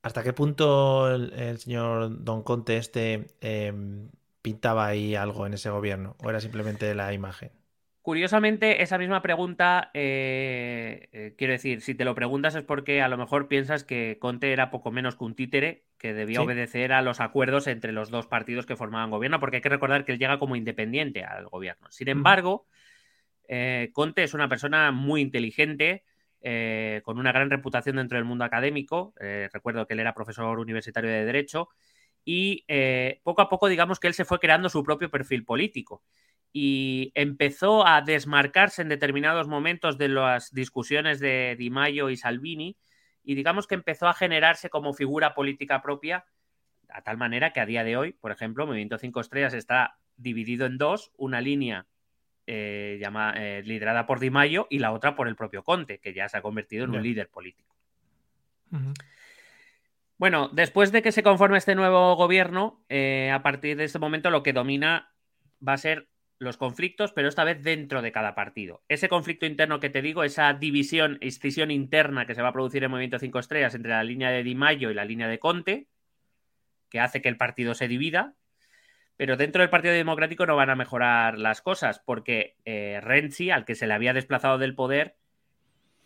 ¿Hasta 0.03 0.23
qué 0.23 0.33
punto 0.33 1.11
el, 1.11 1.57
señor 1.57 2.23
Don 2.23 2.43
Conte 2.43 2.77
este 2.77 3.27
em, 3.39 4.09
pintaba 4.41 4.87
ahí 4.87 5.15
algo 5.15 5.45
en 5.45 5.53
ese 5.53 5.69
gobierno? 5.69 6.15
¿O 6.23 6.29
era 6.29 6.39
simplemente 6.39 6.93
la 6.95 7.13
imagen? 7.13 7.51
Curiosamente, 8.01 8.81
esa 8.81 8.97
misma 8.97 9.21
pregunta, 9.21 9.91
eh, 9.93 11.07
eh, 11.11 11.35
quiero 11.37 11.53
decir, 11.53 11.81
si 11.81 11.93
te 11.93 12.03
lo 12.03 12.15
preguntas 12.15 12.55
es 12.55 12.63
porque 12.63 12.99
a 12.99 13.07
lo 13.07 13.15
mejor 13.15 13.47
piensas 13.47 13.83
que 13.83 14.17
Conte 14.19 14.53
era 14.53 14.71
poco 14.71 14.89
menos 14.89 15.15
que 15.15 15.23
un 15.23 15.35
títere 15.35 15.85
que 15.99 16.15
debía 16.15 16.41
obedecer 16.41 16.93
a 16.93 17.03
los 17.03 17.19
acuerdos 17.19 17.67
entre 17.67 17.91
los 17.91 18.09
dos 18.09 18.25
partidos 18.25 18.65
que 18.65 18.75
formaban 18.75 19.11
gobierno, 19.11 19.39
porque 19.39 19.57
hay 19.57 19.61
que 19.61 19.69
recordar 19.69 20.03
que 20.03 20.13
él 20.13 20.17
llega 20.17 20.39
como 20.39 20.55
independiente 20.55 21.23
al 21.23 21.47
gobierno. 21.47 21.91
Sin 21.91 22.07
embargo, 22.07 22.65
eh, 23.47 23.91
Conte 23.93 24.23
es 24.23 24.33
una 24.33 24.49
persona 24.49 24.91
muy 24.91 25.21
inteligente, 25.21 26.03
con 27.03 27.19
una 27.19 27.31
gran 27.31 27.51
reputación 27.51 27.97
dentro 27.97 28.17
del 28.17 28.25
mundo 28.25 28.43
académico. 28.43 29.13
recuerdo 29.53 29.85
que 29.85 29.93
él 29.93 29.99
era 29.99 30.15
profesor 30.15 30.57
universitario 30.57 31.11
de 31.11 31.23
Derecho 31.23 31.69
y 32.25 32.65
poco 33.21 33.43
a 33.43 33.49
poco, 33.49 33.67
digamos 33.67 33.99
que 33.99 34.07
él 34.07 34.15
se 34.15 34.25
fue 34.25 34.39
creando 34.39 34.67
su 34.69 34.83
propio 34.83 35.11
perfil 35.11 35.45
político 35.45 36.01
y 36.53 37.11
empezó 37.15 37.87
a 37.87 38.01
desmarcarse 38.01 38.81
en 38.81 38.89
determinados 38.89 39.47
momentos 39.47 39.97
de 39.97 40.09
las 40.09 40.53
discusiones 40.53 41.19
de 41.19 41.55
Di 41.57 41.69
Maio 41.69 42.09
y 42.09 42.17
Salvini 42.17 42.77
y 43.23 43.35
digamos 43.35 43.67
que 43.67 43.75
empezó 43.75 44.07
a 44.07 44.13
generarse 44.13 44.69
como 44.69 44.93
figura 44.93 45.33
política 45.33 45.81
propia 45.81 46.25
a 46.89 47.01
tal 47.01 47.17
manera 47.17 47.53
que 47.53 47.61
a 47.61 47.65
día 47.65 47.83
de 47.83 47.97
hoy, 47.97 48.13
por 48.13 48.31
ejemplo, 48.31 48.67
Movimiento 48.67 48.97
5 48.97 49.21
Estrellas 49.21 49.53
está 49.53 49.97
dividido 50.17 50.65
en 50.65 50.77
dos, 50.77 51.11
una 51.17 51.41
línea 51.41 51.85
eh, 52.47 53.01
eh, 53.01 53.61
liderada 53.65 54.05
por 54.05 54.19
Di 54.19 54.29
Maio 54.29 54.67
y 54.69 54.79
la 54.79 54.91
otra 54.91 55.15
por 55.15 55.27
el 55.27 55.35
propio 55.35 55.63
Conte, 55.63 55.99
que 55.99 56.13
ya 56.13 56.27
se 56.27 56.37
ha 56.37 56.41
convertido 56.41 56.85
en 56.85 56.91
un 56.91 57.03
líder 57.03 57.29
político. 57.29 57.75
Bueno, 60.17 60.49
después 60.49 60.91
de 60.91 61.01
que 61.01 61.11
se 61.11 61.23
conforme 61.23 61.57
este 61.57 61.75
nuevo 61.75 62.15
gobierno, 62.15 62.83
eh, 62.89 63.31
a 63.33 63.41
partir 63.41 63.77
de 63.77 63.85
este 63.85 63.99
momento 63.99 64.29
lo 64.29 64.43
que 64.43 64.53
domina 64.53 65.13
va 65.65 65.73
a 65.73 65.77
ser 65.77 66.10
los 66.41 66.57
conflictos, 66.57 67.11
pero 67.13 67.29
esta 67.29 67.43
vez 67.43 67.61
dentro 67.61 68.01
de 68.01 68.11
cada 68.11 68.33
partido. 68.33 68.81
Ese 68.87 69.07
conflicto 69.07 69.45
interno 69.45 69.79
que 69.79 69.91
te 69.91 70.01
digo, 70.01 70.23
esa 70.23 70.51
división, 70.53 71.19
escisión 71.21 71.69
interna 71.69 72.25
que 72.25 72.33
se 72.33 72.41
va 72.41 72.49
a 72.49 72.53
producir 72.53 72.83
en 72.83 72.89
Movimiento 72.89 73.19
5 73.19 73.37
Estrellas 73.37 73.75
entre 73.75 73.91
la 73.91 74.03
línea 74.03 74.31
de 74.31 74.41
Di 74.41 74.55
Maio 74.55 74.89
y 74.89 74.95
la 74.95 75.05
línea 75.05 75.27
de 75.27 75.37
Conte, 75.37 75.87
que 76.89 76.99
hace 76.99 77.21
que 77.21 77.29
el 77.29 77.37
partido 77.37 77.75
se 77.75 77.87
divida, 77.87 78.33
pero 79.17 79.37
dentro 79.37 79.61
del 79.61 79.69
Partido 79.69 79.93
Democrático 79.93 80.47
no 80.47 80.55
van 80.55 80.71
a 80.71 80.75
mejorar 80.75 81.37
las 81.37 81.61
cosas, 81.61 81.99
porque 81.99 82.57
eh, 82.65 82.99
Renzi, 83.03 83.51
al 83.51 83.63
que 83.63 83.75
se 83.75 83.85
le 83.85 83.93
había 83.93 84.13
desplazado 84.13 84.57
del 84.57 84.73
poder 84.73 85.17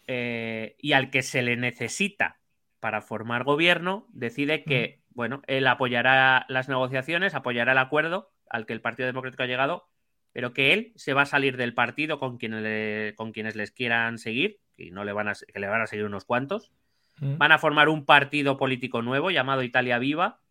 eh, 0.05 0.75
y 0.79 0.91
al 0.91 1.11
que 1.11 1.21
se 1.21 1.43
le 1.43 1.55
necesita 1.55 2.39
para 2.81 3.01
formar 3.01 3.45
gobierno, 3.45 4.05
decide 4.09 4.65
que, 4.65 4.99
bueno, 5.11 5.43
él 5.47 5.65
apoyará 5.67 6.45
las 6.49 6.67
negociaciones, 6.67 7.35
apoyará 7.35 7.71
el 7.71 7.77
acuerdo 7.77 8.33
al 8.49 8.65
que 8.65 8.73
el 8.73 8.81
Partido 8.81 9.07
Democrático 9.07 9.43
ha 9.43 9.47
llegado, 9.47 9.87
pero 10.35 10.51
que 10.51 10.73
él 10.73 10.91
se 10.97 11.13
va 11.13 11.21
a 11.21 11.25
salir 11.25 11.55
del 11.55 11.73
partido 11.73 12.19
con 12.19 12.37
quienes, 12.37 13.13
con 13.15 13.31
quienes 13.31 13.55
les 13.55 13.71
quieran 13.71 14.17
seguir, 14.17 14.59
y 14.75 14.91
no 14.91 15.05
le 15.05 15.13
van 15.13 15.29
a, 15.29 15.33
que 15.33 15.61
le 15.61 15.67
van 15.67 15.81
a 15.81 15.87
seguir 15.87 16.03
unos 16.03 16.25
cuantos. 16.25 16.73
Mm. 17.21 17.37
Van 17.37 17.53
a 17.53 17.57
formar 17.57 17.87
un 17.87 18.03
partido 18.03 18.57
político 18.57 19.01
nuevo 19.01 19.31
llamado 19.31 19.63
Italia 19.63 19.97
Viva. 19.97 20.41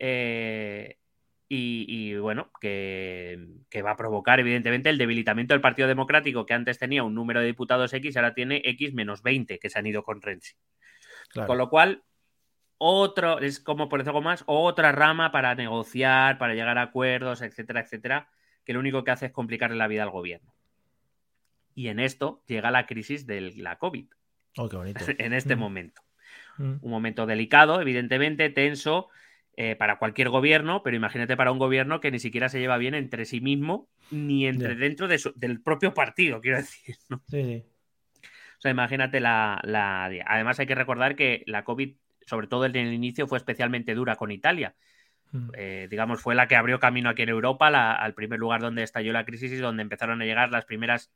Eh, 0.00 0.98
y, 1.48 2.16
bueno, 2.16 2.50
que, 2.60 3.38
va 3.76 3.92
a 3.92 3.96
provocar, 3.96 4.40
evidentemente, 4.40 4.90
el 4.90 4.98
debilitamiento 4.98 5.54
del 5.54 5.60
Partido 5.60 5.86
Democrático, 5.86 6.44
que 6.44 6.54
antes 6.54 6.80
tenía 6.80 7.04
un 7.04 7.14
número 7.14 7.38
de 7.38 7.46
diputados 7.46 7.92
X, 7.92 8.16
ahora 8.16 8.34
tiene 8.34 8.60
X 8.64 8.92
menos 8.92 9.22
20, 9.22 9.60
que 9.60 9.70
se 9.70 9.78
han 9.78 9.86
ido 9.86 10.02
con 10.02 10.20
Renzi. 10.20 10.54
Con 11.46 11.58
lo 11.58 11.70
cual, 11.70 12.02
otro, 12.76 13.38
es 13.38 13.60
como 13.60 13.88
por 13.88 14.00
decirlo 14.00 14.20
más, 14.20 14.42
otra 14.46 14.90
rama 14.90 15.30
para 15.30 15.54
negociar, 15.54 16.38
para 16.38 16.54
llegar 16.54 16.76
a 16.76 16.82
acuerdos, 16.82 17.40
etcétera, 17.40 17.82
etcétera, 17.82 18.28
que 18.64 18.72
lo 18.72 18.80
único 18.80 19.04
que 19.04 19.10
hace 19.10 19.26
es 19.26 19.32
complicarle 19.32 19.76
la 19.76 19.88
vida 19.88 20.02
al 20.02 20.10
gobierno. 20.10 20.54
Y 21.74 21.88
en 21.88 22.00
esto 22.00 22.42
llega 22.46 22.70
la 22.70 22.86
crisis 22.86 23.26
de 23.26 23.52
la 23.56 23.78
COVID. 23.78 24.06
Oh, 24.56 24.68
qué 24.68 24.76
bonito. 24.76 25.04
en 25.18 25.32
este 25.32 25.56
mm. 25.56 25.58
momento. 25.58 26.02
Mm. 26.58 26.74
Un 26.80 26.90
momento 26.90 27.26
delicado, 27.26 27.80
evidentemente, 27.80 28.50
tenso 28.50 29.08
eh, 29.56 29.76
para 29.76 29.98
cualquier 29.98 30.28
gobierno, 30.28 30.82
pero 30.82 30.96
imagínate 30.96 31.36
para 31.36 31.52
un 31.52 31.58
gobierno 31.58 32.00
que 32.00 32.10
ni 32.10 32.18
siquiera 32.18 32.48
se 32.48 32.60
lleva 32.60 32.78
bien 32.78 32.94
entre 32.94 33.24
sí 33.24 33.40
mismo 33.40 33.88
ni 34.10 34.46
entre 34.46 34.74
dentro 34.74 35.08
del 35.08 35.60
propio 35.62 35.94
partido, 35.94 36.40
quiero 36.40 36.58
decir. 36.58 36.96
Sí, 37.28 37.44
sí. 37.44 37.64
O 38.22 38.60
sea, 38.60 38.70
imagínate 38.70 39.20
la, 39.20 39.58
la, 39.64 40.04
Además, 40.26 40.60
hay 40.60 40.66
que 40.66 40.74
recordar 40.74 41.16
que 41.16 41.44
la 41.46 41.64
COVID, 41.64 41.94
sobre 42.26 42.46
todo 42.46 42.66
en 42.66 42.76
el 42.76 42.92
inicio, 42.92 43.26
fue 43.26 43.38
especialmente 43.38 43.94
dura 43.94 44.16
con 44.16 44.30
Italia 44.30 44.74
Mm. 45.32 45.50
Eh, 45.54 45.88
digamos, 45.90 46.20
fue 46.20 46.34
la 46.34 46.48
que 46.48 46.56
abrió 46.56 46.80
camino 46.80 47.08
aquí 47.08 47.22
en 47.22 47.28
Europa, 47.28 47.68
al 47.68 48.14
primer 48.14 48.38
lugar 48.38 48.60
donde 48.60 48.82
estalló 48.82 49.12
la 49.12 49.24
crisis 49.24 49.52
y 49.52 49.56
donde 49.56 49.82
empezaron 49.82 50.20
a 50.20 50.24
llegar 50.24 50.50
las 50.50 50.64
primeras 50.64 51.12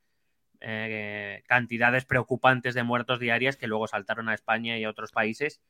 eh, 0.61 1.43
cantidades 1.47 2.05
preocupantes 2.05 2.75
de 2.75 2.85
muertos 2.85 3.19
diarias 3.19 3.57
que 3.57 3.67
luego 3.67 3.87
saltaron 3.87 4.29
a 4.29 4.35
España 4.35 4.79
y 4.79 4.85
a 4.85 4.91
otros 4.91 5.13
países, 5.13 5.61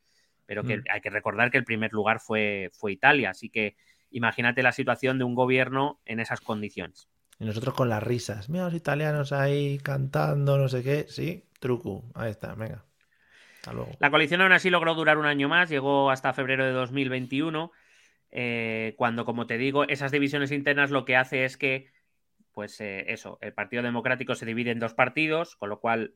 pero 0.46 0.62
que 0.62 0.78
mm. 0.78 0.84
hay 0.90 1.00
que 1.00 1.10
recordar 1.10 1.50
que 1.50 1.58
el 1.58 1.64
primer 1.64 1.92
lugar 1.92 2.20
fue, 2.20 2.70
fue 2.72 2.92
Italia, 2.92 3.30
así 3.30 3.48
que 3.48 3.76
imagínate 4.10 4.62
la 4.62 4.72
situación 4.72 5.18
de 5.18 5.24
un 5.24 5.34
gobierno 5.34 6.00
en 6.04 6.20
esas 6.20 6.40
condiciones. 6.40 7.08
Y 7.38 7.46
nosotros 7.46 7.74
con 7.74 7.88
las 7.88 8.02
risas, 8.02 8.48
mira 8.48 8.66
los 8.66 8.74
italianos 8.74 9.32
ahí 9.32 9.78
cantando, 9.78 10.56
no 10.58 10.68
sé 10.68 10.82
qué, 10.82 11.06
sí, 11.08 11.44
truco, 11.58 12.04
ahí 12.14 12.30
está, 12.30 12.54
venga. 12.54 12.84
Hasta 13.56 13.72
luego. 13.72 13.90
La 13.98 14.10
coalición 14.10 14.42
aún 14.42 14.52
así 14.52 14.70
logró 14.70 14.94
durar 14.94 15.16
un 15.18 15.26
año 15.26 15.48
más, 15.48 15.70
llegó 15.70 16.10
hasta 16.10 16.34
febrero 16.34 16.64
de 16.64 16.72
2021 16.72 17.72
eh, 18.36 18.94
cuando, 18.96 19.24
como 19.24 19.46
te 19.46 19.58
digo, 19.58 19.84
esas 19.84 20.10
divisiones 20.10 20.50
internas 20.50 20.90
lo 20.90 21.04
que 21.04 21.14
hace 21.16 21.44
es 21.44 21.56
que, 21.56 21.86
pues 22.50 22.80
eh, 22.80 23.04
eso, 23.12 23.38
el 23.40 23.52
Partido 23.52 23.84
Democrático 23.84 24.34
se 24.34 24.44
divide 24.44 24.72
en 24.72 24.80
dos 24.80 24.92
partidos, 24.92 25.54
con 25.54 25.68
lo 25.68 25.78
cual 25.78 26.14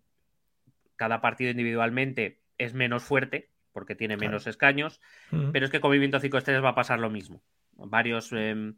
cada 0.97 1.21
partido 1.21 1.53
individualmente 1.53 2.43
es 2.59 2.75
menos 2.75 3.05
fuerte 3.05 3.53
porque 3.73 3.95
tiene 3.95 4.17
menos 4.17 4.49
escaños, 4.49 5.01
pero 5.53 5.65
es 5.65 5.71
que 5.71 5.79
con 5.79 5.91
Movimiento 5.91 6.19
5 6.19 6.39
Estrellas 6.39 6.65
va 6.65 6.71
a 6.71 6.75
pasar 6.75 6.99
lo 6.99 7.11
mismo. 7.11 7.45
Varios 7.75 8.33
eh, 8.33 8.73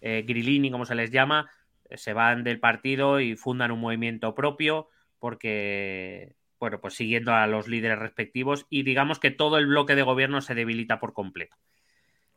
eh 0.00 0.22
grillini, 0.24 0.70
como 0.70 0.84
se 0.84 0.94
les 0.94 1.10
llama, 1.10 1.50
se 1.90 2.12
van 2.12 2.44
del 2.44 2.60
partido 2.60 3.18
y 3.18 3.34
fundan 3.34 3.72
un 3.72 3.80
movimiento 3.80 4.36
propio 4.36 4.88
porque, 5.18 6.36
bueno, 6.60 6.80
pues 6.80 6.94
siguiendo 6.94 7.34
a 7.34 7.48
los 7.48 7.66
líderes 7.66 7.98
respectivos 7.98 8.66
y 8.70 8.84
digamos 8.84 9.18
que 9.18 9.32
todo 9.32 9.58
el 9.58 9.66
bloque 9.66 9.96
de 9.96 10.02
gobierno 10.02 10.40
se 10.40 10.54
debilita 10.54 11.00
por 11.00 11.14
completo. 11.14 11.56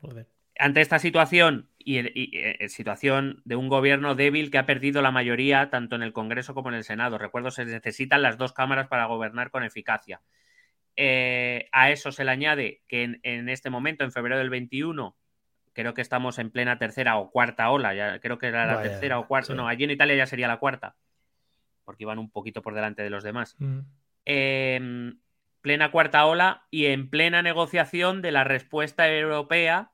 Joder 0.02 0.26
ante 0.60 0.82
esta 0.82 1.00
situación 1.00 1.70
y, 1.80 1.98
eh, 1.98 2.70
situación 2.70 3.42
de 3.46 3.56
un 3.56 3.70
gobierno 3.70 4.16
débil 4.16 4.52
que 4.52 4.58
ha 4.58 4.66
perdido 4.66 5.02
la 5.02 5.12
mayoría 5.12 5.70
tanto 5.70 5.96
en 5.96 6.04
el 6.04 6.14
Congreso 6.14 6.54
como 6.54 6.70
en 6.70 6.76
el 6.76 6.84
Senado. 6.84 7.18
Recuerdo, 7.18 7.50
se 7.52 7.66
necesitan 7.66 8.22
las 8.22 8.38
dos 8.38 8.54
cámaras 8.54 8.88
para 8.88 9.06
gobernar 9.06 9.52
con 9.52 9.64
eficacia. 9.64 10.22
Eh, 10.96 11.70
a 11.72 11.92
eso 11.92 12.12
se 12.12 12.26
le 12.26 12.32
añade 12.32 12.82
que 12.88 13.20
en, 13.22 13.50
este 13.50 13.70
momento, 13.70 14.04
en 14.04 14.12
febrero 14.12 14.40
del 14.40 14.50
21, 14.50 15.16
creo 15.74 15.94
que 15.94 16.02
estamos 16.02 16.40
en 16.40 16.50
plena 16.50 16.78
tercera 16.78 17.18
o 17.18 17.30
cuarta 17.30 17.70
ola, 17.70 17.94
ya 17.94 18.20
creo 18.20 18.38
que 18.38 18.48
era 18.48 18.66
la 18.66 18.82
tercera 18.82 19.20
o 19.20 19.28
cuarta, 19.28 19.54
no, 19.54 19.68
allí 19.68 19.84
en 19.84 19.92
Italia 19.92 20.16
ya 20.16 20.26
sería 20.26 20.48
la 20.48 20.58
cuarta, 20.58 20.96
porque 21.86 22.04
iban 22.04 22.18
un 22.18 22.32
poquito 22.32 22.64
por 22.64 22.74
delante 22.74 23.04
de 23.04 23.12
los 23.12 23.24
demás. 23.24 23.56
Mm. 23.60 23.80
Em, 24.26 25.20
plena 25.62 25.92
cuarta 25.92 26.26
ola 26.26 26.66
y 26.72 26.88
en 26.88 27.10
plena 27.10 27.44
negociación 27.44 28.22
de 28.22 28.32
la 28.32 28.44
respuesta 28.44 29.08
europea 29.08 29.92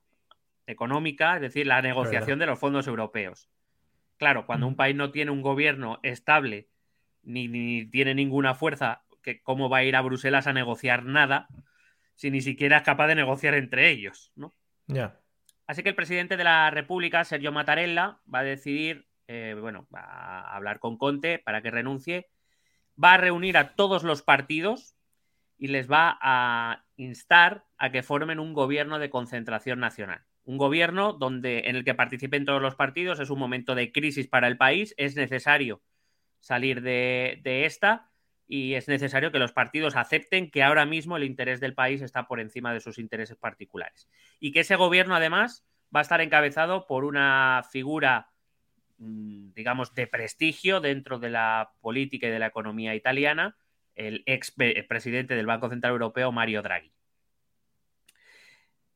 económica, 0.68 1.36
es 1.36 1.42
decir, 1.42 1.68
la 1.68 1.82
negociación 1.82 2.40
de 2.40 2.46
los 2.46 2.60
fondos 2.60 2.88
europeos. 2.88 3.50
Claro, 4.18 4.46
cuando 4.46 4.68
un 4.68 4.76
país 4.76 4.96
no 4.96 5.12
tiene 5.12 5.32
un 5.32 5.42
gobierno 5.42 6.00
estable 6.04 6.70
ni, 7.24 7.86
tiene 7.88 8.16
ninguna 8.16 8.56
fuerza, 8.56 9.04
que 9.22 9.42
¿cómo 9.42 9.70
va 9.70 9.78
a 9.78 9.84
ir 9.84 9.96
a 9.96 10.02
Bruselas 10.02 10.48
a 10.48 10.54
negociar 10.54 11.04
nada 11.06 11.48
si 12.16 12.30
ni 12.30 12.42
siquiera 12.42 12.78
es 12.78 12.84
capaz 12.84 13.08
de 13.08 13.16
negociar 13.16 13.54
entre 13.56 13.90
ellos? 13.90 14.32
¿no? 14.36 14.54
Ya. 14.88 15.20
Así 15.68 15.84
que 15.84 15.90
el 15.90 15.96
presidente 15.96 16.38
de 16.38 16.44
la 16.44 16.70
República, 16.70 17.24
Sergio 17.24 17.52
Mattarella, 17.52 18.20
va 18.34 18.40
a 18.40 18.44
decidir, 18.44 19.08
eh, 19.28 19.56
bueno, 19.60 19.88
va 19.94 20.02
a 20.02 20.56
hablar 20.56 20.80
con 20.80 20.98
Conte 20.98 21.40
para 21.40 21.62
que 21.62 21.72
renuncie, 21.72 22.30
va 23.02 23.14
a 23.14 23.18
reunir 23.18 23.58
a 23.58 23.76
todos 23.76 24.04
los 24.04 24.22
partidos 24.22 24.96
y 25.58 25.68
les 25.68 25.90
va 25.90 26.18
a 26.22 26.84
instar 26.98 27.66
a 27.78 27.92
que 27.92 28.04
formen 28.04 28.40
un 28.40 28.54
gobierno 28.54 29.00
de 29.00 29.10
concentración 29.10 29.80
nacional 29.80 30.24
un 30.46 30.58
gobierno 30.58 31.14
donde, 31.14 31.64
en 31.66 31.76
el 31.76 31.86
que 31.86 31.94
participen 31.94 32.46
todos 32.46 32.62
los 32.62 32.76
partidos, 32.76 33.20
es 33.20 33.30
un 33.30 33.40
momento 33.40 33.76
de 33.76 33.92
crisis 33.92 34.28
para 34.28 34.48
el 34.48 34.58
país, 34.58 34.94
es 34.98 35.16
necesario 35.16 35.82
salir 36.40 36.82
de, 36.82 37.42
esta, 37.66 38.10
y 38.48 38.74
es 38.74 38.90
necesario 38.90 39.32
que 39.32 39.40
los 39.40 39.54
partidos 39.54 39.96
acepten 39.96 40.52
que 40.52 40.64
ahora 40.64 40.86
mismo 40.86 41.16
el 41.16 41.24
interés 41.24 41.62
del 41.62 41.74
país 41.74 42.02
está 42.02 42.28
por 42.28 42.42
encima 42.42 42.74
de 42.74 42.82
sus 42.82 42.98
intereses 42.98 43.38
particulares. 43.38 44.10
Y 44.40 44.52
que 44.52 44.62
ese 44.62 44.76
gobierno, 44.76 45.16
además, 45.16 45.66
va 45.96 46.00
a 46.00 46.04
estar 46.04 46.20
encabezado 46.20 46.86
por 46.86 47.06
una 47.06 47.64
figura, 47.72 48.32
mm, 48.98 49.54
digamos, 49.54 49.94
de 49.94 50.08
prestigio 50.08 50.82
dentro 50.82 51.20
de 51.20 51.30
la 51.30 51.72
política 51.80 52.28
y 52.28 52.32
de 52.32 52.40
la 52.40 52.48
economía 52.48 52.96
italiana, 52.96 53.56
el 53.96 54.24
ex 54.26 54.54
presidente 54.90 55.36
del 55.36 55.46
Banco 55.46 55.70
Central 55.70 55.94
Europeo, 55.94 56.32
Mario 56.34 56.62
Draghi. 56.62 56.92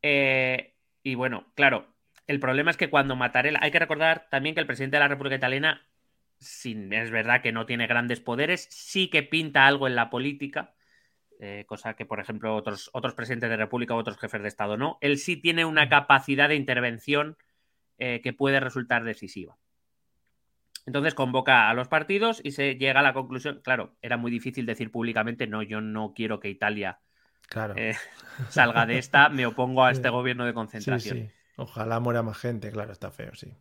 Eh, 0.02 0.77
y 1.08 1.16
bueno, 1.16 1.46
claro, 1.56 1.88
el 2.28 2.42
problema 2.42 2.70
es 2.70 2.76
que 2.76 2.90
cuando 2.90 3.16
Mattarella, 3.16 3.60
hay 3.62 3.72
que 3.72 3.80
recordar 3.80 4.28
también 4.30 4.54
que 4.54 4.60
el 4.60 4.68
presidente 4.68 4.98
de 4.98 5.00
la 5.00 5.08
República 5.08 5.38
Italiana 5.38 5.88
es 6.38 7.12
verdad 7.12 7.42
que 7.42 7.54
no 7.54 7.66
tiene 7.66 7.88
grandes 7.88 8.20
poderes, 8.20 8.68
sí 8.70 9.10
que 9.10 9.24
pinta 9.24 9.66
algo 9.68 9.88
en 9.88 9.96
la 9.96 10.10
política, 10.10 10.76
eh, 11.40 11.64
cosa 11.66 11.94
que, 11.94 12.06
por 12.06 12.20
ejemplo, 12.20 12.54
otros, 12.54 12.90
otros 12.92 13.14
presidentes 13.14 13.50
de 13.50 13.56
República 13.56 13.96
u 13.96 14.00
otros 14.00 14.18
jefes 14.18 14.42
de 14.42 14.50
Estado 14.50 14.76
no. 14.76 14.98
Él 15.00 15.18
sí 15.18 15.38
tiene 15.38 15.64
una 15.64 15.88
capacidad 15.88 16.50
de 16.50 16.56
intervención 16.56 17.38
eh, 18.00 18.20
que 18.22 18.34
puede 18.34 18.60
resultar 18.60 19.06
decisiva. 19.06 19.58
Entonces 20.86 21.16
convoca 21.16 21.70
a 21.70 21.74
los 21.74 21.88
partidos 21.88 22.42
y 22.44 22.52
se 22.52 22.76
llega 22.76 23.00
a 23.00 23.04
la 23.04 23.14
conclusión, 23.14 23.62
claro, 23.64 23.96
era 24.02 24.18
muy 24.18 24.30
difícil 24.30 24.66
decir 24.66 24.92
públicamente, 24.92 25.48
no, 25.48 25.64
yo 25.64 25.80
no 25.80 26.12
quiero 26.14 26.42
que 26.42 26.50
Italia 26.50 27.00
eh, 27.76 27.96
salga 28.50 28.86
de 28.86 28.98
esta, 28.98 29.30
me 29.30 29.46
opongo 29.46 29.84
a 29.84 29.92
este 29.92 30.10
gobierno 30.10 30.46
de 30.46 30.54
concentración. 30.54 31.32
Ojalá 31.56 32.00
muera 32.00 32.22
más 32.24 32.38
gente, 32.38 32.72
claro, 32.72 32.92
está 32.92 33.12
feo, 33.12 33.34
sí. 33.34 33.54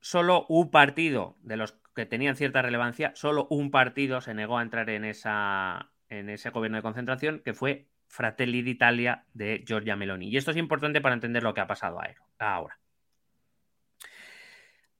Solo 0.00 0.46
un 0.48 0.70
partido 0.70 1.36
de 1.42 1.56
los 1.56 1.78
que 1.94 2.06
tenían 2.06 2.36
cierta 2.36 2.60
relevancia, 2.62 3.12
solo 3.14 3.46
un 3.50 3.70
partido 3.70 4.20
se 4.20 4.34
negó 4.34 4.58
a 4.58 4.62
entrar 4.62 4.90
en, 4.90 5.04
esa, 5.04 5.92
en 6.08 6.28
ese 6.28 6.50
gobierno 6.50 6.78
de 6.78 6.82
concentración, 6.82 7.40
que 7.44 7.54
fue 7.54 7.88
Fratelli 8.08 8.62
d'Italia 8.62 9.24
de 9.32 9.64
Giorgia 9.66 9.96
Meloni. 9.96 10.28
Y 10.28 10.36
esto 10.36 10.50
es 10.50 10.56
importante 10.56 11.00
para 11.00 11.14
entender 11.14 11.42
lo 11.42 11.54
que 11.54 11.60
ha 11.60 11.66
pasado 11.66 12.00
ahora. 12.38 12.78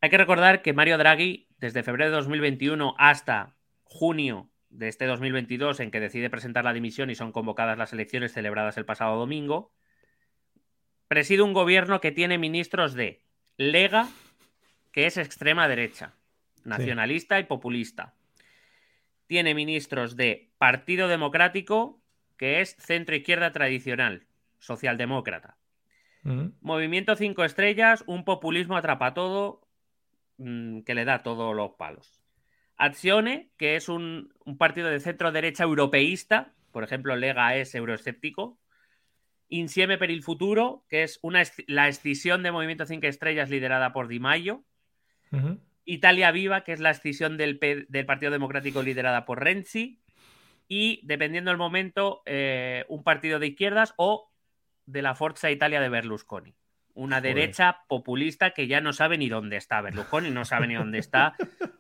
Hay 0.01 0.11
que 0.11 0.19
recordar 0.19 0.63
que 0.63 0.73
Mario 0.73 0.99
Draghi, 0.99 1.49
desde 1.59 1.83
febrero 1.83 2.11
de 2.11 2.17
2021 2.17 2.95
hasta 2.99 3.55
junio 3.85 4.52
de 4.73 4.89
este 4.89 5.07
2022, 5.07 5.81
en 5.81 5.91
que 5.91 6.01
decide 6.01 6.31
presentar 6.31 6.65
la 6.65 6.73
dimisión 6.73 7.11
y 7.11 7.15
son 7.15 7.31
convocadas 7.31 7.79
las 7.79 7.93
elecciones 7.93 8.33
celebradas 8.33 8.77
el 8.79 8.85
pasado 8.85 9.19
domingo, 9.19 9.73
preside 11.09 11.43
un 11.43 11.53
gobierno 11.53 12.01
que 12.01 12.11
tiene 12.11 12.39
ministros 12.39 12.95
de 12.95 13.23
Lega, 13.59 14.09
que 14.91 15.07
es 15.07 15.19
extrema 15.19 15.69
derecha, 15.69 16.15
nacionalista 16.65 17.39
y 17.39 17.45
populista. 17.45 18.15
Tiene 19.27 19.55
ministros 19.55 20.17
de 20.17 20.51
Partido 20.59 21.09
Democrático, 21.09 22.01
que 22.37 22.61
es 22.61 22.77
centro 22.77 23.15
izquierda 23.15 23.53
tradicional, 23.53 24.27
socialdemócrata. 24.59 25.59
Movimiento 26.61 27.17
Cinco 27.17 27.45
Estrellas, 27.45 28.05
un 28.07 28.25
populismo 28.25 28.77
atrapa 28.77 29.13
todo 29.13 29.67
mm, 30.39 30.81
que 30.83 30.95
le 30.95 31.05
da 31.05 31.23
todos 31.23 31.55
los 31.55 31.73
palos. 31.73 32.22
Accione, 32.83 33.53
que 33.59 33.77
es 33.77 33.89
un, 33.89 34.33
partido 34.59 34.89
de 34.89 34.99
centro 34.99 35.31
derecha 35.31 35.63
europeísta, 35.63 36.53
por 36.73 36.83
ejemplo, 36.83 37.15
Lega 37.15 37.55
es 37.55 37.77
euroescéptico. 37.77 38.59
Insieme 39.49 39.99
per 39.99 40.11
il 40.11 40.25
futuro, 40.25 40.85
que 40.89 41.05
es 41.05 41.21
una, 41.23 41.45
la 41.69 41.87
escisión 41.87 42.43
de 42.43 42.51
Movimiento 42.51 42.85
Cinco 42.85 43.07
Estrellas 43.07 43.51
liderada 43.51 43.93
por 43.93 44.09
Di 44.09 44.19
Maio. 44.19 44.65
Italia 45.85 46.33
Viva, 46.33 46.65
que 46.65 46.73
es 46.73 46.81
la 46.81 46.91
escisión 46.91 47.37
del, 47.37 47.61
Partido 48.05 48.33
Democrático 48.33 48.83
liderada 48.83 49.27
por 49.27 49.45
Renzi, 49.45 50.01
y, 50.67 51.01
dependiendo 51.05 51.53
del 51.53 51.59
momento, 51.59 52.23
eh, 52.27 52.85
un 52.89 53.05
partido 53.05 53.39
de 53.39 53.47
izquierdas 53.49 53.95
o 53.97 54.33
de 54.87 55.03
la 55.03 55.15
Forza 55.15 55.53
Italia 55.53 55.81
de 55.81 55.89
Berlusconi. 55.89 56.57
Una 56.95 57.21
derecha 57.21 57.79
populista 57.89 58.51
que 58.51 58.67
ya 58.67 58.81
no 58.81 58.93
sabe 58.93 59.17
ni 59.17 59.29
dónde 59.29 59.57
está 59.57 59.81
Berlusconi, 59.81 60.31
no 60.31 60.45
sabe 60.45 60.67
ni 60.67 60.75
dónde 60.75 60.99
está. 60.99 61.35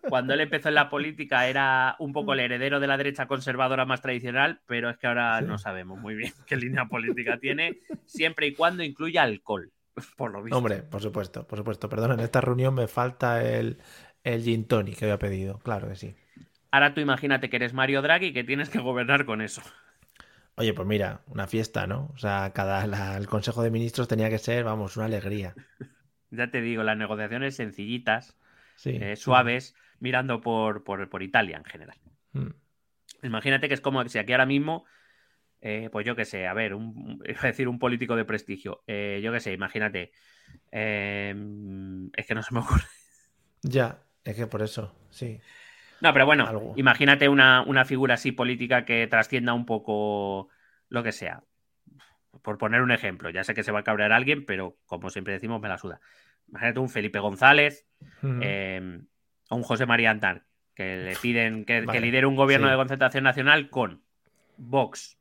Cuando 0.08 0.34
él 0.34 0.40
empezó 0.40 0.68
en 0.68 0.74
la 0.74 0.88
política 0.88 1.46
era 1.48 1.96
un 1.98 2.12
poco 2.12 2.32
el 2.32 2.40
heredero 2.40 2.80
de 2.80 2.86
la 2.86 2.96
derecha 2.96 3.26
conservadora 3.26 3.84
más 3.84 4.00
tradicional, 4.00 4.60
pero 4.66 4.88
es 4.90 4.96
que 4.96 5.06
ahora 5.06 5.40
no 5.42 5.58
sabemos 5.58 5.98
muy 6.00 6.14
bien 6.14 6.32
qué 6.46 6.56
línea 6.56 6.86
política 6.86 7.38
tiene, 7.38 7.80
siempre 8.06 8.46
y 8.46 8.54
cuando 8.54 8.82
incluya 8.82 9.22
alcohol. 9.22 9.70
por 10.16 10.32
lo 10.32 10.42
visto. 10.42 10.56
Hombre, 10.56 10.82
por 10.82 11.00
supuesto, 11.00 11.46
por 11.46 11.58
supuesto. 11.58 11.88
Perdón, 11.88 12.12
en 12.12 12.20
esta 12.20 12.40
reunión 12.40 12.74
me 12.74 12.88
falta 12.88 13.42
el, 13.42 13.78
el 14.24 14.42
gin 14.42 14.66
tonic 14.66 14.98
que 14.98 15.04
había 15.04 15.18
pedido. 15.18 15.58
Claro 15.58 15.88
que 15.88 15.96
sí. 15.96 16.14
Ahora 16.70 16.94
tú 16.94 17.00
imagínate 17.00 17.50
que 17.50 17.56
eres 17.56 17.74
Mario 17.74 18.00
Draghi 18.00 18.28
y 18.28 18.32
que 18.32 18.44
tienes 18.44 18.70
que 18.70 18.78
gobernar 18.78 19.26
con 19.26 19.42
eso. 19.42 19.62
Oye, 20.56 20.74
pues 20.74 20.86
mira, 20.86 21.22
una 21.26 21.46
fiesta, 21.46 21.86
¿no? 21.86 22.10
O 22.14 22.18
sea, 22.18 22.52
cada 22.54 23.16
el 23.16 23.26
Consejo 23.26 23.62
de 23.62 23.70
Ministros 23.70 24.08
tenía 24.08 24.28
que 24.30 24.38
ser, 24.38 24.64
vamos, 24.64 24.96
una 24.96 25.06
alegría. 25.06 25.54
ya 26.30 26.50
te 26.50 26.60
digo, 26.60 26.82
las 26.82 26.96
negociaciones 26.96 27.56
sencillitas, 27.56 28.36
eh, 28.84 29.16
suaves, 29.16 29.74
mirando 29.98 30.40
por, 30.40 30.84
por, 30.84 31.22
Italia 31.22 31.56
en 31.56 31.64
general. 31.64 31.98
Mm. 32.32 32.50
Imagínate 33.22 33.68
que 33.68 33.74
es 33.74 33.80
como 33.80 34.06
si 34.08 34.18
aquí 34.18 34.32
ahora 34.32 34.46
mismo 34.46 34.84
eh, 35.64 35.88
pues 35.92 36.04
yo 36.04 36.16
qué 36.16 36.24
sé, 36.24 36.48
a 36.48 36.54
ver, 36.54 36.74
un, 36.74 37.20
decir 37.42 37.68
un 37.68 37.78
político 37.78 38.16
de 38.16 38.24
prestigio, 38.24 38.82
eh, 38.88 39.20
yo 39.22 39.32
qué 39.32 39.38
sé, 39.38 39.52
imagínate, 39.52 40.10
em, 40.72 42.10
es 42.16 42.26
que 42.26 42.34
no 42.34 42.42
se 42.42 42.52
me 42.52 42.60
ocurre. 42.60 42.82
Ya, 43.62 44.02
es 44.24 44.34
que 44.34 44.48
por 44.48 44.62
eso, 44.62 44.92
sí. 45.10 45.40
No, 46.02 46.12
pero 46.12 46.26
bueno, 46.26 46.74
imagínate 46.74 47.28
una, 47.28 47.84
figura 47.84 48.14
así 48.14 48.32
política 48.32 48.84
que 48.84 49.06
trascienda 49.06 49.54
un 49.54 49.64
poco 49.64 50.48
lo 50.88 51.04
que 51.04 51.12
sea. 51.12 51.44
Por 52.42 52.58
poner 52.58 52.82
un 52.82 52.90
ejemplo, 52.90 53.30
ya 53.30 53.44
sé 53.44 53.54
que 53.54 53.62
se 53.62 53.70
va 53.70 53.80
a 53.80 53.84
cabrear 53.84 54.10
alguien, 54.10 54.44
pero 54.44 54.76
como 54.86 55.10
siempre 55.10 55.34
decimos, 55.34 55.60
me 55.60 55.68
la 55.68 55.78
suda. 55.78 56.00
Imagínate 56.48 56.80
un 56.80 56.88
Felipe 56.88 57.20
González 57.20 57.86
em, 58.20 59.06
o 59.48 59.54
un 59.54 59.62
José 59.62 59.86
María 59.86 60.10
Antar, 60.10 60.42
que 60.74 60.96
le 60.96 61.14
piden 61.14 61.64
que, 61.64 61.82
lidere 61.82 62.26
un 62.26 62.34
gobierno 62.34 62.68
de 62.68 62.74
concentración 62.74 63.22
nacional 63.22 63.70
con 63.70 64.02
Vox, 64.56 65.16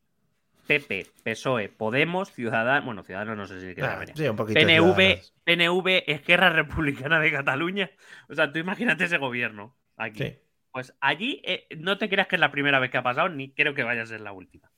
PP, 0.66 1.06
PSOE, 1.24 1.70
Podemos, 1.70 2.32
Ciudadanos, 2.32 2.86
bueno, 2.86 3.04
Ciudadanos 3.04 3.38
no 3.38 3.46
sé 3.46 3.62
si 3.62 3.76
queda 3.76 4.02
ah, 4.02 4.06
sí, 4.16 4.28
un 4.28 4.36
PNV, 4.36 5.22
PNV, 5.44 6.06
Esquerra 6.08 6.50
Republicana 6.50 7.20
de 7.20 7.32
Cataluña. 7.32 7.92
O 8.30 8.34
sea, 8.34 8.52
tú 8.52 8.58
imagínate 8.58 9.04
ese 9.04 9.20
gobierno 9.20 9.78
aquí. 9.96 10.40
Pues 10.72 10.95
allí 11.01 11.41
eh, 11.45 11.67
no 11.78 11.97
te 11.97 12.09
creas 12.09 12.28
que 12.28 12.36
es 12.36 12.39
la 12.39 12.51
primera 12.51 12.80
vez 12.80 12.91
que 12.91 12.97
ha 12.97 13.03
pasado, 13.03 13.30
ni 13.30 13.51
creo 13.53 13.74
que 13.74 13.84
vaya 13.84 14.03
a 14.03 14.05
ser 14.05 14.22
la 14.22 14.32
última. 14.32 14.72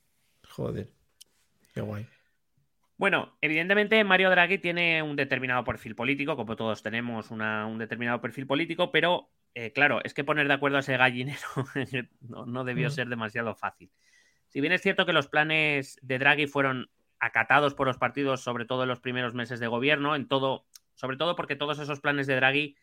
Joder, 0.48 0.88
qué 1.72 1.80
guay. 1.80 2.06
Bueno, 2.96 3.36
evidentemente 3.40 4.02
Mario 4.04 4.30
Draghi 4.30 4.58
tiene 4.58 5.02
un 5.02 5.16
determinado 5.16 5.64
perfil 5.64 5.96
político, 5.96 6.36
como 6.36 6.54
todos 6.54 6.82
tenemos 6.82 7.30
un 7.30 7.78
determinado 7.78 8.20
perfil 8.20 8.46
político, 8.46 8.92
pero 8.92 9.30
eh, 9.54 9.72
claro, 9.72 10.00
es 10.04 10.14
que 10.14 10.24
poner 10.24 10.46
de 10.46 10.54
acuerdo 10.54 10.76
a 10.76 10.80
ese 10.80 10.96
gallinero 10.96 11.48
no, 12.20 12.64
debió 12.64 12.88
mm. 12.88 12.92
ser 12.92 13.08
demasiado 13.08 13.54
fácil. 13.54 13.90
Si 14.48 14.60
bien 14.60 14.72
es 14.72 14.82
cierto 14.82 15.06
que 15.06 15.12
los 15.12 15.28
planes 15.28 15.98
de 16.02 16.18
Draghi 16.18 16.46
fueron 16.46 16.90
acatados 17.18 17.74
por 17.74 17.86
los 17.86 17.98
partidos, 17.98 18.42
sobre 18.42 18.64
todo 18.64 18.82
en 18.82 18.88
los 18.88 19.00
primeros 19.00 19.34
meses 19.34 19.58
de 19.58 19.66
gobierno, 19.66 20.14
en 20.14 20.28
todo, 20.28 20.66
sobre 20.94 21.16
todo 21.16 21.34
porque 21.34 21.56
todos 21.56 21.80
esos 21.80 22.00
planes 22.00 22.26
de 22.28 22.36
Draghi 22.36 22.76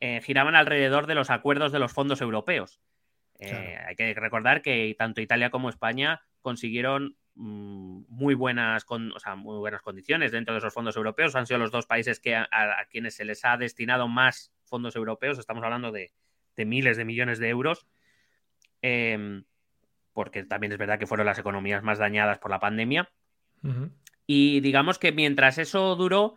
eh, 0.00 0.20
giraban 0.22 0.54
alrededor 0.54 1.06
de 1.06 1.14
los 1.14 1.30
acuerdos 1.30 1.72
de 1.72 1.78
los 1.78 1.92
fondos 1.92 2.20
europeos. 2.20 2.80
Eh, 3.40 3.78
hay 3.86 3.96
que 3.96 4.14
recordar 4.14 4.62
que 4.62 4.94
tanto 4.98 5.20
Italia 5.20 5.50
como 5.50 5.68
España 5.68 6.22
consiguieron 6.40 7.16
mm, 7.34 8.04
muy, 8.08 8.34
buenas 8.34 8.86
muy 9.36 9.58
buenas 9.58 9.82
condiciones 9.82 10.32
dentro 10.32 10.54
de 10.54 10.58
esos 10.58 10.72
fondos 10.72 10.96
europeos. 10.96 11.34
Han 11.34 11.46
sido 11.46 11.58
los 11.58 11.70
dos 11.70 11.86
países 11.86 12.20
que 12.20 12.36
a, 12.36 12.48
quienes 12.90 13.14
se 13.14 13.24
les 13.24 13.44
ha 13.44 13.56
destinado 13.56 14.08
más 14.08 14.52
fondos 14.64 14.96
europeos. 14.96 15.38
Estamos 15.38 15.64
hablando 15.64 15.90
de, 15.90 16.12
miles 16.56 16.96
de 16.96 17.04
millones 17.04 17.38
de 17.38 17.48
euros. 17.48 17.86
Em, 18.82 19.44
porque 20.12 20.44
también 20.44 20.72
es 20.72 20.78
verdad 20.78 20.98
que 20.98 21.06
fueron 21.06 21.26
las 21.26 21.38
economías 21.38 21.82
más 21.82 21.98
dañadas 21.98 22.38
por 22.38 22.50
la 22.50 22.60
pandemia. 22.60 23.10
Y 24.26 24.60
digamos 24.60 24.98
que 24.98 25.10
mientras 25.10 25.58
eso 25.58 25.96
duró, 25.96 26.36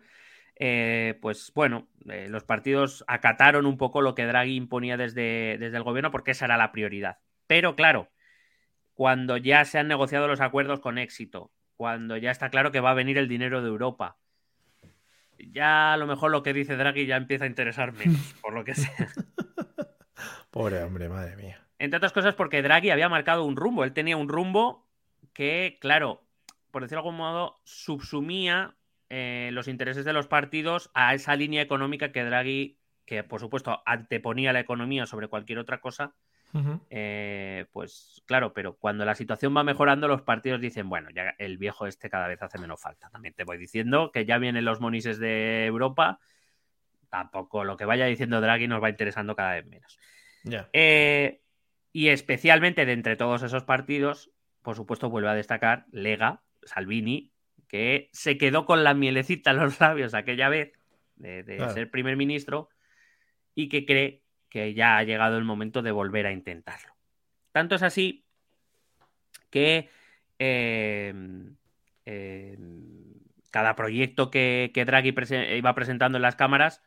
eh, 0.59 1.19
pues 1.21 1.51
bueno, 1.53 1.87
eh, 2.09 2.27
los 2.29 2.43
partidos 2.43 3.03
acataron 3.07 3.65
un 3.65 3.77
poco 3.77 4.01
lo 4.01 4.15
que 4.15 4.25
Draghi 4.25 4.55
imponía 4.55 4.97
desde, 4.97 5.57
desde 5.59 5.77
el 5.77 5.83
gobierno 5.83 6.11
porque 6.11 6.31
esa 6.31 6.45
era 6.45 6.57
la 6.57 6.71
prioridad. 6.71 7.19
Pero 7.45 7.75
claro, 7.75 8.09
cuando 8.93 9.37
ya 9.37 9.63
se 9.65 9.77
han 9.77 9.87
negociado 9.87 10.27
los 10.27 10.41
acuerdos 10.41 10.79
con 10.79 10.97
éxito, 10.97 11.51
cuando 11.75 12.17
ya 12.17 12.31
está 12.31 12.49
claro 12.49 12.71
que 12.71 12.79
va 12.79 12.91
a 12.91 12.95
venir 12.95 13.19
el 13.19 13.27
dinero 13.27 13.61
de 13.61 13.67
Europa, 13.67 14.17
ya 15.37 15.93
a 15.93 15.97
lo 15.97 16.07
mejor 16.07 16.31
lo 16.31 16.41
que 16.41 16.53
dice 16.53 16.75
Draghi 16.75 17.05
ya 17.05 17.17
empieza 17.17 17.45
a 17.45 17.47
interesar 17.47 17.93
menos, 17.93 18.33
por 18.41 18.53
lo 18.53 18.63
que 18.63 18.73
sea. 18.73 19.07
Pobre 20.49 20.81
hombre, 20.81 21.07
madre 21.07 21.35
mía. 21.35 21.61
Entre 21.77 21.97
otras 21.97 22.13
cosas 22.13 22.33
porque 22.33 22.63
Draghi 22.63 22.89
había 22.89 23.09
marcado 23.09 23.45
un 23.45 23.55
rumbo. 23.55 23.83
Él 23.83 23.93
tenía 23.93 24.17
un 24.17 24.29
rumbo 24.29 24.87
que, 25.33 25.77
claro, 25.79 26.23
por 26.71 26.81
decirlo 26.81 27.03
de 27.03 27.09
algún 27.09 27.17
modo, 27.17 27.61
subsumía 27.63 28.76
eh, 29.09 29.49
los 29.53 29.67
intereses 29.67 30.05
de 30.05 30.13
los 30.13 30.27
partidos 30.27 30.89
a 30.93 31.13
esa 31.13 31.35
línea 31.35 31.61
económica 31.61 32.11
que 32.11 32.23
Draghi, 32.23 32.77
que 33.05 33.23
por 33.23 33.39
supuesto 33.39 33.81
anteponía 33.85 34.53
la 34.53 34.59
economía 34.59 35.05
sobre 35.05 35.27
cualquier 35.27 35.59
otra 35.59 35.79
cosa, 35.79 36.13
eh, 36.89 37.65
pues 37.71 38.23
claro, 38.25 38.53
pero 38.53 38.77
cuando 38.77 39.05
la 39.05 39.15
situación 39.15 39.55
va 39.55 39.63
mejorando, 39.63 40.07
los 40.07 40.21
partidos 40.21 40.61
dicen, 40.61 40.89
bueno, 40.89 41.09
ya 41.11 41.35
el 41.37 41.57
viejo 41.57 41.87
este 41.87 42.09
cada 42.09 42.27
vez 42.27 42.41
hace 42.41 42.57
menos 42.57 42.81
falta. 42.81 43.09
También 43.09 43.33
te 43.33 43.43
voy 43.43 43.57
diciendo 43.57 44.11
que 44.11 44.25
ya 44.25 44.37
vienen 44.37 44.65
los 44.65 44.79
monises 44.79 45.19
de 45.19 45.65
Europa. 45.65 46.19
Tampoco 47.09 47.63
lo 47.63 47.77
que 47.77 47.85
vaya 47.85 48.05
diciendo 48.05 48.41
Draghi 48.41 48.67
nos 48.67 48.81
va 48.81 48.89
interesando 48.89 49.35
cada 49.35 49.53
vez 49.53 49.65
menos. 49.65 49.99
Eh, 50.73 51.41
y 51.91 52.09
especialmente 52.09 52.85
de 52.85 52.93
entre 52.93 53.15
todos 53.15 53.43
esos 53.43 53.63
partidos, 53.63 54.31
por 54.61 54.75
supuesto, 54.75 55.09
vuelve 55.09 55.29
a 55.29 55.35
destacar 55.35 55.85
Lega, 55.91 56.41
Salvini, 56.63 57.31
que 57.67 58.09
se 58.13 58.37
quedó 58.37 58.65
con 58.65 58.83
la 58.83 58.93
mielecita 58.93 59.51
en 59.51 59.57
los 59.57 59.79
labios 59.81 60.13
aquella 60.13 60.49
vez 60.49 60.73
de, 61.15 61.43
ser 61.73 61.89
primer 61.89 62.15
ministro 62.15 62.69
y 63.55 63.69
que 63.69 63.85
cree 63.85 64.23
que 64.49 64.73
ya 64.73 64.97
ha 64.97 65.03
llegado 65.03 65.37
el 65.37 65.43
momento 65.43 65.81
de 65.81 65.91
volver 65.91 66.25
a 66.25 66.31
intentarlo. 66.31 66.93
Tanto 67.51 67.75
es 67.75 67.83
así 67.83 68.25
que 69.49 69.89
em, 70.39 71.55
em, 72.05 73.13
cada 73.49 73.75
proyecto 73.75 74.29
que, 74.29 74.71
que 74.73 74.85
Draghi 74.85 75.13
iba 75.57 75.75
presentando 75.75 76.17
en 76.17 76.21
las 76.21 76.35
cámaras, 76.35 76.81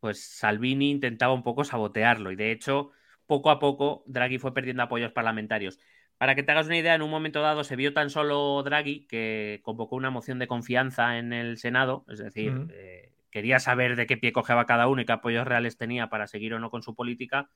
pues 0.00 0.20
Salvini 0.20 0.90
intentaba 0.90 1.32
un 1.32 1.44
poco 1.44 1.62
sabotearlo 1.62 2.32
y 2.32 2.36
de 2.36 2.50
hecho 2.50 2.90
poco 3.26 3.50
a 3.50 3.60
poco 3.60 4.02
Draghi 4.06 4.38
fue 4.38 4.52
perdiendo 4.52 4.82
apoyos 4.82 5.12
parlamentarios. 5.12 5.78
Para 6.22 6.36
que 6.36 6.44
te 6.44 6.52
hagas 6.52 6.66
una 6.66 6.76
idea, 6.76 6.94
en 6.94 7.02
un 7.02 7.10
momento 7.10 7.42
dado 7.42 7.64
se 7.64 7.74
vio 7.74 7.92
tan 7.92 8.08
solo 8.08 8.62
Draghi 8.62 9.08
que 9.08 9.58
convocó 9.64 9.96
una 9.96 10.10
moción 10.10 10.38
de 10.38 10.46
confianza 10.46 11.18
en 11.18 11.32
el 11.32 11.58
Senado, 11.58 12.04
es 12.08 12.20
decir, 12.20 12.68
eh, 12.70 13.10
quería 13.32 13.58
saber 13.58 13.96
de 13.96 14.06
qué 14.06 14.16
pie 14.16 14.30
cojeaba 14.30 14.64
cada 14.64 14.86
uno 14.86 15.02
y 15.02 15.04
qué 15.04 15.10
apoyos 15.10 15.44
reales 15.44 15.76
tenía 15.76 16.10
para 16.10 16.28
seguir 16.28 16.54
o 16.54 16.60
no 16.60 16.70
con 16.70 16.84
su 16.84 16.94
política, 16.94 17.50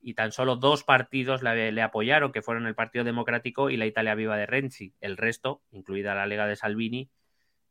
y 0.00 0.14
tan 0.14 0.32
solo 0.32 0.56
dos 0.56 0.84
partidos 0.84 1.42
le, 1.42 1.82
apoyaron, 1.82 2.32
que 2.32 2.40
fueron 2.40 2.66
el 2.66 2.74
Partido 2.74 3.04
Democrático 3.04 3.68
y 3.68 3.76
la 3.76 3.84
Italia 3.84 4.14
Viva 4.14 4.38
de 4.38 4.46
Renzi. 4.46 4.94
El 5.02 5.18
resto, 5.18 5.60
incluida 5.70 6.14
la 6.14 6.24
Lega 6.24 6.46
de 6.46 6.56
Salvini, 6.56 7.10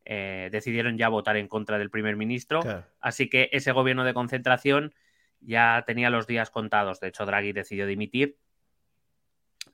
eh, 0.05 0.49
decidieron 0.51 0.99
ya 0.99 1.09
votar 1.09 1.35
en 1.38 1.47
contra 1.47 1.79
del 1.79 1.89
primer 1.89 2.15
ministro. 2.15 2.59
Así 2.99 3.27
que 3.27 3.49
ese 3.53 3.71
gobierno 3.71 4.03
de 4.03 4.13
concentración 4.13 4.93
ya 5.39 5.83
tenía 5.88 6.11
los 6.11 6.27
días 6.27 6.51
contados. 6.51 6.99
De 6.99 7.07
hecho, 7.07 7.25
Draghi 7.25 7.53
decidió 7.53 7.88
dimitir. 7.88 8.38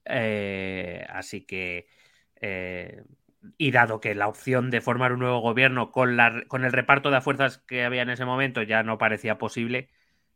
Eh, 0.05 1.05
así 1.09 1.41
que 1.45 1.87
eh, 2.41 3.03
y 3.57 3.71
dado 3.71 3.99
que 3.99 4.15
la 4.15 4.27
opción 4.27 4.69
de 4.69 4.81
formar 4.81 5.13
un 5.13 5.19
nuevo 5.19 5.39
gobierno 5.39 5.91
con, 5.91 6.17
la, 6.17 6.43
con 6.47 6.65
el 6.65 6.71
reparto 6.71 7.11
de 7.11 7.21
fuerzas 7.21 7.57
que 7.57 7.83
había 7.83 8.01
en 8.01 8.09
ese 8.09 8.25
momento 8.25 8.61
ya 8.63 8.83
no 8.83 8.97
parecía 8.97 9.37
posible, 9.37 9.89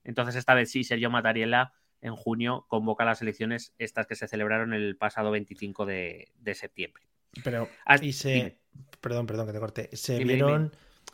entonces 0.03 0.35
esta 0.35 0.53
vez 0.53 0.71
sí, 0.71 0.83
Sergio 0.83 1.09
Matariela 1.09 1.73
en 2.01 2.15
junio 2.15 2.65
convoca 2.67 3.05
las 3.05 3.21
elecciones 3.21 3.73
estas 3.77 4.07
que 4.07 4.15
se 4.15 4.27
celebraron 4.27 4.73
el 4.73 4.97
pasado 4.97 5.31
25 5.31 5.85
de, 5.85 6.31
septiembre. 6.53 7.03
Pero, 7.43 7.69
y 8.01 8.13
se, 8.13 8.59
perdón, 9.01 9.25
perdón 9.25 9.47
que 9.47 9.53
te 9.53 9.59
corte, 9.59 9.89
se 9.93 10.23
vieron, 10.23 10.71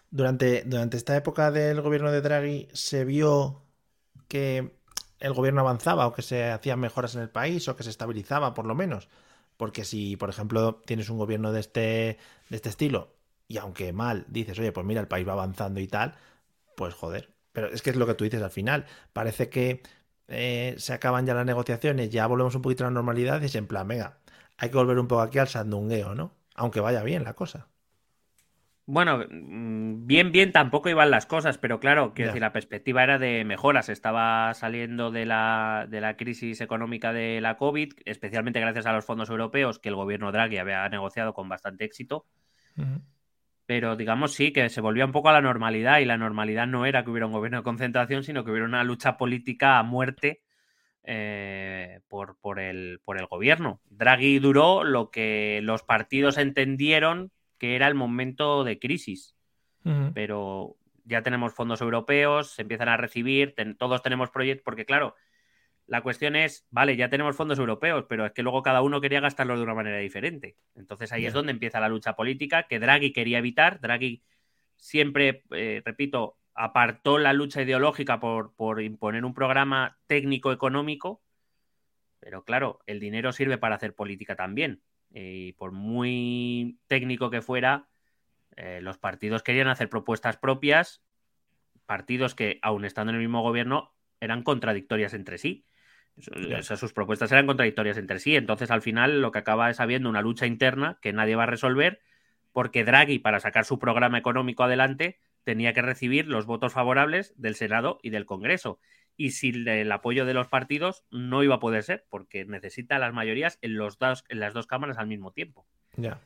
Durante, 0.10 0.64
durante 0.64 0.98
esta 0.98 1.16
época 1.16 1.52
del 1.52 1.82
gobierno 1.82 2.12
de 2.12 2.22
Draghi, 2.22 2.68
se 2.74 3.06
vio 3.06 3.64
que 4.28 4.76
el 5.24 5.34
gobierno 5.34 5.62
avanzaba 5.62 6.08
o 6.08 6.14
que 6.14 6.22
se 6.22 6.52
hacían 6.52 6.80
mejoras 6.80 7.16
en 7.16 7.22
el 7.22 7.30
país 7.30 7.68
o 7.68 7.76
que 7.76 7.84
se 7.84 7.90
estabilizaba 7.90 8.54
por 8.54 8.66
lo 8.66 8.76
menos. 8.76 9.10
Porque 9.58 9.86
si, 9.86 10.18
por 10.18 10.30
ejemplo, 10.30 10.82
tienes 10.86 11.10
un 11.10 11.18
gobierno 11.18 11.52
de 11.52 11.62
este, 11.62 11.82
de 12.50 12.56
este 12.58 12.70
estilo 12.70 13.16
y 13.48 13.58
aunque 13.58 13.94
mal 13.94 14.26
dices, 14.30 14.60
oye, 14.60 14.72
pues 14.72 14.86
mira, 14.86 15.02
el 15.02 15.08
país 15.08 15.28
va 15.28 15.34
avanzando 15.34 15.80
y 15.80 15.88
tal, 15.88 16.16
pues 16.76 16.94
joder. 16.96 17.34
Pero 17.54 17.68
es 17.70 17.82
que 17.82 17.92
es 17.92 17.96
lo 17.98 18.08
que 18.08 18.16
tú 18.16 18.24
dices 18.26 18.42
al 18.44 18.52
final. 18.52 18.86
Parece 19.14 19.50
que 19.50 19.82
eh, 20.28 20.76
se 20.78 20.94
acaban 20.94 21.26
ya 21.26 21.34
las 21.36 21.46
negociaciones, 21.46 22.10
ya 22.10 22.28
volvemos 22.28 22.56
un 22.56 22.62
poquito 22.64 22.84
a 22.86 22.88
la 22.88 22.94
normalidad 22.94 23.42
y 23.42 23.46
es 23.46 23.56
en 23.56 23.68
plan, 23.68 23.88
venga, 23.88 24.20
hay 24.58 24.70
que 24.70 24.78
volver 24.78 25.00
un 25.00 25.08
poco 25.08 25.22
aquí 25.22 25.40
al 25.40 25.48
sandungueo, 25.50 26.16
¿no? 26.16 26.34
Aunque 26.56 26.80
vaya 26.82 27.04
bien 27.04 27.24
la 27.24 27.34
cosa. 27.36 27.68
Bueno, 28.86 29.20
mm, 29.30 30.06
bien, 30.06 30.32
bien 30.34 30.52
tampoco 30.52 30.90
iban 30.90 31.10
las 31.10 31.26
cosas, 31.26 31.58
pero 31.58 31.80
claro, 31.80 32.14
quiero 32.14 32.32
decir, 32.32 32.42
la 32.42 32.52
perspectiva 32.52 33.04
era 33.04 33.18
de 33.18 33.46
mejoras. 33.46 33.88
Estaba 33.88 34.54
saliendo 34.54 35.10
de 35.10 35.26
la, 35.26 35.88
de 35.90 36.02
la 36.02 36.18
crisis 36.18 36.60
económica 36.60 37.14
de 37.14 37.40
la 37.40 37.56
COVID, 37.56 37.94
especialmente 38.06 38.60
gracias 38.60 38.86
a 38.86 38.92
los 38.92 39.06
fondos 39.06 39.30
europeos 39.30 39.80
que 39.80 39.90
el 39.90 39.96
gobierno 39.96 40.32
Draghi 40.32 40.58
había 40.58 40.88
negociado 40.90 41.34
con 41.34 41.48
bastante 41.48 41.86
éxito. 41.86 42.26
Pero 43.66 43.96
digamos 43.96 44.34
sí, 44.34 44.52
que 44.52 44.68
se 44.70 44.82
volvía 44.82 45.06
un 45.06 45.14
poco 45.14 45.30
a 45.30 45.34
la 45.34 45.42
normalidad 45.42 46.00
y 46.00 46.06
la 46.06 46.18
normalidad 46.18 46.68
no 46.68 46.86
era 46.86 47.04
que 47.04 47.12
hubiera 47.12 47.28
un 47.28 47.32
gobierno 47.32 47.60
de 47.60 47.64
concentración, 47.64 48.24
sino 48.24 48.44
que 48.44 48.52
hubiera 48.52 48.68
una 48.68 48.84
lucha 48.84 49.16
política 49.16 49.80
a 49.80 49.84
muerte 49.84 50.42
eh, 51.04 52.02
por, 52.10 52.38
por, 52.40 52.60
el, 52.60 53.00
por 53.06 53.18
el 53.18 53.28
gobierno. 53.28 53.80
Draghi 53.90 54.40
duró 54.40 54.84
lo 54.84 55.10
que 55.10 55.62
los 55.64 55.84
partidos 55.84 56.38
entendieron 56.38 57.32
que 57.64 57.78
era 57.78 57.88
el 57.88 57.96
momento 57.96 58.66
de 58.66 58.78
crisis. 58.78 59.38
Pero 60.14 60.76
ya 61.06 61.22
tenemos 61.22 61.54
fondos 61.54 61.80
europeos, 61.80 62.52
se 62.52 62.64
empiezan 62.64 62.90
a 62.90 62.98
recibir, 62.98 63.56
todos 63.78 64.04
tenemos 64.04 64.32
proyectos, 64.32 64.66
porque 64.66 64.86
claro, 64.86 65.16
la 65.88 66.02
cuestión 66.02 66.36
es, 66.36 66.68
vale, 66.72 66.98
ya 66.98 67.10
tenemos 67.10 67.38
fondos 67.38 67.60
europeos, 67.60 68.04
pero 68.10 68.26
es 68.26 68.34
que 68.34 68.44
luego 68.44 68.64
cada 68.64 68.82
uno 68.82 69.00
quería 69.00 69.22
gastarlos 69.22 69.60
de 69.60 69.64
una 69.64 69.76
manera 69.76 69.98
diferente. 70.00 70.58
Entonces 70.76 71.14
ahí 71.14 71.26
es 71.26 71.32
donde 71.32 71.54
empieza 71.54 71.80
la 71.80 71.88
lucha 71.88 72.18
política 72.18 72.64
que 72.64 72.80
Draghi 72.80 73.14
quería 73.14 73.38
evitar. 73.38 73.80
Draghi 73.80 74.24
siempre, 74.76 75.46
eh, 75.52 75.82
repito, 75.86 76.36
apartó 76.56 77.18
la 77.18 77.32
lucha 77.32 77.62
ideológica 77.62 78.20
por, 78.20 78.54
por 78.58 78.82
imponer 78.82 79.24
un 79.24 79.34
programa 79.34 80.00
técnico-económico, 80.08 81.22
pero 82.20 82.44
claro, 82.44 82.82
el 82.88 83.00
dinero 83.00 83.32
sirve 83.32 83.58
para 83.58 83.76
hacer 83.76 83.96
política 83.96 84.36
también. 84.36 84.82
Y 85.14 85.54
por 85.54 85.72
muy 85.72 86.80
técnico 86.88 87.30
que 87.30 87.42
fuera, 87.42 87.88
eh, 88.56 88.80
los 88.82 88.98
partidos 88.98 89.44
querían 89.44 89.68
hacer 89.68 89.90
propuestas 89.90 90.38
propias, 90.38 91.04
partidos 91.86 92.34
que, 92.36 92.60
aun 92.62 92.86
estando 92.86 93.12
en 93.12 93.18
el 93.18 93.22
mismo 93.22 93.42
gobierno, 93.42 93.94
eran 94.20 94.44
contradictorias 94.44 95.14
entre 95.14 95.38
sí. 95.38 95.66
sus 96.62 96.94
propuestas 96.94 97.32
eran 97.32 97.46
contradictorias 97.46 97.98
entre 97.98 98.20
sí. 98.20 98.36
Entonces, 98.36 98.72
al 98.72 98.82
final, 98.82 99.22
lo 99.22 99.32
que 99.32 99.40
acaba 99.40 99.70
es 99.70 99.80
habiendo 99.80 100.10
una 100.10 100.22
lucha 100.22 100.48
interna 100.48 100.98
que 101.02 101.14
nadie 101.14 101.36
va 101.36 101.44
a 101.44 101.48
resolver, 101.48 102.02
porque 102.52 102.84
Draghi, 102.84 103.20
para 103.20 103.40
sacar 103.40 103.66
su 103.66 103.80
programa 103.80 104.18
económico 104.18 104.64
adelante, 104.64 105.20
tenía 105.44 105.74
que 105.74 105.82
recibir 105.82 106.28
los 106.28 106.46
votos 106.46 106.74
favorables 106.74 107.34
del 107.36 107.56
Senado 107.56 108.00
y 108.02 108.10
del 108.10 108.26
Congreso 108.26 108.80
y 109.16 109.32
sin 109.32 109.68
el 109.68 109.92
apoyo 109.92 110.26
de 110.26 110.34
los 110.34 110.48
partidos 110.48 111.04
no 111.12 111.44
iba 111.44 111.56
a 111.56 111.60
poder 111.60 111.84
ser, 111.84 112.06
porque 112.10 112.46
necesita 112.46 113.00
las 113.00 113.14
mayorías 113.14 113.60
en, 113.62 113.78
los 113.78 113.98
dos, 114.00 114.24
en 114.30 114.40
las 114.40 114.54
dos 114.54 114.68
cámaras 114.68 114.98
al 114.98 115.08
mismo 115.08 115.32
tiempo. 115.32 115.66
Ya. 115.96 116.20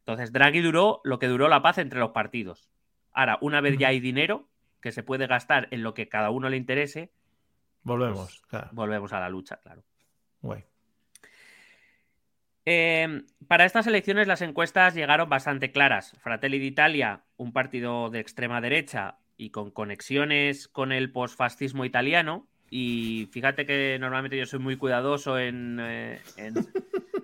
Entonces, 0.00 0.32
Draghi 0.32 0.60
duró 0.60 1.00
lo 1.04 1.18
que 1.18 1.28
duró 1.28 1.48
la 1.48 1.62
paz 1.62 1.78
entre 1.78 2.00
los 2.00 2.10
partidos. 2.10 2.70
Ahora, 3.12 3.38
una 3.40 3.60
vez 3.60 3.78
ya 3.78 3.88
hay 3.88 4.00
dinero 4.00 4.48
que 4.80 4.92
se 4.92 5.02
puede 5.02 5.26
gastar 5.26 5.68
en 5.70 5.82
lo 5.82 5.94
que 5.94 6.08
cada 6.08 6.30
uno 6.30 6.50
le 6.50 6.58
interese, 6.58 7.12
volvemos. 7.82 8.42
Pues 8.50 8.64
volvemos 8.72 9.12
a 9.14 9.20
la 9.20 9.30
lucha, 9.30 9.56
claro. 9.56 9.82
Guay. 10.42 10.64
Em, 12.66 13.26
para 13.46 13.66
estas 13.66 13.86
elecciones 13.86 14.26
las 14.26 14.42
encuestas 14.42 14.94
llegaron 14.94 15.28
bastante 15.28 15.70
claras. 15.70 16.16
Fratelli 16.20 16.58
d'Italia, 16.58 17.24
un 17.36 17.52
partido 17.52 18.10
de 18.10 18.20
extrema 18.20 18.60
derecha, 18.60 19.18
y 19.36 19.50
con 19.50 19.70
conexiones 19.70 20.68
con 20.68 20.92
el 20.92 21.10
posfascismo 21.10 21.84
italiano. 21.84 22.48
Y 22.70 23.28
fíjate 23.32 23.66
que 23.66 23.98
normalmente 24.00 24.36
yo 24.36 24.46
soy 24.46 24.58
muy 24.58 24.76
cuidadoso 24.76 25.38
en, 25.38 25.78
eh, 25.80 26.20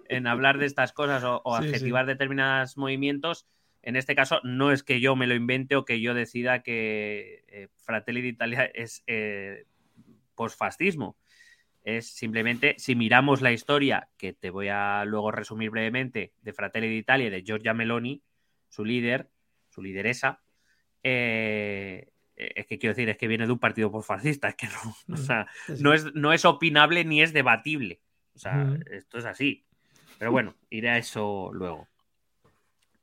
en, 0.09 0.27
hablar 0.27 0.59
de 0.59 0.67
estas 0.67 0.93
cosas 0.93 1.25
o, 1.25 1.55
adjetivar 1.55 2.07
determinados 2.07 2.77
movimientos. 2.77 3.47
En 3.83 3.97
este 3.97 4.15
caso, 4.15 4.41
no 4.45 4.73
es 4.73 4.83
que 4.83 5.01
yo 5.01 5.17
me 5.17 5.27
lo 5.27 5.35
invente 5.35 5.77
o 5.77 5.85
que 5.85 6.01
yo 6.01 6.15
decida 6.15 6.63
que 6.63 7.45
eh, 7.49 7.69
Fratelli 7.77 8.21
d'Italia 8.21 8.65
es 8.75 9.03
eh, 9.07 9.65
posfascismo. 10.35 11.17
Es 11.83 12.09
simplemente, 12.09 12.75
si 12.77 12.95
miramos 12.95 13.41
la 13.41 13.53
historia, 13.53 14.11
que 14.19 14.35
te 14.35 14.51
voy 14.51 14.69
a 14.69 15.05
luego 15.07 15.31
resumir 15.31 15.71
brevemente, 15.71 16.35
de 16.43 16.53
Fratelli 16.53 16.89
d'Italia 16.89 17.31
de 17.31 17.43
Giorgia 17.43 17.73
Meloni, 17.73 18.23
su 18.69 18.85
líder, 18.85 19.31
su 19.71 19.83
lideresa, 19.83 20.43
eh, 21.03 22.11
es 22.37 22.67
que 22.67 22.79
quiero 22.79 22.95
decir, 22.95 23.09
es 23.09 23.19
que 23.19 23.29
viene 23.29 23.47
de 23.47 23.53
un 23.53 23.59
partido 23.59 23.91
postfascista, 23.91 24.49
es 24.49 24.55
que 24.55 24.67
no, 24.67 25.17
no, 25.79 25.93
es, 25.93 26.15
no 26.15 26.33
es 26.33 26.45
opinable 26.45 27.05
ni 27.05 27.23
es 27.23 27.33
debatible. 27.33 28.01
O 28.35 28.39
sea, 28.39 28.79
esto 28.91 29.19
es 29.19 29.25
así. 29.25 29.67
Pero 30.19 30.33
bueno, 30.33 30.55
iré 30.71 30.91
a 30.91 30.99
eso 30.99 31.51
luego. 31.53 31.89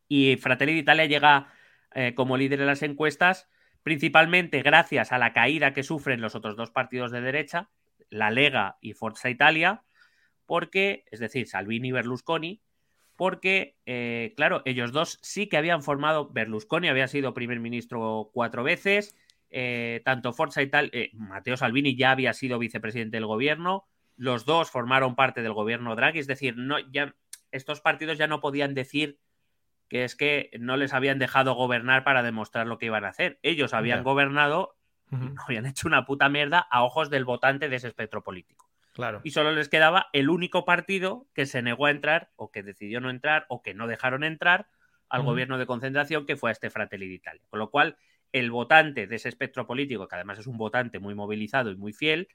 Y 0.08 0.38
Fratelli 0.38 0.74
d'Italia 0.74 1.06
llega 1.06 1.54
eh, 1.94 2.14
como 2.16 2.38
líder 2.38 2.62
en 2.62 2.68
las 2.68 2.84
encuestas, 2.84 3.50
principalmente 3.84 4.62
gracias 4.62 5.12
a 5.12 5.18
la 5.18 5.34
caída 5.34 5.74
que 5.74 5.84
sufren 5.84 6.22
los 6.22 6.36
otros 6.36 6.56
dos 6.56 6.72
partidos 6.72 7.12
de 7.12 7.22
derecha, 7.22 7.70
la 8.10 8.32
Lega 8.32 8.78
y 8.82 8.94
Forza 8.94 9.30
Italia, 9.30 9.84
porque, 10.46 11.06
es 11.12 11.20
decir, 11.20 11.48
Salvini 11.48 11.90
y 11.90 11.92
Berlusconi, 11.92 12.62
porque, 13.18 13.76
eh, 13.86 14.34
claro, 14.38 14.62
ellos 14.66 14.92
dos 14.94 15.20
sí 15.24 15.48
que 15.48 15.58
habían 15.58 15.82
formado, 15.82 16.30
Berlusconi 16.30 16.88
había 16.88 17.08
sido 17.08 17.34
primer 17.34 17.60
ministro 17.60 18.30
cuatro 18.32 18.64
veces, 18.64 19.18
eh, 19.50 20.02
tanto 20.06 20.34
Forza 20.34 20.62
y 20.62 20.70
tal, 20.70 20.92
eh, 20.94 21.10
Matteo 21.14 21.58
Salvini 21.58 21.98
ya 21.98 22.12
había 22.12 22.34
sido 22.34 22.60
vicepresidente 22.60 23.18
del 23.18 23.26
gobierno, 23.26 23.88
los 24.16 24.46
dos 24.46 24.70
formaron 24.70 25.16
parte 25.16 25.42
del 25.42 25.54
gobierno 25.54 25.96
Draghi, 25.96 26.20
es 26.20 26.28
decir, 26.28 26.58
no, 26.58 26.78
ya, 26.92 27.16
estos 27.52 27.82
partidos 27.82 28.20
ya 28.20 28.28
no 28.28 28.40
podían 28.40 28.76
decir 28.76 29.20
que 29.90 30.04
es 30.04 30.16
que 30.16 30.52
no 30.60 30.78
les 30.78 30.94
habían 30.94 31.18
dejado 31.18 31.56
gobernar 31.56 32.04
para 32.04 32.22
demostrar 32.22 32.68
lo 32.68 32.78
que 32.78 32.88
iban 32.88 33.06
a 33.06 33.10
hacer. 33.10 33.40
Ellos 33.42 33.74
habían 33.74 34.04
gobernado 34.04 34.76
y 35.12 35.16
no 35.16 35.42
habían 35.48 35.66
hecho 35.66 35.88
una 35.88 36.06
puta 36.06 36.30
mierda 36.30 36.60
a 36.60 36.84
ojos 36.84 37.10
del 37.10 37.26
votante 37.26 37.70
de 37.70 37.78
ese 37.78 37.88
espectro 37.88 38.24
político. 38.24 38.67
Claro. 38.98 39.22
Y 39.24 39.30
solo 39.30 39.52
les 39.52 39.70
quedaba 39.70 40.08
el 40.12 40.28
único 40.28 40.66
partido 40.66 41.28
que 41.36 41.46
se 41.46 41.62
negó 41.62 41.86
a 41.86 41.92
entrar, 41.92 42.32
o 42.36 42.52
que 42.52 42.64
decidió 42.64 43.00
no 43.00 43.12
entrar, 43.12 43.46
o 43.48 43.62
que 43.62 43.76
no 43.76 43.86
dejaron 43.86 44.24
entrar 44.24 44.70
al 45.08 45.22
gobierno 45.22 45.60
de 45.60 45.68
concentración, 45.68 46.26
que 46.26 46.36
fue 46.36 46.50
a 46.50 46.54
este 46.54 46.72
Fratelli 46.72 47.08
d'Italia. 47.08 47.44
Con 47.48 47.60
lo 47.60 47.70
cual, 47.70 47.96
el 48.32 48.50
votante 48.50 49.06
de 49.06 49.16
ese 49.16 49.30
espectro 49.30 49.68
político, 49.68 50.08
que 50.08 50.16
además 50.16 50.40
es 50.40 50.48
un 50.48 50.58
votante 50.58 50.98
muy 50.98 51.14
movilizado 51.14 51.70
y 51.70 51.76
muy 51.76 51.94
fiel, 51.94 52.28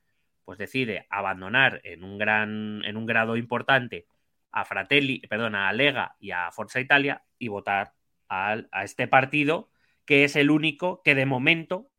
pues 0.45 0.57
decide 0.57 1.09
abandonar 1.11 1.81
en 1.83 2.05
un 2.05 2.17
gran, 2.17 2.85
en 2.85 2.97
un 2.97 3.07
grado 3.07 3.37
importante 3.37 4.07
a 4.53 4.65
Fratelli, 4.65 5.19
perdón, 5.27 5.57
a 5.57 5.73
Lega 5.73 6.15
y 6.21 6.31
a 6.31 6.53
Forza 6.53 6.79
Italia 6.79 7.25
y 7.41 7.49
votar 7.49 7.95
a, 8.29 8.63
este 8.85 9.09
partido, 9.09 9.69
que 10.05 10.23
es 10.23 10.37
el 10.37 10.49
único 10.53 11.03
que 11.03 11.17
de 11.17 11.27
momento 11.27 11.91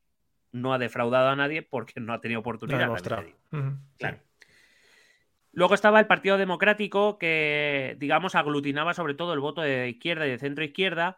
no 0.54 0.74
ha 0.74 0.78
defraudado 0.78 1.28
a 1.28 1.36
nadie 1.36 1.64
porque 1.64 2.00
no 2.00 2.14
ha 2.14 2.22
tenido 2.22 2.40
oportunidad. 2.40 2.80
de 2.80 2.86
claro. 3.98 4.20
Luego 5.54 5.76
estaba 5.76 6.00
el 6.00 6.08
Partido 6.08 6.38
Democrático, 6.38 7.20
que, 7.20 7.96
digamos, 8.00 8.34
aglutinaba 8.34 8.96
sobre 8.96 9.14
todo 9.14 9.34
el 9.34 9.40
voto 9.40 9.62
de 9.62 9.88
izquierda 9.88 10.26
y 10.28 10.32
de 10.32 10.40
centro 10.40 10.64
izquierda. 10.64 11.18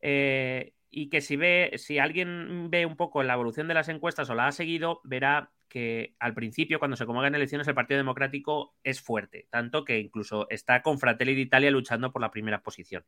Eh, 0.00 0.74
y 0.88 1.10
que 1.10 1.20
si 1.20 1.36
ve, 1.36 1.72
si 1.76 1.98
alguien 1.98 2.70
ve 2.70 2.86
un 2.86 2.96
poco 2.96 3.24
la 3.24 3.34
evolución 3.34 3.66
de 3.66 3.74
las 3.74 3.88
encuestas 3.88 4.30
o 4.30 4.34
la 4.34 4.46
ha 4.46 4.52
seguido, 4.52 5.00
verá 5.02 5.50
que 5.68 6.14
al 6.20 6.32
principio, 6.32 6.78
cuando 6.78 6.96
se 6.96 7.06
convocan 7.06 7.34
elecciones, 7.34 7.66
el 7.66 7.74
Partido 7.74 7.98
Democrático 7.98 8.76
es 8.84 9.00
fuerte, 9.02 9.48
tanto 9.50 9.84
que 9.84 9.98
incluso 9.98 10.46
está 10.48 10.80
con 10.82 11.00
Fratelli 11.00 11.34
d'Italia 11.34 11.72
luchando 11.72 12.12
por 12.12 12.22
la 12.22 12.30
primera 12.30 12.62
posición. 12.62 13.04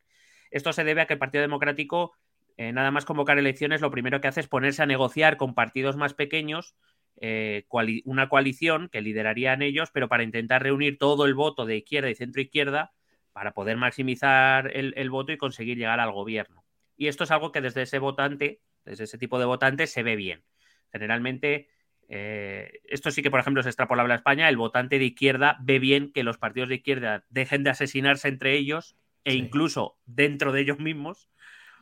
Esto 0.50 0.72
se 0.72 0.82
debe 0.82 1.02
a 1.02 1.06
que 1.06 1.14
el 1.14 1.18
Partido 1.20 1.42
Democrático, 1.42 2.14
eh, 2.56 2.72
nada 2.72 2.90
más 2.90 3.04
convocar 3.04 3.38
elecciones, 3.38 3.80
lo 3.80 3.92
primero 3.92 4.20
que 4.20 4.28
hace 4.28 4.40
es 4.40 4.48
ponerse 4.48 4.82
a 4.82 4.86
negociar 4.86 5.36
con 5.36 5.54
partidos 5.54 5.96
más 5.96 6.14
pequeños 6.14 6.74
eh, 7.20 7.66
una 8.04 8.28
coalición 8.28 8.88
que 8.88 9.02
liderarían 9.02 9.62
ellos, 9.62 9.90
pero 9.92 10.08
para 10.08 10.22
intentar 10.22 10.62
reunir 10.62 10.98
todo 10.98 11.26
el 11.26 11.34
voto 11.34 11.66
de 11.66 11.76
izquierda 11.76 12.10
y 12.10 12.14
centro 12.14 12.40
izquierda 12.40 12.92
para 13.32 13.52
poder 13.52 13.76
maximizar 13.76 14.70
el 14.74 15.10
voto 15.10 15.32
y 15.32 15.36
conseguir 15.36 15.78
llegar 15.78 16.00
al 16.00 16.12
gobierno. 16.12 16.64
Y 16.98 17.06
esto 17.06 17.24
es 17.24 17.30
algo 17.30 17.52
que 17.52 17.60
desde 17.60 17.82
ese 17.82 18.00
votante, 18.00 18.60
desde 18.84 19.04
ese 19.04 19.16
tipo 19.16 19.38
de 19.38 19.46
votante, 19.46 19.86
se 19.86 20.02
ve 20.02 20.16
bien. 20.16 20.42
Generalmente, 20.90 21.68
eh, 22.08 22.80
esto 22.84 23.10
sí 23.12 23.22
que, 23.22 23.30
por 23.30 23.40
ejemplo, 23.40 23.60
es 23.60 23.66
extrapolable 23.66 24.12
a 24.12 24.16
España, 24.16 24.48
el 24.48 24.56
votante 24.56 24.98
de 24.98 25.04
izquierda 25.06 25.56
ve 25.60 25.78
bien 25.78 26.12
que 26.12 26.24
los 26.24 26.38
partidos 26.38 26.68
de 26.68 26.74
izquierda 26.74 27.24
dejen 27.30 27.62
de 27.62 27.70
asesinarse 27.70 28.28
entre 28.28 28.54
ellos 28.54 28.96
e 29.24 29.34
incluso 29.34 29.96
dentro 30.06 30.52
de 30.52 30.62
ellos 30.62 30.80
mismos 30.80 31.28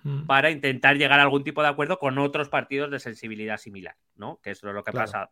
mm. 0.06 0.26
para 0.26 0.50
intentar 0.50 0.96
llegar 0.96 1.20
a 1.20 1.22
algún 1.22 1.44
tipo 1.44 1.62
de 1.62 1.68
acuerdo 1.68 1.98
con 1.98 2.18
otros 2.18 2.48
partidos 2.48 2.90
de 2.90 2.98
sensibilidad 3.00 3.58
similar, 3.58 3.96
¿no? 4.14 4.40
Que 4.42 4.50
eso 4.50 4.68
es 4.68 4.74
lo 4.74 4.84
que 4.84 4.92
pasa 4.92 5.30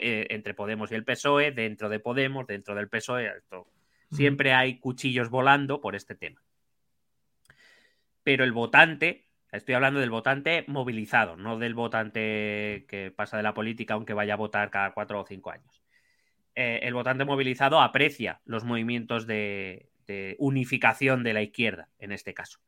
eh, 0.00 0.26
entre 0.30 0.54
Podemos 0.54 0.90
y 0.92 0.94
el 0.94 1.04
PSOE, 1.04 1.52
dentro 1.52 1.88
de 1.88 2.00
Podemos, 2.00 2.46
dentro 2.46 2.74
del 2.74 2.88
PSOE. 2.88 3.32
Siempre 4.10 4.52
hay 4.52 4.78
cuchillos 4.78 5.30
volando 5.30 5.80
por 5.80 5.96
este 5.96 6.14
tema. 6.14 6.42
Pero 8.22 8.44
el 8.44 8.52
votante 8.52 9.26
Estoy 9.52 9.74
hablando 9.74 10.00
del 10.00 10.10
votante 10.10 10.64
movilizado, 10.66 11.36
no 11.36 11.58
del 11.58 11.74
votante 11.74 12.84
que 12.88 13.12
pasa 13.14 13.36
de 13.36 13.42
la 13.42 13.54
política 13.54 13.94
aunque 13.94 14.12
vaya 14.12 14.34
a 14.34 14.36
votar 14.36 14.70
cada 14.70 14.92
cuatro 14.92 15.20
o 15.20 15.26
cinco 15.26 15.50
años. 15.50 15.82
Eh, 16.54 16.80
el 16.82 16.94
votante 16.94 17.24
movilizado 17.24 17.80
aprecia 17.80 18.40
los 18.44 18.64
movimientos 18.64 19.26
de, 19.26 19.88
unificación 20.38 21.22
de 21.22 21.32
la 21.32 21.42
izquierda, 21.42 21.88
en 21.98 22.12
este 22.12 22.34
caso. 22.34 22.60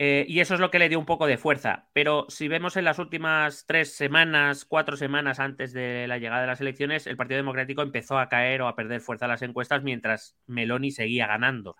Eh, 0.00 0.24
y 0.28 0.38
eso 0.38 0.54
es 0.54 0.60
lo 0.60 0.70
que 0.70 0.78
le 0.78 0.88
dio 0.88 0.98
un 0.98 1.06
poco 1.06 1.26
de 1.26 1.38
fuerza. 1.38 1.88
Pero 1.92 2.26
si 2.28 2.46
vemos 2.46 2.76
en 2.76 2.84
las 2.84 3.00
últimas 3.00 3.66
tres 3.66 3.94
semanas, 3.94 4.64
cuatro 4.64 4.96
semanas 4.96 5.40
antes 5.40 5.72
de 5.72 6.06
la 6.06 6.18
llegada 6.18 6.42
de 6.42 6.46
las 6.46 6.60
elecciones, 6.60 7.08
el 7.08 7.16
Partido 7.16 7.38
Democrático 7.38 7.82
empezó 7.82 8.18
a 8.18 8.28
caer 8.28 8.62
o 8.62 8.68
a 8.68 8.76
perder 8.76 9.00
fuerza 9.00 9.24
en 9.24 9.32
las 9.32 9.42
encuestas 9.42 9.82
mientras 9.82 10.36
Meloni 10.46 10.92
seguía 10.92 11.26
ganando. 11.26 11.76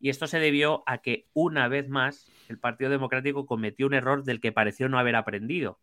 Y 0.00 0.08
esto 0.08 0.26
se 0.26 0.40
debió 0.40 0.82
a 0.86 0.98
que 0.98 1.28
una 1.32 1.68
vez 1.68 1.88
más 1.88 2.28
el 2.48 2.58
Partido 2.58 2.90
Democrático 2.90 3.46
cometió 3.46 3.86
un 3.86 3.94
error 3.94 4.24
del 4.24 4.40
que 4.40 4.50
pareció 4.50 4.88
no 4.88 4.98
haber 4.98 5.14
aprendido. 5.14 5.78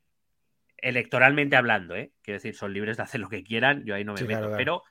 Electoralmente 0.77 1.55
hablando, 1.55 1.95
¿eh? 1.95 2.11
Quiero 2.23 2.37
decir, 2.37 2.55
son 2.55 2.73
libres 2.73 2.97
de 2.97 3.03
hacer 3.03 3.21
lo 3.21 3.29
que 3.29 3.43
quieran, 3.43 3.85
yo 3.85 3.95
ahí 3.95 4.03
no 4.03 4.15
me 4.15 4.23
meto. 4.23 4.51
Pero, 4.57 4.83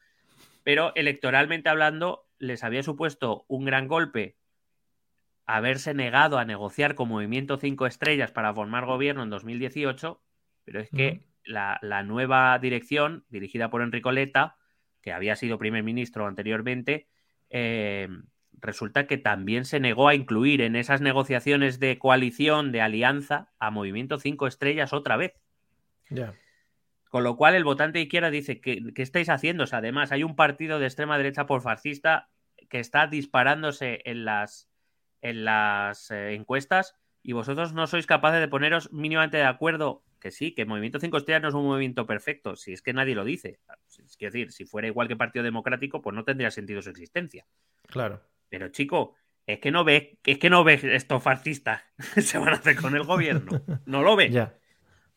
pero 0.62 0.92
electoralmente 0.94 1.68
hablando, 1.68 2.28
les 2.38 2.64
había 2.64 2.82
supuesto 2.82 3.44
un 3.48 3.66
gran 3.66 3.88
golpe 3.88 4.36
haberse 5.46 5.94
negado 5.94 6.38
a 6.38 6.44
negociar 6.44 6.94
con 6.94 7.08
Movimiento 7.08 7.56
5 7.56 7.86
Estrellas 7.86 8.32
para 8.32 8.52
formar 8.52 8.84
gobierno 8.84 9.22
en 9.22 9.30
2018, 9.30 10.20
pero 10.64 10.80
es 10.80 10.90
que 10.90 11.22
la, 11.44 11.78
la, 11.82 12.02
nueva 12.02 12.58
dirección, 12.58 13.24
dirigida 13.28 13.70
por 13.70 13.82
Enrico 13.82 14.10
Letta, 14.10 14.56
que 15.00 15.12
había 15.12 15.36
sido 15.36 15.58
primer 15.58 15.84
ministro 15.84 16.26
anteriormente, 16.26 17.06
eh, 17.50 18.08
resulta 18.52 19.06
que 19.06 19.18
también 19.18 19.64
se 19.64 19.80
negó 19.80 20.08
a 20.08 20.14
incluir 20.14 20.62
en 20.62 20.76
esas 20.76 21.00
negociaciones 21.00 21.78
de 21.78 21.98
coalición, 21.98 22.72
de 22.72 22.80
alianza, 22.80 23.52
a 23.58 23.70
Movimiento 23.70 24.18
5 24.18 24.46
Estrellas 24.46 24.92
otra 24.92 25.16
vez. 25.16 25.34
Con 27.08 27.22
lo 27.22 27.36
cual 27.36 27.54
el 27.54 27.64
votante 27.64 27.98
de 27.98 28.04
izquierda 28.04 28.30
dice, 28.30 28.60
¿qué, 28.60 28.82
estáis 28.96 29.28
haciendo? 29.28 29.64
además 29.70 30.12
hay 30.12 30.24
un 30.24 30.36
partido 30.36 30.78
de 30.78 30.86
extrema 30.86 31.16
derecha 31.16 31.46
por 31.46 31.62
fascista 31.62 32.28
que 32.68 32.80
está 32.80 33.06
disparándose 33.06 34.00
en 34.04 34.24
las, 34.24 34.68
en 35.20 35.44
las 35.44 36.10
eh, 36.10 36.34
encuestas 36.34 36.94
y 37.22 37.32
vosotros 37.32 37.72
no 37.72 37.86
sois 37.86 38.06
capaces 38.06 38.40
de 38.40 38.48
poneros 38.48 38.92
mínimamente 38.92 39.36
de 39.36 39.44
acuerdo 39.44 40.04
que 40.20 40.30
sí, 40.30 40.54
que 40.54 40.64
Movimiento 40.64 41.00
5 41.00 41.16
Estrellas 41.16 41.42
no 41.42 41.48
es 41.48 41.54
un 41.54 41.64
movimiento 41.64 42.06
perfecto, 42.06 42.56
si 42.56 42.72
es 42.72 42.82
que 42.82 42.92
nadie 42.92 43.14
lo 43.14 43.24
dice. 43.24 43.60
Es 43.98 44.18
decir, 44.18 44.52
si 44.52 44.64
fuera 44.64 44.88
igual 44.88 45.08
que 45.08 45.16
Partido 45.16 45.44
Democrático, 45.44 46.02
pues 46.02 46.14
no 46.14 46.24
tendría 46.24 46.50
sentido 46.50 46.82
su 46.82 46.90
existencia. 46.90 47.46
Claro. 47.86 48.22
Pero 48.48 48.68
chico, 48.68 49.14
es 49.46 49.60
que 49.60 49.70
no 49.70 49.84
ves, 49.84 50.18
es 50.24 50.38
que 50.38 50.50
no 50.50 50.64
ves 50.64 50.84
estos 50.84 51.22
fascistas 51.22 51.82
se 52.16 52.38
van 52.38 52.50
a 52.50 52.56
hacer 52.56 52.76
con 52.76 52.96
el 52.96 53.04
gobierno. 53.04 53.62
No 53.86 54.02
lo 54.02 54.16
ves. 54.16 54.32
ya. 54.32 54.54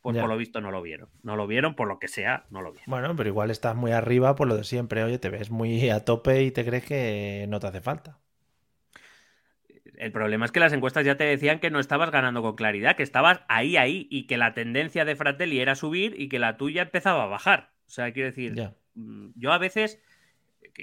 Pues 0.02 0.18
por 0.18 0.30
lo 0.30 0.38
visto 0.38 0.62
no 0.62 0.72
lo 0.72 0.82
vieron. 0.82 1.10
No 1.24 1.36
lo 1.36 1.46
vieron, 1.46 1.76
por 1.76 1.88
lo 1.88 2.00
que 2.00 2.08
sea, 2.08 2.46
no 2.50 2.62
lo 2.62 2.72
vieron. 2.72 2.90
Bueno, 2.90 3.16
pero 3.16 3.30
igual 3.30 3.52
estás 3.52 3.76
muy 3.76 3.92
arriba 3.92 4.36
por 4.36 4.48
lo 4.48 4.56
de 4.56 4.64
siempre. 4.64 5.04
Oye, 5.04 5.20
te 5.20 5.30
ves 5.30 5.52
muy 5.52 5.90
a 5.90 6.06
tope 6.06 6.44
y 6.44 6.52
te 6.52 6.66
crees 6.66 6.86
que 6.86 7.46
no 7.50 7.60
te 7.60 7.68
hace 7.68 7.82
falta. 7.82 8.18
El 10.00 10.12
problema 10.14 10.46
es 10.46 10.52
que 10.52 10.62
las 10.62 10.74
encuestas 10.74 11.06
ya 11.06 11.18
te 11.18 11.26
decían 11.26 11.60
que 11.60 11.70
no 11.70 11.80
estabas 11.80 12.10
ganando 12.10 12.42
con 12.42 12.56
claridad, 12.56 12.96
que 12.96 13.04
estabas 13.04 13.42
ahí, 13.50 13.76
ahí, 13.76 14.08
y 14.10 14.28
que 14.28 14.38
la 14.38 14.54
tendencia 14.54 15.04
de 15.04 15.18
Fratelli 15.18 15.60
era 15.60 15.76
subir 15.76 16.16
y 16.18 16.30
que 16.30 16.40
la 16.40 16.56
tuya 16.56 16.84
empezaba 16.84 17.24
a 17.24 17.28
bajar. 17.28 17.74
O 17.86 17.90
sea, 17.92 18.12
quiero 18.14 18.28
decir, 18.28 18.56
mm, 18.96 19.32
yo 19.36 19.52
a 19.52 19.58
veces 19.58 20.02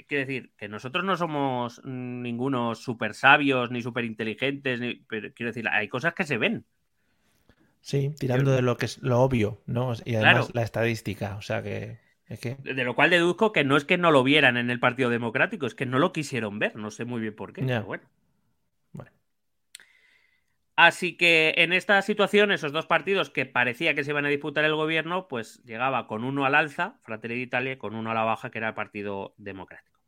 quiero 0.07 0.25
decir, 0.25 0.51
que 0.55 0.67
nosotros 0.67 1.03
no 1.03 1.17
somos 1.17 1.83
ningunos 1.83 2.83
súper 2.83 3.15
sabios 3.15 3.71
ni 3.71 3.81
súper 3.81 4.05
inteligentes, 4.05 4.79
pero 5.07 5.33
quiero 5.33 5.49
decir, 5.49 5.67
hay 5.67 5.87
cosas 5.87 6.13
que 6.13 6.23
se 6.23 6.37
ven. 6.37 6.65
Sí, 7.81 8.11
tirando 8.19 8.51
de 8.51 8.61
lo 8.61 8.77
que 8.77 8.85
es 8.85 9.01
lo 9.01 9.21
obvio, 9.21 9.61
¿no? 9.65 9.93
Y 10.05 10.15
además 10.15 10.51
la 10.53 10.61
estadística, 10.61 11.37
o 11.37 11.41
sea 11.41 11.63
que, 11.63 11.99
De 12.27 12.83
lo 12.83 12.95
cual 12.95 13.09
deduzco 13.09 13.53
que 13.53 13.63
no 13.63 13.77
es 13.77 13.85
que 13.85 13.97
no 13.97 14.11
lo 14.11 14.23
vieran 14.23 14.57
en 14.57 14.69
el 14.69 14.79
Partido 14.79 15.09
Democrático, 15.09 15.65
es 15.65 15.73
que 15.73 15.85
no 15.85 15.97
lo 15.97 16.11
quisieron 16.11 16.59
ver, 16.59 16.75
no 16.75 16.91
sé 16.91 17.05
muy 17.05 17.21
bien 17.21 17.35
por 17.35 17.53
qué, 17.53 17.61
pero 17.61 17.85
bueno. 17.85 18.03
bueno. 18.03 18.16
Así 20.77 21.17
que 21.17 21.55
en 21.57 21.73
esta 21.73 21.99
situación, 22.03 22.51
esos 22.51 22.71
dos 22.71 22.85
partidos 22.85 23.31
que 23.31 23.47
parecía 23.47 23.95
que 23.95 24.03
se 24.03 24.11
iban 24.11 24.27
a 24.27 24.29
disputar 24.29 24.63
el 24.63 24.75
gobierno, 24.75 25.27
pues 25.27 25.59
llegaba 25.65 26.05
con 26.05 26.23
uno 26.23 26.45
al 26.45 26.53
alza, 26.53 26.99
Fratelli 27.01 27.33
d'Italia, 27.33 27.79
con 27.79 27.95
uno 27.95 28.11
a 28.11 28.13
la 28.13 28.23
baja, 28.23 28.51
que 28.51 28.59
era 28.59 28.69
el 28.69 28.73
Partido 28.75 29.33
Democrático. 29.37 29.99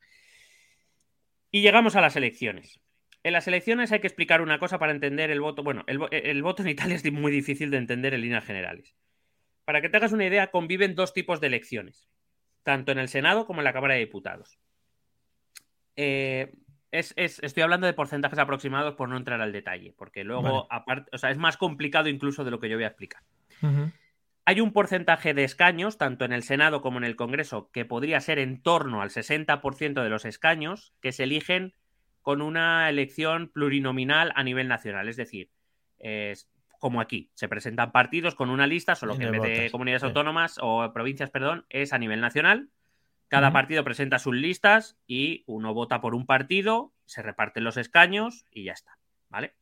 Y 1.49 1.63
llegamos 1.63 1.95
a 1.95 2.01
las 2.01 2.15
elecciones. 2.15 2.80
En 3.24 3.34
las 3.34 3.47
elecciones 3.47 3.91
hay 3.91 3.99
que 3.99 4.05
explicar 4.05 4.43
una 4.43 4.59
cosa 4.59 4.78
para 4.78 4.91
entender 4.91 5.32
el 5.32 5.41
voto. 5.41 5.63
Bueno, 5.63 5.84
el, 5.88 6.43
voto 6.43 6.61
en 6.61 6.70
Italia 6.70 6.95
es 6.97 7.11
muy 7.11 7.32
difícil 7.32 7.72
de 7.72 7.78
entender 7.78 8.13
en 8.13 8.22
líneas 8.22 8.45
generales. 8.45 8.95
Para 9.65 9.82
que 9.82 9.89
te 9.89 9.97
hagas 9.97 10.11
una 10.11 10.28
idea, 10.28 10.51
conviven 10.51 10.93
dos 10.93 11.15
tipos 11.15 11.41
de 11.41 11.47
elecciones, 11.47 12.11
tanto 12.61 12.91
en 12.91 12.99
el 12.99 13.09
Senado 13.09 13.47
como 13.47 13.61
en 13.61 13.65
la 13.65 13.74
Cámara 13.74 13.95
de 13.95 14.01
Diputados. 14.01 14.59
Eh, 15.95 16.53
es, 16.91 17.13
estoy 17.15 17.63
hablando 17.63 17.87
de 17.87 17.93
porcentajes 17.93 18.39
aproximados 18.39 18.95
por 18.95 19.09
no 19.09 19.17
entrar 19.17 19.41
al 19.41 19.51
detalle, 19.51 19.93
porque 19.97 20.23
luego, 20.23 20.67
aparte, 20.71 21.09
o 21.13 21.17
sea, 21.17 21.31
es 21.31 21.37
más 21.37 21.57
complicado 21.57 22.09
incluso 22.09 22.43
de 22.43 22.51
lo 22.51 22.59
que 22.59 22.69
yo 22.69 22.77
voy 22.77 22.85
a 22.85 22.87
explicar. 22.87 23.21
Hay 24.45 24.61
un 24.61 24.73
porcentaje 24.73 25.33
de 25.33 25.43
escaños, 25.43 25.97
tanto 25.97 26.25
en 26.25 26.33
el 26.33 26.41
Senado 26.41 26.81
como 26.81 26.97
en 26.97 27.03
el 27.03 27.15
Congreso, 27.15 27.69
que 27.71 27.85
podría 27.85 28.19
ser 28.19 28.39
en 28.39 28.61
torno 28.61 29.01
al 29.01 29.09
60% 29.09 30.01
de 30.01 30.09
los 30.09 30.25
escaños 30.25 30.93
que 31.01 31.11
se 31.11 31.23
eligen 31.23 31.73
con 32.21 32.41
una 32.41 32.89
elección 32.89 33.49
plurinominal 33.49 34.31
a 34.35 34.43
nivel 34.43 34.67
nacional. 34.67 35.07
Es 35.07 35.17
decir, 35.17 35.51
es 35.99 36.49
como 36.79 37.01
aquí, 37.01 37.29
se 37.35 37.47
presentan 37.49 37.91
partidos 37.91 38.33
con 38.33 38.49
una 38.49 38.65
lista, 38.65 38.95
solo 38.95 39.17
que 39.17 39.25
en 39.25 39.33
vez 39.33 39.41
de 39.41 39.71
comunidades 39.71 40.03
autónomas 40.03 40.57
o 40.61 40.91
provincias, 40.93 41.29
perdón, 41.29 41.65
es 41.69 41.93
a 41.93 41.97
nivel 41.97 42.21
nacional 42.21 42.69
Cada 43.30 43.53
partido 43.53 43.84
presenta 43.84 44.19
sus 44.19 44.36
listas 44.36 44.97
y 45.07 45.43
uno 45.47 45.73
vota 45.73 46.01
por 46.01 46.15
un 46.15 46.25
partido, 46.25 46.93
se 47.05 47.21
reparten 47.21 47.63
los 47.63 47.77
escaños 47.77 48.45
y 48.51 48.65
ya 48.65 48.73
está, 48.73 48.97
¿vale? 49.30 49.53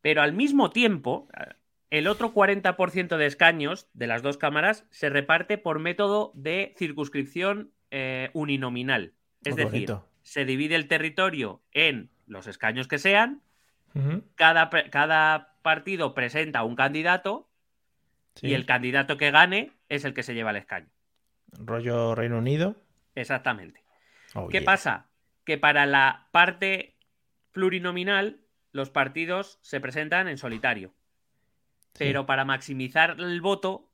Pero 0.00 0.22
al 0.22 0.32
mismo 0.32 0.70
tiempo, 0.70 1.28
el 1.90 2.06
otro 2.06 2.32
40% 2.32 3.16
de 3.16 3.26
escaños 3.26 3.88
de 3.92 4.06
las 4.06 4.22
dos 4.22 4.38
cámaras 4.38 4.86
se 4.90 5.10
reparte 5.10 5.58
por 5.58 5.80
método 5.80 6.30
de 6.34 6.74
circunscripción 6.78 7.72
eh, 7.90 8.30
uninominal. 8.32 9.14
Es 9.44 9.54
Muy 9.54 9.64
decir, 9.64 9.88
bonito. 9.88 10.08
se 10.22 10.44
divide 10.44 10.76
el 10.76 10.86
territorio 10.88 11.62
en 11.72 12.10
los 12.26 12.46
escaños 12.46 12.86
que 12.88 12.98
sean, 12.98 13.42
cada, 14.36 14.70
partido 15.62 16.14
presenta 16.14 16.62
un 16.62 16.76
candidato 16.76 17.48
Sí. 18.34 18.48
y 18.48 18.54
el 18.54 18.66
candidato 18.66 19.16
que 19.16 19.30
gane 19.30 19.72
es 19.88 20.04
el 20.04 20.12
que 20.12 20.22
se 20.22 20.34
lleva 20.34 20.50
el 20.50 20.56
escaño. 20.56 20.90
Rollo 21.52 22.14
Reino 22.14 22.38
Unido. 22.38 22.76
Exactamente. 23.14 23.82
Oh, 24.34 24.48
¿Qué 24.48 24.58
yeah. 24.58 24.64
pasa? 24.64 25.06
Que 25.44 25.58
para 25.58 25.86
la 25.86 26.28
parte 26.32 26.96
plurinominal 27.52 28.40
los 28.72 28.90
partidos 28.90 29.58
se 29.62 29.80
presentan 29.80 30.28
en 30.28 30.38
solitario. 30.38 30.92
Sí. 31.94 32.04
Pero 32.04 32.26
para 32.26 32.44
maximizar 32.44 33.16
el 33.18 33.40
voto, 33.40 33.90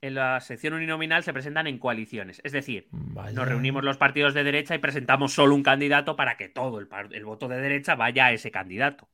en 0.00 0.14
la 0.14 0.40
sección 0.40 0.74
uninominal 0.74 1.22
se 1.22 1.32
presentan 1.32 1.66
en 1.66 1.78
coaliciones. 1.78 2.40
Es 2.44 2.52
decir, 2.52 2.88
Vaya. 2.90 3.32
nos 3.32 3.48
reunimos 3.48 3.82
los 3.84 3.96
partidos 3.96 4.34
de 4.34 4.44
derecha 4.44 4.74
y 4.74 4.78
presentamos 4.78 5.32
solo 5.32 5.54
un 5.54 5.62
candidato 5.62 6.16
para 6.16 6.36
que 6.36 6.48
todo 6.48 6.78
el, 6.78 7.24
voto 7.24 7.48
de 7.48 7.60
derecha 7.60 7.94
vaya 7.94 8.26
a 8.26 8.32
ese 8.32 8.50
candidato. 8.50 9.08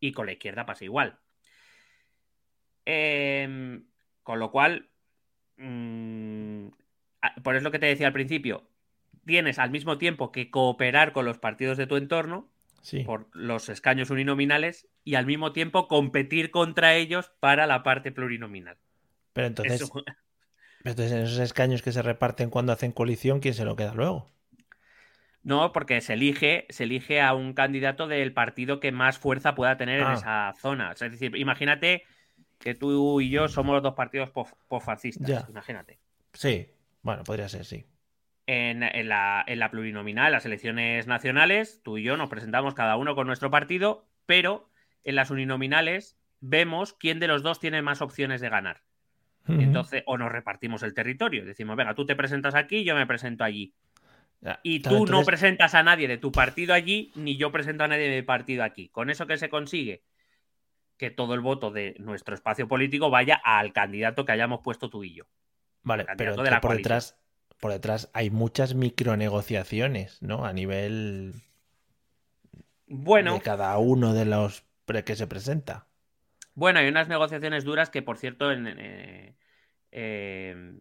Y 0.00 0.12
con 0.12 0.26
la 0.26 0.32
izquierda 0.32 0.66
pasa 0.66 0.84
igual. 0.84 1.18
Em, 2.84 3.84
con 4.24 4.40
lo 4.40 4.50
cual, 4.50 4.90
mm, 5.62 6.68
por 7.42 7.54
eso 7.56 7.64
lo 7.64 7.70
que 7.70 7.78
te 7.78 7.86
decía 7.86 8.06
al 8.08 8.12
principio, 8.12 8.64
tienes 9.24 9.58
al 9.58 9.70
mismo 9.70 9.98
tiempo 9.98 10.32
que 10.32 10.50
cooperar 10.50 11.12
con 11.12 11.24
los 11.24 11.38
partidos 11.38 11.78
de 11.78 11.86
tu 11.86 11.96
entorno 11.96 12.48
Sí. 12.82 13.04
por 13.04 13.28
los 13.32 13.68
escaños 13.68 14.10
uninominales 14.10 14.88
y 15.04 15.14
al 15.14 15.24
mismo 15.26 15.52
tiempo 15.52 15.86
competir 15.86 16.50
contra 16.50 16.94
ellos 16.94 17.30
para 17.38 17.66
la 17.68 17.84
parte 17.84 18.10
plurinominal. 18.10 18.76
Pero 19.32 19.46
entonces, 19.46 19.82
Eso- 19.82 20.04
entonces, 20.84 21.12
en 21.12 21.22
esos 21.22 21.38
escaños 21.38 21.80
que 21.82 21.92
se 21.92 22.02
reparten 22.02 22.50
cuando 22.50 22.72
hacen 22.72 22.90
coalición, 22.90 23.38
¿quién 23.38 23.54
se 23.54 23.64
lo 23.64 23.76
queda 23.76 23.94
luego? 23.94 24.28
No, 25.44 25.72
porque 25.72 26.00
se 26.00 26.12
elige, 26.14 26.66
se 26.70 26.84
elige 26.84 27.20
a 27.20 27.34
un 27.34 27.52
candidato 27.52 28.06
del 28.08 28.32
partido 28.32 28.78
que 28.80 28.92
más 28.92 29.18
fuerza 29.18 29.54
pueda 29.54 29.76
tener 29.76 30.00
en 30.00 30.06
Ah. 30.06 30.14
esa 30.14 30.54
zona. 30.60 30.92
Es 30.92 30.98
decir, 31.00 31.36
imagínate 31.36 32.04
que 32.62 32.74
tú 32.74 33.20
y 33.20 33.28
yo 33.28 33.48
somos 33.48 33.74
los 33.74 33.82
dos 33.82 33.94
partidos 33.94 34.30
posfascistas. 34.68 35.48
Imagínate. 35.48 35.98
Sí. 36.32 36.68
Bueno, 37.02 37.24
podría 37.24 37.48
ser, 37.48 37.64
sí. 37.64 37.84
En, 38.46 38.82
en 38.82 39.08
la, 39.08 39.44
en 39.46 39.58
la 39.58 39.70
plurinominal, 39.70 40.32
las 40.32 40.46
elecciones 40.46 41.06
nacionales, 41.06 41.80
tú 41.82 41.98
y 41.98 42.02
yo 42.02 42.16
nos 42.16 42.28
presentamos 42.28 42.74
cada 42.74 42.96
uno 42.96 43.14
con 43.14 43.26
nuestro 43.26 43.50
partido, 43.50 44.06
pero 44.26 44.70
en 45.04 45.16
las 45.16 45.30
uninominales 45.30 46.16
vemos 46.40 46.94
quién 46.94 47.20
de 47.20 47.28
los 47.28 47.42
dos 47.42 47.60
tiene 47.60 47.82
más 47.82 48.00
opciones 48.02 48.40
de 48.40 48.48
ganar. 48.48 48.82
Entonces, 49.48 50.04
o 50.06 50.16
nos 50.18 50.30
repartimos 50.30 50.84
el 50.84 50.94
territorio. 50.94 51.44
Decimos, 51.44 51.76
venga, 51.76 51.96
tú 51.96 52.06
te 52.06 52.14
presentas 52.14 52.54
aquí, 52.54 52.84
yo 52.84 52.94
me 52.94 53.08
presento 53.08 53.42
allí. 53.42 53.74
Ya, 54.40 54.60
Y 54.62 54.80
tú 54.80 55.06
no 55.06 55.24
presentas 55.24 55.74
a 55.74 55.82
nadie 55.82 56.06
de 56.06 56.18
tu 56.18 56.30
partido 56.30 56.74
allí, 56.74 57.10
ni 57.16 57.36
yo 57.36 57.50
presento 57.50 57.82
a 57.82 57.88
nadie 57.88 58.08
de 58.08 58.16
mi 58.16 58.22
partido 58.22 58.62
aquí. 58.62 58.88
Con 58.88 59.10
eso 59.10 59.26
que 59.26 59.36
se 59.36 59.48
consigue 59.48 60.02
que 61.02 61.10
todo 61.10 61.34
el 61.34 61.40
voto 61.40 61.70
de 61.72 61.96
nuestro 61.98 62.34
espacio 62.34 62.68
político 62.68 63.10
vaya 63.10 63.34
al 63.44 63.72
candidato 63.74 64.24
que 64.24 64.32
hayamos 64.32 64.60
puesto 64.62 64.88
tú 64.90 65.04
y 65.04 65.14
yo. 65.16 65.24
Vale, 65.82 66.10
pero 66.16 66.38
de 66.42 66.50
la 66.50 66.60
por 66.60 66.70
coalición. 66.70 67.02
detrás, 67.02 67.18
por 67.60 67.72
detrás 67.72 68.10
hay 68.14 68.30
muchas 68.30 68.74
micronegociaciones, 68.74 70.20
¿no? 70.22 70.44
A 70.44 70.52
nivel 70.52 71.34
Bueno, 72.86 73.32
de 73.32 73.40
cada 73.40 73.76
uno 73.78 74.14
de 74.14 74.24
los 74.24 74.64
que 75.04 75.16
se 75.16 75.26
presenta. 75.26 75.88
bueno, 76.54 76.80
hay 76.80 76.88
unas 76.88 77.08
negociaciones 77.08 77.64
duras 77.64 77.90
que, 77.90 78.02
por 78.02 78.18
cierto, 78.18 78.52
en, 78.52 78.66
eh, 78.78 79.36
eh, 79.90 80.80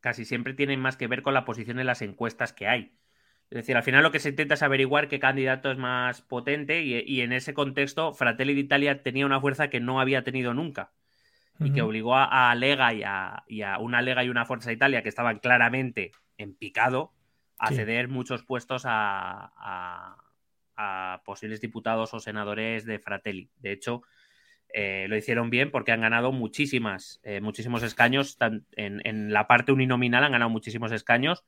casi 0.00 0.24
siempre 0.24 0.54
tienen 0.54 0.80
más 0.80 0.96
que 0.96 1.06
ver 1.08 1.22
con 1.22 1.34
la 1.34 1.44
posición 1.44 1.78
en 1.80 1.86
las 1.86 2.02
encuestas 2.02 2.52
que 2.52 2.68
hay. 2.68 2.96
Es 3.50 3.56
decir, 3.56 3.76
al 3.76 3.82
final 3.82 4.02
lo 4.02 4.10
que 4.10 4.18
se 4.20 4.30
intenta 4.30 4.54
es 4.54 4.62
averiguar 4.62 5.06
qué 5.08 5.18
candidato 5.20 5.70
es 5.70 5.78
más 5.78 6.22
potente 6.22 6.82
y, 6.82 6.98
y 7.06 7.20
en 7.20 7.32
ese 7.32 7.54
contexto 7.54 8.12
Fratelli 8.12 8.54
d'Italia 8.54 9.02
tenía 9.02 9.26
una 9.26 9.40
fuerza 9.40 9.68
que 9.68 9.80
no 9.80 10.00
había 10.00 10.24
tenido 10.24 10.54
nunca. 10.54 10.92
y 11.60 11.72
que 11.72 11.82
obligó 11.82 12.16
a, 12.16 12.50
a 12.50 12.54
Lega 12.56 12.92
y 12.94 13.04
a, 13.04 13.44
y 13.46 13.62
a 13.62 13.78
una 13.78 14.02
Lega 14.02 14.24
y 14.24 14.28
una 14.28 14.44
Forza 14.44 14.72
Italia 14.72 15.02
que 15.04 15.08
estaban 15.08 15.38
claramente 15.38 16.10
en 16.36 16.54
picado 16.56 17.12
a 17.58 17.68
Sí. 17.68 17.76
ceder 17.76 18.08
muchos 18.08 18.42
puestos 18.42 18.82
a, 18.86 19.52
a- 19.56 20.16
a 20.76 21.22
posibles 21.24 21.60
diputados 21.60 22.12
o 22.12 22.18
senadores 22.18 22.84
de 22.84 22.98
Fratelli. 22.98 23.48
De 23.60 23.70
hecho, 23.70 24.02
eh, 24.72 25.06
lo 25.08 25.16
hicieron 25.16 25.48
bien 25.48 25.70
porque 25.70 25.92
han 25.92 26.00
ganado 26.00 26.32
muchísimas, 26.32 27.20
eh, 27.22 27.40
muchísimos 27.40 27.84
escaños. 27.84 28.36
tan- 28.36 28.66
en, 28.74 29.00
en 29.06 29.32
la 29.32 29.46
parte 29.46 29.70
uninominal 29.70 30.24
han 30.24 30.32
ganado 30.32 30.50
muchísimos 30.50 30.90
escaños 30.90 31.44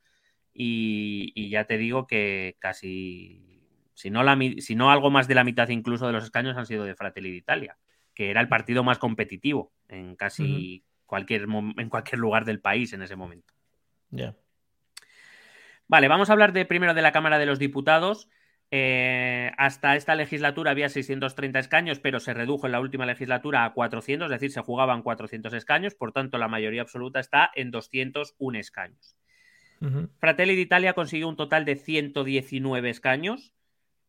y, 0.59 1.31
y 1.35 1.49
ya 1.49 1.65
te 1.65 1.77
digo 1.77 2.07
que 2.07 2.55
casi, 2.59 3.61
si 3.93 4.09
no, 4.09 4.23
la, 4.23 4.35
mi- 4.35 4.59
si 4.61 4.75
no 4.75 4.89
algo 4.91 5.11
más 5.11 5.27
de 5.27 5.35
la 5.35 5.43
mitad 5.43 5.69
incluso 5.69 6.07
de 6.07 6.13
los 6.13 6.23
escaños 6.23 6.57
han 6.57 6.65
sido 6.65 6.83
de 6.83 6.95
Fratelli 6.95 7.31
d'Italia 7.31 7.77
que 8.15 8.31
era 8.31 8.41
el 8.41 8.49
partido 8.49 8.83
más 8.83 8.97
competitivo 8.97 9.71
en 9.87 10.15
casi 10.15 10.83
cualquier, 11.05 11.43
en 11.77 11.89
cualquier 11.89 12.17
lugar 12.19 12.45
del 12.45 12.59
país 12.59 12.91
en 12.93 13.03
ese 13.03 13.15
momento. 13.15 13.53
Ya. 14.09 14.35
Vale, 15.87 16.07
vamos 16.07 16.29
a 16.29 16.33
hablar 16.33 16.51
de 16.51 16.65
primero 16.65 16.95
de 16.95 17.03
la 17.03 17.11
Cámara 17.11 17.37
de 17.37 17.45
los 17.45 17.59
Diputados. 17.59 18.27
Eh, 18.71 19.51
hasta 19.57 19.95
esta 19.95 20.15
legislatura 20.15 20.71
había 20.71 20.89
630 20.89 21.59
escaños, 21.59 21.99
pero 21.99 22.19
se 22.19 22.33
redujo 22.33 22.65
en 22.65 22.73
la 22.73 22.79
última 22.81 23.05
legislatura 23.05 23.63
a 23.63 23.73
400, 23.73 24.25
es 24.25 24.31
decir, 24.31 24.51
se 24.51 24.61
jugaban 24.61 25.03
400 25.03 25.53
escaños, 25.53 25.95
por 25.95 26.11
tanto 26.11 26.37
la 26.37 26.47
mayoría 26.49 26.81
absoluta 26.81 27.19
está 27.19 27.49
en 27.55 27.71
201 27.71 28.59
escaños. 28.59 29.15
Fratelli 30.19 30.55
d'Italia 30.55 30.93
consiguió 30.93 31.27
un 31.29 31.35
total 31.35 31.65
de 31.65 31.75
119 31.75 32.89
escaños, 32.89 33.53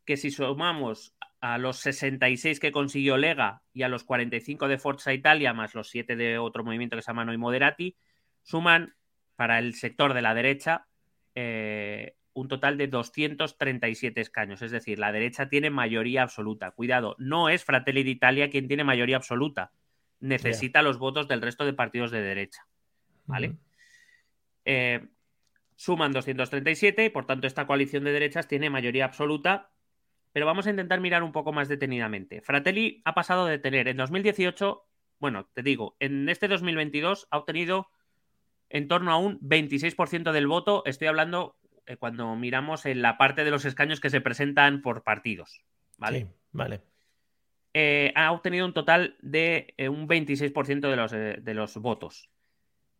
que 0.05 0.17
si 0.17 0.31
sumamos 0.31 1.13
a 1.41 1.57
los 1.57 1.77
66 1.77 2.59
que 2.59 2.71
consiguió 2.71 3.17
Lega 3.17 3.61
y 3.73 3.83
a 3.83 3.89
los 3.89 4.03
45 4.03 4.67
de 4.67 4.77
Forza 4.77 5.13
Italia, 5.13 5.53
más 5.53 5.75
los 5.75 5.89
7 5.89 6.15
de 6.15 6.37
otro 6.37 6.63
movimiento 6.63 6.95
que 6.95 7.01
se 7.01 7.07
llama 7.07 7.25
Noi 7.25 7.37
Moderati, 7.37 7.95
suman 8.43 8.95
para 9.35 9.59
el 9.59 9.73
sector 9.75 10.13
de 10.13 10.21
la 10.21 10.33
derecha 10.33 10.87
eh, 11.35 12.15
un 12.33 12.47
total 12.47 12.77
de 12.77 12.87
237 12.87 14.19
escaños. 14.19 14.61
Es 14.61 14.71
decir, 14.71 14.99
la 14.99 15.11
derecha 15.11 15.49
tiene 15.49 15.69
mayoría 15.69 16.23
absoluta. 16.23 16.71
Cuidado, 16.71 17.15
no 17.19 17.49
es 17.49 17.63
Fratelli 17.63 18.03
d'Italia 18.03 18.49
quien 18.49 18.67
tiene 18.67 18.83
mayoría 18.83 19.17
absoluta. 19.17 19.71
Necesita 20.19 20.81
los 20.81 20.97
votos 20.97 21.27
del 21.27 21.41
resto 21.41 21.65
de 21.65 21.73
partidos 21.73 22.11
de 22.11 22.21
derecha. 22.21 22.65
¿Vale? 23.25 23.55
Eh, 24.65 25.07
suman 25.79 26.11
237 26.11 27.05
y 27.05 27.09
por 27.09 27.25
tanto 27.25 27.47
esta 27.47 27.65
coalición 27.65 28.03
de 28.03 28.11
derechas 28.11 28.49
tiene 28.49 28.69
mayoría 28.69 29.05
absoluta. 29.05 29.71
Pero 30.33 30.45
vamos 30.45 30.67
a 30.67 30.71
intentar 30.71 30.99
mirar 30.99 31.23
un 31.23 31.31
poco 31.31 31.53
más 31.53 31.69
detenidamente. 31.69 32.41
Fratelli 32.41 33.01
ha 33.05 33.15
pasado 33.15 33.45
de 33.45 33.59
tener 33.59 33.87
en 33.87 33.95
2018, 33.95 34.85
bueno, 35.19 35.49
te 35.53 35.63
digo, 35.63 35.95
en 35.99 36.27
este 36.27 36.49
2022 36.49 37.29
ha 37.31 37.37
obtenido 37.37 37.87
en 38.67 38.89
torno 38.89 39.13
a 39.13 39.17
un 39.17 39.39
26% 39.39 40.33
del 40.33 40.47
voto. 40.47 40.83
Estoy 40.85 41.07
hablando 41.07 41.55
eh, 41.85 41.95
cuando 41.95 42.35
miramos 42.35 42.85
en 42.85 43.01
la 43.01 43.17
parte 43.17 43.45
de 43.45 43.51
los 43.51 43.63
escaños 43.63 44.01
que 44.01 44.09
se 44.09 44.19
presentan 44.19 44.81
por 44.81 45.03
partidos. 45.03 45.63
¿Vale? 45.97 46.19
Sí, 46.19 46.27
vale. 46.51 46.81
eh, 47.73 48.11
ha 48.15 48.31
obtenido 48.33 48.65
un 48.65 48.73
total 48.73 49.15
de 49.21 49.73
eh, 49.77 49.87
un 49.87 50.07
26% 50.09 50.89
de 50.89 50.95
los, 50.97 51.13
eh, 51.13 51.37
de 51.41 51.53
los 51.53 51.77
votos. 51.77 52.28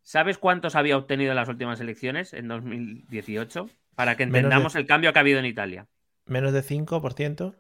¿Sabes 0.02 0.38
cuántos 0.38 0.76
había 0.76 0.97
obtenido 0.97 1.32
en 1.32 1.36
las 1.36 1.50
últimas 1.50 1.80
elecciones 1.80 2.34
en 2.34 2.47
2018? 2.47 3.70
Para 3.95 4.16
que 4.16 4.26
de- 4.26 4.38
entendamos 4.38 4.76
el 4.76 4.86
cambio 4.86 5.14
que 5.14 5.20
ha 5.20 5.22
habido 5.22 5.39
en 5.39 5.45
Italia. 5.45 5.88
Menos 6.26 6.54
de 6.54 6.62
5%. 6.64 7.56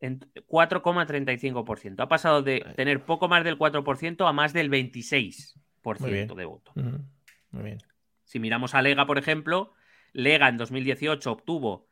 En 0.00 0.20
4,35%. 0.46 2.00
Ha 2.02 2.08
pasado 2.08 2.42
de 2.42 2.64
tener 2.76 3.04
poco 3.04 3.28
más 3.28 3.42
del 3.44 3.58
4% 3.58 4.28
a 4.28 4.32
más 4.32 4.52
del 4.52 4.70
26% 4.70 5.54
Muy 6.00 6.10
bien. 6.12 6.28
de 6.28 6.44
voto. 6.44 6.72
Muy 7.50 7.62
bien. 7.64 7.78
Si 8.24 8.38
miramos 8.38 8.74
a 8.74 8.82
Lega, 8.82 9.06
por 9.06 9.18
ejemplo, 9.18 9.72
Lega 10.12 10.48
en 10.48 10.56
2018 10.56 11.32
obtuvo 11.32 11.86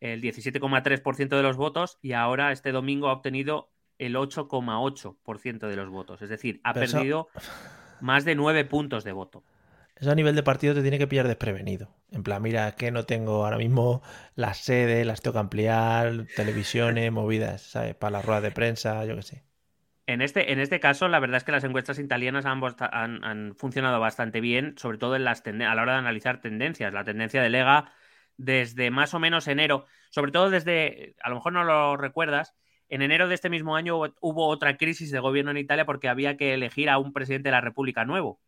el 0.00 0.20
17,3% 0.20 1.28
de 1.36 1.42
los 1.42 1.56
votos 1.56 1.98
y 2.02 2.12
ahora 2.12 2.52
este 2.52 2.72
domingo 2.72 3.08
ha 3.08 3.12
obtenido 3.12 3.70
el 3.98 4.16
8,8% 4.16 5.68
de 5.68 5.76
los 5.76 5.88
votos. 5.88 6.22
Es 6.22 6.28
decir, 6.28 6.60
ha 6.64 6.72
Pero 6.74 6.84
eso- 6.86 6.96
perdido 6.98 7.28
más 8.02 8.24
de 8.24 8.34
9 8.34 8.64
puntos 8.64 9.04
de 9.04 9.12
voto. 9.12 9.44
Eso 9.96 10.10
a 10.10 10.14
nivel 10.14 10.34
de 10.34 10.42
partido 10.42 10.74
te 10.74 10.82
tiene 10.82 10.98
que 10.98 11.06
pillar 11.06 11.28
desprevenido. 11.28 11.94
En 12.10 12.22
plan, 12.22 12.42
mira, 12.42 12.72
que 12.72 12.90
no 12.90 13.04
tengo 13.04 13.44
ahora 13.44 13.58
mismo 13.58 14.02
las 14.34 14.58
sedes, 14.58 15.06
las 15.06 15.20
tengo 15.20 15.34
que 15.34 15.40
ampliar, 15.40 16.26
televisiones, 16.34 17.12
movidas, 17.12 17.62
¿sabes? 17.62 17.94
Para 17.94 18.18
las 18.18 18.24
ruedas 18.24 18.42
de 18.42 18.50
prensa, 18.50 19.04
yo 19.04 19.14
qué 19.16 19.22
sé. 19.22 19.44
En 20.06 20.20
este, 20.20 20.52
en 20.52 20.58
este 20.58 20.80
caso, 20.80 21.06
la 21.06 21.20
verdad 21.20 21.36
es 21.36 21.44
que 21.44 21.52
las 21.52 21.62
encuestas 21.62 21.98
italianas 21.98 22.44
han, 22.44 22.60
han, 23.22 23.54
funcionado 23.54 24.00
bastante 24.00 24.40
bien, 24.40 24.74
sobre 24.76 24.98
todo 24.98 25.14
en 25.14 25.24
las 25.24 25.46
a 25.46 25.52
la 25.52 25.82
hora 25.82 25.92
de 25.92 25.98
analizar 25.98 26.40
tendencias. 26.40 26.92
La 26.92 27.04
tendencia 27.04 27.40
de 27.40 27.50
Lega 27.50 27.92
desde 28.36 28.90
más 28.90 29.14
o 29.14 29.20
menos 29.20 29.46
enero, 29.46 29.86
sobre 30.10 30.32
todo 30.32 30.50
desde, 30.50 31.14
a 31.22 31.28
lo 31.28 31.36
mejor 31.36 31.52
no 31.52 31.62
lo 31.62 31.96
recuerdas, 31.96 32.54
en 32.92 33.00
enero 33.00 33.26
de 33.26 33.34
este 33.34 33.48
mismo 33.48 33.74
año 33.74 33.96
hubo 34.20 34.48
otra 34.48 34.76
crisis 34.76 35.10
de 35.10 35.18
gobierno 35.18 35.50
en 35.50 35.56
Italia 35.56 35.86
porque 35.86 36.10
había 36.10 36.36
que 36.36 36.52
elegir 36.52 36.90
a 36.90 36.98
un 36.98 37.14
presidente 37.14 37.48
de 37.48 37.52
la 37.52 37.62
República 37.62 38.04
nuevo 38.04 38.38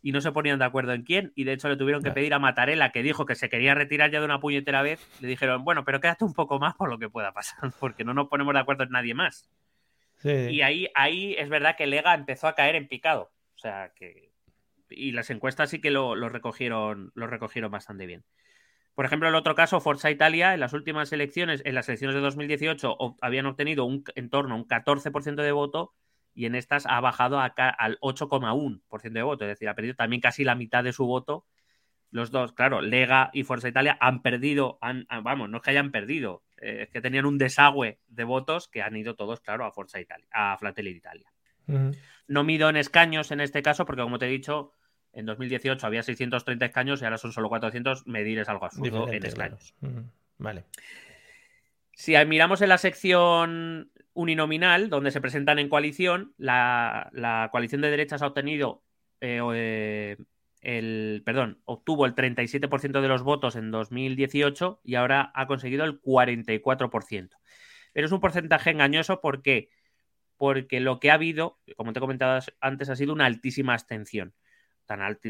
y 0.00 0.12
no 0.12 0.22
se 0.22 0.32
ponían 0.32 0.58
de 0.58 0.64
acuerdo 0.64 0.94
en 0.94 1.02
quién. 1.02 1.32
Y 1.34 1.44
de 1.44 1.52
hecho 1.52 1.68
le 1.68 1.76
tuvieron 1.76 2.02
que 2.02 2.10
pedir 2.10 2.32
a 2.32 2.38
Matarela, 2.38 2.92
que 2.92 3.02
dijo 3.02 3.26
que 3.26 3.34
se 3.34 3.50
quería 3.50 3.74
retirar 3.74 4.10
ya 4.10 4.20
de 4.20 4.24
una 4.24 4.40
puñetera 4.40 4.80
vez. 4.80 5.06
Le 5.20 5.28
dijeron, 5.28 5.64
bueno, 5.64 5.84
pero 5.84 6.00
quédate 6.00 6.24
un 6.24 6.32
poco 6.32 6.58
más 6.58 6.74
por 6.76 6.88
lo 6.88 6.98
que 6.98 7.10
pueda 7.10 7.32
pasar, 7.32 7.58
porque 7.78 8.02
no 8.02 8.14
nos 8.14 8.28
ponemos 8.28 8.54
de 8.54 8.60
acuerdo 8.60 8.84
en 8.84 8.90
nadie 8.90 9.12
más. 9.12 9.50
Y 10.24 10.62
ahí, 10.62 10.88
ahí 10.94 11.34
es 11.38 11.50
verdad 11.50 11.76
que 11.76 11.86
Lega 11.86 12.14
empezó 12.14 12.48
a 12.48 12.54
caer 12.54 12.76
en 12.76 12.88
picado. 12.88 13.30
O 13.54 13.58
sea 13.58 13.92
que. 13.94 14.32
Y 14.88 15.12
las 15.12 15.28
encuestas 15.28 15.68
sí 15.68 15.82
que 15.82 15.90
lo, 15.90 16.16
lo 16.16 16.30
recogieron, 16.30 17.12
lo 17.14 17.26
recogieron 17.26 17.70
bastante 17.70 18.06
bien. 18.06 18.24
Por 18.94 19.04
ejemplo, 19.04 19.28
el 19.28 19.34
otro 19.34 19.54
caso, 19.54 19.80
Forza 19.80 20.10
Italia, 20.10 20.54
en 20.54 20.60
las 20.60 20.72
últimas 20.72 21.12
elecciones, 21.12 21.62
en 21.64 21.74
las 21.74 21.88
elecciones 21.88 22.14
de 22.14 22.20
2018, 22.20 22.96
habían 23.20 23.46
obtenido 23.46 23.84
un, 23.84 24.04
en 24.14 24.30
torno 24.30 24.54
a 24.54 24.58
un 24.58 24.66
14% 24.66 25.36
de 25.36 25.52
voto 25.52 25.94
y 26.34 26.46
en 26.46 26.54
estas 26.54 26.86
ha 26.86 27.00
bajado 27.00 27.38
al 27.38 27.98
8,1% 28.00 29.12
de 29.12 29.22
voto. 29.22 29.44
Es 29.44 29.50
decir, 29.50 29.68
ha 29.68 29.74
perdido 29.74 29.94
también 29.94 30.20
casi 30.20 30.44
la 30.44 30.54
mitad 30.54 30.84
de 30.84 30.92
su 30.92 31.06
voto. 31.06 31.46
Los 32.10 32.30
dos, 32.30 32.52
claro, 32.52 32.80
Lega 32.80 33.30
y 33.32 33.44
Forza 33.44 33.68
Italia 33.68 33.96
han 34.00 34.20
perdido, 34.20 34.78
han, 34.80 35.06
vamos, 35.22 35.48
no 35.48 35.58
es 35.58 35.62
que 35.62 35.70
hayan 35.70 35.92
perdido, 35.92 36.42
eh, 36.60 36.82
es 36.82 36.90
que 36.90 37.00
tenían 37.00 37.24
un 37.24 37.38
desagüe 37.38 38.00
de 38.08 38.24
votos 38.24 38.66
que 38.66 38.82
han 38.82 38.96
ido 38.96 39.14
todos, 39.14 39.40
claro, 39.40 39.64
a 39.64 39.70
Forza 39.70 40.00
Italia, 40.00 40.26
a 40.32 40.56
Fratelli 40.58 40.90
Italia. 40.90 41.32
No 42.26 42.42
mido 42.42 42.68
en 42.68 42.76
escaños 42.76 43.30
en 43.30 43.40
este 43.40 43.62
caso, 43.62 43.86
porque 43.86 44.02
como 44.02 44.18
te 44.18 44.26
he 44.26 44.30
dicho, 44.30 44.74
en 45.12 45.26
2018 45.26 45.86
había 45.86 46.02
630 46.02 46.64
escaños 46.64 47.02
y 47.02 47.04
ahora 47.04 47.18
son 47.18 47.32
solo 47.32 47.48
400. 47.48 48.06
Medir 48.06 48.38
es 48.38 48.48
algo 48.48 48.64
absurdo 48.64 49.10
en 49.10 49.24
escaños. 49.24 49.74
Vale. 50.38 50.64
Si 51.94 52.14
miramos 52.26 52.62
en 52.62 52.70
la 52.70 52.78
sección 52.78 53.90
uninominal, 54.14 54.88
donde 54.88 55.10
se 55.10 55.20
presentan 55.20 55.58
en 55.58 55.68
coalición, 55.68 56.34
la, 56.38 57.48
coalición 57.52 57.80
de 57.82 57.90
derechas 57.90 58.22
ha 58.22 58.28
obtenido 58.28 58.82
eh, 59.20 59.40
eh, 59.54 60.16
el, 60.62 61.22
perdón, 61.24 61.60
obtuvo 61.64 62.06
el 62.06 62.14
37% 62.14 63.00
de 63.00 63.08
los 63.08 63.22
votos 63.22 63.56
en 63.56 63.70
2018 63.70 64.80
y 64.84 64.94
ahora 64.94 65.30
ha 65.34 65.46
conseguido 65.46 65.84
el 65.84 66.00
44%. 66.00 67.30
Pero 67.92 68.06
es 68.06 68.12
un 68.12 68.20
porcentaje 68.20 68.70
engañoso 68.70 69.20
porque, 69.20 69.68
porque 70.36 70.80
lo 70.80 71.00
que 71.00 71.10
ha 71.10 71.14
habido, 71.14 71.58
como 71.76 71.92
te 71.92 71.98
he 71.98 72.00
comentado 72.00 72.40
antes, 72.60 72.88
ha 72.88 72.96
sido 72.96 73.12
una 73.12 73.26
altísima 73.26 73.74
abstención 73.74 74.34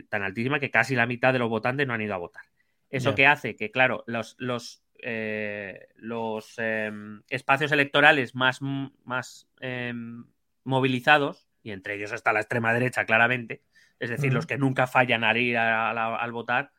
tan, 0.08 0.22
altísima 0.22 0.58
que 0.58 0.70
casi 0.70 0.94
la 0.94 1.06
mitad 1.06 1.32
de 1.32 1.38
los 1.38 1.50
votantes 1.50 1.86
no 1.86 1.92
han 1.92 2.00
ido 2.00 2.14
a 2.14 2.18
votar. 2.18 2.44
Eso 2.88 3.14
que 3.14 3.26
hace 3.26 3.54
que, 3.54 3.70
claro, 3.70 4.02
los, 4.06 4.34
los, 4.38 4.82
eh, 4.98 5.88
los 5.94 6.54
em, 6.58 7.22
espacios 7.28 7.70
electorales 7.70 8.34
más, 8.34 8.60
más 8.62 9.48
em, 9.60 10.24
movilizados, 10.64 11.48
y 11.62 11.70
entre 11.70 11.94
ellos 11.94 12.12
está 12.12 12.32
la 12.32 12.40
extrema 12.40 12.72
derecha 12.72 13.04
claramente, 13.04 13.62
es 14.00 14.10
decir, 14.10 14.32
los 14.32 14.46
que 14.46 14.58
nunca 14.58 14.86
fallan 14.86 15.24
al 15.24 15.36
ir 15.36 15.58
al 15.58 16.32
votar, 16.32 16.72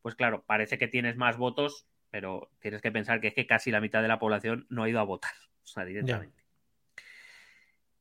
pues 0.00 0.14
claro, 0.14 0.44
parece 0.46 0.78
que 0.78 0.88
tienes 0.88 1.16
más 1.16 1.36
votos, 1.36 1.86
pero 2.10 2.50
tienes 2.60 2.80
que 2.80 2.92
pensar 2.92 3.20
que 3.20 3.28
es 3.28 3.34
que 3.34 3.46
casi 3.46 3.70
la 3.70 3.80
mitad 3.80 4.00
de 4.00 4.08
la 4.08 4.20
población 4.20 4.66
no 4.70 4.84
ha 4.84 4.88
ido 4.88 5.00
a 5.00 5.04
votar, 5.04 5.32
o 5.64 5.66
sea, 5.66 5.84
directamente. 5.84 6.37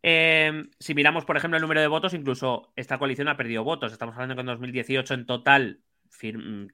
Em, 0.01 0.69
si 0.79 0.93
miramos, 0.93 1.25
por 1.25 1.37
ejemplo, 1.37 1.57
el 1.57 1.61
número 1.61 1.81
de 1.81 1.87
votos, 1.87 2.13
incluso 2.13 2.71
esta 2.75 2.97
coalición 2.97 3.27
ha 3.27 3.37
perdido 3.37 3.63
votos. 3.63 3.91
Estamos 3.91 4.15
hablando 4.15 4.35
que 4.35 4.41
en 4.41 4.47
2018 4.47 5.13
en 5.13 5.25
total 5.25 5.81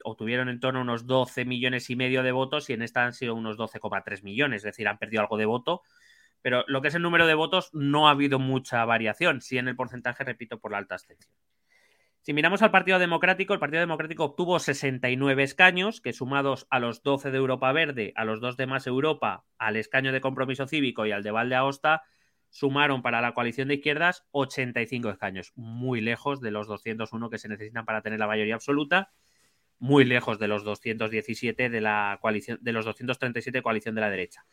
obtuvieron 0.03 0.49
en 0.49 0.59
torno 0.59 0.80
a 0.80 0.84
unos 0.84 1.07
12 1.07 1.45
millones 1.45 1.89
y 1.89 1.95
medio 1.95 2.24
de 2.24 2.32
votos 2.32 2.69
y 2.69 2.74
en 2.74 2.82
esta 2.82 3.03
han 3.03 3.13
sido 3.13 3.36
unos 3.36 3.57
12,3 3.57 4.24
millones, 4.24 4.57
es 4.57 4.63
decir, 4.63 4.88
han 4.88 4.99
perdido 4.99 5.21
algo 5.21 5.38
de 5.38 5.45
voto. 5.45 5.82
Pero 6.41 6.63
lo 6.67 6.82
que 6.82 6.89
es 6.89 6.95
el 6.95 7.01
número 7.01 7.26
de 7.26 7.34
votos 7.34 7.69
no 7.74 8.07
ha 8.07 8.11
habido 8.11 8.38
mucha 8.38 8.84
variación, 8.86 9.41
sí 9.41 9.57
en 9.57 9.67
el 9.67 9.76
porcentaje, 9.76 10.24
repito, 10.24 10.59
por 10.59 10.71
la 10.71 10.78
alta 10.78 10.95
abstención. 10.95 11.34
Si 12.21 12.34
miramos 12.34 12.61
al 12.61 12.71
Partido 12.71 12.99
Democrático, 12.99 13.53
el 13.53 13.59
Partido 13.59 13.82
Democrático 13.82 14.24
obtuvo 14.24 14.59
69 14.59 15.43
escaños, 15.43 15.99
que 15.99 16.13
sumados 16.13 16.67
a 16.69 16.80
los 16.80 17.03
12 17.03 17.32
de 17.32 17.38
Europa 17.38 17.71
Verde, 17.74 18.13
a 18.15 18.24
los 18.24 18.39
dos 18.39 18.55
de 18.55 18.65
Más 18.65 18.88
Europa, 18.88 19.45
al 19.57 19.76
escaño 19.76 20.13
de 20.13 20.21
Compromiso 20.21 20.67
Cívico 20.67 21.05
y 21.05 21.11
al 21.11 21.24
de 21.24 21.32
Valde 21.32 21.55
Aosta, 21.55 22.03
sumaron 22.54 23.01
para 23.01 23.20
la 23.20 23.34
coalición 23.34 23.68
de 23.68 23.74
izquierdas 23.74 24.28
85 24.30 25.10
escaños, 25.10 25.54
muy 25.56 26.01
lejos 26.01 26.39
de 26.39 26.51
los 26.51 26.68
201 26.68 27.32
que 27.32 27.39
se 27.39 27.49
necesitan 27.49 27.84
para 27.84 28.04
tener 28.04 28.20
la 28.20 28.28
mayoría 28.28 28.54
absoluta, 28.54 29.12
muy 29.80 30.06
lejos 30.06 30.38
de 30.38 30.47
los 30.47 30.64
217 30.64 31.72
de 31.72 31.82
la 31.82 32.20
coalición, 32.22 32.60
de 32.62 32.72
los 32.72 32.86
237 32.86 33.58
de 33.58 33.64
coalición 33.64 33.95
de 33.95 34.01
la 34.01 34.12
derecha. 34.12 34.45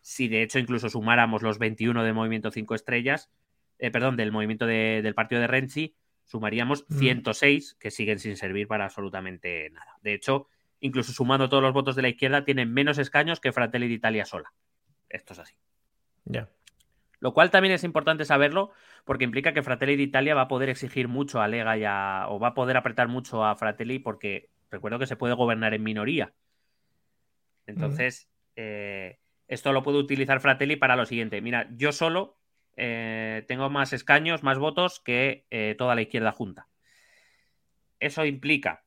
Si 0.00 0.28
de 0.28 0.42
hecho 0.42 0.58
incluso 0.58 0.88
sumáramos 0.88 1.42
los 1.42 1.58
21 1.58 2.02
del 2.02 2.14
Movimiento 2.14 2.50
5 2.50 2.74
Estrellas, 2.74 3.30
eh, 3.78 3.90
perdón, 3.90 4.16
del 4.16 4.32
movimiento 4.32 4.64
del 4.64 5.14
partido 5.14 5.42
de 5.42 5.46
Renzi, 5.46 5.94
sumaríamos 6.24 6.86
106 6.88 7.74
mm. 7.76 7.78
que 7.78 7.90
siguen 7.90 8.18
sin 8.18 8.38
servir 8.38 8.66
para 8.66 8.86
absolutamente 8.86 9.68
nada. 9.68 9.98
De 10.00 10.14
hecho, 10.14 10.48
incluso 10.80 11.12
sumando 11.12 11.50
todos 11.50 11.62
los 11.62 11.74
votos 11.74 11.96
de 11.96 12.02
la 12.02 12.08
izquierda, 12.08 12.46
tienen 12.46 12.72
menos 12.72 12.96
escaños 12.96 13.40
que 13.40 13.52
Fratelli 13.52 13.88
d'Italia 13.88 14.24
sola. 14.24 14.54
Esto 15.10 15.34
es 15.34 15.38
así. 15.40 15.54
Ya. 16.24 16.48
Lo 17.22 17.32
cual 17.32 17.52
también 17.52 17.72
es 17.72 17.84
importante 17.84 18.24
saberlo 18.24 18.72
porque 19.04 19.22
implica 19.22 19.52
que 19.52 19.62
Fratelli 19.62 19.94
d'Italia 19.94 20.34
va 20.34 20.42
a 20.42 20.48
poder 20.48 20.68
exigir 20.68 21.06
mucho 21.06 21.40
a 21.40 21.46
Lega 21.46 21.78
y 21.78 21.84
a, 21.84 22.26
o 22.28 22.40
va 22.40 22.48
a 22.48 22.54
poder 22.54 22.76
apretar 22.76 23.06
mucho 23.06 23.44
a 23.44 23.54
Fratelli 23.54 24.00
porque 24.00 24.50
recuerdo 24.72 24.98
que 24.98 25.06
se 25.06 25.14
puede 25.14 25.34
gobernar 25.34 25.72
en 25.72 25.84
minoría. 25.84 26.32
Entonces, 27.66 28.28
eh, 28.56 29.20
esto 29.46 29.72
lo 29.72 29.84
puede 29.84 29.98
utilizar 29.98 30.40
Fratelli 30.40 30.74
para 30.74 30.96
lo 30.96 31.06
siguiente. 31.06 31.40
Mira, 31.40 31.68
yo 31.76 31.92
solo 31.92 32.40
eh, 32.76 33.44
tengo 33.46 33.70
más 33.70 33.92
escaños, 33.92 34.42
más 34.42 34.58
votos 34.58 34.98
que 34.98 35.46
eh, 35.50 35.76
toda 35.78 35.94
la 35.94 36.02
izquierda 36.02 36.32
junta. 36.32 36.66
Eso 38.00 38.24
implica 38.24 38.82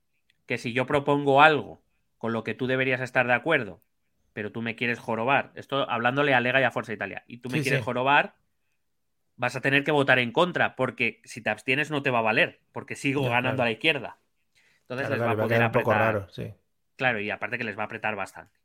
que 0.45 0.57
si 0.57 0.73
yo 0.73 0.86
propongo 0.86 1.41
algo 1.41 1.86
con 2.17 2.33
lo 2.33 2.43
que 2.43 2.53
tú 2.53 2.67
deberías 2.67 2.99
estar 2.99 3.27
de 3.27 3.33
acuerdo 3.33 3.81
pero 4.36 4.51
tú 4.51 4.61
me 4.61 4.75
quieres 4.75 4.99
jorobar. 4.99 5.53
Esto 5.55 5.89
hablándole 5.89 6.33
a 6.33 6.41
Lega 6.41 6.59
y 6.59 6.65
a 6.65 6.71
Forza 6.71 6.91
Italia. 6.91 7.23
Y 7.25 7.38
tú 7.38 7.49
me 7.49 7.61
quieres 7.61 7.81
jorobar, 7.81 8.36
vas 9.38 9.55
a 9.55 9.61
tener 9.61 9.86
que 9.86 9.91
votar 9.91 10.19
en 10.19 10.33
contra, 10.33 10.75
porque 10.75 11.21
si 11.23 11.39
te 11.39 11.49
abstienes 11.49 11.89
no 11.89 12.03
te 12.03 12.09
va 12.09 12.19
a 12.19 12.23
valer, 12.23 12.59
porque 12.73 12.97
sigo 12.97 13.23
ganando 13.29 13.61
a 13.61 13.65
la 13.65 13.71
izquierda. 13.71 14.17
Entonces 14.81 15.09
les 15.09 15.21
va 15.21 15.31
a 15.31 15.38
poder 15.38 15.63
apretar. 15.63 16.27
Claro, 16.97 17.21
y 17.21 17.29
aparte 17.31 17.57
que 17.57 17.63
les 17.63 17.77
va 17.77 17.83
a 17.83 17.86
apretar 17.86 18.17
bastante. 18.17 18.59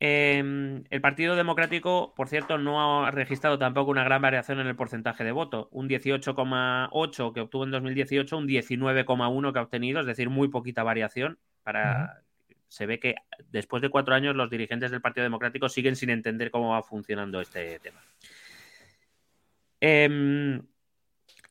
Em, 0.00 0.82
el 0.90 1.00
Partido 1.00 1.36
Democrático, 1.36 2.12
por 2.16 2.28
cierto, 2.28 2.58
no 2.58 3.06
ha 3.06 3.10
registrado 3.12 3.56
tampoco 3.56 3.92
una 3.92 4.02
gran 4.02 4.20
variación 4.20 4.58
en 4.58 4.66
el 4.66 4.74
porcentaje 4.74 5.22
de 5.22 5.30
voto. 5.30 5.68
Un 5.70 5.88
18,8 5.88 7.32
que 7.32 7.40
obtuvo 7.40 7.62
en 7.62 7.70
2018, 7.70 8.36
un 8.36 8.48
19,1 8.48 9.52
que 9.52 9.58
ha 9.60 9.62
obtenido, 9.62 10.00
es 10.00 10.06
decir, 10.06 10.28
muy 10.28 10.48
poquita 10.48 10.82
variación 10.82 11.38
para 11.62 12.24
se 12.70 12.86
ve 12.86 13.00
que 13.00 13.16
después 13.50 13.82
de 13.82 13.88
cuatro 13.88 14.14
años 14.14 14.36
los 14.36 14.48
dirigentes 14.48 14.92
del 14.92 15.00
Partido 15.00 15.24
Democrático 15.24 15.68
siguen 15.68 15.96
sin 15.96 16.08
entender 16.08 16.52
cómo 16.52 16.70
va 16.70 16.84
funcionando 16.84 17.40
este 17.40 17.80
tema. 17.80 18.00
Em, 19.80 20.62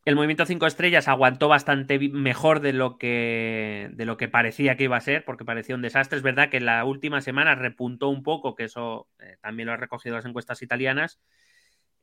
el 0.05 0.15
movimiento 0.15 0.45
Cinco 0.45 0.65
Estrellas 0.65 1.09
aguantó 1.09 1.49
bastante 1.49 1.99
mejor 1.99 2.61
de 2.61 2.71
lo, 2.71 2.97
que, 2.97 3.89
de 3.91 4.05
lo 4.05 4.15
que 4.15 4.29
parecía 4.29 4.77
que 4.77 4.85
iba 4.85 4.95
a 4.95 5.01
ser, 5.01 5.25
porque 5.25 5.43
parecía 5.43 5.75
un 5.75 5.81
desastre. 5.81 6.15
Es 6.17 6.23
verdad 6.23 6.49
que 6.49 6.61
la 6.61 6.85
última 6.85 7.19
semana 7.19 7.53
repuntó 7.53 8.07
un 8.07 8.23
poco, 8.23 8.55
que 8.55 8.63
eso 8.63 9.09
eh, 9.19 9.35
también 9.41 9.67
lo 9.67 9.73
ha 9.73 9.77
recogido 9.77 10.15
las 10.15 10.25
encuestas 10.25 10.61
italianas. 10.61 11.19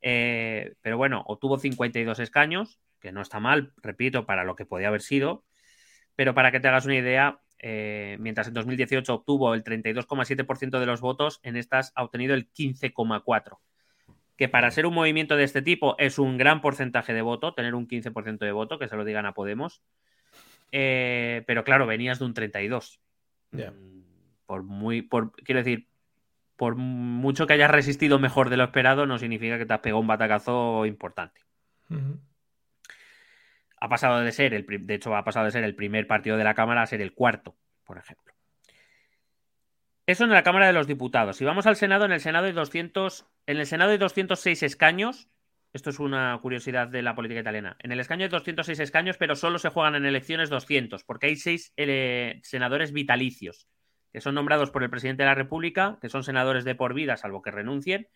Eh, 0.03 0.75
pero 0.83 0.99
bueno, 0.99 1.25
obtuvo 1.27 1.59
52 1.59 2.19
escaños, 2.19 2.81
que 3.01 3.13
no 3.13 3.23
está 3.23 3.41
mal, 3.41 3.73
repito, 3.79 4.27
para 4.27 4.45
lo 4.45 4.57
que 4.57 4.67
podía 4.67 4.89
haber 4.89 5.01
sido. 5.01 5.47
Pero 6.17 6.35
para 6.35 6.53
que 6.53 6.61
te 6.61 6.69
hagas 6.69 6.85
una 6.85 6.97
idea, 6.97 7.41
eh, 7.59 8.17
mientras 8.21 8.49
en 8.49 8.55
2018 8.55 9.15
obtuvo 9.15 9.55
el 9.55 9.65
32,7% 9.65 10.79
de 10.79 10.87
los 10.87 11.01
votos, 11.01 11.41
en 11.43 11.57
estas 11.57 11.93
ha 11.95 12.05
obtenido 12.05 12.35
el 12.35 12.51
15,4%. 12.53 13.59
Que 14.37 14.49
para 14.49 14.71
ser 14.71 14.87
un 14.87 14.95
movimiento 14.95 15.37
de 15.37 15.45
este 15.45 15.63
tipo 15.63 15.97
es 15.99 16.19
un 16.19 16.37
gran 16.37 16.61
porcentaje 16.61 17.15
de 17.15 17.23
voto, 17.23 17.55
tener 17.55 17.75
un 17.75 17.89
15% 17.89 18.39
de 18.39 18.53
voto, 18.53 18.79
que 18.79 18.89
se 18.89 18.97
lo 18.97 19.05
digan 19.05 19.25
a 19.25 19.33
Podemos. 19.33 19.83
Eh, 20.73 21.43
pero 21.47 21.65
claro, 21.65 21.87
venías 21.87 22.19
de 22.19 22.27
un 22.27 22.35
32%. 22.35 22.99
Mm, 23.53 24.01
por 24.45 24.63
muy, 24.63 25.03
por, 25.03 25.33
quiero 25.33 25.61
decir, 25.61 25.89
por 26.57 26.77
mucho 26.77 27.47
que 27.47 27.55
hayas 27.55 27.71
resistido 27.71 28.19
mejor 28.19 28.51
de 28.51 28.59
lo 28.59 28.65
esperado, 28.65 29.07
no 29.07 29.19
significa 29.19 29.59
que 29.59 29.67
te 29.67 29.73
has 29.73 29.81
pegado 29.81 30.01
un 30.01 30.07
batacazo 30.07 30.85
importante 30.85 31.41
ha 33.87 33.89
pasado 33.89 34.21
de 34.21 34.33
ser, 34.33 34.53
el, 34.53 34.67
de 34.67 34.95
hecho, 34.95 35.15
ha 35.17 35.25
pasado 35.25 35.47
de 35.47 35.53
ser 35.53 35.65
el 35.65 35.77
primer 35.77 36.07
partido 36.07 36.37
de 36.37 36.45
la 36.45 36.55
Cámara 36.55 36.83
a 36.83 36.87
ser 36.87 37.01
el 37.01 37.15
cuarto, 37.15 37.57
por 37.85 37.99
ejemplo. 37.99 38.35
Eso 40.07 40.25
en 40.25 40.31
la 40.31 40.43
Cámara 40.43 40.67
de 40.67 40.73
los 40.73 40.87
Diputados. 40.87 41.37
Si 41.37 41.45
vamos 41.45 41.67
al 41.67 41.77
Senado, 41.77 42.05
en 42.05 42.13
el 42.13 42.21
Senado 42.21 42.47
hay 42.47 42.53
200, 42.53 43.27
en 43.47 43.57
el 43.57 43.67
Senado 43.67 43.93
hay 43.93 43.99
206 43.99 44.63
escaños, 44.63 45.29
esto 45.73 45.91
es 45.91 46.01
una 46.01 46.39
curiosidad 46.43 46.89
de 46.89 47.03
la 47.03 47.15
política 47.15 47.41
italiana. 47.41 47.77
En 47.81 47.93
el 47.93 48.01
escaño 48.01 48.25
hay 48.25 48.29
206 48.29 48.79
escaños, 48.81 49.17
pero 49.19 49.37
solo 49.37 49.59
se 49.59 49.69
juegan 49.69 49.95
en 49.95 50.05
elecciones 50.05 50.51
200, 50.51 51.05
porque 51.05 51.27
hay 51.27 51.37
seis 51.37 51.73
eh, 51.77 52.41
senadores 52.43 52.93
vitalicios, 52.93 53.69
que 54.13 54.21
son 54.21 54.35
nombrados 54.35 54.71
por 54.71 54.83
el 54.83 54.91
presidente 54.91 55.23
de 55.23 55.29
la 55.29 55.35
República, 55.35 55.99
que 56.01 56.09
son 56.09 56.25
senadores 56.25 56.65
de 56.65 56.75
por 56.75 56.95
vida, 56.95 57.17
salvo 57.17 57.43
que 57.43 57.51
renuncien, 57.51 58.09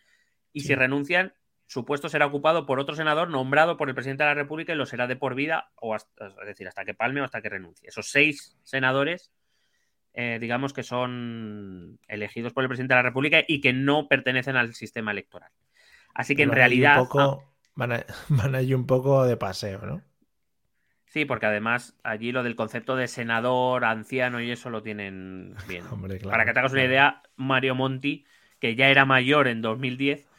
y 0.52 0.60
si 0.60 0.74
renuncian, 0.74 1.34
su 1.70 1.84
puesto 1.84 2.08
será 2.08 2.26
ocupado 2.26 2.66
por 2.66 2.80
otro 2.80 2.96
senador 2.96 3.30
nombrado 3.30 3.76
por 3.76 3.88
el 3.88 3.94
presidente 3.94 4.24
de 4.24 4.30
la 4.30 4.34
República 4.34 4.72
y 4.72 4.76
lo 4.76 4.86
será 4.86 5.06
de 5.06 5.14
por 5.14 5.36
vida, 5.36 5.70
o 5.76 5.94
hasta, 5.94 6.26
es 6.26 6.46
decir, 6.46 6.66
hasta 6.66 6.84
que 6.84 6.94
palme 6.94 7.20
o 7.20 7.24
hasta 7.24 7.40
que 7.40 7.48
renuncie. 7.48 7.88
Esos 7.88 8.10
seis 8.10 8.58
senadores, 8.64 9.30
eh, 10.12 10.38
digamos 10.40 10.72
que 10.72 10.82
son 10.82 12.00
elegidos 12.08 12.52
por 12.52 12.64
el 12.64 12.68
presidente 12.68 12.94
de 12.94 12.98
la 12.98 13.04
República 13.04 13.44
y 13.46 13.60
que 13.60 13.72
no 13.72 14.08
pertenecen 14.08 14.56
al 14.56 14.74
sistema 14.74 15.12
electoral. 15.12 15.52
Así 16.12 16.34
que 16.34 16.42
en 16.42 16.50
realidad. 16.50 17.06
van, 17.76 17.92
a, 17.92 18.04
van 18.28 18.54
allí 18.56 18.74
un 18.74 18.88
poco 18.88 19.24
de 19.24 19.36
paseo, 19.36 19.86
¿no? 19.86 20.02
Sí, 21.06 21.24
porque 21.24 21.46
además 21.46 21.96
allí 22.02 22.32
lo 22.32 22.42
del 22.42 22.56
concepto 22.56 22.96
de 22.96 23.06
senador, 23.06 23.84
anciano 23.84 24.40
y 24.40 24.50
eso 24.50 24.70
lo 24.70 24.82
tienen 24.82 25.54
bien. 25.68 25.84
Para 26.28 26.44
que 26.44 26.52
te 26.52 26.58
hagas 26.58 26.72
una 26.72 26.84
idea, 26.84 27.22
Mario 27.36 27.76
Monti, 27.76 28.26
que 28.58 28.74
ya 28.74 28.88
era 28.88 29.04
mayor 29.04 29.46
en 29.46 29.62
2010, 29.62 30.29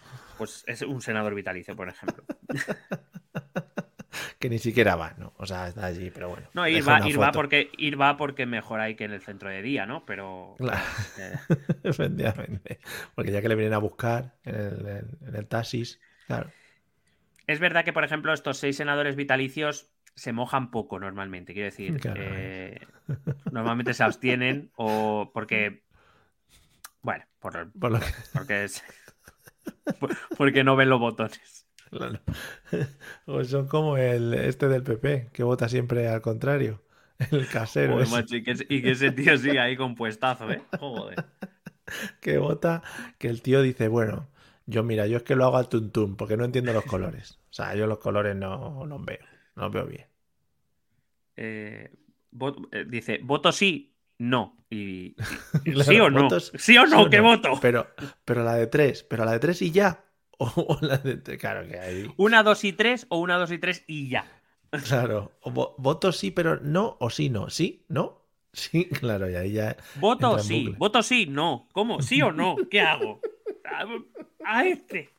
pues 0.42 0.64
es 0.66 0.82
un 0.82 1.04
senador 1.04 1.36
vitalicio, 1.36 1.76
por 1.76 1.88
ejemplo. 1.88 2.24
que 4.40 4.50
ni 4.50 4.58
siquiera 4.58 4.96
va, 4.96 5.14
¿no? 5.20 5.34
O 5.38 5.46
sea, 5.46 5.68
está 5.68 5.86
allí, 5.86 6.10
pero 6.10 6.30
bueno. 6.30 6.48
No, 6.56 6.68
ir 6.68 6.88
va, 6.88 7.08
ir 7.08 7.22
va, 7.22 7.32
porque, 7.32 7.70
ir 7.78 8.02
va 8.02 8.18
porque 8.18 8.48
mejor 8.48 8.80
hay 8.80 8.96
que 8.96 9.04
en 9.04 9.12
el 9.12 9.22
centro 9.22 9.50
de 9.50 9.62
día, 9.62 9.86
¿no? 9.86 10.04
Pero. 10.04 10.56
Claro. 10.58 10.82
Eh. 11.20 11.36
Efectivamente. 11.84 12.80
Porque 13.14 13.32
ya 13.32 13.40
que 13.40 13.50
le 13.50 13.56
vienen 13.56 13.76
a 13.76 13.78
buscar 13.78 14.34
en 14.44 14.56
el, 14.56 15.06
en 15.28 15.36
el 15.36 15.46
taxis, 15.46 16.00
claro. 16.26 16.50
Es 17.46 17.60
verdad 17.60 17.86
que, 17.86 17.94
por 17.94 18.04
ejemplo, 18.04 18.34
estos 18.34 18.58
seis 18.58 18.78
senadores 18.78 19.16
vitalicios 19.16 19.92
se 20.16 20.34
mojan 20.34 20.72
poco 20.72 20.98
normalmente. 20.98 21.54
Quiero 21.54 21.68
decir, 21.68 22.02
eh, 22.16 22.80
normalmente 23.52 23.94
se 23.94 24.04
abstienen 24.04 24.72
o 24.76 25.30
porque. 25.36 25.84
Bueno, 27.04 27.26
por, 27.40 27.72
porque, 28.34 28.64
es, 28.64 28.84
porque 30.38 30.64
no 30.64 30.76
ven 30.76 30.90
los 30.90 31.00
botones. 31.00 31.68
O 33.26 33.44
son 33.44 33.68
como 33.68 33.98
el 33.98 34.34
este 34.34 34.68
del 34.68 34.84
PP, 34.84 35.30
que 35.34 35.44
vota 35.44 35.68
siempre 35.70 36.08
al 36.08 36.22
contrario. 36.22 36.82
El 37.32 37.48
casero. 37.48 38.02
y, 38.02 38.82
que, 38.82 38.92
ese 38.92 39.12
tío 39.12 39.38
sigue 39.38 39.60
ahí 39.60 39.76
compuestazo, 39.76 40.50
¿eh? 40.50 40.64
Joder. 40.80 41.24
Que 42.22 42.38
vota, 42.38 42.84
que 43.18 43.28
el 43.28 43.42
tío 43.42 43.62
dice, 43.62 43.90
bueno, 43.90 44.30
yo 44.66 44.82
mira, 44.82 45.08
yo 45.08 45.18
es 45.18 45.24
que 45.24 45.36
lo 45.36 45.44
hago 45.44 45.58
al 45.58 45.68
tuntún, 45.68 46.16
porque 46.16 46.38
no 46.38 46.46
entiendo 46.46 46.72
los 46.72 46.86
colores. 46.86 47.38
O 47.50 47.54
sea, 47.54 47.76
yo 47.76 47.86
los 47.86 47.98
colores 47.98 48.34
no 48.34 48.86
los 48.86 49.04
veo, 49.04 49.20
no 49.58 49.64
los 49.64 49.74
veo 49.74 49.86
bien. 49.88 50.06
Eh, 51.36 51.92
eh, 52.72 52.86
dice, 52.88 53.20
¿voto 53.24 53.52
sí? 53.52 53.91
No. 54.22 54.56
Y, 54.70 55.16
¿Sí 55.84 56.00
o 56.00 56.12
no? 56.12 56.30
¿Sí 56.40 56.78
o 56.78 56.86
no? 56.86 57.10
¿Qué 57.10 57.20
voto? 57.20 57.58
Pero, 57.60 57.88
pero 58.24 58.44
la 58.44 58.54
de 58.54 58.68
tres, 58.68 59.04
pero 59.04 59.26
la 59.26 59.32
de 59.32 59.40
tres 59.40 59.64
y 59.64 59.72
ya. 59.72 60.06
O, 60.44 60.80
la 60.82 60.98
de 60.98 61.22
claro 61.38 61.68
que 61.68 61.80
hay. 61.80 62.12
Una, 62.18 62.42
dos 62.42 62.64
y 62.64 62.74
tres 62.74 63.06
o 63.10 63.20
una, 63.20 63.38
dos 63.38 63.52
y 63.52 63.58
tres 63.58 63.84
y 63.88 64.10
ya. 64.10 64.26
Claro. 64.88 65.34
voto 65.44 66.12
sí, 66.12 66.32
pero 66.32 66.60
no 66.62 66.98
o 67.00 67.10
sí 67.10 67.30
no. 67.30 67.50
¿Sí? 67.50 67.86
¿No? 67.90 68.22
Sí, 68.54 68.86
claro, 68.86 69.30
y 69.30 69.36
ahí 69.36 69.52
ya. 69.54 69.76
Voto 69.96 70.40
sí, 70.40 70.74
voto 70.78 71.04
sí, 71.04 71.26
no. 71.26 71.68
¿Cómo? 71.74 72.02
¿Sí 72.02 72.22
o 72.22 72.32
no? 72.32 72.56
¿Qué 72.70 72.82
hago? 72.82 73.20
A 74.46 74.66
este. 74.66 75.10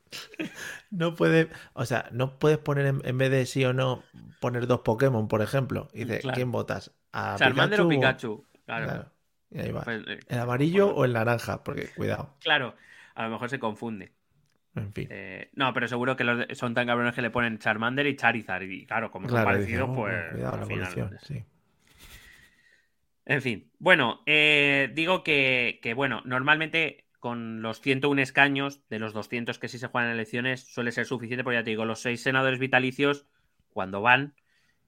No 0.90 1.14
puede, 1.14 1.48
o 1.74 1.84
sea, 1.86 2.08
no 2.12 2.38
puedes 2.38 2.58
poner 2.58 2.94
en, 3.02 3.18
vez 3.18 3.30
de 3.30 3.46
sí 3.46 3.64
o 3.64 3.72
no, 3.72 4.02
poner 4.40 4.66
dos 4.66 4.80
Pokémon, 4.80 5.28
por 5.28 5.42
ejemplo. 5.42 5.88
Y 5.92 6.04
dice, 6.04 6.22
¿quién 6.34 6.52
votas? 6.52 6.92
¿A 7.12 7.36
Charmander 7.38 7.82
o 7.82 7.88
Pikachu? 7.88 8.44
Claro. 8.64 9.10
Y 9.50 9.60
ahí 9.60 9.70
va. 9.70 9.82
Pues, 9.82 10.02
eh, 10.06 10.20
¿El 10.28 10.38
amarillo 10.38 10.94
o 10.94 11.04
el 11.04 11.12
naranja? 11.12 11.62
Porque 11.62 11.88
cuidado. 11.88 12.34
Claro, 12.40 12.74
a 13.14 13.24
lo 13.24 13.30
mejor 13.30 13.50
se 13.50 13.58
confunde. 13.58 14.12
En 14.74 14.92
fin. 14.92 15.08
Eh, 15.10 15.50
no, 15.54 15.74
pero 15.74 15.86
seguro 15.86 16.16
que 16.16 16.24
los 16.24 16.46
son 16.56 16.72
tan 16.72 16.86
cabrones 16.86 17.14
que 17.14 17.22
le 17.22 17.30
ponen 17.30 17.58
Charmander 17.58 18.06
y 18.06 18.16
Charizard. 18.16 18.62
Y 18.62 18.86
claro, 18.86 19.10
como 19.10 19.28
son 19.28 19.44
parecidos, 19.44 19.90
oh, 19.90 19.94
pues. 19.94 20.32
Cuidado, 20.32 20.56
la 20.56 20.62
evolución, 20.62 21.18
sí. 21.22 21.44
En 23.24 23.40
fin, 23.40 23.70
bueno, 23.78 24.22
eh, 24.26 24.90
digo 24.94 25.22
que, 25.22 25.78
que, 25.80 25.94
bueno, 25.94 26.22
normalmente 26.24 27.06
con 27.20 27.62
los 27.62 27.80
101 27.80 28.20
escaños 28.20 28.80
de 28.88 28.98
los 28.98 29.12
200 29.12 29.60
que 29.60 29.68
sí 29.68 29.78
se 29.78 29.86
juegan 29.86 30.10
en 30.10 30.16
elecciones 30.16 30.64
suele 30.64 30.90
ser 30.90 31.06
suficiente, 31.06 31.44
porque 31.44 31.58
ya 31.58 31.62
te 31.62 31.70
digo, 31.70 31.84
los 31.84 32.00
seis 32.00 32.20
senadores 32.20 32.58
vitalicios, 32.58 33.26
cuando 33.70 34.02
van, 34.02 34.34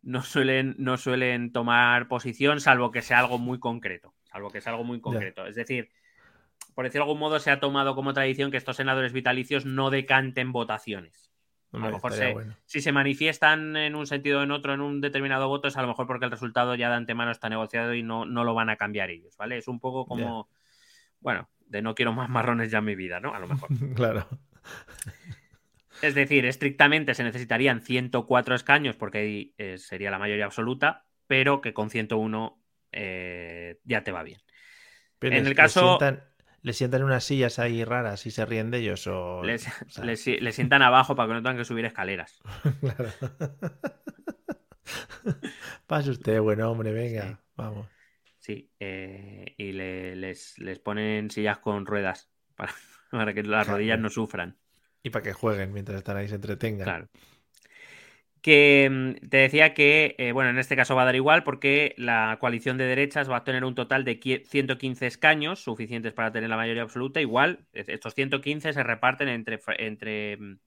no 0.05 0.22
suelen, 0.22 0.74
no 0.78 0.96
suelen 0.96 1.50
tomar 1.50 2.09
posición, 2.09 2.61
salvo 2.61 2.90
que 2.90 3.02
sea 3.02 3.20
algo 3.20 3.38
muy 3.38 3.59
concreto. 3.59 4.14
Salvo 4.24 4.50
que 4.50 4.61
sea 4.61 4.72
algo 4.72 4.84
muy 4.84 5.00
concreto. 5.00 5.46
Es 5.46 5.55
decir, 5.55 5.90
por 6.74 6.84
decirlo 6.84 7.07
de 7.07 7.11
algún 7.11 7.20
modo, 7.20 7.38
se 7.38 7.50
ha 7.50 7.61
tomado 7.61 7.94
como 7.94 8.12
tradición 8.12 8.50
que 8.50 8.57
estos 8.57 8.76
senadores 8.76 9.12
vitalicios 9.12 9.64
no 9.64 9.90
decanten 9.90 10.52
votaciones. 10.52 11.32
a 11.72 11.78
lo 11.78 11.90
mejor 11.90 12.12
si 12.66 12.80
se 12.80 12.92
manifiestan 12.92 13.76
en 13.76 13.94
un 13.94 14.07
sentido 14.07 14.40
o 14.40 14.42
en 14.42 14.50
otro 14.50 14.74
en 14.74 14.80
un 14.80 15.00
determinado 15.00 15.48
voto, 15.48 15.68
es 15.68 15.76
a 15.76 15.82
lo 15.82 15.88
mejor 15.88 16.07
porque 16.07 16.26
el 16.26 16.30
resultado 16.30 16.74
ya 16.74 16.90
de 16.90 16.96
antemano 16.96 17.30
está 17.30 17.48
negociado 17.48 17.94
y 17.94 18.02
no, 18.02 18.26
no 18.26 18.44
lo 18.44 18.55
van 18.55 18.70
a 18.70 18.76
cambiar 18.76 19.11
ellos, 19.11 19.36
¿vale? 19.36 19.57
Es 19.57 19.68
un 19.68 19.80
poco 19.80 20.07
como, 20.07 20.48
bueno, 21.20 21.48
de 21.66 21.80
no 21.80 21.94
quiero 21.94 22.12
más 22.12 22.28
marrones 22.28 22.70
ya 22.70 22.78
en 22.78 22.84
mi 22.84 22.94
vida, 22.94 23.20
¿no? 23.20 23.34
A 23.34 23.38
lo 23.38 23.48
mejor. 23.48 23.68
claro. 23.94 24.28
Es 26.05 26.14
decir, 26.14 26.44
estrictamente 26.46 27.14
se 27.14 27.24
necesitarían 27.24 27.80
104 27.82 28.55
escaños 28.55 28.96
porque 28.96 29.18
ahí 29.18 29.55
eh, 29.59 29.78
sería 29.78 30.11
la 30.11 30.18
mayoría 30.18 30.44
absoluta, 30.44 31.07
pero 31.26 31.61
que 31.61 31.72
con 31.72 31.90
101 31.90 32.62
eh, 32.92 33.80
ya 33.84 34.05
te 34.05 34.12
va 34.12 34.22
bien. 34.22 34.40
en 35.20 35.46
el 35.46 35.55
caso... 35.55 35.98
Le 36.62 36.72
sientan, 36.72 37.02
unas 37.02 37.24
sillas 37.24 37.59
ahí 37.59 37.84
raras 37.84 38.24
y 38.24 38.30
se 38.30 38.46
ríen 38.46 38.70
de 38.70 38.78
ellos 38.78 39.07
o... 39.07 39.42
Les, 39.42 39.68
sientan 40.55 40.80
abajo 40.80 41.14
para 41.14 41.28
que 41.28 41.34
no 41.34 41.42
tengan 41.42 41.59
que 41.59 41.66
subir 41.66 41.84
escaleras. 41.84 42.40
claro. 42.80 43.11
Pase 45.86 46.11
usted, 46.11 46.40
buen 46.40 46.61
hombre, 46.62 46.92
venga, 46.92 47.40
vamos. 47.57 47.86
Sí, 48.38 48.70
eh, 48.78 49.55
y 49.57 49.72
les, 49.72 50.57
ponen 50.82 51.30
sillas 51.30 51.59
con 51.59 51.86
ruedas 51.86 52.30
para, 52.57 52.74
que 53.34 53.42
las 53.42 53.66
rodillas 53.66 53.98
no 53.98 54.09
sufran. 54.09 54.59
Y 55.05 55.11
para 55.11 55.22
que 55.22 55.32
jueguen 55.32 55.72
mientras 55.72 55.98
están 55.98 56.16
ahí, 56.16 56.26
se 56.26 56.34
entretengan. 56.34 56.84
Claro. 56.84 57.09
Que 58.42 58.88
mm, 58.90 59.28
te 59.28 59.36
decía 59.36 59.72
que, 59.72 60.16
eh, 60.18 60.32
bueno, 60.32 60.50
en 60.50 60.59
este 60.59 60.74
caso 60.74 60.96
va 60.96 61.02
a 61.02 61.05
dar 61.05 61.14
igual 61.14 61.44
porque 61.44 61.94
la 61.96 62.36
coalición 62.40 62.76
de 62.76 62.86
derechas 62.86 63.30
va 63.30 63.36
a 63.36 63.44
tener 63.44 63.64
un 63.64 63.76
total 63.76 64.05
de 64.05 64.18
115 64.44 65.07
escaños 65.07 65.61
suficientes 65.61 66.12
para 66.12 66.32
tener 66.32 66.50
la 66.50 66.57
mayoría 66.57 66.82
absoluta. 66.82 67.20
Igual, 67.20 67.66
estos 67.72 68.14
115 68.14 68.72
se 68.72 68.82
reparten 68.82 69.28
entre, 69.28 69.61
entre 69.78 70.36
mm, 70.38 70.59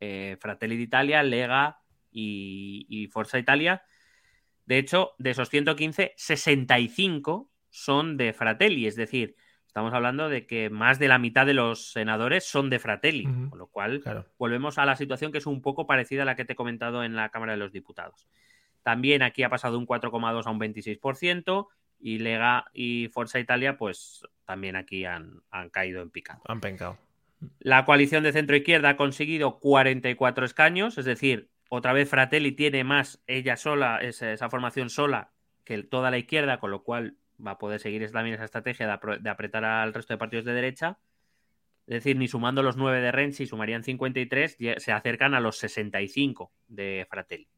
eh, 0.00 0.36
Fratelli 0.38 0.76
d'Italia, 0.76 1.22
Lega 1.22 1.80
y, 2.12 2.84
y 2.90 3.06
Forza 3.06 3.38
Italia 3.38 3.82
de 4.70 4.78
hecho, 4.78 5.16
de 5.18 5.30
esos 5.30 5.48
115, 5.48 6.14
65 6.16 7.50
son 7.70 8.16
de 8.16 8.32
Fratelli, 8.32 8.86
es 8.86 8.94
decir, 8.94 9.34
estamos 9.70 9.94
hablando 9.94 10.28
de 10.28 10.46
que 10.46 10.68
más 10.68 10.98
de 10.98 11.06
la 11.06 11.20
mitad 11.20 11.46
de 11.46 11.54
los 11.54 11.92
senadores 11.92 12.42
son 12.42 12.70
de 12.70 12.80
Fratelli, 12.80 13.22
con 13.22 13.56
lo 13.56 13.68
cual 13.68 14.02
volvemos 14.36 14.78
a 14.78 14.84
la 14.84 14.96
situación 14.96 15.30
que 15.30 15.38
es 15.38 15.46
un 15.46 15.62
poco 15.62 15.86
parecida 15.86 16.22
a 16.22 16.24
la 16.24 16.34
que 16.34 16.44
te 16.44 16.54
he 16.54 16.56
comentado 16.56 17.04
en 17.04 17.14
la 17.14 17.28
Cámara 17.28 17.52
de 17.52 17.58
los 17.58 17.70
Diputados. 17.70 18.26
También 18.82 19.22
aquí 19.22 19.44
ha 19.44 19.48
pasado 19.48 19.78
un 19.78 19.86
4,2 19.86 20.44
a 20.44 20.50
un 20.50 20.58
26% 20.58 21.68
y 22.00 22.18
Lega 22.18 22.64
y 22.74 23.10
Forza 23.12 23.38
Italia 23.38 23.78
pues 23.78 24.26
también 24.44 24.74
aquí 24.74 25.04
han, 25.04 25.40
caído 25.70 26.02
en 26.02 26.10
picado. 26.10 26.42
Han 26.48 26.60
pencado. 26.60 26.98
La 27.60 27.84
coalición 27.84 28.24
de 28.24 28.32
centro 28.32 28.56
izquierda 28.56 28.88
ha 28.88 28.96
conseguido 28.96 29.60
44 29.60 30.46
escaños, 30.46 30.98
es 30.98 31.04
decir, 31.04 31.48
otra 31.68 31.92
vez 31.92 32.08
Fratelli 32.08 32.50
tiene 32.50 32.82
más 32.82 33.22
ella 33.28 33.56
sola, 33.56 33.98
esa, 33.98 34.50
formación 34.50 34.90
sola, 34.90 35.30
que 35.62 35.80
toda 35.84 36.10
la 36.10 36.18
izquierda, 36.18 36.58
con 36.58 36.72
lo 36.72 36.82
cual 36.82 37.14
va 37.46 37.52
a 37.52 37.58
poder 37.58 37.80
seguir 37.80 38.10
también 38.10 38.34
esa 38.34 38.44
estrategia 38.44 38.86
de, 38.86 39.30
apretar 39.30 39.64
al 39.64 39.94
resto 39.94 40.14
de 40.14 40.18
partidos 40.18 40.44
de 40.44 40.52
derecha. 40.52 40.98
Es 41.86 41.94
decir, 41.94 42.16
ni 42.16 42.28
sumando 42.28 42.62
los 42.62 42.76
9 42.76 43.00
de 43.00 43.12
Renzi, 43.12 43.46
sumarían 43.46 43.82
53, 43.82 44.56
se 44.76 44.92
acercan 44.92 45.34
a 45.34 45.40
los 45.40 45.58
65 45.58 46.52
de 46.68 47.06
Fratelli. 47.10 47.48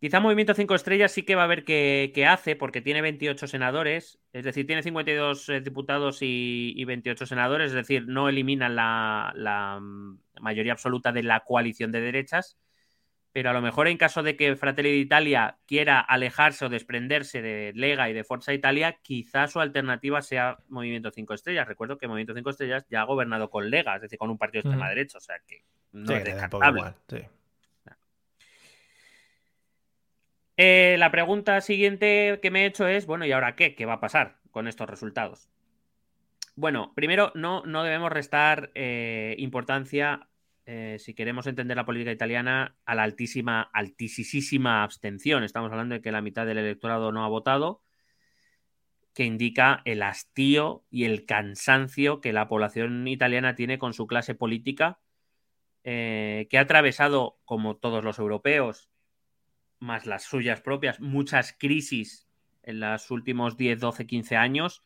Quizá 0.00 0.20
Movimiento 0.20 0.54
5 0.54 0.76
Estrellas 0.76 1.10
sí 1.10 1.24
que 1.24 1.34
va 1.34 1.42
a 1.42 1.48
ver 1.48 1.64
qué, 1.64 2.26
hace, 2.28 2.54
porque 2.54 2.80
tiene 2.80 3.02
28 3.02 3.48
senadores, 3.48 4.20
es 4.32 4.44
decir, 4.44 4.64
tiene 4.64 4.84
52 4.84 5.48
eh, 5.48 5.60
diputados 5.60 6.18
y, 6.20 6.84
28 6.84 7.26
senadores, 7.26 7.68
es 7.68 7.74
decir, 7.74 8.06
no 8.06 8.28
eliminan 8.28 8.76
la, 8.76 9.78
mm, 9.80 10.20
mayoría 10.40 10.72
absoluta 10.72 11.10
de 11.10 11.24
la 11.24 11.40
coalición 11.40 11.90
de 11.90 12.00
derechas, 12.00 12.56
pero 13.38 13.50
a 13.50 13.52
lo 13.52 13.62
mejor 13.62 13.86
en 13.86 13.98
caso 13.98 14.24
de 14.24 14.34
que 14.34 14.56
Fratelli 14.56 14.90
d'Italia 14.90 15.58
quiera 15.64 16.00
alejarse 16.00 16.64
o 16.64 16.68
desprenderse 16.68 17.40
de 17.40 17.72
Lega 17.72 18.10
y 18.10 18.12
de 18.12 18.24
Forza 18.24 18.52
Italia, 18.52 18.98
quizá 19.00 19.46
su 19.46 19.60
alternativa 19.60 20.22
sea 20.22 20.58
Movimiento 20.68 21.12
5 21.12 21.34
Estrellas. 21.34 21.68
Recuerdo 21.68 21.98
que 21.98 22.08
Movimiento 22.08 22.34
5 22.34 22.50
Estrellas 22.50 22.84
ya 22.90 23.02
ha 23.02 23.04
gobernado 23.04 23.48
con 23.48 23.70
Lega, 23.70 23.94
es 23.94 24.02
decir, 24.02 24.18
con 24.18 24.30
un 24.30 24.38
partido 24.38 24.62
de 24.62 24.70
extrema 24.70 24.88
derecha, 24.88 25.18
o 25.18 25.20
sea 25.20 25.36
que 25.46 25.62
no 25.92 26.16
es 26.16 26.24
descartable. 26.24 26.82
Eh, 30.56 30.96
la 30.98 31.12
pregunta 31.12 31.60
siguiente 31.60 32.40
que 32.42 32.50
me 32.50 32.64
he 32.64 32.66
hecho 32.66 32.88
es, 32.88 33.06
bueno, 33.06 33.24
¿y 33.24 33.30
ahora 33.30 33.54
qué? 33.54 33.76
¿Qué 33.76 33.86
va 33.86 33.92
a 33.92 34.00
pasar 34.00 34.38
con 34.50 34.66
estos 34.66 34.90
resultados? 34.90 35.48
Bueno, 36.56 36.92
primero, 36.96 37.30
no, 37.36 37.62
no 37.64 37.84
debemos 37.84 38.10
restar 38.10 38.72
eh, 38.74 39.36
importancia, 39.38 40.26
eh, 40.70 40.98
si 40.98 41.14
queremos 41.14 41.46
entender 41.46 41.78
la 41.78 41.86
política 41.86 42.12
italiana, 42.12 42.76
a 42.84 42.94
la 42.94 43.02
altísima, 43.02 43.70
altísima 43.72 44.82
abstención. 44.82 45.42
Estamos 45.42 45.72
hablando 45.72 45.94
de 45.94 46.02
que 46.02 46.12
la 46.12 46.20
mitad 46.20 46.44
del 46.44 46.58
electorado 46.58 47.10
no 47.10 47.24
ha 47.24 47.28
votado, 47.28 47.82
que 49.14 49.24
indica 49.24 49.80
el 49.86 50.02
hastío 50.02 50.84
y 50.90 51.04
el 51.04 51.24
cansancio 51.24 52.20
que 52.20 52.34
la 52.34 52.48
población 52.48 53.08
italiana 53.08 53.54
tiene 53.54 53.78
con 53.78 53.94
su 53.94 54.06
clase 54.06 54.34
política, 54.34 55.00
que 55.82 56.48
ha 56.52 56.60
atravesado, 56.60 57.38
como 57.46 57.78
todos 57.78 58.04
los 58.04 58.18
europeos, 58.18 58.90
más 59.78 60.04
las 60.04 60.24
suyas 60.24 60.60
propias, 60.60 61.00
muchas 61.00 61.56
crisis 61.58 62.28
en 62.62 62.80
los 62.80 63.10
últimos 63.10 63.56
10, 63.56 63.80
12, 63.80 64.06
15 64.06 64.36
años 64.36 64.84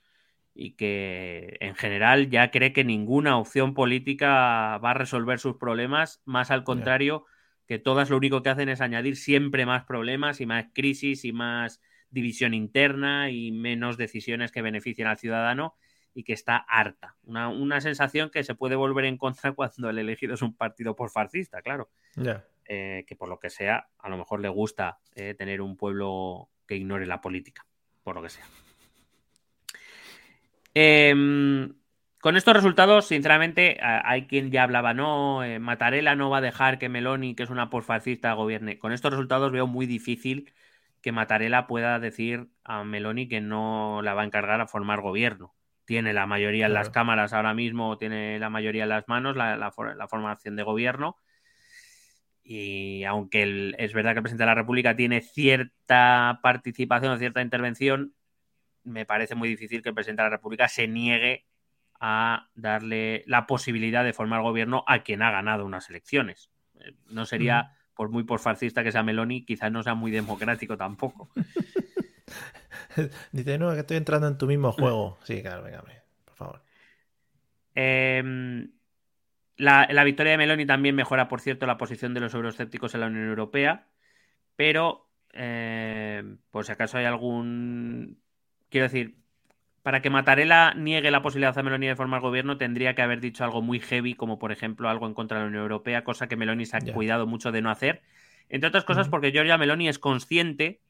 y 0.54 0.72
que 0.72 1.56
en 1.60 1.74
general 1.74 2.28
ya 2.28 2.50
cree 2.50 2.72
que 2.72 2.84
ninguna 2.84 3.38
opción 3.38 3.74
política 3.74 4.78
va 4.78 4.90
a 4.90 4.94
resolver 4.94 5.38
sus 5.38 5.56
problemas, 5.56 6.22
más 6.24 6.50
al 6.50 6.64
contrario, 6.64 7.24
que 7.66 7.78
todas 7.78 8.10
lo 8.10 8.16
único 8.16 8.42
que 8.42 8.50
hacen 8.50 8.68
es 8.68 8.80
añadir 8.80 9.16
siempre 9.16 9.66
más 9.66 9.84
problemas 9.84 10.40
y 10.40 10.46
más 10.46 10.66
crisis 10.74 11.24
y 11.24 11.32
más 11.32 11.80
división 12.10 12.52
interna 12.52 13.30
y 13.30 13.50
menos 13.50 13.96
decisiones 13.96 14.52
que 14.52 14.62
beneficien 14.62 15.06
al 15.06 15.18
ciudadano 15.18 15.74
y 16.14 16.24
que 16.24 16.34
está 16.34 16.56
harta. 16.56 17.16
Una, 17.24 17.80
sensación 17.80 18.28
que 18.28 18.44
se 18.44 18.54
puede 18.54 18.76
volver 18.76 19.06
en 19.06 19.16
contra 19.16 19.52
cuando 19.54 19.88
el 19.88 19.98
elegido 19.98 20.34
es 20.34 20.42
un 20.42 20.54
partido 20.54 20.94
por 20.94 21.10
fascista, 21.10 21.62
claro. 21.62 21.90
Eh, 22.66 23.04
que 23.06 23.16
por 23.16 23.28
lo 23.28 23.40
que 23.40 23.50
sea, 23.50 23.88
a 23.98 24.08
lo 24.08 24.16
mejor 24.16 24.40
le 24.40 24.48
gusta 24.48 25.00
eh, 25.14 25.34
tener 25.34 25.60
un 25.60 25.76
pueblo 25.76 26.50
que 26.66 26.76
ignore 26.76 27.06
la 27.06 27.20
política, 27.20 27.66
por 28.02 28.14
lo 28.14 28.22
que 28.22 28.28
sea. 28.28 28.44
Em, 30.74 31.74
con 32.20 32.36
estos 32.36 32.54
resultados, 32.54 33.06
sinceramente, 33.06 33.78
hay 33.82 34.26
quien 34.26 34.50
ya 34.50 34.62
hablaba, 34.62 34.94
no, 34.94 35.44
eh, 35.44 35.58
Matarela 35.58 36.14
no 36.16 36.30
va 36.30 36.38
a 36.38 36.40
dejar 36.40 36.78
que 36.78 36.88
Meloni, 36.88 37.34
que 37.34 37.42
es 37.42 37.50
una 37.50 37.70
porfascista, 37.70 38.32
gobierne. 38.34 38.78
Con 38.78 38.92
estos 38.92 39.10
resultados 39.12 39.52
veo 39.52 39.66
muy 39.66 39.86
difícil 39.86 40.52
que 41.02 41.12
Matarela 41.12 41.66
pueda 41.66 41.98
decir 41.98 42.48
a 42.64 42.84
Meloni 42.84 43.28
que 43.28 43.40
no 43.40 44.00
la 44.02 44.14
va 44.14 44.22
a 44.22 44.24
encargar 44.24 44.60
a 44.60 44.66
formar 44.68 45.00
gobierno. 45.00 45.54
Tiene 45.84 46.12
la 46.12 46.26
mayoría 46.26 46.66
en 46.66 46.74
las 46.74 46.90
cámaras 46.90 47.32
ahora 47.32 47.54
mismo, 47.54 47.98
tiene 47.98 48.38
la 48.38 48.50
mayoría 48.50 48.84
en 48.84 48.90
las 48.90 49.08
manos, 49.08 49.36
la 49.36 50.08
formación 50.08 50.56
de 50.56 50.62
gobierno 50.62 51.16
y 52.44 53.04
aunque 53.04 53.74
es 53.78 53.92
verdad 53.92 54.12
que 54.12 54.18
el 54.18 54.22
presidente 54.22 54.42
de 54.42 54.46
la 54.46 54.54
República 54.54 54.96
tiene 54.96 55.20
cierta 55.20 56.40
participación, 56.42 57.18
cierta 57.18 57.42
intervención, 57.42 58.14
me 58.84 59.06
parece 59.06 59.34
muy 59.34 59.48
difícil 59.48 59.82
que 59.82 59.90
el 59.90 59.94
presidente 59.94 60.22
de 60.22 60.30
la 60.30 60.36
República 60.36 60.68
se 60.68 60.88
niegue 60.88 61.46
a 62.00 62.48
darle 62.54 63.22
la 63.26 63.46
posibilidad 63.46 64.04
de 64.04 64.12
formar 64.12 64.42
gobierno 64.42 64.84
a 64.86 65.02
quien 65.02 65.22
ha 65.22 65.30
ganado 65.30 65.64
unas 65.64 65.88
elecciones. 65.88 66.50
Eh, 66.80 66.94
no 67.10 67.26
sería, 67.26 67.76
por 67.94 68.08
muy 68.08 68.24
por 68.24 68.40
fascista 68.40 68.82
que 68.82 68.92
sea 68.92 69.02
Meloni, 69.02 69.44
quizás 69.44 69.70
no 69.70 69.82
sea 69.82 69.94
muy 69.94 70.10
democrático 70.10 70.76
tampoco. 70.76 71.30
Dice, 73.32 73.58
no, 73.58 73.72
que 73.72 73.80
estoy 73.80 73.96
entrando 73.96 74.28
en 74.28 74.38
tu 74.38 74.46
mismo 74.46 74.72
juego. 74.72 75.18
Sí, 75.24 75.42
claro, 75.42 75.62
venga, 75.62 75.82
por 76.24 76.34
favor. 76.34 76.62
Eh, 77.74 78.68
la, 79.56 80.04
victoria 80.04 80.32
de 80.32 80.38
Meloni 80.38 80.66
también 80.66 80.94
mejora, 80.94 81.28
por 81.28 81.40
cierto, 81.40 81.66
la 81.66 81.78
posición 81.78 82.14
de 82.14 82.20
los 82.20 82.34
euroscépticos 82.34 82.94
en 82.94 83.00
la 83.00 83.06
Unión 83.06 83.28
Europea, 83.28 83.86
pero 84.56 85.08
eh, 85.32 86.36
por 86.50 86.64
si 86.64 86.72
acaso 86.72 86.98
hay 86.98 87.04
algún... 87.04 88.20
Quiero 88.72 88.86
decir, 88.86 89.16
para 89.82 90.00
que 90.00 90.08
Mattarella 90.08 90.72
niegue 90.72 91.10
la 91.10 91.20
posibilidad 91.20 91.54
de 91.54 91.62
Meloni 91.62 91.88
de 91.88 91.94
formar 91.94 92.22
gobierno, 92.22 92.56
tendría 92.56 92.94
que 92.94 93.02
haber 93.02 93.20
dicho 93.20 93.44
algo 93.44 93.60
muy 93.60 93.80
heavy, 93.80 94.14
como 94.14 94.38
por 94.38 94.50
ejemplo 94.50 94.88
algo 94.88 95.06
en 95.06 95.12
contra 95.12 95.36
de 95.36 95.44
la 95.44 95.48
Unión 95.48 95.62
Europea, 95.64 96.04
cosa 96.04 96.26
que 96.26 96.36
Meloni 96.36 96.64
se 96.64 96.78
ha 96.78 96.80
cuidado 96.80 97.26
mucho 97.26 97.52
de 97.52 97.60
no 97.60 97.70
hacer. 97.70 98.00
Entre 98.48 98.66
otras 98.66 98.84
cosas, 98.84 99.10
porque 99.10 99.30
Giorgia 99.30 99.58
Meloni 99.58 99.90
es 99.90 99.98
consciente 99.98 100.80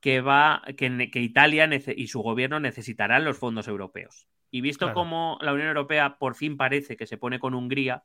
que 0.00 0.22
va, 0.22 0.62
que, 0.78 1.10
que 1.10 1.20
Italia 1.20 1.68
y 1.94 2.06
su 2.06 2.22
gobierno 2.22 2.58
necesitarán 2.58 3.22
los 3.22 3.36
fondos 3.36 3.68
europeos. 3.68 4.26
Y 4.50 4.62
visto 4.62 4.94
cómo 4.94 5.36
la 5.42 5.52
Unión 5.52 5.68
Europea 5.68 6.16
por 6.16 6.36
fin 6.36 6.56
parece 6.56 6.96
que 6.96 7.06
se 7.06 7.18
pone 7.18 7.38
con 7.38 7.52
Hungría, 7.52 8.04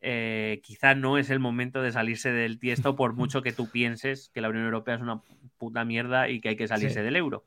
eh, 0.00 0.60
quizá 0.62 0.94
no 0.94 1.18
es 1.18 1.30
el 1.30 1.38
momento 1.38 1.82
de 1.82 1.92
salirse 1.92 2.30
del 2.30 2.58
tiesto 2.58 2.96
por 2.96 3.12
mucho 3.14 3.42
que 3.42 3.52
tú 3.52 3.70
pienses 3.70 4.30
que 4.32 4.40
la 4.40 4.48
Unión 4.48 4.64
Europea 4.64 4.94
es 4.94 5.02
una 5.02 5.20
puta 5.58 5.84
mierda 5.84 6.30
y 6.30 6.40
que 6.40 6.50
hay 6.50 6.56
que 6.56 6.68
salirse 6.68 7.02
del 7.02 7.16
euro. 7.16 7.44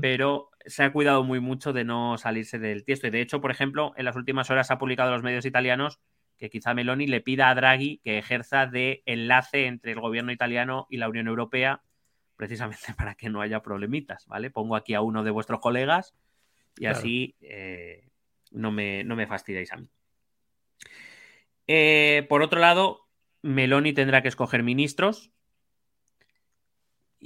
Pero 0.00 0.50
se 0.64 0.82
ha 0.82 0.92
cuidado 0.92 1.22
muy 1.22 1.38
mucho 1.38 1.72
de 1.72 1.84
no 1.84 2.16
salirse 2.18 2.58
del 2.58 2.84
tiesto. 2.84 3.06
Y 3.06 3.10
de 3.10 3.20
hecho, 3.20 3.40
por 3.40 3.50
ejemplo, 3.50 3.92
en 3.96 4.06
las 4.06 4.16
últimas 4.16 4.50
horas 4.50 4.70
ha 4.70 4.78
publicado 4.78 5.10
los 5.10 5.22
medios 5.22 5.44
italianos 5.44 6.00
que 6.36 6.50
quizá 6.50 6.74
Meloni 6.74 7.06
le 7.06 7.20
pida 7.20 7.48
a 7.48 7.54
Draghi 7.54 7.98
que 8.04 8.18
ejerza 8.18 8.66
de 8.66 9.02
enlace 9.06 9.66
entre 9.66 9.92
el 9.92 10.00
gobierno 10.00 10.32
italiano 10.32 10.86
y 10.90 10.98
la 10.98 11.08
Unión 11.08 11.28
Europea, 11.28 11.82
precisamente 12.36 12.86
para 12.96 13.14
que 13.14 13.30
no 13.30 13.40
haya 13.40 13.60
problemitas, 13.60 14.26
¿vale? 14.26 14.50
Pongo 14.50 14.76
aquí 14.76 14.94
a 14.94 15.00
uno 15.00 15.24
de 15.24 15.30
vuestros 15.30 15.60
colegas 15.60 16.14
y 16.78 16.86
así 16.86 17.36
eh, 17.40 18.08
no, 18.50 18.70
me, 18.70 19.02
no, 19.04 19.16
me, 19.16 19.26
fastidiáis 19.26 19.72
a 19.72 19.76
mí. 19.76 19.88
Eh, 21.66 22.26
por 22.28 22.42
otro 22.42 22.60
lado, 22.60 23.06
Meloni 23.42 23.92
tendrá 23.92 24.22
que 24.22 24.28
escoger 24.28 24.62
ministros. 24.62 25.32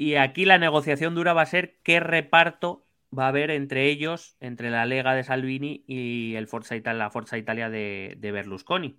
Y 0.01 0.15
aquí 0.15 0.47
la 0.47 0.57
negociación 0.57 1.15
dura 1.15 1.35
va 1.35 1.43
a 1.43 1.47
ser 1.47 1.77
qué 1.83 2.01
reparto 2.01 2.87
va 3.17 3.27
a 3.27 3.29
haber 3.29 3.51
entre 3.51 3.91
ellos, 3.91 4.35
entre 4.41 4.71
la 4.71 4.87
Lega 4.87 5.15
de 5.15 5.25
Salvini 5.25 5.85
y 5.87 6.37
el 6.37 6.49
Forza 6.49 6.75
Italia, 6.75 7.05
la 7.05 7.11
Forza 7.11 7.37
Italia 7.37 7.69
de, 7.69 8.17
Berlusconi. 8.19 8.99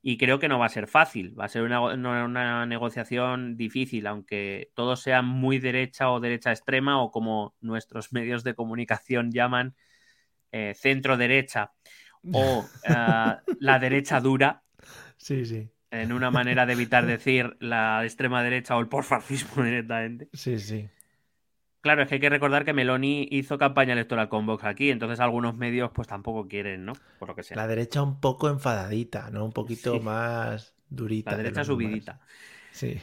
Y 0.00 0.16
creo 0.16 0.38
que 0.38 0.48
no 0.48 0.58
va 0.58 0.64
a 0.64 0.70
ser 0.70 0.86
fácil, 0.86 1.38
va 1.38 1.44
a 1.44 1.48
ser 1.48 1.60
una, 1.60 1.82
una, 1.82 2.64
negociación 2.64 3.58
difícil, 3.58 4.06
aunque 4.06 4.70
todo 4.72 4.96
sea 4.96 5.20
muy 5.20 5.58
derecha 5.58 6.10
o 6.10 6.20
derecha 6.20 6.52
extrema, 6.52 7.02
o 7.02 7.10
como 7.10 7.54
nuestros 7.60 8.10
medios 8.14 8.42
de 8.42 8.54
comunicación 8.54 9.32
llaman, 9.32 9.74
eh, 10.52 10.72
centro 10.74 11.18
derecha 11.18 11.72
o 12.32 12.64
eh, 12.88 12.94
la 13.60 13.78
derecha 13.78 14.20
dura. 14.20 14.62
Sí, 15.18 15.44
sí. 15.44 15.68
En 15.90 16.12
una 16.12 16.30
manera 16.30 16.66
de 16.66 16.72
evitar 16.74 17.06
decir 17.06 17.56
la 17.60 18.04
extrema 18.04 18.42
derecha 18.42 18.76
o 18.76 18.80
el 18.80 18.88
porfascismo 18.88 19.62
directamente. 19.64 20.28
Sí, 20.32 20.58
sí. 20.58 20.88
Claro, 21.80 22.02
es 22.02 22.08
que 22.08 22.16
hay 22.16 22.20
que 22.20 22.28
recordar 22.28 22.64
que 22.64 22.74
Meloni 22.74 23.26
hizo 23.30 23.56
campaña 23.56 23.94
electoral 23.94 24.28
con 24.28 24.44
Vox 24.44 24.64
aquí, 24.64 24.90
entonces 24.90 25.18
algunos 25.18 25.56
medios 25.56 25.90
pues 25.94 26.06
tampoco 26.06 26.46
quieren, 26.46 26.84
¿no? 26.84 26.92
Por 27.18 27.28
lo 27.28 27.34
que 27.34 27.42
sea. 27.42 27.56
La 27.56 27.66
derecha 27.66 28.02
un 28.02 28.20
poco 28.20 28.50
enfadadita, 28.50 29.30
¿no? 29.30 29.46
Un 29.46 29.52
poquito 29.52 29.98
más 30.00 30.74
durita. 30.90 31.30
La 31.30 31.38
derecha 31.38 31.64
subidita. 31.64 32.20
Sí. 32.70 33.00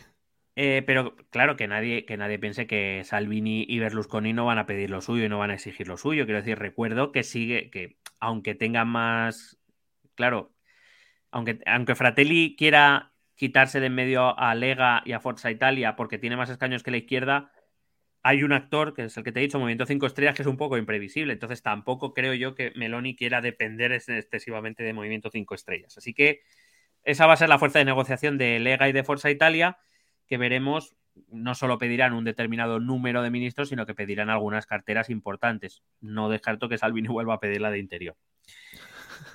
Eh, 0.55 0.84
pero 0.85 1.15
claro, 1.30 1.55
que 1.55 1.68
nadie, 1.68 2.05
que 2.05 2.18
nadie 2.18 2.39
piense 2.39 2.68
que 2.68 3.03
Salvini 3.03 3.65
y 3.68 3.80
Berlusconi 3.80 4.34
no 4.34 4.45
van 4.45 4.57
a 4.59 4.65
pedir 4.65 4.89
lo 4.89 5.01
suyo 5.01 5.26
y 5.26 5.30
no 5.30 5.39
van 5.39 5.51
a 5.51 5.55
exigir 5.55 5.88
lo 5.88 5.97
suyo. 5.97 6.26
Quiero 6.26 6.39
decir, 6.39 6.57
recuerdo 6.57 7.11
que 7.11 7.23
sigue, 7.23 7.69
que 7.72 7.97
aunque 8.19 8.53
tenga 8.53 8.85
más. 8.85 9.59
Claro, 10.15 10.51
aunque, 11.32 11.60
aunque 11.66 11.95
Fratelli 11.95 12.56
quiera 12.58 13.14
quitarse 13.36 13.80
de 13.80 13.88
en 13.88 13.95
medio 13.95 14.38
a 14.38 14.56
Lega 14.56 15.04
y 15.06 15.12
a 15.12 15.20
Forza 15.20 15.52
Italia 15.52 15.95
porque 15.95 16.18
tiene 16.18 16.36
más 16.36 16.49
escaños 16.49 16.84
que 16.84 16.91
la 16.91 16.98
izquierda, 16.98 17.52
hay 18.24 18.44
un 18.44 18.52
actor, 18.52 18.94
que 18.94 19.06
es 19.06 19.16
el 19.16 19.24
que 19.24 19.32
te 19.32 19.40
he 19.40 19.44
dicho, 19.44 19.60
Movimiento 19.60 19.86
5 19.86 20.06
Estrellas, 20.06 20.36
que 20.36 20.41
es 20.41 20.48
un 20.48 20.58
poco 20.58 20.78
imprevisible. 20.78 21.34
Entonces 21.34 21.62
tampoco 21.62 22.14
creo 22.14 22.34
yo 22.34 22.56
que 22.56 22.74
Meloni 22.76 23.16
quiera 23.16 23.41
depender 23.41 23.91
excesivamente 23.91 24.84
de 24.84 24.94
Movimiento 24.94 25.30
5 25.32 25.56
Estrellas. 25.56 25.98
Así 25.98 26.14
que 26.14 26.41
esa 27.04 27.26
va 27.26 27.34
a 27.34 27.38
ser 27.38 27.48
la 27.48 27.60
fuerza 27.60 27.80
de 27.80 27.86
negociación 27.86 28.38
de 28.38 28.60
Lega 28.60 28.90
y 28.90 28.91
de 28.91 29.04
Forza 29.04 29.30
Italia 29.30 29.78
que 30.28 30.38
veremos 30.38 30.98
no 31.30 31.56
solo 31.56 31.78
pedirán 31.78 32.14
un 32.14 32.26
determinado 32.26 32.80
número 32.80 33.22
de 33.22 33.32
ministros, 33.32 33.70
sino 33.70 33.86
que 33.86 33.95
pedirán 33.95 34.30
algunas 34.30 34.66
carteras 34.66 35.10
importantes. 35.10 35.82
No 36.02 36.30
descarto 36.30 36.70
que 36.70 36.78
Salvini 36.78 37.08
vuelva 37.10 37.36
a 37.36 37.40
pedir 37.40 37.62
la 37.62 37.72
de 37.72 37.80
interior. 37.80 38.18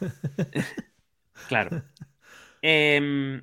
claro. 1.49 1.83
Em, 2.63 3.43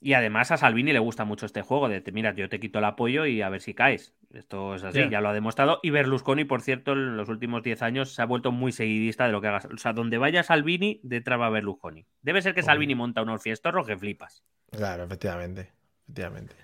y 0.00 0.14
además 0.14 0.50
a 0.50 0.56
Salvini 0.56 0.92
le 0.92 0.98
gusta 0.98 1.24
mucho 1.24 1.46
este 1.46 1.62
juego 1.62 1.88
de, 1.88 2.02
mira, 2.12 2.34
yo 2.34 2.48
te 2.48 2.60
quito 2.60 2.80
el 2.80 2.84
apoyo 2.84 3.26
y 3.26 3.42
a 3.42 3.48
ver 3.48 3.60
si 3.60 3.74
caes. 3.74 4.14
Esto 4.32 4.74
es 4.74 4.84
así, 4.84 5.08
ya 5.08 5.20
lo 5.20 5.28
ha 5.28 5.32
demostrado. 5.32 5.80
Y 5.82 5.90
Berlusconi, 5.90 6.44
por 6.44 6.60
cierto, 6.60 6.92
en 6.92 7.16
los 7.16 7.28
últimos 7.28 7.62
10 7.62 7.80
años 7.82 8.14
se 8.14 8.20
ha 8.20 8.26
vuelto 8.26 8.52
muy 8.52 8.72
seguidista 8.72 9.24
de 9.24 9.32
lo 9.32 9.40
que 9.40 9.48
haga. 9.48 9.62
O 9.72 9.78
sea, 9.78 9.92
donde 9.92 10.18
vaya 10.18 10.42
Salvini, 10.42 11.00
detrás 11.02 11.40
va 11.40 11.48
Berlusconi. 11.48 12.06
Debe 12.22 12.42
ser 12.42 12.54
que 12.54 12.62
Salvini 12.62 12.94
monta 12.94 13.22
unos 13.22 13.42
fiestos 13.42 13.86
que 13.86 13.96
flipas. 13.96 14.44
Claro, 14.70 15.04
efectivamente. 15.04 15.72
Efectivamente. 16.02 16.56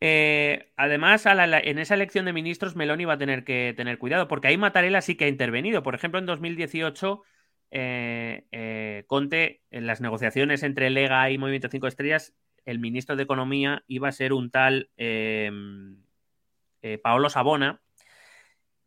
Eh, 0.00 0.72
además, 0.76 1.24
en 1.26 1.78
esa 1.78 1.94
elección 1.94 2.26
de 2.26 2.32
ministros, 2.32 2.76
Meloni 2.76 3.04
va 3.04 3.14
a 3.14 3.18
tener 3.18 3.44
que 3.44 3.74
tener 3.76 3.98
cuidado, 3.98 4.28
porque 4.28 4.48
ahí 4.48 4.56
Mattarella 4.56 5.00
sí 5.00 5.16
que 5.16 5.24
ha 5.24 5.28
intervenido. 5.28 5.82
Por 5.82 5.94
ejemplo, 5.94 6.20
en 6.20 6.26
2018, 6.26 7.22
Conte, 9.06 9.62
en 9.70 9.86
las 9.86 10.00
negociaciones 10.00 10.62
entre 10.62 10.90
Lega 10.90 11.30
y 11.30 11.38
Movimiento 11.38 11.68
5 11.70 11.86
Estrellas, 11.86 12.34
el 12.64 12.78
ministro 12.78 13.16
de 13.16 13.22
Economía 13.22 13.84
iba 13.86 14.08
a 14.08 14.12
ser 14.12 14.32
un 14.32 14.50
tal 14.50 14.90
em, 14.96 16.02
Paolo 17.02 17.30
Sabona, 17.30 17.80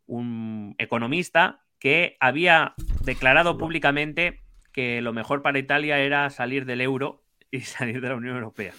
un 0.06 0.74
economista 0.78 1.64
que 1.78 2.16
había 2.20 2.74
declarado 3.04 3.56
públicamente 3.56 4.42
que 4.72 5.00
lo 5.00 5.12
mejor 5.12 5.42
para 5.42 5.58
Italia 5.58 5.98
era 5.98 6.30
salir 6.30 6.66
del 6.66 6.80
euro 6.80 7.24
y 7.50 7.60
salir 7.62 8.00
de 8.00 8.08
la 8.08 8.16
Unión 8.16 8.36
Europea. 8.36 8.72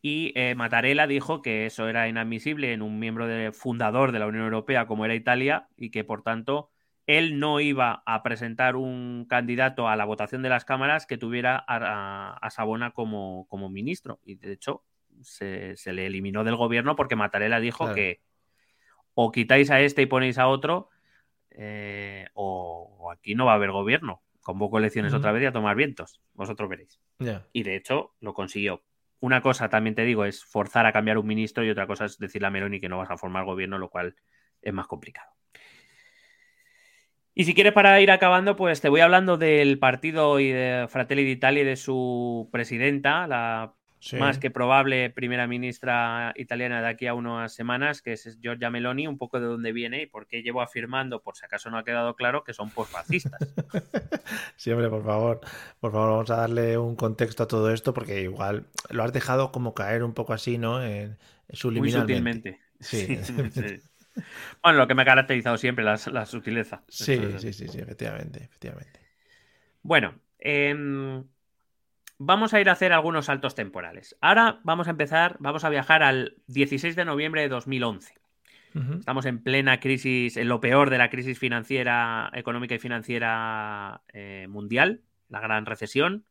Y 0.00 0.32
eh, 0.34 0.56
Mattarella 0.56 1.06
dijo 1.06 1.42
que 1.42 1.66
eso 1.66 1.88
era 1.88 2.08
inadmisible 2.08 2.72
en 2.72 2.82
un 2.82 2.98
miembro 2.98 3.26
fundador 3.52 4.10
de 4.10 4.18
la 4.18 4.26
Unión 4.26 4.44
Europea 4.44 4.86
como 4.86 5.04
era 5.04 5.14
Italia 5.14 5.68
y 5.76 5.90
que 5.90 6.02
por 6.02 6.22
tanto 6.22 6.71
él 7.06 7.38
no 7.38 7.60
iba 7.60 8.02
a 8.06 8.22
presentar 8.22 8.76
un 8.76 9.26
candidato 9.28 9.88
a 9.88 9.96
la 9.96 10.04
votación 10.04 10.42
de 10.42 10.48
las 10.48 10.64
cámaras 10.64 11.06
que 11.06 11.18
tuviera 11.18 11.64
a, 11.66 12.48
Sabona 12.50 12.92
como, 12.92 13.46
como, 13.48 13.68
ministro. 13.68 14.20
Y 14.24 14.36
de 14.36 14.52
hecho 14.52 14.84
se, 15.22 15.76
le 15.86 16.06
eliminó 16.06 16.44
del 16.44 16.56
gobierno 16.56 16.96
porque 16.96 17.16
Mattarella 17.16 17.60
dijo 17.60 17.92
que 17.92 18.20
o 19.14 19.32
quitáis 19.32 19.70
a 19.70 19.80
este 19.80 20.02
y 20.02 20.06
ponéis 20.06 20.38
a 20.38 20.48
otro 20.48 20.88
eh, 21.50 22.26
o, 22.34 23.10
aquí 23.12 23.34
no 23.34 23.46
va 23.46 23.52
a 23.52 23.56
haber 23.56 23.72
gobierno. 23.72 24.22
Convoco 24.40 24.78
elecciones 24.78 25.14
otra 25.14 25.30
vez 25.30 25.42
y 25.44 25.46
a 25.46 25.52
tomar 25.52 25.76
vientos. 25.76 26.20
Vosotros 26.34 26.68
veréis. 26.68 27.00
Y 27.52 27.62
de 27.62 27.76
hecho 27.76 28.14
lo 28.20 28.34
consiguió. 28.34 28.82
Una 29.20 29.40
cosa 29.40 29.68
también 29.68 29.94
te 29.94 30.02
digo 30.02 30.24
es 30.24 30.44
forzar 30.44 30.84
a 30.86 30.92
cambiar 30.92 31.18
un 31.18 31.26
ministro 31.26 31.64
y 31.64 31.70
otra 31.70 31.86
cosa 31.86 32.06
es 32.06 32.18
decirle 32.18 32.48
a 32.48 32.50
Meloni 32.50 32.80
que 32.80 32.88
no 32.88 32.98
vas 32.98 33.10
a 33.10 33.16
formar 33.16 33.44
gobierno, 33.44 33.78
lo 33.78 33.88
cual 33.88 34.16
es 34.60 34.72
más 34.72 34.88
complicado. 34.88 35.30
Y 37.34 37.44
si 37.44 37.54
quieres 37.54 37.72
para 37.72 38.00
ir 38.00 38.10
acabando, 38.10 38.56
pues 38.56 38.80
te 38.80 38.88
voy 38.88 39.00
hablando 39.00 39.38
del 39.38 39.78
partido 39.78 40.38
y 40.38 40.50
de 40.50 40.86
Fratelli 40.88 41.24
d'Italia 41.24 41.62
y 41.62 41.66
de 41.66 41.76
su 41.76 42.48
presidenta, 42.52 43.26
la 43.26 43.74
más 44.18 44.38
que 44.38 44.50
probable 44.50 45.10
primera 45.10 45.46
ministra 45.46 46.32
italiana 46.36 46.82
de 46.82 46.88
aquí 46.88 47.06
a 47.06 47.14
unas 47.14 47.54
semanas, 47.54 48.02
que 48.02 48.14
es 48.14 48.38
Giorgia 48.40 48.68
Meloni, 48.68 49.06
un 49.06 49.16
poco 49.16 49.38
de 49.38 49.46
dónde 49.46 49.72
viene 49.72 50.02
y 50.02 50.06
por 50.06 50.26
qué 50.26 50.42
llevo 50.42 50.60
afirmando, 50.60 51.22
por 51.22 51.36
si 51.36 51.44
acaso 51.44 51.70
no 51.70 51.78
ha 51.78 51.84
quedado 51.84 52.16
claro, 52.16 52.42
que 52.42 52.52
son 52.52 52.70
posfascistas. 52.70 53.38
sí, 54.56 54.72
hombre, 54.72 54.88
por 54.88 55.04
favor, 55.04 55.40
por 55.78 55.92
favor, 55.92 56.10
vamos 56.10 56.30
a 56.30 56.36
darle 56.36 56.76
un 56.76 56.96
contexto 56.96 57.44
a 57.44 57.48
todo 57.48 57.72
esto, 57.72 57.94
porque 57.94 58.22
igual 58.22 58.66
lo 58.90 59.04
has 59.04 59.12
dejado 59.12 59.52
como 59.52 59.72
caer 59.72 60.02
un 60.02 60.14
poco 60.14 60.32
así, 60.32 60.58
¿no? 60.58 60.82
En, 60.82 61.16
subliminalmente. 61.50 62.58
Sí. 62.80 63.18
Bueno, 64.62 64.78
lo 64.78 64.86
que 64.86 64.94
me 64.94 65.02
ha 65.02 65.06
caracterizado 65.06 65.56
siempre, 65.56 65.84
la, 65.84 65.96
sutileza. 66.26 66.82
Sí, 66.88 67.18
sí, 67.38 67.52
sí, 67.52 67.68
sí, 67.68 67.78
efectivamente, 67.78 68.44
efectivamente. 68.44 69.00
Bueno, 69.82 70.14
eh, 70.38 71.22
vamos 72.18 72.54
a 72.54 72.60
ir 72.60 72.68
a 72.68 72.72
hacer 72.72 72.92
algunos 72.92 73.26
saltos 73.26 73.54
temporales. 73.54 74.16
Ahora 74.20 74.60
vamos 74.64 74.86
a 74.86 74.90
empezar, 74.90 75.36
vamos 75.40 75.64
a 75.64 75.70
viajar 75.70 76.02
al 76.02 76.36
16 76.46 76.96
de 76.96 77.04
noviembre 77.04 77.42
de 77.42 77.48
2011. 77.48 78.14
Estamos 78.74 79.26
en 79.26 79.42
plena 79.42 79.80
crisis, 79.80 80.38
en 80.38 80.48
lo 80.48 80.60
peor 80.60 80.88
de 80.88 80.96
la 80.96 81.10
crisis 81.10 81.38
financiera, 81.38 82.30
económica 82.32 82.74
y 82.74 82.78
financiera 82.78 84.00
eh, 84.14 84.46
mundial, 84.48 85.02
la 85.28 85.40
gran 85.40 85.66
recesión. 85.66 86.24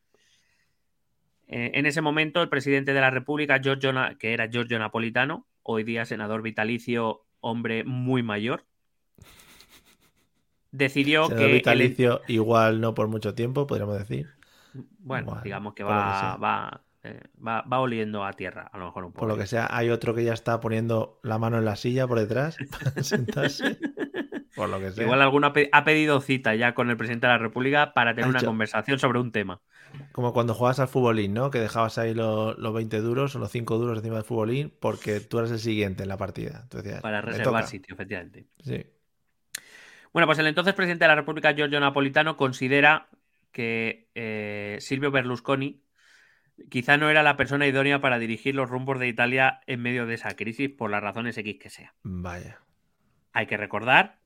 Eh, 1.48 1.72
en 1.76 1.86
ese 1.86 2.02
momento, 2.02 2.42
el 2.42 2.50
presidente 2.50 2.94
de 2.94 3.02
la 3.02 3.12
República, 3.12 3.60
Giorgio, 3.62 3.94
que 4.18 4.34
era 4.34 4.50
Giorgio 4.50 4.80
Napolitano, 4.80 5.46
hoy 5.62 5.84
día 5.84 6.04
senador 6.06 6.42
vitalicio, 6.42 7.26
hombre 7.42 7.84
muy 7.84 8.24
mayor, 8.24 8.66
decidió 10.72 11.26
senador 11.26 11.48
que. 11.48 11.54
vitalicio, 11.54 12.22
igual 12.28 12.80
no 12.82 12.94
por 12.94 13.08
mucho 13.08 13.34
tiempo, 13.36 13.68
podríamos 13.68 13.98
decir. 13.98 14.30
Bueno, 15.00 15.42
digamos 15.44 15.74
que 15.74 15.84
va, 15.84 16.82
eh, 17.04 17.20
va, 17.46 17.62
va, 17.64 17.80
oliendo 17.80 18.24
a 18.24 18.32
tierra, 18.34 18.70
a 18.72 18.78
lo 18.78 18.86
mejor 18.86 19.06
un 19.06 19.12
poco. 19.12 19.22
Por 19.22 19.30
lo 19.30 19.38
que 19.38 19.48
sea, 19.48 19.68
hay 19.70 19.90
otro 19.90 20.14
que 20.14 20.24
ya 20.24 20.34
está 20.34 20.60
poniendo 20.60 21.20
la 21.24 21.38
mano 21.38 21.58
en 21.58 21.66
la 21.66 21.76
silla 21.76 22.08
por 22.08 22.20
detrás 22.20 22.58
para 22.84 23.04
sentarse. 23.04 23.78
por 24.56 24.70
lo 24.70 24.80
que 24.80 24.92
sea. 24.92 25.04
Igual 25.04 25.22
alguno 25.22 25.52
ha 25.72 25.84
pedido 25.84 26.22
cita 26.22 26.56
ya 26.56 26.74
con 26.74 26.90
el 26.90 26.98
presidente 26.98 27.28
de 27.28 27.34
la 27.34 27.40
República 27.40 27.94
para 27.94 28.14
tener 28.14 28.30
una 28.30 28.44
conversación 28.44 29.00
sobre 29.00 29.20
un 29.20 29.32
tema. 29.32 29.62
Como 30.12 30.34
cuando 30.34 30.54
jugabas 30.54 30.80
al 30.80 30.88
futbolín, 30.88 31.34
¿no? 31.34 31.52
Que 31.52 31.60
dejabas 31.60 31.98
ahí 31.98 32.14
los, 32.14 32.56
20 32.58 33.00
duros 33.00 33.36
o 33.36 33.40
los 33.40 33.52
5 33.52 33.78
duros 33.78 33.98
encima 33.98 34.16
del 34.16 34.24
futbolín 34.24 34.74
porque 34.80 35.20
tú 35.20 35.40
eres 35.40 35.52
el 35.52 35.60
siguiente 35.60 36.04
en 36.04 36.10
la 36.10 36.18
partida. 36.18 36.68
para 37.02 37.22
reservar 37.22 37.68
sitio, 37.68 37.94
efectivamente. 37.94 38.48
Sí. 38.64 38.86
Bueno, 40.14 40.28
pues 40.28 40.40
el 40.40 40.48
entonces 40.48 40.74
presidente 40.74 41.06
de 41.06 41.10
la 41.10 41.16
República, 41.16 41.54
Giorgio 41.54 41.80
Napolitano, 41.80 42.36
considera 42.36 43.08
que 43.52 44.10
eh, 44.16 44.78
Silvio 44.80 45.12
Berlusconi 45.12 45.84
quizá 46.70 46.98
no 46.98 47.10
era 47.10 47.24
la 47.24 47.38
persona 47.38 47.68
idónea 47.68 48.02
para 48.02 48.20
dirigir 48.20 48.56
los 48.56 48.70
rumbos 48.70 49.00
de 49.00 49.08
Italia 49.08 49.62
en 49.68 49.82
medio 49.82 50.06
de 50.06 50.16
esa 50.16 50.36
crisis 50.36 50.70
por 50.70 50.90
las 50.90 51.02
razones 51.02 51.38
X 51.38 51.58
que 51.60 51.70
sea. 51.70 51.94
Vaya. 52.04 52.60
Hay 53.34 53.48
que 53.48 53.58
recordar 53.58 54.21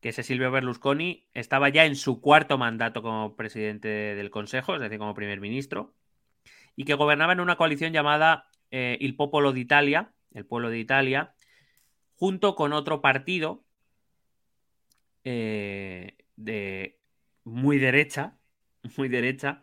que 0.00 0.10
ese 0.10 0.22
Silvio 0.22 0.50
Berlusconi 0.50 1.28
estaba 1.34 1.68
ya 1.68 1.84
en 1.84 1.96
su 1.96 2.20
cuarto 2.20 2.58
mandato 2.58 3.02
como 3.02 3.36
presidente 3.36 3.88
del 3.88 4.30
Consejo, 4.30 4.74
es 4.74 4.80
decir, 4.80 4.98
como 4.98 5.14
primer 5.14 5.40
ministro, 5.40 5.94
y 6.76 6.84
que 6.84 6.94
gobernaba 6.94 7.32
en 7.32 7.40
una 7.40 7.56
coalición 7.56 7.92
llamada 7.92 8.48
eh, 8.70 8.98
Il 9.00 9.16
Popolo 9.16 9.52
d'Italia, 9.52 10.12
el 10.34 10.46
pueblo 10.46 10.70
de 10.70 10.78
Italia, 10.78 11.34
junto 12.14 12.54
con 12.54 12.72
otro 12.72 13.00
partido 13.00 13.64
eh, 15.24 16.16
de 16.36 17.00
muy 17.44 17.78
derecha, 17.78 18.38
muy 18.96 19.08
derecha, 19.08 19.62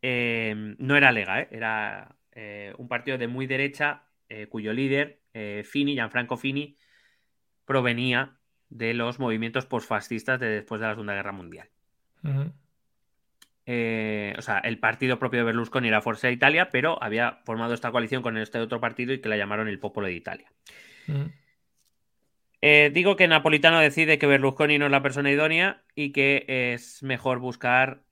em, 0.00 0.76
no 0.78 0.96
era 0.96 1.12
Lega, 1.12 1.40
¿eh? 1.40 1.48
era 1.50 2.16
eh, 2.32 2.74
un 2.78 2.88
partido 2.88 3.18
de 3.18 3.28
muy 3.28 3.46
derecha 3.46 4.04
eh, 4.28 4.46
cuyo 4.46 4.72
líder, 4.72 5.20
Fini, 5.64 5.94
Gianfranco 5.94 6.36
Fini, 6.36 6.76
provenía 7.64 8.38
de 8.72 8.94
los 8.94 9.18
movimientos 9.18 9.66
postfascistas 9.66 10.40
de 10.40 10.48
después 10.48 10.80
de 10.80 10.86
la 10.86 10.94
Segunda 10.94 11.14
Guerra 11.14 11.32
Mundial. 11.32 11.68
o 12.24 14.42
sea, 14.42 14.58
el 14.64 14.78
partido 14.78 15.18
propio 15.18 15.40
de 15.40 15.44
Berlusconi 15.44 15.88
era 15.88 16.00
Forza 16.00 16.30
Italia, 16.30 16.70
pero 16.70 17.02
había 17.02 17.40
formado 17.44 17.74
esta 17.74 17.90
coalición 17.90 18.22
con 18.22 18.36
este 18.36 18.58
otro 18.58 18.80
partido 18.80 19.12
y 19.12 19.20
que 19.20 19.28
la 19.28 19.36
llamaron 19.36 19.68
el 19.68 19.78
Popolo 19.78 20.06
de 20.06 20.14
Italia. 20.14 20.50
digo 22.92 23.16
que 23.16 23.28
Napolitano 23.28 23.80
decide 23.80 24.18
que 24.18 24.26
Berlusconi 24.26 24.78
no 24.78 24.86
es 24.86 24.92
la 24.92 25.02
persona 25.02 25.30
idónea 25.30 25.82
y 25.94 26.12
que 26.12 26.72
es 26.74 27.02
mejor 27.02 27.38
buscar 27.38 28.02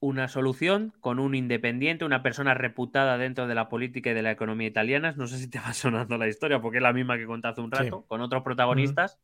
una 0.00 0.28
solución 0.28 0.92
con 1.00 1.18
un 1.18 1.34
independiente, 1.34 2.04
una 2.04 2.22
persona 2.22 2.54
reputada 2.54 3.18
dentro 3.18 3.46
de 3.46 3.54
la 3.54 3.68
política 3.68 4.10
y 4.10 4.14
de 4.14 4.22
la 4.22 4.30
economía 4.30 4.68
italianas. 4.68 5.16
No 5.16 5.26
sé 5.26 5.38
si 5.38 5.50
te 5.50 5.58
va 5.58 5.72
sonando 5.72 6.16
la 6.16 6.28
historia, 6.28 6.60
porque 6.60 6.78
es 6.78 6.82
la 6.82 6.92
misma 6.92 7.18
que 7.18 7.26
conté 7.26 7.48
hace 7.48 7.60
un 7.60 7.70
rato, 7.70 8.04
con 8.06 8.20
otros 8.20 8.42
protagonistas. 8.42 9.18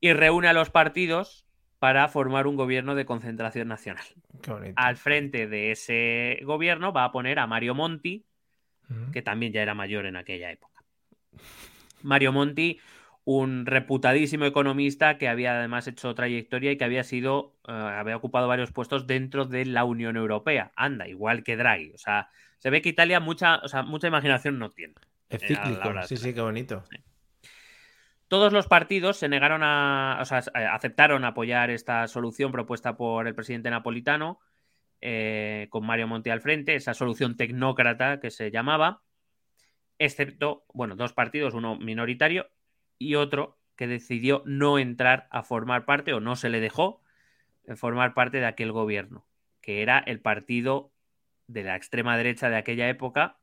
Y 0.00 0.12
reúne 0.12 0.48
a 0.48 0.52
los 0.52 0.70
partidos 0.70 1.46
para 1.78 2.08
formar 2.08 2.46
un 2.46 2.56
gobierno 2.56 2.94
de 2.94 3.04
concentración 3.04 3.68
nacional. 3.68 4.04
Al 4.76 4.96
frente 4.96 5.46
de 5.46 5.70
ese 5.70 6.40
gobierno 6.42 6.92
va 6.92 7.04
a 7.04 7.12
poner 7.12 7.38
a 7.38 7.46
Mario 7.46 7.74
Monti, 7.74 8.24
que 9.12 9.22
también 9.22 9.52
ya 9.52 9.62
era 9.62 9.74
mayor 9.74 10.06
en 10.06 10.16
aquella 10.16 10.50
época. 10.50 10.82
Mario 12.02 12.32
Monti, 12.32 12.80
un 13.24 13.66
reputadísimo 13.66 14.46
economista 14.46 15.18
que 15.18 15.28
había 15.28 15.58
además 15.58 15.86
hecho 15.86 16.14
trayectoria 16.14 16.72
y 16.72 16.78
que 16.78 16.84
había 16.84 17.04
sido, 17.04 17.56
eh, 17.68 17.72
había 17.72 18.16
ocupado 18.16 18.48
varios 18.48 18.72
puestos 18.72 19.06
dentro 19.06 19.44
de 19.44 19.66
la 19.66 19.84
Unión 19.84 20.16
Europea. 20.16 20.72
Anda, 20.74 21.06
igual 21.06 21.44
que 21.44 21.56
Draghi. 21.56 21.92
O 21.92 21.98
sea, 21.98 22.30
se 22.56 22.70
ve 22.70 22.80
que 22.80 22.88
Italia 22.88 23.20
mucha, 23.20 23.56
o 23.58 23.68
sea, 23.68 23.82
mucha 23.82 24.08
imaginación 24.08 24.58
no 24.58 24.70
tiene. 24.70 24.94
Es 25.28 25.42
cíclico, 25.42 25.92
sí, 26.06 26.16
sí, 26.16 26.32
qué 26.32 26.40
bonito. 26.40 26.82
Todos 28.28 28.52
los 28.52 28.68
partidos 28.68 29.16
se 29.16 29.28
negaron 29.28 29.62
a, 29.62 30.18
o 30.20 30.24
sea, 30.26 30.42
aceptaron 30.72 31.24
apoyar 31.24 31.70
esta 31.70 32.06
solución 32.08 32.52
propuesta 32.52 32.96
por 32.96 33.26
el 33.26 33.34
presidente 33.34 33.70
napolitano, 33.70 34.38
eh, 35.00 35.68
con 35.70 35.86
Mario 35.86 36.08
Monti 36.08 36.28
al 36.28 36.42
frente, 36.42 36.74
esa 36.74 36.92
solución 36.92 37.36
tecnócrata 37.36 38.20
que 38.20 38.30
se 38.30 38.50
llamaba, 38.50 39.02
excepto, 39.98 40.64
bueno, 40.74 40.94
dos 40.94 41.14
partidos, 41.14 41.54
uno 41.54 41.76
minoritario 41.76 42.50
y 42.98 43.14
otro 43.14 43.58
que 43.76 43.86
decidió 43.86 44.42
no 44.44 44.78
entrar 44.78 45.26
a 45.30 45.42
formar 45.42 45.84
parte 45.84 46.12
o 46.12 46.20
no 46.20 46.36
se 46.36 46.50
le 46.50 46.60
dejó 46.60 47.00
formar 47.76 48.12
parte 48.12 48.38
de 48.38 48.46
aquel 48.46 48.72
gobierno, 48.72 49.26
que 49.62 49.82
era 49.82 49.98
el 50.00 50.20
partido 50.20 50.92
de 51.46 51.62
la 51.62 51.76
extrema 51.76 52.16
derecha 52.16 52.50
de 52.50 52.56
aquella 52.56 52.88
época, 52.88 53.37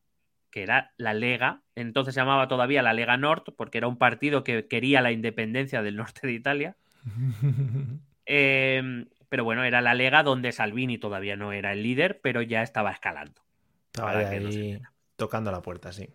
que 0.56 0.64
era 0.64 0.94
la 0.96 1.14
Lega, 1.14 1.64
entonces 1.76 2.14
se 2.14 2.22
llamaba 2.22 2.48
todavía 2.48 2.82
la 2.82 2.94
Lega 2.94 3.18
Nord, 3.18 3.44
porque 3.58 3.78
era 3.78 3.90
un 3.90 3.98
partido 3.98 4.46
que 4.46 4.70
quería 4.70 5.02
la 5.02 5.12
independencia 5.12 5.82
del 5.82 5.98
norte 5.98 6.26
de 6.26 6.34
Italia. 6.34 6.78
Em, 8.28 9.06
pero 9.30 9.44
bueno, 9.44 9.64
era 9.66 9.82
la 9.82 9.94
Lega 9.94 10.24
donde 10.24 10.52
Salvini 10.52 10.98
todavía 10.98 11.36
no 11.36 11.52
era 11.54 11.74
el 11.74 11.84
líder, 11.84 12.22
pero 12.22 12.42
ya 12.42 12.64
estaba 12.64 12.90
escalando. 12.90 13.40
Estaba 13.88 14.18
ahí 14.18 14.82
tocando 15.16 15.52
la 15.52 15.62
puerta, 15.62 15.92
sí. 15.92 16.10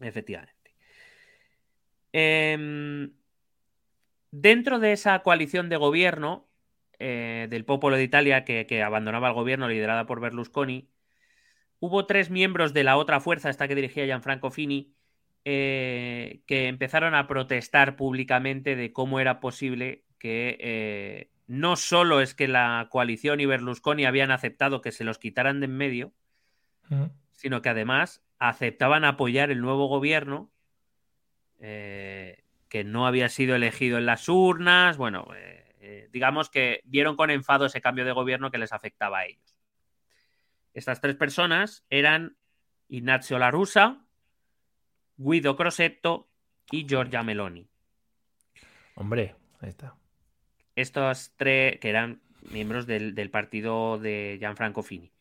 Efectivamente. 0.00 0.74
Em, 2.12 3.12
dentro 4.32 4.80
de 4.80 4.92
esa 4.92 5.20
coalición 5.20 5.68
de 5.68 5.76
gobierno, 5.76 6.48
eh, 6.98 7.46
del 7.48 7.64
Popolo 7.64 7.96
de 7.96 8.02
Italia, 8.02 8.44
que, 8.44 8.66
que, 8.66 8.82
abandonaba 8.82 9.28
el 9.28 9.34
gobierno 9.34 9.68
liderada 9.68 10.04
por 10.04 10.18
Berlusconi, 10.18 10.88
hubo 11.82 12.06
tres 12.06 12.30
miembros 12.30 12.72
de 12.72 12.84
la 12.84 12.96
otra 12.96 13.18
fuerza, 13.18 13.50
esta 13.50 13.66
que 13.66 13.74
dirigía 13.74 14.04
Gianfranco 14.04 14.52
Fini, 14.52 14.94
eh, 15.44 16.40
que 16.46 16.68
empezaron 16.68 17.12
a 17.16 17.26
protestar 17.26 17.96
públicamente 17.96 18.76
de 18.76 18.92
cómo 18.92 19.18
era 19.18 19.40
posible 19.40 20.04
que 20.20 20.56
eh, 20.60 21.30
no 21.48 21.74
solo 21.74 22.20
es 22.20 22.34
que 22.34 22.46
la 22.46 22.86
coalición 22.88 23.40
y 23.40 23.46
Berlusconi 23.46 24.04
habían 24.04 24.30
aceptado 24.30 24.80
que 24.80 24.92
se 24.92 25.02
los 25.02 25.18
quitaran 25.18 25.58
de 25.58 25.64
en 25.64 25.76
medio, 25.76 26.12
mm. 26.88 27.06
sino 27.32 27.62
que 27.62 27.70
además 27.70 28.22
aceptaban 28.38 29.04
apoyar 29.04 29.50
el 29.50 29.60
nuevo 29.60 29.88
gobierno 29.88 30.52
eh, 31.58 32.44
que 32.68 32.84
no 32.84 33.08
había 33.08 33.28
sido 33.28 33.56
elegido 33.56 33.98
en 33.98 34.06
las 34.06 34.28
urnas. 34.28 34.96
Bueno, 34.98 35.26
digamos 36.12 36.48
que 36.48 36.80
vieron 36.84 37.16
con 37.16 37.30
enfado 37.30 37.66
ese 37.66 37.80
cambio 37.80 38.04
de 38.04 38.12
gobierno 38.12 38.52
que 38.52 38.58
les 38.58 38.72
afectaba 38.72 39.18
a 39.18 39.26
ellos. 39.26 39.51
Estas 40.74 41.00
tres 41.00 41.16
personas 41.16 41.84
eran 41.90 42.36
Ignazio 42.88 43.38
La 43.38 43.50
Russa, 43.50 44.04
Guido 45.16 45.56
Crosetto 45.56 46.28
y 46.70 46.86
Giorgia 46.86 47.22
Meloni. 47.22 47.68
Hombre, 48.94 49.34
ahí 49.60 49.68
está. 49.68 49.94
Estos 50.74 51.32
tres, 51.36 51.78
que 51.78 51.90
eran 51.90 52.22
miembros 52.50 52.86
del, 52.86 53.30
partido 53.30 53.98
de 53.98 54.36
Gianfranco 54.38 54.82
Fini. 54.82 55.12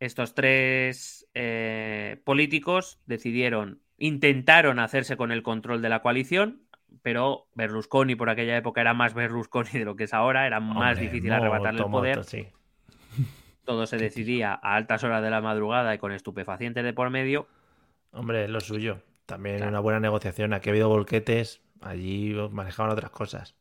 Estos 0.00 0.34
tres 0.34 1.28
eh, 1.34 2.20
políticos 2.24 3.00
decidieron, 3.06 3.80
intentaron 3.98 4.78
hacerse 4.78 5.16
con 5.16 5.30
el 5.32 5.42
control 5.42 5.82
de 5.82 5.88
la 5.88 6.02
coalición, 6.02 6.62
pero 7.02 7.48
Berlusconi 7.54 8.16
por 8.16 8.30
aquella 8.30 8.56
época 8.56 8.80
era 8.80 8.94
más 8.94 9.14
Berlusconi 9.14 9.70
de 9.72 9.84
lo 9.84 9.96
que 9.96 10.04
es 10.04 10.14
ahora, 10.14 10.46
era 10.46 10.60
más 10.60 10.98
difícil 10.98 11.32
arrebatarle 11.32 11.82
el 11.82 11.90
poder. 11.90 12.20
Todo 13.64 13.86
se 13.86 13.96
decidía 13.96 14.52
a 14.52 14.74
altas 14.74 15.04
horas 15.04 15.22
de 15.22 15.30
la 15.30 15.40
madrugada 15.40 15.94
y 15.94 15.98
con 15.98 16.12
estupefacientes 16.12 16.84
de 16.84 16.92
por 16.92 17.10
medio. 17.10 17.46
Hombre, 18.10 18.44
es 18.44 18.50
lo 18.50 18.60
suyo. 18.60 19.02
También 19.26 19.62
una 19.62 19.80
buena 19.80 20.00
negociación. 20.00 20.52
Aquí 20.52 20.68
ha 20.68 20.72
habido 20.72 20.88
volquetes, 20.88 21.62
allí 21.80 22.34
manejaban 22.50 22.92
otras 22.92 23.10
cosas. 23.10 23.54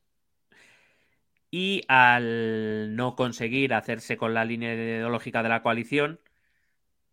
Y 1.51 1.83
al 1.87 2.95
no 2.95 3.15
conseguir 3.15 3.73
hacerse 3.73 4.17
con 4.17 4.33
la 4.33 4.45
línea 4.45 4.73
ideológica 4.73 5.43
de 5.43 5.49
la 5.49 5.61
coalición, 5.61 6.19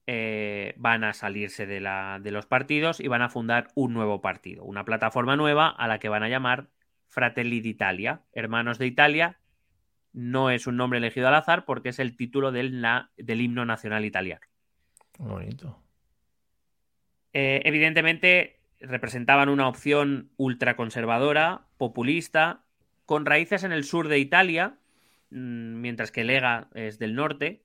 eh, 0.06 0.73
van 0.78 1.05
a 1.05 1.12
salirse 1.12 1.66
de, 1.66 1.81
la, 1.81 2.19
de 2.23 2.31
los 2.31 2.47
partidos 2.47 2.98
y 2.98 3.09
van 3.09 3.20
a 3.20 3.28
fundar 3.28 3.69
un 3.74 3.93
nuevo 3.93 4.23
partido, 4.23 4.65
una 4.65 4.85
plataforma 4.85 5.36
nueva 5.36 5.69
a 5.69 5.86
la 5.86 5.98
que 5.98 6.09
van 6.09 6.23
a 6.23 6.31
llamar 6.31 6.69
Fratelli 7.09 7.60
d'Italia, 7.60 8.23
Hermanos 8.32 8.78
de 8.78 8.86
Italia, 8.86 9.39
no 10.18 10.50
es 10.50 10.66
un 10.66 10.76
nombre 10.76 10.98
elegido 10.98 11.28
al 11.28 11.36
azar 11.36 11.64
porque 11.64 11.90
es 11.90 12.00
el 12.00 12.16
título 12.16 12.50
del, 12.50 12.84
del 13.16 13.40
himno 13.40 13.64
nacional 13.64 14.04
italiano. 14.04 14.44
Bonito. 15.16 15.80
Eh, 17.32 17.62
evidentemente 17.64 18.58
representaban 18.80 19.48
una 19.48 19.68
opción 19.68 20.30
ultraconservadora, 20.36 21.66
populista, 21.76 22.64
con 23.06 23.26
raíces 23.26 23.62
en 23.62 23.70
el 23.70 23.84
sur 23.84 24.08
de 24.08 24.18
Italia, 24.18 24.74
mm, 25.30 25.80
mientras 25.80 26.10
que 26.10 26.24
Lega 26.24 26.66
es 26.74 26.98
del 26.98 27.14
norte, 27.14 27.62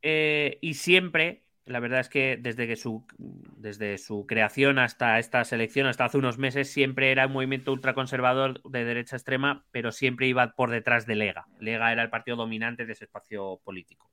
eh, 0.00 0.56
y 0.62 0.74
siempre 0.74 1.42
la 1.66 1.80
verdad 1.80 2.00
es 2.00 2.08
que 2.08 2.38
desde, 2.40 2.66
que 2.66 2.76
su, 2.76 3.06
desde 3.18 3.96
su 3.98 4.26
creación 4.26 4.78
hasta 4.78 5.18
esta 5.18 5.44
selección, 5.44 5.86
hasta 5.86 6.04
hace 6.04 6.18
unos 6.18 6.38
meses, 6.38 6.70
siempre 6.70 7.10
era 7.10 7.26
un 7.26 7.32
movimiento 7.32 7.72
ultraconservador 7.72 8.62
de 8.62 8.84
derecha 8.84 9.16
extrema, 9.16 9.64
pero 9.70 9.90
siempre 9.90 10.26
iba 10.26 10.52
por 10.52 10.70
detrás 10.70 11.06
de 11.06 11.14
Lega. 11.14 11.46
Lega 11.58 11.92
era 11.92 12.02
el 12.02 12.10
partido 12.10 12.36
dominante 12.36 12.84
de 12.84 12.92
ese 12.92 13.04
espacio 13.04 13.60
político. 13.64 14.10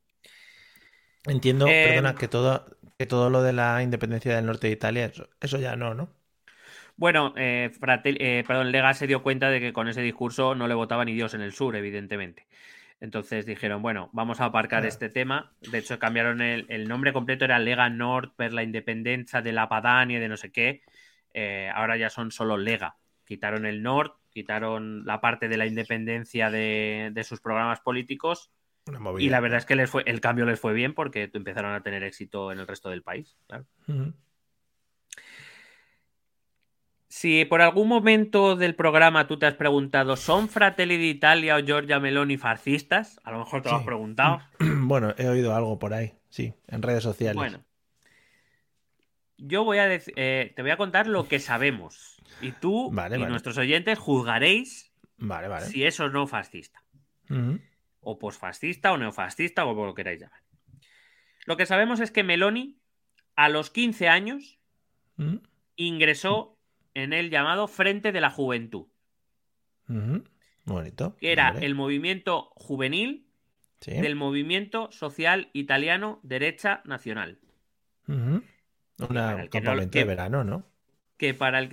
Entiendo, 1.26 1.66
eh, 1.68 1.88
perdona, 1.88 2.14
que 2.14 2.26
todo, 2.26 2.64
que 2.98 3.06
todo 3.06 3.30
lo 3.30 3.42
de 3.42 3.52
la 3.52 3.82
independencia 3.82 4.34
del 4.34 4.46
norte 4.46 4.68
de 4.68 4.72
Italia, 4.72 5.12
eso, 5.40 5.58
ya 5.58 5.76
no, 5.76 5.94
¿no? 5.94 6.10
Bueno, 6.96 7.32
eh, 7.36 7.70
eh, 8.04 8.44
perdón, 8.46 8.72
Lega 8.72 8.94
se 8.94 9.06
dio 9.06 9.22
cuenta 9.22 9.50
de 9.50 9.60
que 9.60 9.72
con 9.72 9.88
ese 9.88 10.02
discurso 10.02 10.54
no 10.54 10.68
le 10.68 10.74
votaba 10.74 11.04
ni 11.04 11.12
Dios 11.12 11.34
en 11.34 11.42
el 11.42 11.52
sur, 11.52 11.76
evidentemente. 11.76 12.46
Entonces 13.02 13.46
dijeron, 13.46 13.82
bueno, 13.82 14.10
vamos 14.12 14.40
a 14.40 14.44
aparcar 14.44 14.86
este 14.86 15.08
tema. 15.08 15.52
De 15.60 15.78
hecho, 15.78 15.98
cambiaron 15.98 16.40
el, 16.40 16.88
nombre 16.88 17.12
completo, 17.12 17.44
era 17.44 17.58
Lega 17.58 17.90
Nord 17.90 18.30
per 18.36 18.52
la 18.52 18.62
independencia 18.62 19.42
de 19.42 19.50
la 19.50 19.68
Padania, 19.68 20.20
de 20.20 20.28
no 20.28 20.36
sé 20.36 20.52
qué. 20.52 20.82
Eh, 21.34 21.68
ahora 21.74 21.96
ya 21.96 22.10
son 22.10 22.30
solo 22.30 22.56
Lega. 22.56 22.98
Quitaron 23.24 23.66
el 23.66 23.82
Nord, 23.82 24.12
quitaron 24.30 25.04
la 25.04 25.20
parte 25.20 25.48
de 25.48 25.56
la 25.56 25.66
independencia 25.66 26.48
de, 26.52 27.12
sus 27.24 27.40
programas 27.40 27.80
políticos. 27.80 28.52
Y 29.18 29.30
la 29.30 29.40
verdad 29.40 29.58
es 29.58 29.66
que 29.66 29.74
les 29.74 29.90
fue, 29.90 30.04
el 30.06 30.20
cambio 30.20 30.46
les 30.46 30.60
fue 30.60 30.72
bien 30.72 30.94
porque 30.94 31.28
empezaron 31.34 31.74
a 31.74 31.82
tener 31.82 32.04
éxito 32.04 32.52
en 32.52 32.60
el 32.60 32.68
resto 32.68 32.88
del 32.88 33.02
país. 33.02 33.36
Claro. 33.48 33.66
Si 37.12 37.44
por 37.44 37.60
algún 37.60 37.88
momento 37.88 38.56
del 38.56 38.74
programa 38.74 39.26
tú 39.26 39.38
te 39.38 39.44
has 39.44 39.52
preguntado, 39.52 40.16
¿son 40.16 40.48
Fratelli 40.48 40.96
d'Italia 40.96 41.56
o 41.56 41.60
Giorgia 41.60 42.00
Meloni 42.00 42.38
fascistas? 42.38 43.20
A 43.22 43.30
lo 43.32 43.40
mejor 43.40 43.60
te 43.60 43.68
lo 43.68 43.76
has 43.76 43.84
preguntado. 43.84 44.40
Bueno, 44.84 45.14
he 45.18 45.28
oído 45.28 45.54
algo 45.54 45.78
por 45.78 45.92
ahí, 45.92 46.14
sí, 46.30 46.54
en 46.68 46.80
redes 46.80 47.02
sociales. 47.02 47.36
Bueno, 47.36 47.62
yo 49.36 49.62
voy 49.62 49.76
a 49.76 49.94
eh, 49.94 50.54
te 50.56 50.62
voy 50.62 50.70
a 50.70 50.78
contar 50.78 51.06
lo 51.06 51.28
que 51.28 51.38
sabemos. 51.38 52.16
Y 52.40 52.52
tú 52.52 52.90
y 52.90 53.18
nuestros 53.18 53.58
oyentes 53.58 53.98
juzgaréis 53.98 54.90
si 55.68 55.84
es 55.84 56.00
o 56.00 56.08
no 56.08 56.26
fascista. 56.26 56.82
O 58.00 58.18
posfascista 58.18 58.90
o 58.90 58.96
neofascista 58.96 59.66
o 59.66 59.74
como 59.74 59.84
lo 59.84 59.94
queráis 59.94 60.22
llamar. 60.22 60.40
Lo 61.44 61.58
que 61.58 61.66
sabemos 61.66 62.00
es 62.00 62.10
que 62.10 62.24
Meloni, 62.24 62.78
a 63.36 63.50
los 63.50 63.68
15 63.68 64.08
años, 64.08 64.58
ingresó 65.76 66.51
en 66.94 67.12
el 67.12 67.30
llamado 67.30 67.68
Frente 67.68 68.12
de 68.12 68.20
la 68.20 68.30
Juventud. 68.30 68.86
Bonito. 70.64 71.16
Que 71.16 71.32
era 71.32 71.50
el 71.60 71.74
movimiento 71.74 72.52
juvenil 72.54 73.26
del 73.84 74.14
movimiento 74.14 74.92
social 74.92 75.50
italiano 75.52 76.20
Derecha 76.22 76.82
Nacional. 76.84 77.40
Un 78.06 78.44
campamento 79.50 79.98
de 79.98 80.04
verano, 80.04 80.44
¿no? 80.44 80.64
Que 81.16 81.34
para, 81.34 81.58
el, 81.58 81.70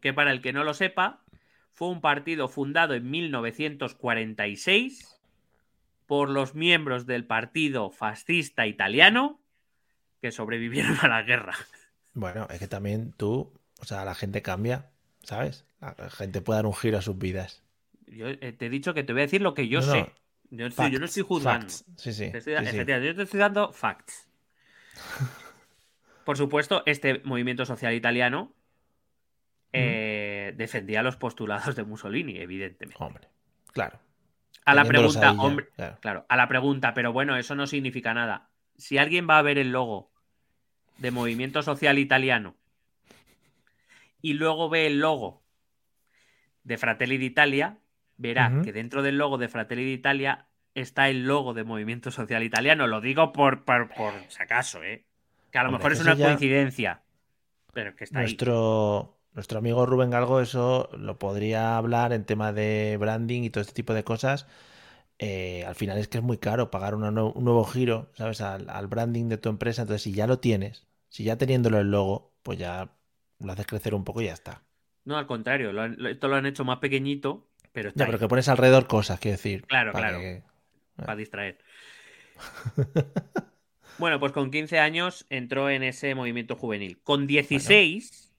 que 0.00 0.12
para 0.12 0.30
el 0.32 0.40
que 0.40 0.52
no 0.52 0.62
lo 0.64 0.74
sepa, 0.74 1.24
fue 1.72 1.88
un 1.88 2.00
partido 2.00 2.48
fundado 2.48 2.94
en 2.94 3.10
1946 3.10 5.20
por 6.06 6.30
los 6.30 6.54
miembros 6.54 7.06
del 7.06 7.26
partido 7.26 7.90
fascista 7.90 8.66
italiano 8.66 9.40
que 10.20 10.32
sobrevivieron 10.32 10.96
a 11.02 11.08
la 11.08 11.22
guerra. 11.22 11.54
Bueno, 12.14 12.48
es 12.50 12.58
que 12.58 12.66
también 12.66 13.12
tú 13.12 13.52
o 13.78 13.84
sea, 13.84 14.04
la 14.04 14.14
gente 14.14 14.42
cambia, 14.42 14.90
¿sabes? 15.22 15.64
La 15.80 15.94
gente 16.10 16.40
puede 16.40 16.58
dar 16.58 16.66
un 16.66 16.74
giro 16.74 16.98
a 16.98 17.02
sus 17.02 17.18
vidas. 17.18 17.62
Yo 18.06 18.28
eh, 18.28 18.52
te 18.52 18.66
he 18.66 18.70
dicho 18.70 18.94
que 18.94 19.04
te 19.04 19.12
voy 19.12 19.22
a 19.22 19.26
decir 19.26 19.42
lo 19.42 19.54
que 19.54 19.68
yo 19.68 19.82
sé. 19.82 20.12
Yo, 20.50 20.68
no 20.68 21.04
estoy 21.04 21.22
juzgando. 21.22 21.68
Sí, 21.68 22.12
sí, 22.12 22.32
yo 22.32 23.14
te 23.14 23.22
estoy 23.22 23.40
dando 23.40 23.72
facts. 23.72 24.28
Por 26.24 26.36
supuesto, 26.36 26.82
este 26.86 27.20
movimiento 27.24 27.64
social 27.64 27.94
italiano 27.94 28.52
eh, 29.72 30.54
defendía 30.56 31.02
los 31.02 31.16
postulados 31.16 31.76
de 31.76 31.84
Mussolini, 31.84 32.38
evidentemente. 32.38 33.02
Hombre, 33.02 33.28
claro. 33.72 33.98
A 34.64 34.74
la 34.74 34.84
pregunta, 34.84 35.32
hombre, 35.32 35.68
claro, 36.00 36.26
a 36.28 36.36
la 36.36 36.48
pregunta, 36.48 36.92
pero 36.92 37.12
bueno, 37.12 37.36
eso 37.36 37.54
no 37.54 37.66
significa 37.66 38.12
nada. 38.12 38.50
Si 38.76 38.98
alguien 38.98 39.26
va 39.28 39.38
a 39.38 39.42
ver 39.42 39.56
el 39.56 39.72
logo 39.72 40.10
de 40.98 41.10
movimiento 41.10 41.62
social 41.62 41.98
italiano 41.98 42.54
y 44.20 44.34
luego 44.34 44.68
ve 44.68 44.86
el 44.86 45.00
logo 45.00 45.42
de 46.64 46.78
Fratelli 46.78 47.18
d'Italia, 47.18 47.78
verá 48.16 48.60
que 48.62 48.72
dentro 48.72 49.02
del 49.02 49.16
logo 49.16 49.38
de 49.38 49.48
Fratelli 49.48 49.84
d'Italia 49.84 50.46
está 50.74 51.08
el 51.08 51.24
logo 51.24 51.54
de 51.54 51.64
Movimiento 51.64 52.10
Social 52.10 52.42
Italiano. 52.42 52.86
Lo 52.86 53.00
digo 53.00 53.32
por, 53.32 53.64
por, 53.64 53.88
si 54.28 54.42
acaso, 54.42 54.82
¿eh? 54.82 55.04
Que 55.50 55.58
a 55.58 55.64
lo 55.64 55.72
mejor 55.72 55.92
es 55.92 56.00
una 56.00 56.16
coincidencia, 56.16 57.02
pero 57.72 57.96
que 57.96 58.04
está 58.04 58.20
nuestro, 58.20 59.18
Nuestro 59.32 59.58
amigo 59.58 59.86
Rubén 59.86 60.10
Galgo 60.10 60.40
eso 60.40 60.90
lo 60.98 61.18
podría 61.18 61.76
hablar 61.76 62.12
en 62.12 62.24
tema 62.24 62.52
de 62.52 62.96
branding 62.98 63.42
y 63.42 63.50
todo 63.50 63.62
este 63.62 63.72
tipo 63.72 63.94
de 63.94 64.04
cosas. 64.04 64.46
Eh, 65.18 65.64
al 65.64 65.74
final 65.74 65.98
es 65.98 66.08
que 66.08 66.18
es 66.18 66.24
muy 66.24 66.38
caro 66.38 66.70
pagar 66.70 66.94
un 66.94 67.14
nuevo 67.14 67.64
giro, 67.64 68.10
¿sabes? 68.14 68.40
Al, 68.40 68.68
al, 68.68 68.86
branding 68.88 69.28
de 69.28 69.38
tu 69.38 69.48
empresa. 69.48 69.82
Entonces, 69.82 70.02
si 70.02 70.12
ya 70.12 70.26
lo 70.26 70.38
tienes, 70.38 70.86
si 71.08 71.24
ya 71.24 71.36
teniéndolo 71.36 71.78
el 71.78 71.90
logo, 71.90 72.32
pues 72.42 72.58
ya 72.58 72.97
lo 73.40 73.52
haces 73.52 73.66
crecer 73.66 73.94
un 73.94 74.04
poco 74.04 74.20
y 74.20 74.26
ya 74.26 74.34
está. 74.34 74.62
No, 75.04 75.16
al 75.16 75.26
contrario, 75.26 75.70
esto 76.08 76.28
lo 76.28 76.36
han 76.36 76.46
hecho 76.46 76.64
más 76.64 76.78
pequeñito, 76.78 77.48
pero 77.72 77.90
Ya, 77.94 78.06
pero 78.06 78.18
que 78.18 78.28
pones 78.28 78.48
alrededor 78.48 78.86
cosas, 78.86 79.18
quiero 79.20 79.36
decir. 79.36 79.62
Claro, 79.66 79.92
claro. 79.92 80.20
Para 80.96 81.16
distraer. 81.16 81.58
bueno, 83.98 84.20
pues 84.20 84.32
con 84.32 84.50
15 84.50 84.78
años 84.78 85.26
entró 85.30 85.70
en 85.70 85.82
ese 85.82 86.14
movimiento 86.14 86.56
juvenil. 86.56 87.00
Con 87.02 87.26
16, 87.26 88.34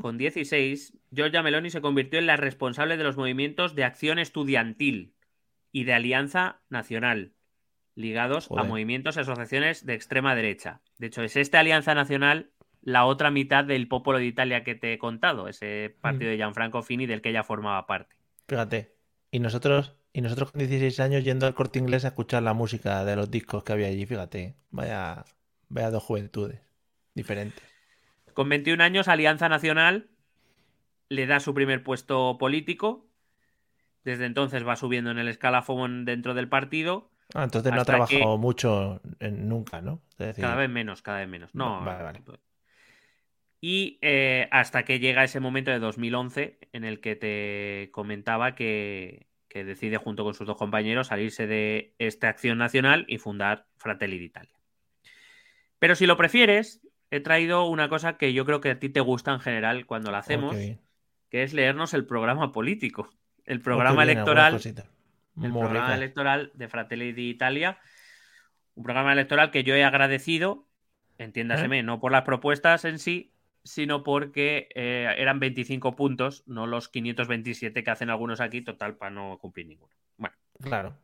con 0.00 0.18
16, 0.18 0.94
Giorgia 1.12 1.42
Meloni 1.42 1.70
se 1.70 1.80
convirtió 1.80 2.18
en 2.18 2.26
la 2.26 2.36
responsable 2.36 2.96
de 2.96 3.04
los 3.04 3.16
movimientos 3.16 3.76
de 3.76 3.84
acción 3.84 4.18
estudiantil 4.18 5.14
y 5.70 5.84
de 5.84 5.94
Alianza 5.94 6.60
Nacional, 6.68 7.34
ligados 7.94 8.48
a 8.56 8.64
movimientos 8.64 9.16
y 9.16 9.20
asociaciones 9.20 9.86
de 9.86 9.94
extrema 9.94 10.34
derecha. 10.34 10.80
De 10.98 11.06
hecho, 11.06 11.22
es 11.22 11.36
esta 11.36 11.60
Alianza 11.60 11.94
Nacional 11.94 12.50
la 12.88 13.04
otra 13.04 13.30
mitad 13.30 13.64
del 13.64 13.86
Popolo 13.86 14.18
de 14.18 14.24
Italia 14.24 14.64
que 14.64 14.74
te 14.74 14.94
he 14.94 14.98
contado, 14.98 15.46
ese 15.48 15.94
partido 16.00 16.30
de 16.30 16.38
Gianfranco 16.38 16.82
Fini 16.82 17.04
del 17.06 17.20
que 17.20 17.28
ella 17.28 17.42
formaba 17.44 17.86
parte. 17.86 18.16
Fíjate. 18.46 18.94
Y 19.30 19.40
nosotros, 19.40 19.94
y 20.14 20.22
nosotros 20.22 20.52
con 20.52 20.58
16 20.60 20.98
años 21.00 21.22
yendo 21.22 21.46
al 21.46 21.54
corte 21.54 21.78
inglés 21.78 22.06
a 22.06 22.08
escuchar 22.08 22.42
la 22.42 22.54
música 22.54 23.04
de 23.04 23.14
los 23.14 23.30
discos 23.30 23.62
que 23.62 23.72
había 23.74 23.88
allí, 23.88 24.06
fíjate. 24.06 24.56
Vaya, 24.70 25.24
vaya 25.68 25.90
dos 25.90 26.02
juventudes 26.02 26.60
diferentes. 27.14 27.62
Con 28.32 28.48
21 28.48 28.80
años, 28.82 29.06
Alianza 29.08 29.50
Nacional 29.50 30.08
le 31.10 31.26
da 31.26 31.40
su 31.40 31.52
primer 31.52 31.82
puesto 31.82 32.38
político. 32.38 33.06
Desde 34.04 34.24
entonces 34.24 34.66
va 34.66 34.76
subiendo 34.76 35.10
en 35.10 35.18
el 35.18 35.28
escalafón 35.28 36.06
dentro 36.06 36.32
del 36.32 36.48
partido. 36.48 37.10
Ah, 37.34 37.44
entonces 37.44 37.70
no 37.70 37.82
ha 37.82 37.84
trabajado 37.84 38.36
que- 38.36 38.38
mucho 38.40 39.02
en- 39.20 39.46
nunca, 39.46 39.82
¿no? 39.82 40.00
Decir, 40.16 40.42
Cada 40.42 40.56
vez 40.56 40.70
menos, 40.70 41.02
cada 41.02 41.18
vez 41.18 41.28
menos. 41.28 41.54
No, 41.54 41.84
Vale, 41.84 42.02
vale. 42.02 42.22
Y 43.60 43.98
eh, 44.02 44.48
hasta 44.52 44.84
que 44.84 45.00
llega 45.00 45.24
ese 45.24 45.40
momento 45.40 45.70
de 45.70 45.78
2011 45.80 46.58
en 46.72 46.84
el 46.84 47.00
que 47.00 47.16
te 47.16 47.90
comentaba 47.92 48.54
que, 48.54 49.26
que 49.48 49.64
decide 49.64 49.96
junto 49.96 50.24
con 50.24 50.34
sus 50.34 50.46
dos 50.46 50.56
compañeros 50.56 51.08
salirse 51.08 51.46
de 51.46 51.94
esta 51.98 52.28
acción 52.28 52.58
nacional 52.58 53.04
y 53.08 53.18
fundar 53.18 53.66
Fratelli 53.76 54.18
d'Italia. 54.18 54.54
Pero 55.78 55.96
si 55.96 56.06
lo 56.06 56.16
prefieres, 56.16 56.80
he 57.10 57.20
traído 57.20 57.64
una 57.64 57.88
cosa 57.88 58.16
que 58.16 58.32
yo 58.32 58.44
creo 58.44 58.60
que 58.60 58.70
a 58.70 58.78
ti 58.78 58.88
te 58.88 59.00
gusta 59.00 59.32
en 59.32 59.40
general 59.40 59.86
cuando 59.86 60.10
la 60.12 60.18
hacemos, 60.18 60.54
que 60.54 61.42
es 61.42 61.52
leernos 61.52 61.94
el 61.94 62.06
programa 62.06 62.52
político, 62.52 63.10
el 63.44 63.60
programa 63.60 64.02
electoral 64.04 64.60
el 65.42 65.52
Muy 65.52 65.60
programa 65.60 65.86
rica. 65.86 65.96
electoral 65.96 66.50
de 66.54 66.68
Fratelli 66.68 67.12
d'Italia. 67.12 67.78
Un 68.74 68.84
programa 68.84 69.12
electoral 69.12 69.50
que 69.50 69.64
yo 69.64 69.74
he 69.74 69.84
agradecido, 69.84 70.66
¿Eh? 71.18 71.24
entiéndaseme, 71.24 71.82
no 71.82 72.00
por 72.00 72.12
las 72.12 72.22
propuestas 72.22 72.84
en 72.84 72.98
sí, 72.98 73.32
sino 73.68 74.02
porque 74.02 74.68
eh, 74.74 75.14
eran 75.18 75.38
25 75.40 75.94
puntos, 75.94 76.42
no 76.46 76.66
los 76.66 76.88
527 76.88 77.84
que 77.84 77.90
hacen 77.90 78.10
algunos 78.10 78.40
aquí, 78.40 78.62
total, 78.62 78.96
para 78.96 79.10
no 79.10 79.38
cumplir 79.38 79.66
ninguno. 79.66 79.92
Bueno, 80.16 80.36
Claro. 80.60 80.96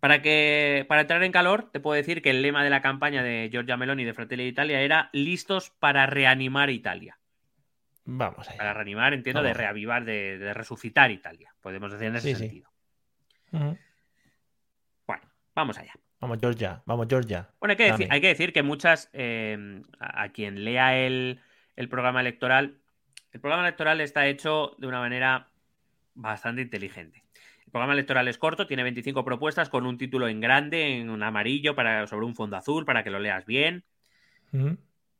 Para, 0.00 0.22
que, 0.22 0.86
para 0.88 1.02
entrar 1.02 1.22
en 1.22 1.30
calor, 1.32 1.70
te 1.70 1.78
puedo 1.78 1.94
decir 1.94 2.22
que 2.22 2.30
el 2.30 2.42
lema 2.42 2.64
de 2.64 2.70
la 2.70 2.80
campaña 2.82 3.22
de 3.22 3.48
Giorgia 3.52 3.76
Meloni 3.76 4.04
de 4.04 4.14
Fratelli 4.14 4.44
d'Italia 4.44 4.80
era 4.80 5.10
listos 5.12 5.70
para 5.78 6.06
reanimar 6.06 6.70
Italia. 6.70 7.18
Vamos 8.06 8.48
allá. 8.48 8.58
Para 8.58 8.74
reanimar, 8.74 9.12
entiendo, 9.14 9.42
de 9.42 9.54
reavivar, 9.54 10.04
de, 10.04 10.38
de 10.38 10.54
resucitar 10.54 11.10
Italia, 11.10 11.54
podemos 11.60 11.92
decir 11.92 12.08
en 12.08 12.16
ese 12.16 12.28
Sí, 12.28 12.34
sí. 12.34 12.40
sentido. 12.40 12.70
Bueno, 15.06 15.22
vamos 15.54 15.78
allá. 15.78 15.92
Vamos, 16.24 16.38
Georgia. 16.40 16.82
Vamos, 16.86 17.06
Georgia. 17.06 17.50
Bueno, 17.60 17.72
hay 17.72 17.76
que, 17.76 17.92
decir, 17.92 18.08
hay 18.10 18.20
que 18.22 18.28
decir 18.28 18.52
que 18.54 18.62
muchas, 18.62 19.10
eh, 19.12 19.82
a, 20.00 20.22
a 20.22 20.28
quien 20.30 20.64
lea 20.64 20.96
el, 20.96 21.38
el 21.76 21.88
programa 21.90 22.22
electoral, 22.22 22.78
el 23.30 23.40
programa 23.40 23.64
electoral 23.64 24.00
está 24.00 24.26
hecho 24.26 24.74
de 24.78 24.86
una 24.86 25.00
manera 25.00 25.48
bastante 26.14 26.62
inteligente. 26.62 27.24
El 27.66 27.72
programa 27.72 27.92
electoral 27.92 28.26
es 28.26 28.38
corto, 28.38 28.66
tiene 28.66 28.84
25 28.84 29.22
propuestas 29.22 29.68
con 29.68 29.84
un 29.84 29.98
título 29.98 30.26
en 30.26 30.40
grande, 30.40 30.96
en 30.96 31.10
un 31.10 31.22
amarillo, 31.22 31.74
para, 31.74 32.06
sobre 32.06 32.24
un 32.24 32.34
fondo 32.34 32.56
azul, 32.56 32.86
para 32.86 33.04
que 33.04 33.10
lo 33.10 33.18
leas 33.18 33.44
bien. 33.44 33.84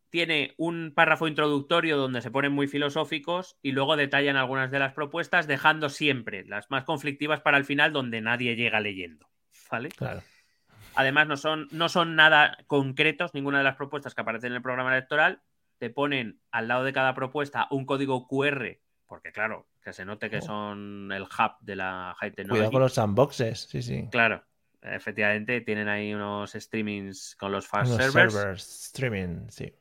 Tiene 0.08 0.54
un 0.56 0.94
párrafo 0.94 1.28
introductorio 1.28 1.98
donde 1.98 2.22
se 2.22 2.30
ponen 2.30 2.52
muy 2.52 2.66
filosóficos 2.66 3.58
y 3.60 3.72
luego 3.72 3.96
detallan 3.96 4.36
algunas 4.36 4.70
de 4.70 4.78
las 4.78 4.94
propuestas, 4.94 5.46
dejando 5.46 5.90
siempre 5.90 6.46
las 6.46 6.70
más 6.70 6.84
conflictivas 6.84 7.42
para 7.42 7.58
el 7.58 7.66
final, 7.66 7.92
donde 7.92 8.22
nadie 8.22 8.56
llega 8.56 8.80
leyendo. 8.80 9.28
¿Vale? 9.70 9.90
Claro. 9.90 10.22
Además, 10.96 11.26
no 11.26 11.36
son, 11.36 11.68
no 11.70 11.88
son 11.88 12.16
nada 12.16 12.56
concretos, 12.66 13.34
ninguna 13.34 13.58
de 13.58 13.64
las 13.64 13.76
propuestas 13.76 14.14
que 14.14 14.20
aparecen 14.20 14.50
en 14.52 14.56
el 14.56 14.62
programa 14.62 14.92
electoral. 14.96 15.42
Te 15.78 15.90
ponen 15.90 16.40
al 16.50 16.68
lado 16.68 16.84
de 16.84 16.92
cada 16.92 17.14
propuesta 17.14 17.66
un 17.70 17.84
código 17.84 18.26
QR, 18.28 18.78
porque 19.06 19.32
claro, 19.32 19.66
que 19.82 19.92
se 19.92 20.04
note 20.04 20.30
que 20.30 20.38
Oh. 20.38 20.42
son 20.42 21.10
el 21.12 21.22
hub 21.22 21.52
de 21.60 21.76
la 21.76 22.14
high 22.18 22.30
technology. 22.30 22.58
Cuidado 22.58 22.72
con 22.72 22.80
los 22.82 22.94
sandboxes. 22.94 23.60
Sí, 23.68 23.82
sí. 23.82 24.08
Claro, 24.10 24.44
efectivamente, 24.82 25.60
tienen 25.62 25.88
ahí 25.88 26.14
unos 26.14 26.52
streamings 26.52 27.36
con 27.36 27.50
los 27.52 27.66
fast 27.66 27.92
servers. 28.00 28.32
servers, 28.32 28.84
streaming, 28.86 29.48
sí. 29.48 29.74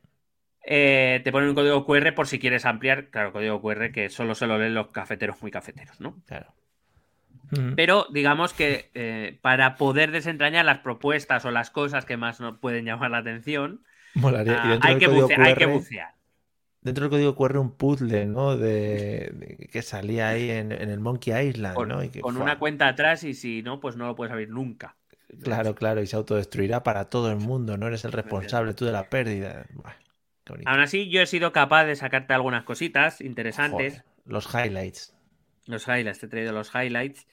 Eh, 0.66 1.20
te 1.22 1.30
ponen 1.30 1.50
un 1.50 1.54
código 1.54 1.84
QR 1.84 2.12
por 2.14 2.26
si 2.26 2.38
quieres 2.38 2.64
ampliar. 2.64 3.10
Claro, 3.10 3.32
código 3.32 3.60
QR 3.60 3.92
que 3.92 4.08
solo 4.08 4.34
se 4.34 4.46
lo 4.46 4.58
leen 4.58 4.74
los 4.74 4.88
cafeteros 4.88 5.40
muy 5.42 5.50
cafeteros, 5.50 6.00
¿no? 6.00 6.22
Claro. 6.26 6.54
Pero 7.76 8.06
digamos 8.10 8.52
que 8.52 8.90
eh, 8.94 9.38
para 9.42 9.76
poder 9.76 10.10
desentrañar 10.10 10.64
las 10.64 10.78
propuestas 10.78 11.44
o 11.44 11.50
las 11.50 11.70
cosas 11.70 12.04
que 12.04 12.16
más 12.16 12.40
nos 12.40 12.58
pueden 12.58 12.84
llamar 12.84 13.10
la 13.10 13.18
atención, 13.18 13.82
Molaría. 14.14 14.60
Ah, 14.62 14.78
hay, 14.80 14.98
que 14.98 15.08
bucear, 15.08 15.40
hay 15.40 15.54
que 15.54 15.66
QR 15.66 15.72
bucear. 15.72 16.14
Dentro 16.82 17.04
del 17.04 17.10
código 17.10 17.34
QR 17.34 17.58
un 17.58 17.76
puzzle, 17.76 18.26
¿no? 18.26 18.56
De, 18.56 19.30
de- 19.32 19.68
que 19.72 19.82
salía 19.82 20.28
ahí 20.28 20.50
en, 20.50 20.70
en 20.70 20.90
el 20.90 21.00
Monkey 21.00 21.48
Island, 21.48 21.74
Con, 21.76 21.88
¿no? 21.88 22.02
Y 22.04 22.10
que, 22.10 22.20
con 22.20 22.36
una 22.36 22.58
cuenta 22.58 22.88
atrás 22.88 23.24
y 23.24 23.34
si 23.34 23.62
no, 23.62 23.80
pues 23.80 23.96
no 23.96 24.06
lo 24.06 24.14
puedes 24.14 24.32
abrir 24.32 24.50
nunca. 24.50 24.96
Claro, 25.42 25.74
claro, 25.74 26.02
y 26.02 26.06
se 26.06 26.16
autodestruirá 26.16 26.82
para 26.82 27.06
todo 27.06 27.30
el 27.30 27.38
mundo, 27.38 27.76
no 27.76 27.86
eres 27.88 28.04
el 28.04 28.12
responsable 28.12 28.74
tú 28.74 28.84
de 28.84 28.92
la 28.92 29.08
pérdida. 29.08 29.66
Bonito. 30.46 30.70
Aún 30.70 30.80
así, 30.80 31.08
yo 31.08 31.22
he 31.22 31.26
sido 31.26 31.52
capaz 31.52 31.84
de 31.86 31.96
sacarte 31.96 32.34
algunas 32.34 32.64
cositas 32.64 33.20
interesantes. 33.20 33.94
Joder, 33.94 34.04
los 34.26 34.46
highlights. 34.54 35.14
Los 35.66 35.88
highlights, 35.88 36.20
te 36.20 36.26
he 36.26 36.28
traído 36.28 36.52
los 36.52 36.70
highlights. 36.74 37.26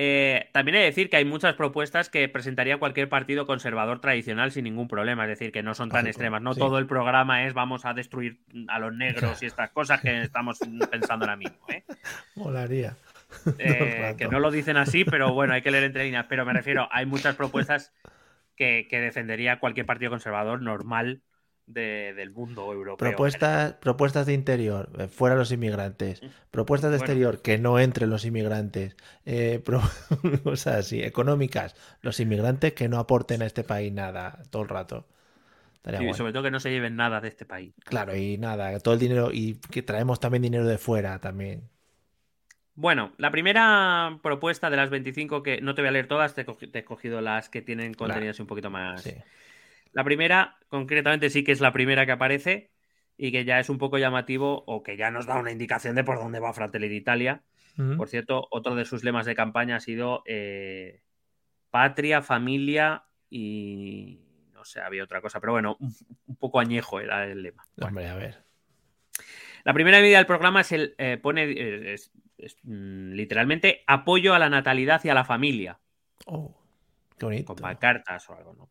Eh, 0.00 0.48
también 0.52 0.76
he 0.76 0.78
de 0.78 0.84
decir 0.84 1.10
que 1.10 1.16
hay 1.16 1.24
muchas 1.24 1.56
propuestas 1.56 2.08
que 2.08 2.28
presentaría 2.28 2.78
cualquier 2.78 3.08
partido 3.08 3.48
conservador 3.48 4.00
tradicional 4.00 4.52
sin 4.52 4.62
ningún 4.62 4.86
problema, 4.86 5.24
es 5.24 5.30
decir, 5.30 5.50
que 5.50 5.64
no 5.64 5.74
son 5.74 5.88
tan 5.88 6.02
Lógico, 6.02 6.10
extremas. 6.10 6.40
No 6.40 6.54
sí. 6.54 6.60
todo 6.60 6.78
el 6.78 6.86
programa 6.86 7.46
es 7.46 7.52
vamos 7.52 7.84
a 7.84 7.94
destruir 7.94 8.38
a 8.68 8.78
los 8.78 8.94
negros 8.94 9.42
y 9.42 9.46
estas 9.46 9.70
cosas 9.70 10.00
que 10.00 10.22
estamos 10.22 10.60
pensando 10.92 11.24
ahora 11.24 11.34
mismo. 11.34 11.58
¿eh? 11.66 11.82
Molaría. 12.36 12.94
Eh, 13.58 14.14
que 14.16 14.28
no 14.28 14.38
lo 14.38 14.52
dicen 14.52 14.76
así, 14.76 15.04
pero 15.04 15.32
bueno, 15.32 15.54
hay 15.54 15.62
que 15.62 15.72
leer 15.72 15.82
entre 15.82 16.04
líneas. 16.04 16.26
Pero 16.28 16.46
me 16.46 16.52
refiero, 16.52 16.88
hay 16.92 17.04
muchas 17.04 17.34
propuestas 17.34 17.92
que, 18.54 18.86
que 18.88 19.00
defendería 19.00 19.58
cualquier 19.58 19.86
partido 19.86 20.12
conservador 20.12 20.62
normal 20.62 21.22
de- 21.68 22.12
del 22.14 22.30
mundo 22.30 22.72
europeo. 22.72 22.96
Propuestas, 22.96 23.74
propuestas 23.74 24.26
de 24.26 24.32
interior, 24.32 24.90
eh, 24.98 25.06
fuera 25.08 25.36
los 25.36 25.52
inmigrantes. 25.52 26.20
Propuestas 26.50 26.90
de 26.90 26.96
Bueno. 26.98 27.04
exterior, 27.12 27.42
que 27.42 27.58
no 27.58 27.78
entren 27.78 28.10
los 28.10 28.24
inmigrantes. 28.24 28.96
Eh, 29.26 29.60
pro- 29.64 29.82
cosas 30.42 30.76
así, 30.76 31.02
económicas, 31.02 31.76
los 32.02 32.18
inmigrantes 32.20 32.72
que 32.72 32.88
no 32.88 32.98
aporten 32.98 33.42
a 33.42 33.46
este 33.46 33.62
país 33.64 33.92
nada 33.92 34.42
todo 34.50 34.62
el 34.62 34.68
rato. 34.68 35.06
Guay. 35.84 36.12
sobre 36.12 36.32
todo 36.32 36.42
que 36.42 36.50
no 36.50 36.60
se 36.60 36.70
lleven 36.70 36.96
nada 36.96 37.20
de 37.22 37.28
este 37.28 37.46
país. 37.46 37.72
Claro, 37.84 38.14
y 38.14 38.36
nada, 38.36 38.78
todo 38.80 38.92
el 38.92 39.00
dinero, 39.00 39.30
y 39.32 39.54
que 39.70 39.80
traemos 39.82 40.20
también 40.20 40.42
dinero 40.42 40.66
de 40.66 40.76
fuera 40.76 41.18
también. 41.18 41.62
Bueno, 42.74 43.12
la 43.16 43.30
primera 43.30 44.18
propuesta 44.22 44.68
de 44.70 44.76
las 44.76 44.90
25 44.90 45.42
que 45.42 45.60
no 45.62 45.74
te 45.74 45.80
voy 45.82 45.88
a 45.88 45.92
leer 45.92 46.06
todas, 46.06 46.34
te 46.34 46.42
he, 46.74 46.84
cogido 46.84 47.20
las 47.22 47.48
que 47.48 47.62
tienen 47.62 47.94
Claro. 47.94 48.12
contenidos 48.12 48.38
un 48.38 48.46
poquito 48.46 48.68
más. 48.70 49.02
Sí. 49.02 49.14
La 49.92 50.04
primera, 50.04 50.58
concretamente, 50.68 51.30
sí 51.30 51.44
que 51.44 51.52
es 51.52 51.60
la 51.60 51.72
primera 51.72 52.06
que 52.06 52.12
aparece 52.12 52.70
y 53.16 53.32
que 53.32 53.44
ya 53.44 53.58
es 53.58 53.68
un 53.68 53.78
poco 53.78 53.98
llamativo 53.98 54.62
o 54.66 54.82
que 54.82 54.96
ya 54.96 55.10
nos 55.10 55.26
da 55.26 55.38
una 55.38 55.50
indicación 55.50 55.94
de 55.96 56.04
por 56.04 56.18
dónde 56.18 56.40
va 56.40 56.52
Fratelli 56.52 56.88
d'Italia. 56.88 57.42
Ujú. 57.78 57.96
Por 57.96 58.08
cierto, 58.08 58.46
otro 58.50 58.74
de 58.74 58.84
sus 58.84 59.02
lemas 59.04 59.26
de 59.26 59.34
campaña 59.34 59.76
ha 59.76 59.80
sido 59.80 60.22
eh, 60.26 61.02
patria, 61.70 62.22
familia 62.22 63.04
y 63.30 64.20
no 64.52 64.64
sé, 64.64 64.80
había 64.80 65.04
otra 65.04 65.20
cosa, 65.20 65.40
pero 65.40 65.52
bueno, 65.52 65.76
un, 65.80 65.94
un 66.26 66.36
poco 66.36 66.60
añejo 66.60 67.00
era 67.00 67.24
el 67.24 67.42
lema. 67.42 67.66
Bueno, 67.76 67.88
Hombre, 67.88 68.08
a 68.08 68.14
ver. 68.16 68.42
la 69.64 69.74
primera 69.74 70.00
medida 70.00 70.18
del 70.18 70.26
programa 70.26 70.60
es 70.62 70.72
el 70.72 70.94
eh, 70.98 71.18
pone 71.20 71.44
eh, 71.44 71.94
es- 71.94 72.12
es, 72.38 72.56
mm, 72.62 73.12
literalmente 73.14 73.82
apoyo 73.88 74.32
a 74.34 74.38
la 74.38 74.48
natalidad 74.48 75.00
y 75.04 75.08
a 75.08 75.14
la 75.14 75.24
familia, 75.24 75.80
Oh, 76.26 76.54
qué 77.18 77.24
bonito. 77.26 77.46
con 77.46 77.56
pancartas 77.56 78.28
o 78.30 78.36
algo, 78.36 78.54
¿no? 78.54 78.70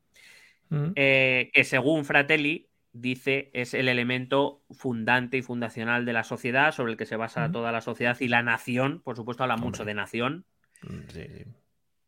Ujú. 0.70 0.94
Eh, 0.96 1.50
que 1.54 1.64
según 1.64 2.06
Fratelli 2.06 2.70
dice 2.92 3.52
es 3.54 3.74
el 3.74 3.90
elemento 3.90 4.64
fundante 4.72 5.38
y 5.38 5.42
fundacional 5.42 6.06
de 6.06 6.14
la 6.14 6.24
sociedad 6.24 6.72
sobre 6.72 6.92
el 6.94 6.98
que 6.98 7.06
se 7.06 7.16
basa 7.16 7.44
Ujú. 7.44 7.54
toda 7.54 7.72
la 7.72 7.82
sociedad 7.82 8.18
y 8.20 8.28
la 8.28 8.42
nación, 8.44 9.02
por 9.04 9.16
supuesto 9.16 9.44
habla 9.44 9.58
mucho 9.58 9.84
Hombre. 9.84 9.92
de 9.92 9.94
nación, 9.96 10.46
Mm, 10.82 11.10
Sí, 11.10 11.24
sí. 11.28 11.46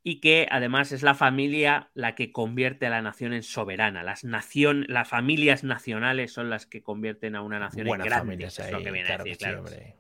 y 0.04 0.20
que 0.22 0.48
además 0.52 0.92
es 0.92 1.02
la 1.04 1.16
familia 1.16 1.90
la 1.94 2.14
que 2.16 2.32
convierte 2.32 2.86
a 2.86 2.90
la 2.90 3.02
nación 3.02 3.34
en 3.34 3.44
soberana. 3.44 4.04
Las, 4.04 4.24
nación, 4.24 4.86
las 4.88 5.08
familias 5.10 5.64
nacionales 5.64 6.32
son 6.32 6.50
las 6.50 6.66
que 6.66 6.84
convierten 6.84 7.36
a 7.36 7.42
una 7.42 7.60
nación 7.60 7.88
Buenas 7.88 8.06
en 8.06 8.12
grande. 8.12 8.46
es 8.46 8.60
lo 8.72 8.78
ahí, 8.78 8.84
que 8.84 8.92
viene 8.92 9.08
claro 9.08 9.24
a 9.24 9.26
decir, 9.26 9.38
que 9.38 9.44
sí, 9.46 9.50
claro. 9.50 9.60
hombre. 9.60 9.96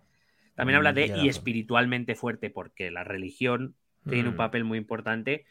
También 0.56 0.78
habla 0.78 0.94
de 0.94 1.08
Mm, 1.08 1.26
y 1.26 1.30
espiritualmente 1.30 2.16
fuerte, 2.16 2.50
porque 2.50 2.92
la 2.92 3.04
religión 3.04 3.76
tiene 4.08 4.30
un 4.30 4.36
Mm. 4.36 4.38
papel 4.38 4.64
muy 4.66 4.78
importante 4.78 5.46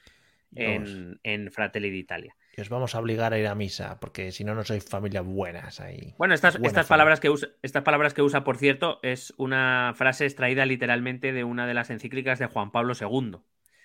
en, 0.54 1.18
en 1.22 1.50
Fratelli 1.50 1.90
d'Italia. 1.90 2.36
Y 2.58 2.60
os 2.60 2.70
vamos 2.70 2.96
a 2.96 2.98
obligar 2.98 3.32
a 3.32 3.38
ir 3.38 3.46
a 3.46 3.54
misa, 3.54 4.00
porque 4.00 4.32
si 4.32 4.42
no, 4.42 4.52
no 4.52 4.64
sois 4.64 4.84
familias 4.84 5.24
buenas 5.24 5.78
ahí. 5.78 6.12
Bueno, 6.18 6.34
estas, 6.34 6.54
Buena 6.54 6.66
estas, 6.66 6.88
familia. 6.88 7.04
palabras 7.04 7.20
que 7.20 7.30
usa, 7.30 7.48
estas 7.62 7.84
palabras 7.84 8.14
que 8.14 8.22
usa, 8.22 8.42
por 8.42 8.56
cierto, 8.56 8.98
es 9.04 9.32
una 9.36 9.92
frase 9.94 10.24
extraída 10.24 10.66
literalmente 10.66 11.32
de 11.32 11.44
una 11.44 11.68
de 11.68 11.74
las 11.74 11.90
encíclicas 11.90 12.40
de 12.40 12.46
Juan 12.46 12.72
Pablo 12.72 12.94
II. 13.00 13.36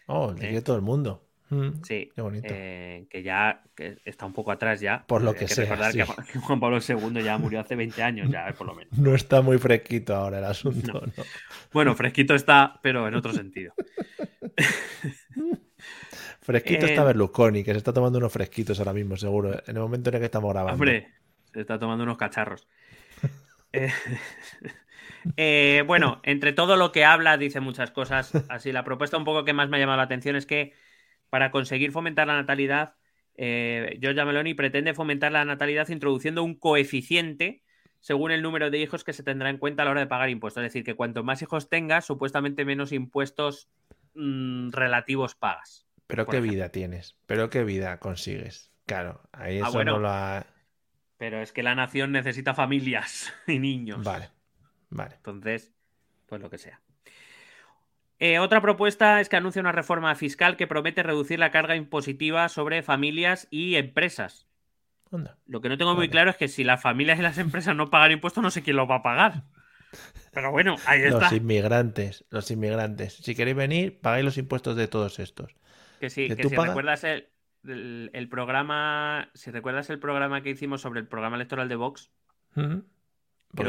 Oh, 0.08 0.32
el 0.32 0.38
de 0.40 0.62
todo 0.64 0.76
el 0.76 0.82
mundo. 0.82 1.24
Mm, 1.52 1.84
sí, 1.84 2.10
qué 2.16 2.22
bonito. 2.24 2.48
Eh, 2.50 3.06
que 3.12 3.22
ya 3.22 3.62
que 3.76 4.00
está 4.06 4.26
un 4.26 4.34
poco 4.34 4.52
atrás 4.52 4.80
ya. 4.82 5.06
Por 5.06 5.22
lo 5.22 5.34
que, 5.34 5.42
Hay 5.42 5.48
que 5.50 5.54
sea. 5.54 5.66
recordar 5.66 5.92
sí. 5.92 5.98
que 6.00 6.06
Juan- 6.06 6.26
que 6.26 6.60
Pablo 6.60 6.80
II 6.80 7.24
ya 7.24 7.38
murió 7.38 7.60
hace 7.60 7.76
20 7.76 8.02
años, 8.02 8.28
ya, 8.32 8.52
por 8.58 8.66
lo 8.66 8.74
menos. 8.74 8.92
No 8.98 9.14
está 9.14 9.44
muy 9.44 9.60
fresquito 9.60 10.16
ahora 10.16 10.40
el 10.40 10.46
asunto. 10.46 10.94
¿no? 11.16 11.24
Bueno, 11.72 11.94
fresquito 11.94 12.34
está, 12.34 12.80
pero 12.82 13.08
en 13.08 13.14
otro 13.14 13.34
sentido. 13.34 13.76
Fresquito 16.44 16.86
Eh, 16.86 16.90
está 16.90 17.04
Berlusconi, 17.04 17.64
que 17.64 17.72
se 17.72 17.78
está 17.78 17.94
tomando 17.94 18.18
unos 18.20 18.32
fresquitos 18.32 18.78
ahora 18.80 18.94
mismo, 18.94 19.16
seguro, 19.16 19.54
en 19.54 19.76
el 19.76 19.82
momento 19.82 20.10
en 20.10 20.16
el 20.16 20.22
que 20.22 20.26
estamos 20.26 20.52
grabando. 20.52 20.74
Hombre, 20.74 21.10
se 21.54 21.62
está 21.62 21.80
tomando 21.80 22.04
unos 22.04 22.18
cacharros. 22.18 22.68
Eh, 23.76 23.92
eh, 25.36 25.84
bueno, 25.88 26.22
entre 26.22 26.54
todo 26.54 26.76
lo 26.76 26.92
que 26.92 27.06
habla, 27.06 27.38
dice 27.38 27.60
muchas 27.60 27.90
cosas. 27.90 28.32
Así, 28.48 28.72
la 28.72 28.84
propuesta 28.84 29.18
un 29.18 29.24
poco 29.24 29.46
que 29.46 29.54
más 29.54 29.68
me 29.68 29.78
ha 29.78 29.80
llamado 29.80 29.98
la 29.98 30.04
atención 30.04 30.36
es 30.36 30.46
que 30.46 30.74
para 31.32 31.50
conseguir 31.50 31.92
fomentar 31.92 32.28
la 32.28 32.36
natalidad, 32.36 32.94
eh, 33.34 33.98
Giorgia 34.00 34.26
Meloni 34.26 34.54
pretende 34.54 34.94
fomentar 34.94 35.32
la 35.32 35.44
natalidad 35.44 35.90
introduciendo 35.90 36.44
un 36.44 36.54
coeficiente 36.54 37.64
según 38.00 38.32
el 38.32 38.44
número 38.44 38.70
de 38.70 38.78
hijos 38.78 39.04
que 39.04 39.14
se 39.14 39.24
tendrá 39.24 39.50
en 39.50 39.58
cuenta 39.58 39.82
a 39.82 39.86
la 39.86 39.92
hora 39.92 40.02
de 40.02 40.08
pagar 40.08 40.30
impuestos. 40.30 40.62
Es 40.62 40.72
decir, 40.72 40.84
que 40.84 40.94
cuanto 40.94 41.24
más 41.24 41.42
hijos 41.42 41.68
tengas, 41.68 42.06
supuestamente 42.06 42.64
menos 42.64 42.92
impuestos 42.92 43.70
mm, 44.14 44.70
relativos 44.70 45.34
pagas. 45.34 45.88
Pero 46.16 46.28
qué 46.28 46.38
ejemplo. 46.38 46.54
vida 46.54 46.70
tienes, 46.70 47.18
pero 47.26 47.50
qué 47.50 47.64
vida 47.64 48.00
consigues. 48.00 48.72
Claro, 48.86 49.22
ahí 49.32 49.60
Ah, 49.60 49.70
eso 49.70 49.72
bueno. 49.74 49.94
no 49.94 50.00
lo 50.00 50.10
ha... 50.10 50.46
Pero 51.18 51.42
es 51.42 51.52
que 51.52 51.64
la 51.64 51.76
nación 51.76 52.12
necesita 52.12 52.54
familias 52.54 53.34
y 53.48 53.60
niños. 53.60 54.04
Vale, 54.04 54.30
vale. 54.90 55.16
Entonces, 55.16 55.74
pues 56.28 56.42
lo 56.42 56.50
que 56.50 56.58
sea. 56.58 56.82
Eh, 58.20 58.40
otra 58.40 58.62
propuesta 58.62 59.20
es 59.22 59.28
que 59.30 59.36
anuncia 59.36 59.60
una 59.62 59.72
reforma 59.72 60.14
fiscal 60.16 60.56
que 60.56 60.68
promete 60.68 61.04
reducir 61.04 61.40
la 61.40 61.52
carga 61.52 61.76
impositiva 61.76 62.48
sobre 62.50 62.84
familias 62.84 63.48
y 63.50 63.76
empresas. 63.76 64.48
Onda. 65.12 65.38
Lo 65.46 65.62
que 65.62 65.70
no 65.70 65.78
tengo 65.78 65.96
muy 65.96 66.10
claro 66.10 66.32
es 66.32 66.38
que 66.38 66.48
si 66.48 66.64
las 66.64 66.82
familias 66.82 67.20
y 67.20 67.22
las 67.22 67.38
empresas 67.38 67.76
no 67.76 67.90
pagan 67.90 68.12
impuestos, 68.12 68.42
no 68.44 68.52
sé 68.52 68.64
quién 68.64 68.78
los 68.78 68.90
va 68.90 68.96
a 68.98 69.04
pagar. 69.04 69.44
Pero 70.32 70.52
bueno, 70.52 70.78
ahí 70.86 71.02
está. 71.02 71.20
Los 71.20 71.34
inmigrantes, 71.34 72.26
los 72.30 72.50
inmigrantes. 72.50 73.14
Si 73.16 73.36
queréis 73.36 73.56
venir, 73.58 74.00
pagáis 74.00 74.26
los 74.26 74.38
impuestos 74.38 74.76
de 74.76 74.88
todos 74.88 75.20
estos. 75.20 75.56
Que 76.04 76.10
sí, 76.10 76.28
¿Que 76.28 76.44
si 76.50 76.56
recuerdas 76.68 77.06
el, 77.06 77.30
el- 77.64 78.10
el 78.12 78.28
programa, 78.28 79.30
si 79.34 79.52
recuerdas 79.52 79.90
el 79.90 80.00
programa 80.00 80.42
que 80.44 80.50
hicimos 80.50 80.82
sobre 80.82 81.00
el 81.00 81.08
programa 81.08 81.38
electoral 81.38 81.70
de 81.70 81.78
Vox, 81.78 82.12
creo 82.54 82.84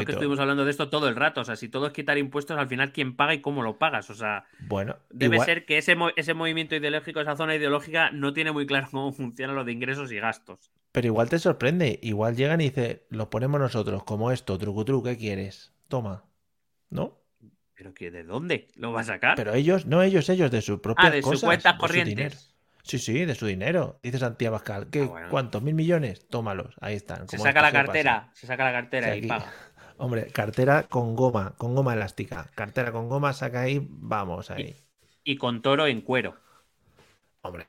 que 0.05 0.11
estuvimos 0.11 0.37
hablando 0.39 0.65
de 0.65 0.71
esto 0.71 0.89
todo 0.89 1.07
el 1.07 1.15
rato. 1.15 1.39
O 1.39 1.45
sea, 1.45 1.55
si 1.55 1.69
todo 1.69 1.87
es 1.87 1.93
quitar 1.93 2.17
impuestos, 2.17 2.57
al 2.57 2.67
final, 2.67 2.91
¿quién 2.91 3.15
paga 3.15 3.33
y 3.35 3.39
cómo 3.39 3.63
lo 3.63 3.77
pagas? 3.79 4.09
O 4.09 4.15
sea, 4.15 4.43
Bueno, 4.67 4.97
Debe 5.11 5.35
igual- 5.35 5.45
ser 5.45 5.65
que 5.65 5.77
ese, 5.77 5.95
ese 6.17 6.33
movimiento 6.33 6.75
ideológico, 6.75 7.21
esa 7.21 7.37
zona 7.37 7.55
ideológica, 7.55 8.11
no 8.11 8.33
tiene 8.33 8.51
muy 8.51 8.65
claro 8.65 8.87
cómo 8.91 9.13
funciona 9.13 9.53
lo 9.53 9.63
de 9.63 9.71
ingresos 9.71 10.11
y 10.11 10.17
gastos. 10.19 10.73
Pero 10.91 11.07
igual 11.07 11.29
te 11.29 11.39
sorprende. 11.39 11.97
Igual 12.01 12.35
llegan 12.35 12.59
y 12.59 12.65
dicen, 12.65 13.01
lo 13.09 13.29
ponemos 13.29 13.61
nosotros, 13.61 14.03
como 14.03 14.31
esto, 14.33 14.57
trucutru, 14.57 15.01
¿qué 15.03 15.17
quieres? 15.17 15.73
Toma. 15.87 16.25
¿No? 16.89 17.17
¿Pero 17.75 17.93
que 17.93 18.09
de 18.11 18.23
dónde 18.23 18.67
lo 18.75 18.91
va 18.93 19.01
a 19.01 19.03
sacar? 19.03 19.35
Pero 19.35 19.53
ellos, 19.53 19.85
no 19.85 20.01
ellos, 20.01 20.29
ellos, 20.29 20.49
de 20.51 20.61
sus 20.61 20.79
propias 20.79 21.07
ah, 21.07 21.11
de 21.11 21.21
cosas. 21.21 21.39
sus 21.39 21.47
cuentas 21.47 21.73
su 21.73 21.79
corrientes. 21.79 22.55
Sí, 22.83 22.99
sí, 22.99 23.25
de 23.25 23.35
su 23.35 23.47
dinero. 23.47 23.99
Dice 24.03 24.19
Santiago 24.19 24.55
Pascal. 24.55 24.87
¿Qué, 24.91 25.01
Ah, 25.01 25.05
bueno. 25.07 25.29
¿Cuántos? 25.29 25.61
¿Mil 25.61 25.73
millones? 25.73 26.27
Tómalos. 26.29 26.75
Ahí 26.79 26.95
están. 26.95 27.27
Se 27.27 27.37
saca 27.37 27.61
la 27.61 27.71
cartera, 27.71 28.27
pasa. 28.27 28.35
se 28.39 28.47
saca 28.47 28.63
la 28.63 28.71
cartera 28.71 29.15
y 29.15 29.19
aquí. 29.19 29.27
paga. 29.27 29.51
Hombre, 29.97 30.27
cartera 30.27 30.83
con 30.83 31.15
goma, 31.15 31.55
con 31.57 31.73
goma 31.73 31.93
elástica. 31.93 32.49
Cartera 32.55 32.91
con 32.91 33.07
goma, 33.09 33.33
saca 33.33 33.61
ahí, 33.61 33.85
vamos 33.89 34.51
ahí. 34.51 34.75
Y 35.23 35.37
con 35.37 35.61
toro 35.61 35.87
en 35.87 36.01
cuero. 36.01 36.35
Hombre, 37.41 37.65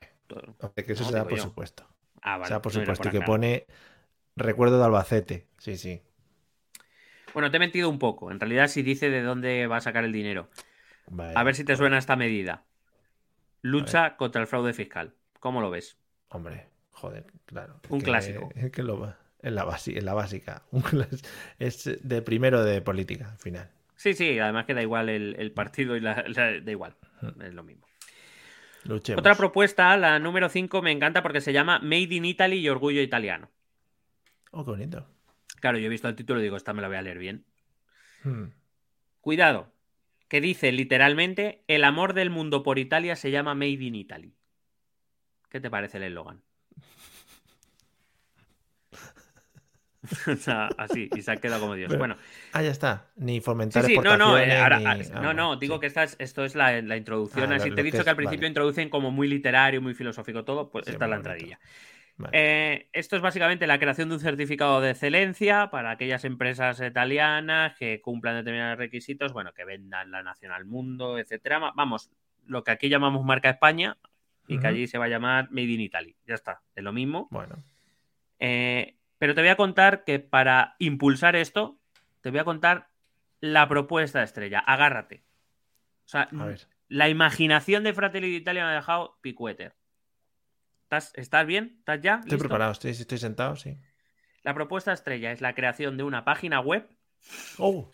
hombre, 0.59 0.83
que 0.85 0.93
eso 0.93 1.03
No, 1.03 1.09
se 1.09 1.15
da 1.15 1.23
por 1.23 1.37
yo. 1.37 1.43
supuesto. 1.43 1.87
Ah, 2.21 2.35
O 2.35 2.39
vale. 2.39 2.47
sea, 2.49 2.61
por 2.61 2.73
no 2.73 2.79
supuesto. 2.81 3.07
Y 3.07 3.11
que 3.11 3.21
pone 3.21 3.65
recuerdo 4.35 4.77
de 4.77 4.85
Albacete. 4.85 5.47
Sí, 5.57 5.77
sí. 5.77 6.01
Bueno, 7.33 7.51
te 7.51 7.57
he 7.57 7.59
mentido 7.59 7.89
un 7.89 7.99
poco. 7.99 8.31
En 8.31 8.39
realidad 8.39 8.67
sí 8.67 8.81
dice 8.81 9.09
de 9.09 9.21
dónde 9.21 9.67
va 9.67 9.77
a 9.77 9.81
sacar 9.81 10.03
el 10.03 10.11
dinero. 10.11 10.49
Vale. 11.09 11.33
A 11.35 11.43
ver 11.43 11.55
si 11.55 11.63
te 11.63 11.75
suena 11.75 11.97
esta 11.97 12.15
medida. 12.15 12.63
Lucha 13.61 14.15
contra 14.17 14.41
el 14.41 14.47
fraude 14.47 14.73
fiscal. 14.73 15.13
¿Cómo 15.39 15.61
lo 15.61 15.69
ves? 15.69 15.97
Hombre, 16.29 16.67
joder, 16.91 17.25
claro. 17.45 17.79
Un 17.89 17.99
que- 17.99 18.05
clásico. 18.05 18.49
es 18.55 18.71
que 18.71 18.83
lo 18.83 18.95
en 19.41 19.55
la, 19.55 19.77
en 19.85 20.05
la 20.05 20.13
básica. 20.13 20.63
Un 20.71 20.81
clas- 20.81 21.25
es 21.59 21.89
de 22.07 22.21
primero 22.21 22.63
de 22.63 22.81
política, 22.81 23.31
al 23.31 23.37
final. 23.37 23.69
Sí, 23.95 24.13
sí, 24.13 24.37
además 24.39 24.65
que 24.65 24.73
da 24.73 24.81
igual 24.81 25.09
el, 25.09 25.35
el 25.39 25.51
partido 25.51 25.95
y 25.95 25.99
la, 26.01 26.23
la- 26.27 26.59
da 26.59 26.71
igual. 26.71 26.95
Es 27.41 27.53
lo 27.53 27.63
mismo. 27.63 27.85
Luchemos. 28.83 29.19
Otra 29.19 29.35
propuesta, 29.35 29.97
la 29.97 30.19
número 30.19 30.49
5, 30.49 30.81
me 30.81 30.91
encanta 30.91 31.21
porque 31.23 31.41
se 31.41 31.51
llama 31.51 31.79
Made 31.79 32.13
in 32.15 32.25
Italy 32.25 32.57
y 32.59 32.69
Orgullo 32.69 33.01
Italiano. 33.01 33.49
Oh, 34.51 34.63
qué 34.63 34.71
bonito. 34.71 35.05
Claro, 35.59 35.77
yo 35.77 35.85
he 35.87 35.89
visto 35.89 36.07
el 36.07 36.15
título 36.15 36.39
y 36.39 36.43
digo, 36.43 36.57
esta 36.57 36.73
me 36.73 36.81
la 36.81 36.87
voy 36.87 36.97
a 36.97 37.01
leer 37.01 37.17
bien. 37.17 37.45
Hmm. 38.23 38.45
Cuidado, 39.21 39.71
que 40.27 40.41
dice 40.41 40.71
literalmente, 40.71 41.63
el 41.67 41.83
amor 41.83 42.13
del 42.13 42.29
mundo 42.29 42.63
por 42.63 42.79
Italia 42.79 43.15
se 43.15 43.31
llama 43.31 43.55
Made 43.55 43.71
in 43.71 43.95
Italy. 43.95 44.33
¿Qué 45.49 45.59
te 45.59 45.69
parece 45.69 45.97
el 45.97 46.03
eslogan? 46.03 46.41
o 50.31 50.35
sea, 50.35 50.67
así, 50.77 51.09
y 51.15 51.21
se 51.21 51.31
ha 51.31 51.37
quedado 51.37 51.61
como 51.61 51.75
Dios. 51.75 51.87
Pero- 51.89 51.99
Bueno, 51.99 52.15
Ah, 52.53 52.61
ya 52.61 52.71
está. 52.71 53.07
Ni 53.17 53.35
sí, 53.35 53.41
fomentar 53.41 53.83
sí, 53.85 53.95
no, 53.97 54.15
no, 54.17 54.37
eh, 54.37 54.57
ahora- 54.57 54.77
ni- 54.79 54.85
ah, 54.85 54.97
ah, 55.15 55.19
no, 55.21 55.33
no, 55.33 55.55
digo 55.57 55.75
sí. 55.75 55.81
que 55.81 55.87
esta 55.87 56.03
es- 56.03 56.15
esto 56.19 56.45
es 56.45 56.55
la, 56.55 56.81
la 56.81 56.95
introducción, 56.97 57.51
Ah, 57.51 57.55
así 57.57 57.69
lo- 57.69 57.75
te 57.75 57.81
he 57.81 57.83
dicho 57.83 57.97
que 57.99 58.03
que, 58.05 58.09
al 58.11 58.15
principio 58.15 58.39
vale. 58.41 58.47
introducen 58.49 58.89
como 58.89 59.11
muy 59.11 59.27
literario, 59.27 59.81
muy 59.81 59.93
filosófico 59.93 60.45
todo, 60.45 60.69
pues 60.69 60.85
Sí, 60.85 60.91
esta 60.91 61.05
es 61.05 61.09
la 61.09 61.17
bonito. 61.17 61.29
entradilla. 61.31 61.59
Vale. 62.17 62.31
Eh, 62.39 62.89
esto 62.93 63.15
es 63.15 63.21
básicamente 63.21 63.67
la 63.67 63.77
creación 63.79 64.09
de 64.09 64.15
un 64.15 64.21
certificado 64.21 64.81
de 64.81 64.89
excelencia 64.91 65.69
para 65.69 65.91
aquellas 65.91 66.25
empresas 66.25 66.81
italianas 66.81 67.77
que 67.77 68.01
cumplan 68.01 68.35
determinados 68.35 68.77
requisitos, 68.79 69.33
bueno, 69.33 69.53
que 69.53 69.65
vendan 69.65 70.09
la 70.11 70.23
nación 70.23 70.51
al 70.51 70.65
mundo, 70.65 71.19
etcétera. 71.19 71.59
Va- 71.59 71.73
Vamos, 71.75 72.09
lo 72.47 72.63
que 72.63 72.71
aquí 72.71 72.89
llamamos 72.89 73.23
marca 73.23 73.49
España 73.49 73.97
y 74.47 74.59
que 74.59 74.67
allí 74.67 74.87
se 74.87 74.97
va 74.97 75.05
a 75.05 75.09
llamar 75.09 75.49
Made 75.51 75.63
in 75.67 75.81
Italy. 75.81 76.15
Ya 76.25 76.33
está, 76.35 76.61
es 76.75 76.83
lo 76.83 76.91
mismo. 76.93 77.27
Bueno, 77.31 77.55
Eh, 78.39 78.95
pero 79.17 79.33
te 79.35 79.41
voy 79.41 79.49
a 79.49 79.55
contar 79.55 80.03
que 80.03 80.19
para 80.19 80.75
impulsar 80.79 81.35
esto, 81.35 81.79
te 82.21 82.29
voy 82.31 82.39
a 82.39 82.43
contar 82.45 82.87
la 83.41 83.67
propuesta 83.67 84.23
estrella. 84.23 84.59
Agárrate. 84.59 85.23
O 86.05 86.09
sea, 86.09 86.27
la 86.87 87.09
imaginación 87.09 87.83
de 87.83 87.93
Fratelli 87.93 88.29
d'Italia 88.31 88.63
me 88.63 88.71
ha 88.71 88.75
dejado 88.75 89.17
picueter. 89.21 89.75
¿Estás, 90.87 91.11
¿Estás 91.15 91.45
bien? 91.45 91.75
¿Estás 91.79 91.99
ya? 92.01 92.13
Estoy 92.13 92.31
¿Listo? 92.31 92.39
preparado, 92.39 92.71
estoy, 92.71 92.91
estoy 92.91 93.17
sentado, 93.17 93.57
sí. 93.57 93.77
La 94.43 94.53
propuesta 94.53 94.93
estrella 94.93 95.33
es 95.33 95.41
la 95.41 95.53
creación 95.53 95.97
de 95.97 96.03
una 96.03 96.23
página 96.23 96.61
web 96.61 96.87
Oh, 97.57 97.91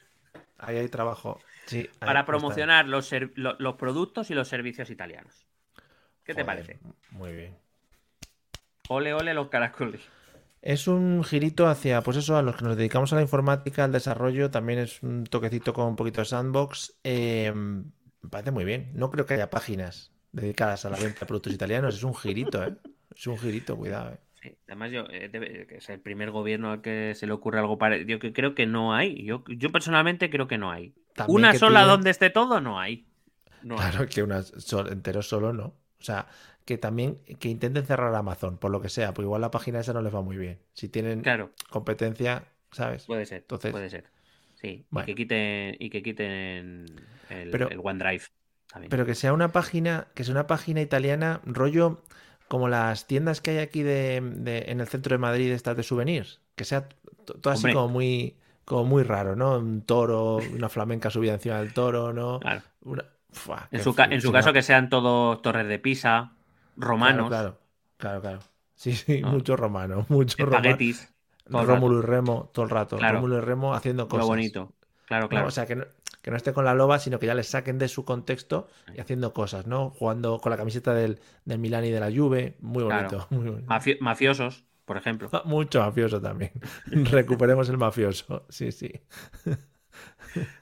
ahí 0.60 0.78
hay 0.78 0.88
trabajo. 0.90 1.40
Sí, 1.66 1.90
ahí 2.00 2.06
para 2.06 2.24
promocionar 2.26 2.88
los, 2.88 3.10
productos 3.78 4.30
y 4.30 4.36
los 4.36 4.48
servicios 4.48 4.92
italianos. 4.92 5.48
¿Qué 6.24 6.36
te 6.36 6.46
parece? 6.46 6.78
Muy 7.10 7.34
bien. 7.34 7.58
Ole, 8.90 9.16
ole 9.16 9.34
los 9.34 9.50
caracoles. 9.50 10.02
Es 10.62 10.88
un 10.88 11.24
girito 11.24 11.68
hacia, 11.68 12.02
pues 12.02 12.18
eso, 12.18 12.38
a 12.38 12.44
los 12.44 12.56
que 12.56 12.64
nos 12.64 12.78
dedicamos 12.78 13.12
a 13.12 13.16
la 13.16 13.24
informática, 13.24 13.84
al 13.84 13.92
desarrollo, 13.92 14.52
también 14.52 14.78
es 14.78 15.02
un 15.02 15.24
toquecito 15.24 15.74
con 15.74 15.88
un 15.88 15.96
poquito 15.96 16.22
de 16.22 16.26
sandbox. 16.26 17.00
Eh, 17.04 17.52
me 17.56 18.30
parece 18.30 18.52
muy 18.52 18.66
bien. 18.66 18.92
No 18.94 19.10
creo 19.10 19.26
que 19.26 19.34
haya 19.34 19.50
páginas 19.50 20.13
dedicadas 20.34 20.84
a 20.86 20.90
la 20.90 20.98
venta 20.98 21.22
de 21.22 21.26
productos 21.26 21.54
italianos. 21.54 21.96
Es 21.96 22.04
un 22.04 22.14
girito, 22.14 22.62
¿eh? 22.64 22.76
Es 23.16 23.26
un 23.28 23.38
girito, 23.38 23.78
cuidado, 23.78 24.12
¿eh? 24.12 24.18
Sí, 24.42 24.58
además, 24.68 24.92
yo, 24.92 25.06
eh, 25.10 25.30
debe- 25.32 25.66
que 25.68 25.78
es 25.78 25.90
el 25.90 26.02
primer 26.02 26.32
gobierno 26.32 26.72
al 26.72 26.82
que 26.82 27.14
se 27.16 27.26
le 27.28 27.32
ocurre 27.34 27.60
algo 27.60 27.78
parecido. 27.78 28.10
Yo 28.10 28.20
que 28.20 28.34
creo 28.34 28.54
que 28.56 28.66
no 28.66 28.94
hay. 28.94 29.24
Yo, 29.24 29.46
yo 29.48 29.72
personalmente 29.72 30.30
creo 30.30 30.48
que 30.50 30.58
no 30.58 30.70
hay. 30.70 30.94
También 31.16 31.38
Una 31.38 31.54
sola 31.54 31.84
donde 31.86 32.10
esté 32.10 32.30
todo, 32.30 32.60
no 32.60 32.78
hay. 32.80 33.06
No 33.62 33.80
hay. 33.80 33.92
Claro 33.92 34.08
que 34.08 34.44
sol- 34.60 34.92
entero 34.92 35.22
solo 35.22 35.54
no. 35.54 35.66
O 35.68 36.04
sea, 36.04 36.28
que 36.66 36.78
también 36.78 37.20
que 37.40 37.48
intenten 37.48 37.86
cerrar 37.86 38.14
Amazon, 38.16 38.58
por 38.58 38.72
lo 38.72 38.82
que 38.82 38.90
sea, 38.90 39.14
porque 39.14 39.26
igual 39.28 39.40
la 39.40 39.52
página 39.52 39.80
esa 39.80 39.94
no 39.94 40.02
les 40.02 40.14
va 40.14 40.22
muy 40.22 40.36
bien. 40.36 40.60
Si 40.74 40.90
tienen 40.90 41.22
Claro, 41.22 41.52
competencia, 41.70 42.44
¿sabes? 42.72 43.06
puede 43.06 43.26
ser. 43.26 43.42
Entonces- 43.44 43.72
puede 43.72 43.90
ser. 43.90 44.06
Sí, 44.56 44.86
Bueno. 44.90 45.06
y 45.06 45.12
que 45.12 45.16
quiten, 45.16 45.76
y 45.80 45.90
que 45.90 46.04
quiten 46.04 46.86
el, 47.30 47.50
Pero- 47.52 47.70
el 47.70 47.80
OneDrive. 47.82 48.24
Pero 48.90 49.06
que 49.06 49.16
sea 49.16 49.34
una 49.34 49.50
página, 49.50 50.08
que 50.16 50.24
sea 50.24 50.34
una 50.34 50.48
página 50.48 50.82
italiana, 50.82 51.42
rollo 51.46 52.02
como 52.48 52.68
las 52.70 53.08
tiendas 53.08 53.42
que 53.42 53.52
hay 53.52 53.58
aquí 53.60 53.84
de, 53.84 54.22
de- 54.22 54.66
en 54.68 54.80
el 54.82 54.88
centro 54.88 55.14
de 55.14 55.18
Madrid, 55.20 55.52
estas 55.52 55.76
de 55.78 55.84
souvenirs. 55.84 56.40
Que 56.56 56.66
sea 56.66 56.88
todo 57.26 57.52
así 57.54 57.72
como 57.74 57.88
muy, 57.88 58.38
como 58.66 58.86
muy 58.86 59.04
raro, 59.04 59.36
¿no? 59.36 59.58
Un 59.58 59.82
toro, 59.82 60.38
una 60.38 60.70
flamenca 60.70 61.10
subida 61.10 61.34
encima 61.34 61.58
del 61.60 61.74
toro, 61.74 62.14
¿no? 62.14 62.40
Claro. 62.40 62.62
Una- 62.82 63.06
Fua, 63.32 63.68
En 63.72 63.82
su, 63.84 63.96
en 63.98 64.22
su 64.22 64.32
caso 64.32 64.54
que 64.54 64.62
sean 64.62 64.90
todos 64.92 65.42
torres 65.42 65.68
de 65.68 65.80
Pisa, 65.80 66.34
romanos, 66.78 67.30
Claro, 67.30 67.58
claro, 67.98 68.22
claro, 68.22 68.22
claro. 68.22 68.40
Sí, 68.76 68.94
sí, 68.94 69.22
No. 69.22 69.30
mucho 69.30 69.56
romano, 69.56 70.06
mucho 70.10 70.46
romano. 70.46 70.78
Rómulo 71.46 72.00
y 72.00 72.02
Remo 72.04 72.50
todo 72.54 72.66
el 72.66 72.72
rato. 72.72 72.98
Claro. 72.98 73.16
Rómulo 73.16 73.38
y 73.38 73.42
Remo 73.42 73.74
haciendo 73.74 74.08
cosas. 74.08 74.24
Lo 74.24 74.28
bonito. 74.28 74.72
Claro, 75.08 75.24
No, 75.24 75.30
claro. 75.30 75.48
o 75.48 75.52
sea, 75.52 75.66
que 75.66 75.76
no, 75.76 75.86
que 76.24 76.32
no 76.32 76.38
esté 76.38 76.54
con 76.54 76.66
la 76.66 76.74
loba, 76.74 76.98
sino 76.98 77.20
que 77.20 77.28
ya 77.28 77.36
le 77.36 77.44
saquen 77.44 77.78
de 77.78 77.88
su 77.88 78.04
contexto 78.06 78.68
y 78.96 79.00
haciendo 79.00 79.32
cosas, 79.34 79.68
¿no? 79.68 79.92
Jugando 79.92 80.40
con 80.40 80.50
la 80.50 80.58
camiseta 80.58 80.96
del, 80.96 81.20
del 81.46 81.60
Milán 81.60 81.86
y 81.86 81.92
de 81.92 82.00
la 82.00 82.10
Juve, 82.12 82.56
muy 82.62 82.82
bonito. 82.84 83.28
Muy 83.30 83.50
bonito. 83.50 83.68
Mafi- 83.68 84.00
mafiosos, 84.00 84.66
por 84.86 84.98
ejemplo. 84.98 85.30
Mucho 85.46 85.82
mafioso 85.82 86.20
también. 86.20 86.52
Recuperemos 86.88 87.70
el 87.70 87.78
mafioso, 87.78 88.46
sí, 88.50 88.72
sí. 88.72 88.92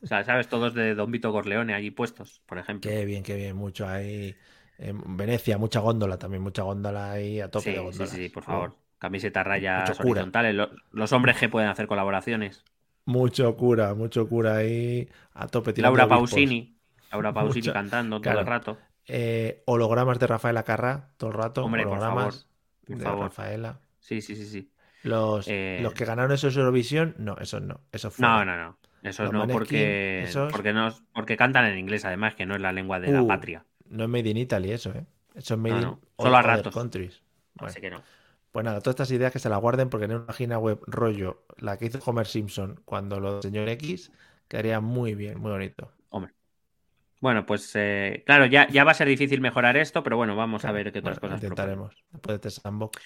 O 0.04 0.08
sea, 0.08 0.24
¿sabes? 0.24 0.48
Todos 0.50 0.74
de 0.74 0.96
Don 0.96 1.12
Vito 1.12 1.32
Corleone 1.32 1.74
allí 1.74 1.92
puestos, 1.92 2.42
por 2.46 2.58
ejemplo. 2.58 2.90
Qué 2.92 3.06
bien, 3.06 3.24
qué 3.24 3.36
bien, 3.36 3.56
mucho 3.56 3.88
ahí. 3.88 4.36
En 4.78 5.16
Venecia, 5.16 5.58
mucha 5.60 5.80
góndola 5.80 6.18
también, 6.18 6.42
mucha 6.44 6.64
góndola 6.64 7.12
ahí 7.12 7.40
a 7.40 7.50
tope 7.52 7.66
Sí, 7.66 7.70
de 7.72 7.78
sí, 7.78 7.84
góndolas. 7.84 8.10
sí, 8.10 8.30
por 8.30 8.44
favor. 8.44 8.76
Camiseta 8.98 9.44
rayas 9.44 10.00
horizontales. 10.00 10.56
Lo- 10.56 10.72
Los 10.92 11.12
hombres 11.14 11.38
que 11.38 11.50
pueden 11.50 11.70
hacer 11.70 11.88
colaboraciones. 11.88 12.64
Mucho 13.12 13.56
cura, 13.56 13.94
mucho 13.94 14.28
cura 14.28 14.58
ahí 14.58 15.08
a 15.34 15.48
tope. 15.48 15.74
Laura. 15.78 16.08
Pausini. 16.08 16.78
Laura 17.12 17.34
Pausini 17.34 17.62
Mucho- 17.68 17.74
cantando 17.74 18.16
todo 18.18 18.22
claro. 18.24 18.40
el 18.40 18.46
rato. 18.48 18.78
Eh, 19.08 19.64
hologramas 19.66 20.20
de 20.20 20.28
Rafaela 20.28 20.64
Carrá 20.64 21.10
todo 21.18 21.32
el 21.32 21.36
rato. 21.38 21.66
Hombre, 21.66 21.84
por 21.84 21.94
hologramas 21.94 22.48
por 22.86 22.98
de 22.98 23.04
favor. 23.04 23.24
Rafaela. 23.26 23.80
Sí, 24.00 24.22
sí, 24.22 24.36
sí, 24.36 24.46
sí. 24.46 24.72
Los, 25.04 25.48
Eh, 25.48 25.80
los 25.82 25.94
que 25.94 26.06
ganaron 26.06 26.32
esos 26.32 26.56
Eurovisión, 26.56 27.16
no, 27.18 27.36
esos 27.40 27.62
no. 27.62 27.82
Esos 27.92 28.20
No, 28.20 28.46
no, 28.46 28.56
no. 28.56 28.78
Eso 29.04 29.24
Los 29.24 29.34
no, 29.34 29.40
Maneskin, 29.40 29.60
porque, 29.60 30.24
esos- 30.24 30.52
porque 30.52 30.74
no, 30.74 30.94
porque 31.14 31.36
cantan 31.36 31.66
en 31.66 31.80
inglés, 31.80 32.06
además, 32.06 32.36
que 32.36 32.46
no 32.46 32.56
es 32.56 32.62
la 32.62 32.72
lengua 32.72 33.00
de 33.00 33.12
la 33.12 33.24
Uh, 33.24 33.28
patria. 33.28 33.66
No 33.90 34.04
es 34.04 34.10
Made 34.10 34.30
in 34.30 34.38
Italy 34.38 34.72
eso, 34.72 34.92
¿eh? 34.92 35.06
Eso 35.34 35.56
es 35.56 35.60
Made 35.60 35.72
No, 35.74 35.78
in 35.82 35.84
no, 35.86 36.00
solo 36.20 36.38
a 36.38 36.42
ratos. 36.44 36.74
countries. 36.74 37.22
Bueno, 37.56 37.72
Así 37.72 37.82
que 37.82 37.90
no. 37.90 38.02
Pues 38.52 38.66
nada, 38.66 38.80
todas 38.82 38.94
estas 38.96 39.12
ideas 39.12 39.32
que 39.32 39.40
se 39.40 39.50
las 39.50 39.60
guarden 39.62 39.90
porque 39.90 40.06
en 40.06 40.12
una 40.16 40.26
página 40.26 40.58
web 40.60 40.80
rollo, 40.88 41.46
la 41.58 41.78
que 41.78 41.86
hizo 41.86 42.00
Homer 42.06 42.28
Simpson 42.28 42.82
cuando 42.86 43.20
lo 43.20 43.34
del 43.36 43.42
señor 43.44 43.70
X, 43.70 44.12
quedaría 44.48 44.80
muy 44.82 45.16
bien, 45.16 45.40
muy 45.40 45.52
bonito. 45.52 45.92
Hombre. 46.10 46.34
Bueno, 47.20 47.46
pues 47.46 47.72
eh, 47.76 48.24
claro, 48.26 48.48
ya, 48.48 48.68
ya 48.68 48.84
va 48.84 48.92
a 48.92 48.96
ser 48.96 49.08
difícil 49.08 49.42
mejorar 49.42 49.78
esto, 49.78 50.02
pero 50.04 50.18
bueno, 50.18 50.36
vamos 50.36 50.66
a 50.66 50.72
ver 50.72 50.92
qué 50.92 51.00
otras 51.00 51.20
Bueno, 51.20 51.36
cosas 51.36 51.40
proponen. 51.46 51.76
intentaremos. 51.76 52.04
Después 52.12 52.42
de 52.42 52.48
este 52.50 52.62
sandbox. 52.62 53.00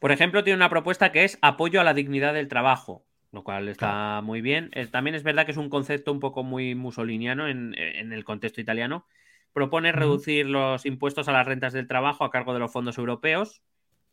Por 0.00 0.10
ejemplo, 0.10 0.42
tiene 0.42 0.56
una 0.56 0.70
propuesta 0.70 1.12
que 1.12 1.24
es 1.24 1.38
apoyo 1.42 1.80
a 1.80 1.84
la 1.84 1.94
dignidad 1.94 2.34
del 2.34 2.48
trabajo, 2.48 3.04
lo 3.30 3.44
cual 3.44 3.68
está 3.68 4.20
muy 4.22 4.40
bien. 4.40 4.70
Eh, 4.72 4.86
también 4.86 5.14
es 5.14 5.22
verdad 5.22 5.44
que 5.44 5.52
es 5.52 5.58
un 5.58 5.68
concepto 5.70 6.12
un 6.12 6.18
poco 6.20 6.42
muy 6.42 6.74
musoliniano 6.74 7.46
en, 7.46 7.74
en 7.78 8.12
el 8.12 8.24
contexto 8.24 8.60
italiano. 8.60 9.06
Propone 9.52 9.92
reducir 9.92 10.46
los 10.46 10.86
impuestos 10.86 11.28
a 11.28 11.32
las 11.32 11.46
rentas 11.46 11.74
del 11.74 11.86
trabajo 11.86 12.24
a 12.24 12.30
cargo 12.30 12.54
de 12.54 12.60
los 12.60 12.72
fondos 12.72 12.96
europeos. 12.98 13.62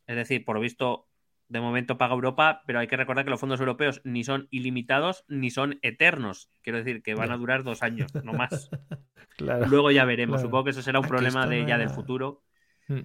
Es 0.10 0.16
decir, 0.16 0.44
por 0.44 0.56
lo 0.56 0.62
visto, 0.62 1.08
de 1.50 1.62
momento 1.62 2.00
paga 2.00 2.16
Europa, 2.16 2.64
pero 2.66 2.80
hay 2.80 2.88
que 2.88 2.98
recordar 2.98 3.26
que 3.26 3.30
los 3.30 3.40
fondos 3.40 3.60
europeos 3.60 4.02
ni 4.04 4.24
son 4.24 4.48
ilimitados 4.50 5.24
ni 5.28 5.52
son 5.52 5.78
eternos. 5.84 6.50
Quiero 6.64 6.80
decir 6.80 7.04
que 7.04 7.14
van 7.14 7.32
a 7.32 7.38
durar 7.38 7.62
dos 7.64 7.84
años, 7.84 8.14
no 8.24 8.34
más. 8.34 8.72
Claro. 9.38 9.68
Luego 9.68 9.90
ya 9.90 10.04
veremos. 10.04 10.38
Claro. 10.38 10.48
Supongo 10.48 10.64
que 10.66 10.70
eso 10.72 10.82
será 10.82 11.00
un 11.00 11.06
Aquí 11.06 11.12
problema 11.12 11.48
de 11.48 11.66
ya 11.66 11.78
del 11.78 11.92
futuro. 11.92 12.44
Mm. 12.90 13.04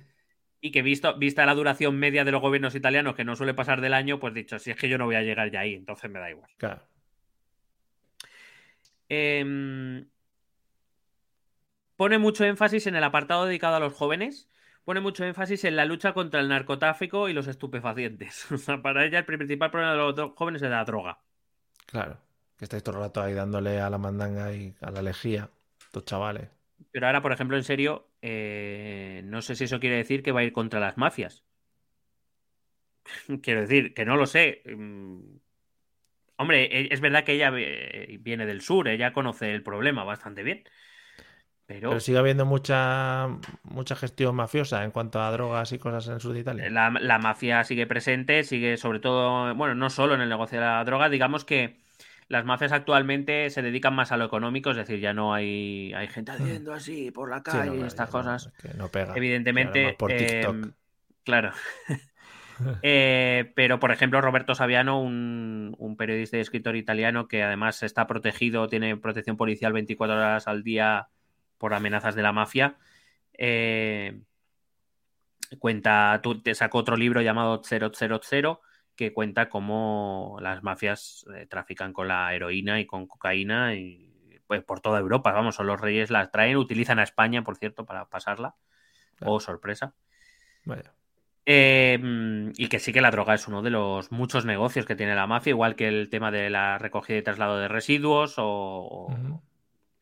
Y 0.60 0.72
que 0.72 0.82
visto, 0.82 1.16
vista 1.16 1.46
la 1.46 1.54
duración 1.54 1.96
media 1.96 2.24
de 2.24 2.32
los 2.32 2.40
gobiernos 2.40 2.74
italianos, 2.74 3.14
que 3.14 3.24
no 3.24 3.36
suele 3.36 3.54
pasar 3.54 3.80
del 3.80 3.94
año, 3.94 4.18
pues 4.18 4.34
dicho, 4.34 4.58
si 4.58 4.72
es 4.72 4.76
que 4.76 4.88
yo 4.88 4.98
no 4.98 5.04
voy 5.04 5.14
a 5.14 5.22
llegar 5.22 5.52
ya 5.52 5.60
ahí, 5.60 5.74
entonces 5.74 6.10
me 6.10 6.18
da 6.18 6.30
igual. 6.30 6.50
Claro. 6.56 6.82
Em, 9.08 10.08
pone 11.94 12.18
mucho 12.18 12.44
énfasis 12.44 12.88
en 12.88 12.96
el 12.96 13.04
apartado 13.04 13.44
dedicado 13.44 13.76
a 13.76 13.80
los 13.80 13.92
jóvenes. 13.92 14.48
Pone 14.84 15.00
mucho 15.00 15.24
énfasis 15.26 15.64
en 15.64 15.76
la 15.76 15.84
lucha 15.84 16.14
contra 16.14 16.40
el 16.40 16.48
narcotráfico 16.48 17.28
y 17.28 17.34
los 17.34 17.48
estupefacientes. 17.48 18.50
O 18.52 18.56
sea, 18.56 18.80
para 18.80 19.04
ella 19.04 19.18
el 19.18 19.26
principal 19.26 19.70
problema 19.70 19.92
de 19.92 19.98
los 19.98 20.30
jóvenes 20.36 20.62
es 20.62 20.70
la 20.70 20.84
droga. 20.86 21.20
Claro. 21.86 22.18
Que 22.58 22.64
estáis 22.66 22.82
todo 22.82 22.96
el 22.96 23.02
rato 23.02 23.22
ahí 23.22 23.32
dándole 23.34 23.80
a 23.80 23.88
la 23.90 23.96
mandanga 23.98 24.52
y 24.52 24.74
a 24.82 24.90
la 24.90 25.00
lejía. 25.02 25.50
Estos 25.80 26.04
chavales. 26.04 26.48
Pero 26.92 27.06
ahora, 27.06 27.22
por 27.22 27.32
ejemplo, 27.32 27.56
en 27.56 27.64
serio, 27.64 28.10
eh, 28.22 29.22
no 29.24 29.42
sé 29.42 29.54
si 29.56 29.64
eso 29.64 29.80
quiere 29.80 29.96
decir 29.96 30.22
que 30.22 30.32
va 30.32 30.40
a 30.40 30.44
ir 30.44 30.52
contra 30.52 30.80
las 30.80 30.96
mafias. 30.96 31.44
Quiero 33.42 33.60
decir, 33.62 33.94
que 33.94 34.04
no 34.04 34.16
lo 34.16 34.26
sé. 34.26 34.62
Mm, 34.66 35.36
Hombre, 36.36 36.64
e- 36.64 36.88
es 36.92 37.00
verdad 37.00 37.24
que 37.24 37.32
ella 37.34 37.52
eh, 37.56 38.18
viene 38.20 38.46
del 38.46 38.60
sur, 38.60 38.88
ella 38.88 39.12
conoce 39.12 39.54
el 39.54 39.62
problema 39.62 40.04
bastante 40.04 40.42
bien. 40.42 40.64
Pero 41.66 41.88
Pero 41.88 42.00
sigue 42.00 42.18
habiendo 42.18 42.44
mucha, 42.44 43.28
mucha 43.62 43.96
gestión 43.96 44.34
mafiosa 44.36 44.84
en 44.84 44.90
cuanto 44.90 45.20
a 45.20 45.30
drogas 45.32 45.72
y 45.72 45.78
cosas 45.78 46.06
en 46.08 46.14
el 46.14 46.20
sur 46.20 46.34
de 46.34 46.40
Italia. 46.40 46.70
la, 46.70 46.90
la 46.90 47.18
mafia 47.18 47.64
sigue 47.64 47.86
presente, 47.86 48.44
sigue 48.44 48.76
sobre 48.76 49.00
todo, 49.00 49.54
bueno, 49.54 49.74
no 49.74 49.88
solo 49.90 50.14
en 50.14 50.20
el 50.20 50.28
negocio 50.28 50.58
de 50.60 50.64
la 50.66 50.84
droga, 50.84 51.08
digamos 51.08 51.44
que 51.44 51.78
las 52.28 52.44
mafias 52.44 52.72
actualmente 52.72 53.50
se 53.50 53.62
dedican 53.62 53.94
más 53.94 54.12
a 54.12 54.16
lo 54.16 54.24
económico, 54.26 54.70
es 54.70 54.76
decir, 54.76 55.00
ya 55.00 55.12
no 55.14 55.34
hay, 55.34 55.92
hay 55.94 56.08
gente 56.08 56.32
haciendo 56.32 56.72
así 56.74 57.10
por 57.10 57.30
la 57.30 57.40
Mm. 57.40 57.42
Sí, 57.46 57.62
no, 57.62 57.70
calle, 57.70 57.70
claro, 57.72 57.86
estas 57.86 58.08
no, 58.08 58.12
cosas. 58.12 58.46
es 58.46 58.52
que 58.62 58.74
no 58.74 58.90
pega. 58.90 59.14
Evidentemente, 59.14 59.80
Claro, 59.80 59.84
más 59.84 59.96
por 59.96 60.14
TikTok. 60.14 60.58
em, 60.64 60.72
claro. 61.24 61.52
Eh, 62.82 63.52
pero, 63.56 63.80
por 63.80 63.90
ejemplo, 63.92 64.20
Roberto 64.20 64.54
Saviano, 64.54 65.00
un, 65.02 65.74
un 65.78 65.96
periodista 65.96 66.36
y 66.36 66.40
escritor 66.40 66.76
italiano 66.76 67.26
que 67.28 67.42
además 67.42 67.82
está 67.82 68.06
protegido, 68.06 68.68
tiene 68.68 68.96
protección 68.96 69.36
policial 69.36 69.72
24 69.72 70.16
horas 70.16 70.46
al 70.48 70.62
día 70.62 71.08
por 71.58 71.74
amenazas 71.74 72.14
de 72.14 72.22
la 72.22 72.32
mafia, 72.32 72.76
eh, 73.32 74.20
cuenta, 75.58 76.20
tú 76.22 76.40
te 76.40 76.54
sacó 76.54 76.78
otro 76.78 76.96
libro 76.96 77.20
llamado 77.20 77.62
000 77.62 78.60
que 78.96 79.12
cuenta 79.12 79.48
cómo 79.48 80.38
las 80.40 80.62
mafias 80.62 81.26
eh, 81.34 81.46
trafican 81.46 81.92
con 81.92 82.08
la 82.08 82.32
heroína 82.34 82.80
y 82.80 82.86
con 82.86 83.06
cocaína 83.06 83.74
y 83.74 84.10
pues 84.46 84.62
por 84.62 84.80
toda 84.80 85.00
Europa, 85.00 85.32
vamos, 85.32 85.56
son 85.56 85.66
los 85.66 85.80
reyes 85.80 86.10
las 86.10 86.30
traen, 86.30 86.56
utilizan 86.56 86.98
a 86.98 87.02
España, 87.02 87.42
por 87.42 87.56
cierto, 87.56 87.86
para 87.86 88.08
pasarla. 88.08 88.54
Claro. 89.16 89.32
Oh, 89.32 89.40
sorpresa. 89.40 89.94
Eh, 91.46 91.98
mm, 92.00 92.52
y 92.56 92.68
que 92.68 92.78
sí 92.78 92.92
que 92.92 93.00
la 93.00 93.10
droga 93.10 93.34
es 93.34 93.48
uno 93.48 93.62
de 93.62 93.70
los 93.70 94.12
muchos 94.12 94.44
negocios 94.44 94.86
que 94.86 94.96
tiene 94.96 95.14
la 95.14 95.26
mafia, 95.26 95.50
igual 95.50 95.76
que 95.76 95.88
el 95.88 96.08
tema 96.08 96.30
de 96.30 96.50
la 96.50 96.78
recogida 96.78 97.18
y 97.18 97.22
traslado 97.22 97.58
de 97.58 97.68
residuos 97.68 98.38
o, 98.38 98.44
o-. 98.46 99.42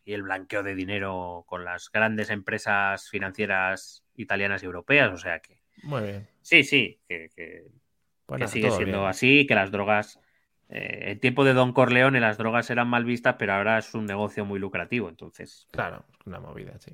y 0.04 0.14
el 0.14 0.22
blanqueo 0.22 0.62
de 0.62 0.74
dinero 0.74 1.44
con 1.46 1.64
las 1.64 1.90
grandes 1.90 2.30
empresas 2.30 3.08
financieras 3.08 4.04
italianas 4.16 4.62
y 4.62 4.66
europeas. 4.66 5.12
O 5.12 5.16
sea 5.16 5.40
que 5.40 5.62
Muy 5.82 6.02
bien. 6.02 6.28
sí, 6.40 6.64
sí, 6.64 7.00
que, 7.08 7.28
que- 7.34 7.64
Pues 8.26 8.40
que 8.40 8.46
sigue 8.48 8.70
siendo 8.70 8.98
bien. 8.98 9.08
así, 9.10 9.46
que 9.46 9.54
las 9.54 9.70
drogas, 9.70 10.18
eh, 10.68 11.10
en 11.12 11.20
tiempo 11.20 11.44
de 11.44 11.54
Don 11.54 11.72
Corleone 11.72 12.20
las 12.20 12.38
drogas 12.38 12.70
eran 12.70 12.88
mal 12.88 13.04
vistas, 13.04 13.36
pero 13.38 13.52
ahora 13.54 13.78
es 13.78 13.94
un 13.94 14.06
negocio 14.06 14.44
muy 14.44 14.58
lucrativo. 14.58 15.08
Entonces, 15.08 15.66
Claro, 15.70 16.04
una 16.24 16.40
movida, 16.40 16.78
sí. 16.78 16.92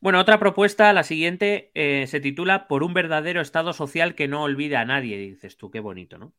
Bueno, 0.00 0.20
otra 0.20 0.38
propuesta, 0.38 0.92
la 0.92 1.02
siguiente, 1.02 1.70
eh, 1.74 2.06
se 2.06 2.20
titula 2.20 2.68
Por 2.68 2.82
un 2.82 2.94
verdadero 2.94 3.40
Estado 3.40 3.72
social 3.72 4.14
que 4.14 4.28
no 4.28 4.42
olvide 4.42 4.76
a 4.76 4.84
nadie. 4.84 5.16
Dices 5.16 5.56
tú, 5.56 5.70
qué 5.70 5.80
bonito, 5.80 6.18
¿no? 6.18 6.32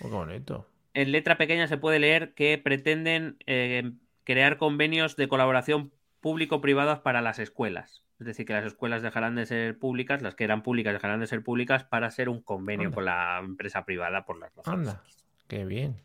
Oh, 0.00 0.08
qué 0.10 0.16
bonito. 0.16 0.68
En 0.94 1.12
letra 1.12 1.38
pequeña 1.38 1.66
se 1.66 1.76
puede 1.78 1.98
leer 1.98 2.34
que 2.34 2.58
pretenden 2.58 3.36
eh, 3.46 3.92
crear 4.24 4.56
convenios 4.56 5.16
de 5.16 5.28
colaboración 5.28 5.92
público-privadas 6.20 7.00
para 7.00 7.22
las 7.22 7.38
escuelas. 7.38 8.02
Es 8.18 8.26
decir, 8.26 8.46
que 8.46 8.52
las 8.52 8.64
escuelas 8.64 9.02
dejarán 9.02 9.34
de 9.34 9.44
ser 9.44 9.78
públicas, 9.78 10.22
las 10.22 10.34
que 10.34 10.44
eran 10.44 10.62
públicas 10.62 10.92
dejarán 10.94 11.20
de 11.20 11.26
ser 11.26 11.42
públicas 11.42 11.84
para 11.84 12.06
hacer 12.06 12.28
un 12.28 12.40
convenio 12.40 12.86
Anda. 12.88 12.94
con 12.94 13.04
la 13.04 13.40
empresa 13.40 13.84
privada 13.84 14.24
por 14.24 14.38
las 14.38 14.54
razones. 14.54 14.88
Anda, 14.88 15.02
qué 15.48 15.64
bien. 15.64 15.96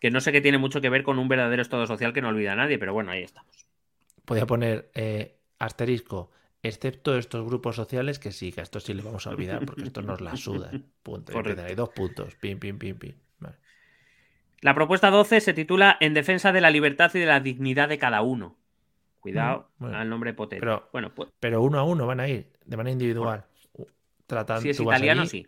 Que 0.00 0.10
no 0.10 0.20
sé 0.20 0.32
qué 0.32 0.40
tiene 0.40 0.58
mucho 0.58 0.80
que 0.80 0.90
ver 0.90 1.02
con 1.02 1.18
un 1.18 1.28
verdadero 1.28 1.62
Estado 1.62 1.86
social 1.86 2.12
que 2.12 2.20
no 2.20 2.28
olvida 2.28 2.52
a 2.52 2.56
nadie, 2.56 2.78
pero 2.78 2.92
bueno, 2.92 3.10
ahí 3.10 3.22
estamos. 3.22 3.66
Podía 4.24 4.46
poner 4.46 4.90
eh, 4.94 5.38
asterisco, 5.58 6.30
excepto 6.62 7.16
estos 7.16 7.44
grupos 7.44 7.74
sociales 7.74 8.18
que 8.18 8.30
sí, 8.30 8.52
que 8.52 8.60
a 8.60 8.62
estos 8.62 8.84
sí 8.84 8.94
le 8.94 9.02
vamos 9.02 9.26
a 9.26 9.30
olvidar 9.30 9.64
porque 9.64 9.84
esto 9.84 10.02
nos 10.02 10.20
la 10.20 10.36
suda. 10.36 10.70
Punto. 11.02 11.32
Y 11.32 11.34
Correcto. 11.34 11.50
empiezan 11.50 11.66
ahí 11.66 11.74
dos 11.74 11.88
puntos. 11.88 12.34
Pim, 12.36 12.58
pim, 12.58 12.78
pim, 12.78 12.96
pim. 12.96 13.14
La 14.64 14.74
propuesta 14.74 15.10
12 15.10 15.42
se 15.42 15.52
titula 15.52 15.98
En 16.00 16.14
defensa 16.14 16.50
de 16.50 16.62
la 16.62 16.70
libertad 16.70 17.10
y 17.14 17.18
de 17.18 17.26
la 17.26 17.38
dignidad 17.38 17.86
de 17.86 17.98
cada 17.98 18.22
uno. 18.22 18.56
Cuidado 19.20 19.68
Mm, 19.76 19.82
bueno. 19.82 19.98
al 19.98 20.08
nombre 20.08 20.32
potente. 20.32 20.60
Pero- 20.60 20.88
bueno, 20.90 21.14
pues, 21.14 21.28
Pero 21.38 21.60
uno 21.60 21.78
a 21.78 21.82
uno 21.84 22.06
van 22.06 22.20
a 22.20 22.28
ir, 22.28 22.50
de 22.64 22.76
manera 22.78 22.92
individual. 22.92 23.44
Tratando, 24.26 24.62
si 24.62 24.70
es 24.70 24.80
italiano, 24.80 25.20
allí, 25.20 25.28
sí. 25.28 25.46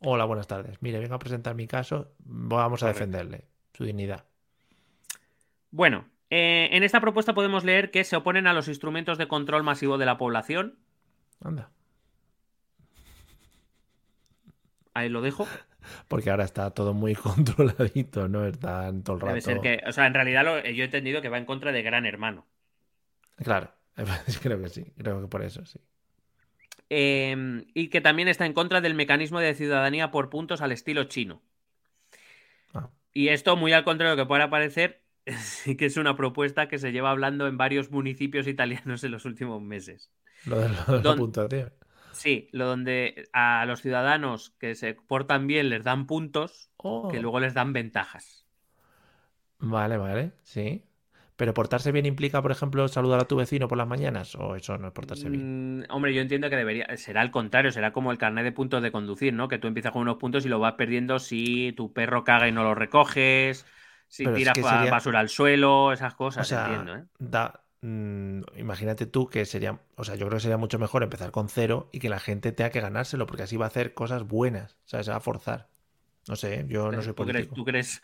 Hola, 0.00 0.26
buenas 0.26 0.46
tardes. 0.46 0.76
Mire, 0.82 0.98
vengo 0.98 1.14
a 1.14 1.18
presentar 1.18 1.54
mi 1.54 1.66
caso. 1.66 2.12
Vamos 2.18 2.82
a 2.82 2.86
Correcto. 2.92 2.98
defenderle 3.06 3.44
su 3.72 3.84
dignidad. 3.84 4.26
Bueno, 5.70 6.04
eh, 6.28 6.68
en 6.72 6.82
esta 6.82 7.00
propuesta 7.00 7.32
podemos 7.32 7.64
leer 7.64 7.90
que 7.90 8.04
se 8.04 8.14
oponen 8.16 8.46
a 8.46 8.52
los 8.52 8.68
instrumentos 8.68 9.16
de 9.16 9.26
control 9.26 9.62
masivo 9.62 9.96
de 9.96 10.04
la 10.04 10.18
población. 10.18 10.76
Anda. 11.42 11.70
Ahí 14.92 15.08
lo 15.08 15.22
dejo. 15.22 15.46
Porque 16.08 16.30
ahora 16.30 16.44
está 16.44 16.70
todo 16.70 16.94
muy 16.94 17.14
controladito, 17.16 18.28
¿no? 18.28 18.46
Están 18.46 19.02
todo 19.02 19.16
el 19.16 19.20
rato. 19.22 19.28
Debe 19.34 19.40
ser 19.40 19.60
que, 19.60 19.80
o 19.86 19.92
sea, 19.92 20.06
en 20.06 20.14
realidad 20.14 20.44
lo- 20.44 20.60
yo 20.62 20.82
he 20.82 20.86
entendido 20.86 21.22
que 21.22 21.28
va 21.28 21.38
en 21.38 21.44
contra 21.44 21.72
de 21.72 21.82
Gran 21.82 22.06
Hermano. 22.06 22.46
Claro, 23.36 23.72
creo 24.42 24.60
que 24.60 24.68
sí. 24.68 24.84
Creo 24.96 25.20
que 25.20 25.28
por 25.28 25.42
eso 25.42 25.64
sí. 25.64 25.78
Eh, 26.88 27.64
y 27.72 27.88
que 27.88 28.00
también 28.00 28.28
está 28.28 28.46
en 28.46 28.52
contra 28.52 28.80
del 28.80 28.94
mecanismo 28.94 29.38
de 29.38 29.54
ciudadanía 29.54 30.10
por 30.10 30.28
puntos 30.28 30.60
al 30.60 30.72
estilo 30.72 31.04
chino. 31.04 31.40
Ah. 32.74 32.90
Y 33.12 33.28
esto, 33.28 33.56
muy 33.56 33.72
al 33.72 33.84
contrario 33.84 34.10
de 34.10 34.16
lo 34.16 34.24
que 34.24 34.28
pueda 34.28 34.50
parecer, 34.50 35.02
sí 35.38 35.76
que 35.76 35.86
es 35.86 35.96
una 35.96 36.16
propuesta 36.16 36.68
que 36.68 36.78
se 36.78 36.92
lleva 36.92 37.10
hablando 37.10 37.46
en 37.46 37.56
varios 37.56 37.90
municipios 37.90 38.46
italianos 38.48 39.04
en 39.04 39.12
los 39.12 39.24
últimos 39.24 39.62
meses. 39.62 40.10
Lo 40.46 40.58
de, 40.58 40.68
lo 40.68 40.98
de 40.98 41.08
la 41.08 41.16
puntuación. 41.16 41.72
Sí, 42.12 42.48
lo 42.52 42.66
donde 42.66 43.28
a 43.32 43.64
los 43.66 43.80
ciudadanos 43.82 44.50
que 44.58 44.74
se 44.74 44.94
portan 44.94 45.46
bien 45.46 45.68
les 45.70 45.84
dan 45.84 46.06
puntos, 46.06 46.70
Oh. 46.76 47.08
que 47.08 47.20
luego 47.20 47.40
les 47.40 47.54
dan 47.54 47.72
ventajas. 47.72 48.46
Vale, 49.58 49.96
vale, 49.98 50.32
sí. 50.42 50.84
Pero 51.36 51.54
portarse 51.54 51.90
bien 51.92 52.04
implica, 52.04 52.42
por 52.42 52.52
ejemplo, 52.52 52.86
saludar 52.88 53.20
a 53.20 53.24
tu 53.24 53.36
vecino 53.36 53.66
por 53.66 53.78
las 53.78 53.86
mañanas, 53.88 54.34
o 54.34 54.56
eso 54.56 54.76
no 54.76 54.88
es 54.88 54.92
portarse 54.92 55.30
bien. 55.30 55.80
Mm, 55.80 55.84
hombre, 55.88 56.12
yo 56.14 56.20
entiendo 56.20 56.50
que 56.50 56.56
debería, 56.56 56.86
será 56.98 57.22
al 57.22 57.30
contrario, 57.30 57.72
será 57.72 57.92
como 57.92 58.12
el 58.12 58.18
carnet 58.18 58.44
de 58.44 58.52
puntos 58.52 58.82
de 58.82 58.92
conducir, 58.92 59.32
¿no? 59.32 59.48
Que 59.48 59.58
tú 59.58 59.66
empiezas 59.66 59.92
con 59.92 60.02
unos 60.02 60.16
puntos 60.16 60.44
y 60.44 60.48
lo 60.50 60.58
vas 60.58 60.74
perdiendo 60.74 61.18
si 61.18 61.72
tu 61.76 61.92
perro 61.94 62.24
caga 62.24 62.46
y 62.48 62.52
no 62.52 62.62
lo 62.62 62.74
recoges, 62.74 63.64
si 64.06 64.24
Pero 64.24 64.36
es 64.36 64.40
tiras 64.40 64.54
que 64.54 64.60
ba- 64.62 64.76
sería- 64.78 64.90
basura 64.90 65.20
al 65.20 65.28
suelo, 65.30 65.92
esas 65.92 66.14
O 66.14 66.16
cosas, 66.16 66.46
sea, 66.46 66.66
entiendo, 66.66 66.96
¿eh? 66.96 67.04
da, 67.18 67.62
mm, 67.82 68.42
imagínate 68.56 69.06
tú 69.06 69.28
que 69.28 69.44
sería, 69.46 69.80
o 69.96 70.04
sea, 70.04 70.14
yo 70.16 70.26
creo 70.26 70.36
que 70.38 70.42
sería 70.42 70.56
mucho 70.56 70.78
mejor 70.78 71.02
empezar 71.02 71.30
con 71.30 71.48
cero 71.48 71.88
y 71.92 71.98
que 72.00 72.08
la 72.08 72.20
gente 72.20 72.52
tenga 72.52 72.70
que 72.70 72.80
ganárselo, 72.80 73.26
porque 73.26 73.42
así 73.44 73.56
va 73.56 73.66
a 73.66 73.68
hacer 73.68 73.94
cosas 73.94 74.24
buenas, 74.24 74.74
o 74.86 74.88
sea, 74.88 75.02
se 75.02 75.10
va 75.10 75.18
a 75.18 75.20
forzar. 75.20 75.68
No 76.28 76.36
sé, 76.36 76.64
yo 76.68 76.92
no 76.92 77.02
soy 77.02 77.12
¿Tú 77.14 77.24
crees, 77.24 77.46
político. 77.46 77.54
tú 77.56 77.64
crees- 77.64 78.02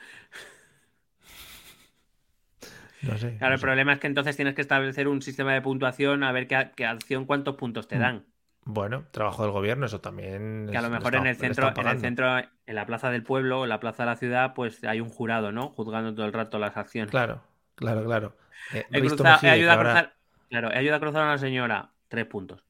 No 3.03 3.17
sé. 3.19 3.37
Claro, 3.39 3.51
no 3.51 3.55
el 3.55 3.59
sé. 3.59 3.67
problema 3.67 3.93
es 3.93 4.01
que 4.01 4.07
entonces 4.07 4.37
tienes 4.37 4.55
que 4.55 4.63
establecer 4.63 5.07
un 5.09 5.23
sistema 5.23 5.53
de 5.53 5.61
puntuación 5.63 6.25
a 6.25 6.33
ver 6.33 6.47
qué, 6.49 6.71
qué 6.75 6.87
acción 6.87 7.25
cuántos 7.27 7.57
puntos 7.57 7.87
te 7.89 7.99
dan. 7.99 8.25
Bueno, 8.65 9.05
trabajo 9.13 9.43
del 9.45 9.53
gobierno, 9.53 9.87
eso 9.87 10.01
también. 10.01 10.69
Que 10.71 10.77
a 10.77 10.83
lo 10.83 10.91
mejor 10.91 11.15
en 11.15 11.27
el 11.27 11.37
centro, 11.37 11.69
en 11.77 11.87
el 11.87 12.01
centro, 12.01 12.39
en 12.39 12.75
la 12.75 12.85
plaza 12.85 13.11
del 13.11 13.23
pueblo, 13.23 13.63
en 13.63 13.69
la 13.69 13.79
plaza 13.79 14.03
de 14.03 14.07
la 14.11 14.17
ciudad, 14.17 14.55
pues 14.55 14.83
hay 14.83 15.01
un 15.01 15.09
jurado, 15.09 15.53
¿no? 15.53 15.69
Juzgando 15.69 16.15
todo 16.15 16.27
el 16.27 16.33
rato 16.33 16.59
las 16.59 16.77
acciones. 16.77 17.11
Claro, 17.13 17.43
claro, 17.77 18.05
claro. 18.05 18.33
Eh, 18.73 18.87
He, 18.91 19.01
cruzado- 19.01 19.47
he 19.47 19.69
a 19.71 19.79
cruzar, 19.79 20.17
claro, 20.51 20.71
he 20.73 20.79
ayudado 20.79 20.97
a 20.97 21.01
cruzar 21.01 21.23
a 21.23 21.27
una 21.27 21.39
señora, 21.39 21.93
tres 22.09 22.27
puntos. 22.27 22.63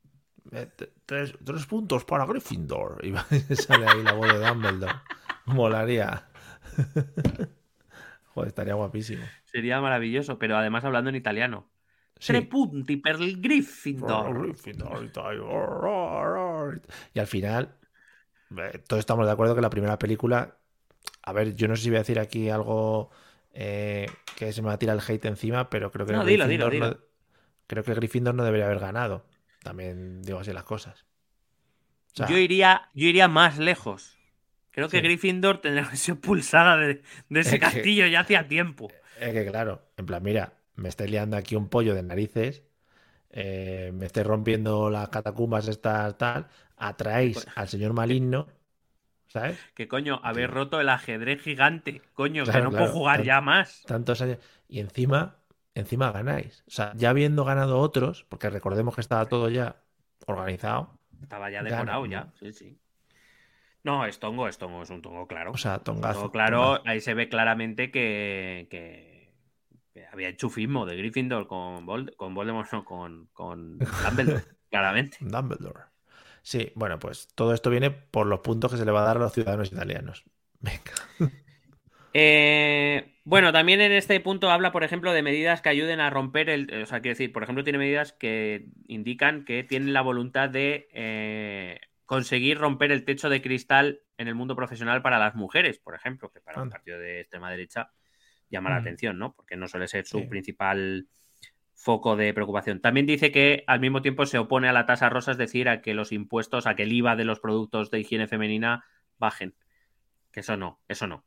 Eh, 0.52 0.68
tres, 1.06 1.34
tres 1.44 1.66
puntos 1.66 2.04
para 2.04 2.26
Gryffindor. 2.26 3.00
Y 3.50 3.56
sale 3.56 3.86
ahí 3.88 4.02
la 4.02 4.12
voz 4.12 4.32
de 4.32 4.38
Dumbledore. 4.46 4.94
Molaría. 5.46 6.24
Joder, 8.34 8.48
estaría 8.48 8.74
guapísimo. 8.74 9.24
Sería 9.44 9.80
maravilloso, 9.80 10.38
pero 10.38 10.56
además 10.56 10.84
hablando 10.84 11.10
en 11.10 11.16
italiano. 11.16 11.70
Sí. 12.18 12.32
Tre 12.32 12.42
punti 12.42 12.96
per 12.96 13.20
il 13.20 13.40
Gryffindor. 13.40 14.54
Y 17.14 17.18
al 17.18 17.26
final, 17.26 17.76
eh, 18.56 18.82
todos 18.86 19.00
estamos 19.00 19.26
de 19.26 19.32
acuerdo 19.32 19.54
que 19.54 19.60
la 19.60 19.70
primera 19.70 19.98
película. 19.98 20.56
A 21.22 21.32
ver, 21.32 21.54
yo 21.54 21.68
no 21.68 21.76
sé 21.76 21.82
si 21.84 21.90
voy 21.90 21.96
a 21.96 22.00
decir 22.00 22.18
aquí 22.18 22.48
algo 22.50 23.10
eh, 23.58 24.06
que 24.36 24.52
se 24.52 24.60
me 24.60 24.68
va 24.68 24.74
a 24.74 24.78
tirar 24.78 24.96
el 24.96 25.02
hate 25.10 25.24
encima, 25.24 25.70
pero 25.70 25.90
creo 25.90 26.04
que 26.06 26.12
No, 26.12 26.24
dilo, 26.24 26.46
dilo, 26.46 26.66
Gryffindor 26.66 26.96
no- 26.98 27.04
creo 27.66 27.82
que 27.84 27.94
Gryffindor 27.94 28.34
no 28.34 28.44
debería 28.44 28.66
haber 28.66 28.80
ganado. 28.80 29.24
También 29.62 30.20
digo 30.22 30.38
así 30.40 30.52
las 30.52 30.64
cosas. 30.64 31.06
O 32.12 32.16
sea, 32.16 32.28
Yo 32.28 32.36
iría, 32.38 32.90
yo 32.94 33.06
iría 33.06 33.28
más 33.28 33.58
lejos. 33.58 34.16
Creo 34.72 34.88
que 34.90 34.98
Sí. 34.98 35.02
Gryffindor 35.04 35.60
tendría 35.62 35.88
que 35.88 35.96
ser 35.96 36.16
expulsada 36.16 36.76
de, 36.76 37.02
de 37.30 37.40
ese 37.40 37.48
Es 37.48 37.54
que- 37.54 37.58
castillo 37.60 38.06
ya 38.06 38.20
hacía 38.20 38.46
tiempo. 38.46 38.88
Es 39.18 39.32
que 39.32 39.46
claro, 39.46 39.82
en 39.96 40.04
plan, 40.04 40.22
mira, 40.22 40.52
me 40.74 40.90
estáis 40.90 41.10
liando 41.10 41.38
aquí 41.38 41.56
un 41.56 41.68
pollo 41.70 41.94
de 41.94 42.02
narices, 42.02 42.62
eh, 43.30 43.90
me 43.94 44.04
estáis 44.04 44.26
rompiendo 44.26 44.90
las 44.90 45.08
catacumbas 45.08 45.66
estas 45.68 46.16
tal, 46.18 46.46
atraéis 46.76 47.34
Pues 47.44 47.48
al 47.56 47.68
señor 47.68 47.94
maligno, 47.94 48.46
¿sabes? 49.40 49.58
Que 49.74 49.88
coño, 49.88 50.20
haber 50.22 50.50
roto 50.50 50.80
el 50.80 50.88
ajedrez 50.88 51.42
gigante. 51.42 52.02
Coño, 52.14 52.44
que 52.44 52.60
no 52.60 52.70
claro, 52.70 52.70
puedo 52.70 52.92
jugar 52.92 53.22
ya 53.22 53.40
más. 53.40 53.82
Tantos 53.86 54.20
años. 54.22 54.38
Y 54.68 54.80
encima, 54.80 55.36
encima 55.74 56.10
ganáis. 56.12 56.64
O 56.66 56.70
sea, 56.70 56.92
ya 56.96 57.10
habiendo 57.10 57.44
ganado 57.44 57.78
otros, 57.78 58.24
porque 58.28 58.50
recordemos 58.50 58.94
que 58.94 59.00
estaba 59.00 59.26
todo 59.26 59.48
ya 59.48 59.76
organizado, 60.26 60.98
Estaba 61.22 61.50
ya 61.50 61.62
decorado 61.62 62.06
ya. 62.06 62.32
Sí, 62.38 62.52
sí. 62.52 62.78
No, 63.84 64.04
es 64.04 64.18
tongo, 64.18 64.48
es 64.48 64.58
tongo, 64.58 64.82
es 64.82 64.90
un 64.90 65.00
tongo 65.00 65.26
claro. 65.28 65.52
o 65.52 65.56
sea, 65.56 65.78
tongazo. 65.78 66.20
Todo 66.20 66.30
claro, 66.32 66.62
tongazo. 66.62 66.88
ahí 66.88 67.00
se 67.00 67.14
ve 67.14 67.28
claramente 67.28 67.90
que, 67.90 68.66
que- 68.70 69.32
que 69.94 70.06
había 70.08 70.28
enchufismo 70.28 70.84
de 70.86 70.96
Gryffindor 70.96 71.46
con, 71.46 71.86
Vold- 71.86 72.14
con 72.16 72.34
Voldemort, 72.34 72.70
no, 72.72 72.84
con, 72.84 73.26
con 73.32 73.78
Dumbledore, 74.02 74.44
claramente. 74.70 75.18
Dumbledore. 75.20 75.84
Sí, 76.46 76.70
bueno, 76.76 77.00
pues 77.00 77.26
todo 77.34 77.52
esto 77.54 77.70
viene 77.70 77.90
por 77.90 78.26
los 78.28 78.38
puntos 78.38 78.70
que 78.70 78.78
se 78.78 78.84
le 78.84 78.92
va 78.92 79.02
a 79.02 79.06
dar 79.06 79.16
a 79.16 79.20
los 79.20 79.32
ciudadanos 79.32 79.72
italianos. 79.72 80.24
Venga. 80.60 80.92
Eh, 82.12 83.14
bueno, 83.24 83.52
también 83.52 83.80
en 83.80 83.92
este 83.92 84.18
punto 84.20 84.50
habla, 84.50 84.72
por 84.72 84.84
ejemplo, 84.84 85.12
de 85.12 85.22
medidas 85.22 85.60
que 85.60 85.68
ayuden 85.68 86.00
a 86.00 86.08
romper 86.10 86.48
el. 86.48 86.82
O 86.82 86.86
sea, 86.86 87.00
quiero 87.00 87.12
decir, 87.12 87.32
por 87.32 87.42
ejemplo, 87.42 87.64
tiene 87.64 87.78
medidas 87.78 88.12
que 88.12 88.68
indican 88.86 89.44
que 89.44 89.64
tienen 89.64 89.92
la 89.92 90.00
voluntad 90.00 90.48
de 90.48 90.88
eh, 90.92 91.80
conseguir 92.06 92.58
romper 92.58 92.90
el 92.92 93.04
techo 93.04 93.28
de 93.28 93.42
cristal 93.42 94.00
en 94.16 94.28
el 94.28 94.34
mundo 94.34 94.56
profesional 94.56 95.02
para 95.02 95.18
las 95.18 95.34
mujeres, 95.34 95.78
por 95.78 95.94
ejemplo, 95.94 96.30
que 96.30 96.40
para 96.40 96.62
un 96.62 96.70
partido 96.70 96.98
de 96.98 97.20
extrema 97.20 97.50
derecha 97.50 97.90
llama 98.50 98.70
la 98.70 98.76
atención, 98.76 99.18
¿no? 99.18 99.34
Porque 99.34 99.56
no 99.56 99.68
suele 99.68 99.88
ser 99.88 100.06
su 100.06 100.18
Sí. 100.18 100.28
principal 100.28 101.08
foco 101.76 102.16
de 102.16 102.34
preocupación. 102.34 102.80
También 102.80 103.06
dice 103.06 103.30
que 103.30 103.62
al 103.68 103.80
mismo 103.80 104.02
tiempo 104.02 104.26
se 104.26 104.38
opone 104.38 104.68
a 104.68 104.72
la 104.72 104.86
tasa 104.86 105.08
rosa, 105.10 105.30
es 105.32 105.38
decir, 105.38 105.68
a 105.68 105.82
que 105.82 105.94
los 105.94 106.10
impuestos, 106.10 106.66
a 106.66 106.74
que 106.74 106.82
el 106.84 106.92
IVA 106.92 107.14
de 107.16 107.24
los 107.24 107.38
productos 107.38 107.90
de 107.92 108.00
higiene 108.00 108.26
femenina 108.26 108.84
bajen. 109.18 109.54
Que 110.32 110.40
eso 110.40 110.56
no, 110.56 110.80
eso 110.88 111.06
no. 111.06 111.24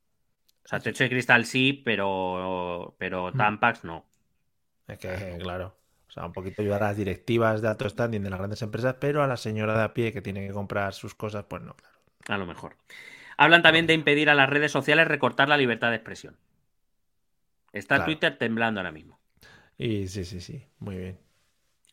O 0.66 0.68
sea, 0.68 0.80
techo 0.82 1.04
de 1.04 1.10
cristal 1.10 1.46
sí, 1.46 1.74
pero, 1.86 2.96
pero 3.00 3.32
Mm. 3.34 3.38
Tampax 3.38 3.84
no. 3.86 4.06
Es 4.88 4.98
que, 5.00 5.38
claro, 5.40 5.78
o 6.08 6.12
sea, 6.12 6.26
un 6.26 6.34
poquito 6.34 6.62
ayudar 6.62 6.84
a 6.84 6.88
las 6.88 6.98
directivas 6.98 7.62
de 7.62 7.68
alto 7.70 7.88
standing 7.88 8.24
de 8.24 8.30
las 8.30 8.40
grandes 8.40 8.62
empresas, 8.62 8.96
pero 9.00 9.24
a 9.24 9.28
la 9.28 9.38
señora 9.38 9.78
de 9.78 9.84
a 9.84 9.94
pie 9.94 10.12
que 10.12 10.22
tiene 10.22 10.46
que 10.48 10.54
comprar 10.54 10.94
sus 10.94 11.16
cosas, 11.16 11.46
pues 11.48 11.62
no, 11.62 11.76
claro. 11.76 12.00
A 12.28 12.38
lo 12.38 12.46
mejor. 12.46 12.76
Hablan 13.38 13.62
también 13.62 13.88
de 13.88 13.94
impedir 13.94 14.30
a 14.30 14.36
las 14.36 14.50
redes 14.50 14.72
sociales 14.72 15.08
recortar 15.08 15.48
la 15.50 15.58
libertad 15.58 15.90
de 15.92 15.96
expresión. 15.98 16.38
Está 17.72 17.96
Claro. 17.96 18.06
Twitter 18.06 18.38
temblando 18.38 18.80
ahora 18.80 18.92
mismo. 18.92 19.19
Y 19.80 20.10
sí, 20.10 20.26
sí, 20.26 20.42
sí, 20.42 20.62
muy 20.78 20.98
bien. 20.98 21.18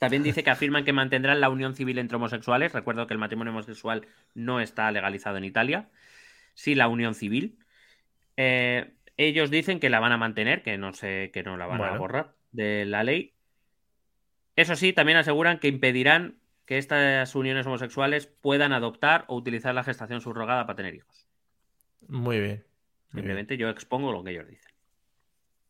También 0.01 0.25
dice 0.25 0.43
que 0.45 0.51
afirman 0.51 0.85
que 0.85 0.93
mantendrán 0.93 1.41
la 1.41 1.49
unión 1.49 1.75
civil 1.75 1.99
entre 1.99 2.17
homosexuales. 2.17 2.73
Recuerdo 2.73 3.07
que 3.07 3.15
el 3.15 3.21
matrimonio 3.21 3.53
homosexual 3.53 4.07
no 4.35 4.61
está 4.61 4.91
legalizado 4.91 5.39
en 5.39 5.45
Italia. 5.45 5.89
Sí, 6.53 6.75
la 6.75 6.89
unión 6.89 7.15
civil. 7.15 7.59
Eh, 8.37 8.93
ellos 9.17 9.51
dicen 9.51 9.79
que 9.79 9.89
la 9.89 10.01
van 10.01 10.13
a 10.13 10.19
mantener, 10.19 10.63
que 10.63 10.77
no 10.77 10.93
sé, 10.93 11.31
que 11.33 11.45
no 11.45 11.57
la 11.57 11.67
van 11.67 11.81
a 11.81 11.97
borrar 11.97 12.35
de 12.51 12.85
la 12.85 13.05
ley. 13.05 13.35
Eso 14.57 14.75
sí, 14.75 14.93
también 14.93 15.19
aseguran 15.19 15.61
que 15.61 15.69
impedirán 15.69 16.41
que 16.67 16.79
estas 16.79 17.35
uniones 17.37 17.67
homosexuales 17.67 18.27
puedan 18.27 18.73
adoptar 18.73 19.25
o 19.29 19.37
utilizar 19.37 19.75
la 19.75 19.85
gestación 19.85 20.21
subrogada 20.21 20.67
para 20.67 20.77
tener 20.77 20.95
hijos. 20.97 21.29
Muy 22.09 22.41
bien. 22.41 22.49
muy 22.49 22.51
bien. 22.51 22.65
Simplemente 23.13 23.57
yo 23.57 23.69
expongo 23.71 24.13
lo 24.13 24.25
que 24.25 24.33
ellos 24.33 24.49
dicen. 24.49 24.66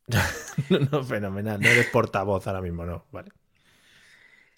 No, 0.69 0.79
no, 0.91 1.03
fenomenal. 1.03 1.59
No 1.61 1.69
eres 1.69 1.87
portavoz 1.87 2.47
ahora 2.47 2.61
mismo, 2.61 2.85
no. 2.85 3.05
Vale. 3.11 3.29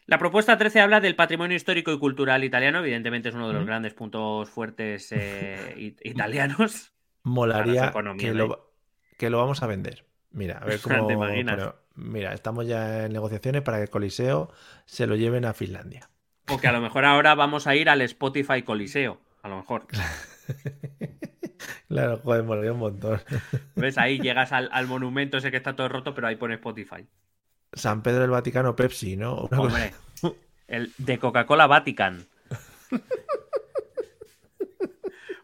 La 0.06 0.18
propuesta 0.18 0.58
13 0.58 0.82
habla 0.82 1.00
del 1.02 1.16
patrimonio 1.16 1.56
histórico 1.56 1.92
y 1.92 2.00
cultural 2.00 2.44
italiano. 2.44 2.80
Evidentemente 2.80 3.30
es 3.30 3.36
uno 3.36 3.48
de 3.48 3.54
los 3.54 3.66
grandes 3.66 3.94
puntos 3.94 4.50
fuertes 4.50 5.12
eh, 5.12 5.76
it- 5.78 6.02
italianos. 6.04 6.94
Molaría 7.24 7.88
economía, 7.90 8.30
que 8.30 8.34
lo, 8.34 8.72
que 9.18 9.30
lo 9.30 9.38
vamos 9.38 9.62
a 9.62 9.68
vender. 9.68 10.06
Mira, 10.32 10.58
a 10.58 10.66
ver 10.66 10.80
¿Te 10.84 10.90
cómo. 10.98 11.12
imaginas? 11.12 11.56
pero, 11.56 11.76
mira, 11.96 12.34
estamos 12.34 12.66
ya 12.66 13.06
en 13.06 13.14
negociaciones 13.14 13.62
para 13.62 13.78
que 13.78 13.84
el 13.84 13.90
Coliseo 13.90 14.52
se 14.86 15.06
lo 15.06 15.16
lleven 15.16 15.46
a 15.46 15.54
Finlandia. 15.54 16.10
O 16.50 16.58
que 16.60 16.68
a 16.68 16.72
lo 16.72 16.82
mejor 16.82 17.06
ahora 17.06 17.36
vamos 17.36 17.68
a 17.68 17.76
ir 17.76 17.90
al 17.90 18.02
Spotify 18.02 18.64
Coliseo. 18.64 19.22
A 19.44 19.50
lo 19.50 19.58
mejor. 19.58 19.86
Claro, 21.88 22.18
joder, 22.23 22.44
molaría 22.44 22.72
un 22.73 22.80
montón. 22.80 23.19
¿Ves? 23.76 23.98
Ahí 23.98 24.19
llegas 24.19 24.52
al, 24.52 24.69
al 24.72 24.88
monumento 24.88 25.38
ese 25.38 25.52
que 25.52 25.57
está 25.57 25.76
todo 25.76 25.90
roto, 25.90 26.14
pero 26.14 26.27
ahí 26.27 26.36
pone 26.36 26.56
Spotify. 26.56 27.07
San 27.73 28.02
Pedro 28.03 28.22
del 28.22 28.30
Vaticano, 28.31 28.76
Pepsi, 28.76 29.15
¿no? 29.18 29.34
Hombre, 29.36 29.94
el 30.68 30.94
de 30.98 31.19
Coca-Cola 31.19 31.68
Vatican. 31.68 32.27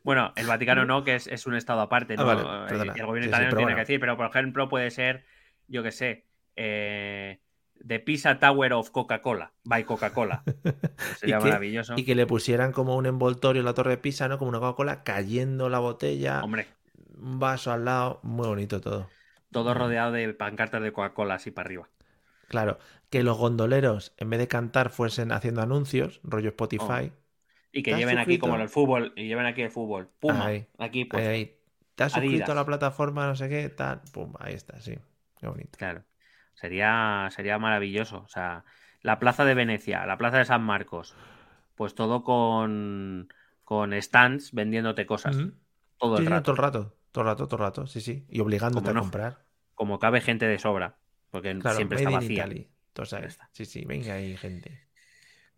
Bueno, 0.03 0.33
el 0.35 0.45
Vaticano 0.45 0.85
no, 0.85 1.03
que 1.03 1.15
es, 1.15 1.27
es 1.27 1.47
un 1.47 1.55
estado 1.55 1.81
aparte, 1.81 2.15
Ah, 2.17 2.23
¿no? 2.23 2.25
vale, 2.25 2.91
y 2.95 2.99
el 2.99 3.05
gobierno 3.05 3.23
Sí, 3.23 3.29
italiano 3.29 3.55
tiene 3.55 3.63
bueno. 3.71 3.75
que 3.77 3.81
decir, 3.81 3.99
pero 3.99 4.15
por 4.17 4.27
ejemplo 4.27 4.69
puede 4.69 4.91
ser, 4.91 5.25
yo 5.67 5.81
qué 5.83 5.91
sé, 5.91 6.27
eh, 6.55 7.39
The 7.85 7.99
Pisa 7.99 8.39
Tower 8.39 8.73
of 8.73 8.89
Coca-Cola, 8.91 9.53
by 9.63 9.83
Coca-Cola. 9.85 10.43
Sería 11.19 11.37
Y 11.37 11.39
que- 11.39 11.45
maravilloso. 11.45 11.93
Y 11.97 12.03
que 12.05 12.15
le 12.15 12.25
pusieran 12.25 12.71
como 12.71 12.95
un 12.95 13.05
envoltorio 13.05 13.59
en 13.61 13.65
la 13.65 13.73
torre 13.73 13.91
de 13.91 13.97
Pisa, 13.97 14.27
¿no? 14.27 14.37
Como 14.37 14.49
una 14.49 14.59
Coca-Cola, 14.59 15.03
cayendo 15.03 15.69
la 15.69 15.79
botella, 15.79 16.43
Hombre, 16.43 16.67
un 17.21 17.39
vaso 17.39 17.71
al 17.71 17.85
lado, 17.85 18.19
muy 18.23 18.47
bonito 18.47 18.81
todo. 18.81 19.07
todo 19.51 19.73
rodeado 19.73 20.11
de 20.11 20.33
pancartas 20.33 20.81
de 20.81 20.91
Coca-Cola 20.91 21.35
así 21.35 21.51
para 21.51 21.67
arriba. 21.67 21.89
Claro, 22.47 22.77
que 23.09 23.23
los 23.23 23.37
gondoleros, 23.37 24.13
en 24.17 24.29
vez 24.29 24.39
de 24.39 24.47
cantar, 24.47 24.89
fuesen 24.89 25.31
haciendo 25.31 25.61
anuncios, 25.61 26.19
rollo 26.23 26.49
Spotify. 26.49 27.11
Y 27.71 27.83
que 27.83 27.91
¿Te 27.91 27.93
has 27.93 27.99
lleven 27.99 28.17
aquí 28.17 28.37
suscrito? 28.37 28.41
como 28.41 28.55
el 28.61 28.69
fútbol, 28.69 29.13
y 29.15 29.27
lleven 29.27 29.45
aquí 29.45 29.61
el 29.61 29.71
fútbol. 29.71 30.09
Puma, 30.19 30.45
Ahí, 30.45 30.67
aquí 30.77 31.05
pues. 31.05 31.25
Ahí, 31.25 31.27
ahí. 31.27 31.57
¿Te 31.95 32.03
has 32.03 32.11
suscrito 32.13 32.35
Adidas. 32.35 32.49
a 32.49 32.55
la 32.55 32.65
plataforma, 32.65 33.27
no 33.27 33.35
sé 33.35 33.49
qué? 33.49 33.69
Tal, 33.69 34.01
pum, 34.13 34.33
ahí 34.39 34.53
está, 34.53 34.79
sí. 34.81 34.97
qué 35.39 35.47
bonito. 35.47 35.77
Claro. 35.77 36.03
Sería, 36.55 37.29
sería 37.31 37.59
maravilloso. 37.59 38.23
O 38.23 38.27
sea, 38.27 38.65
la 39.01 39.19
plaza 39.19 39.45
de 39.45 39.53
Venecia, 39.55 40.05
la 40.05 40.17
plaza 40.17 40.37
de 40.39 40.45
San 40.45 40.63
Marcos, 40.63 41.15
pues 41.75 41.95
todo 41.95 42.23
con, 42.23 43.29
con 43.63 43.93
stands 44.01 44.51
vendiéndote 44.53 45.05
cosas. 45.05 45.47
Todo 45.97 46.17
Sí, 46.17 46.23
el 46.23 46.27
rato. 46.27 46.53
todo 46.53 46.55
el 46.55 46.61
rato, 46.61 46.97
todo 47.11 47.21
el 47.23 47.27
rato, 47.29 47.47
todo 47.47 47.57
el 47.57 47.63
rato, 47.65 47.87
sí, 47.87 48.01
sí. 48.01 48.25
Y 48.29 48.39
obligándote 48.39 48.89
¿Cómo 48.89 48.99
a 48.99 49.01
comprar. 49.01 49.45
Como 49.73 49.99
cabe 49.99 50.21
gente 50.21 50.47
de 50.47 50.59
sobra. 50.59 50.97
Porque 51.31 51.57
Claro, 51.59 51.75
siempre 51.77 51.97
está 51.97 52.09
vacía. 52.09 52.45
Entonces, 52.45 53.39
sí, 53.51 53.65
sí, 53.65 53.85
venga 53.85 54.13
ahí, 54.13 54.37
gente. 54.37 54.87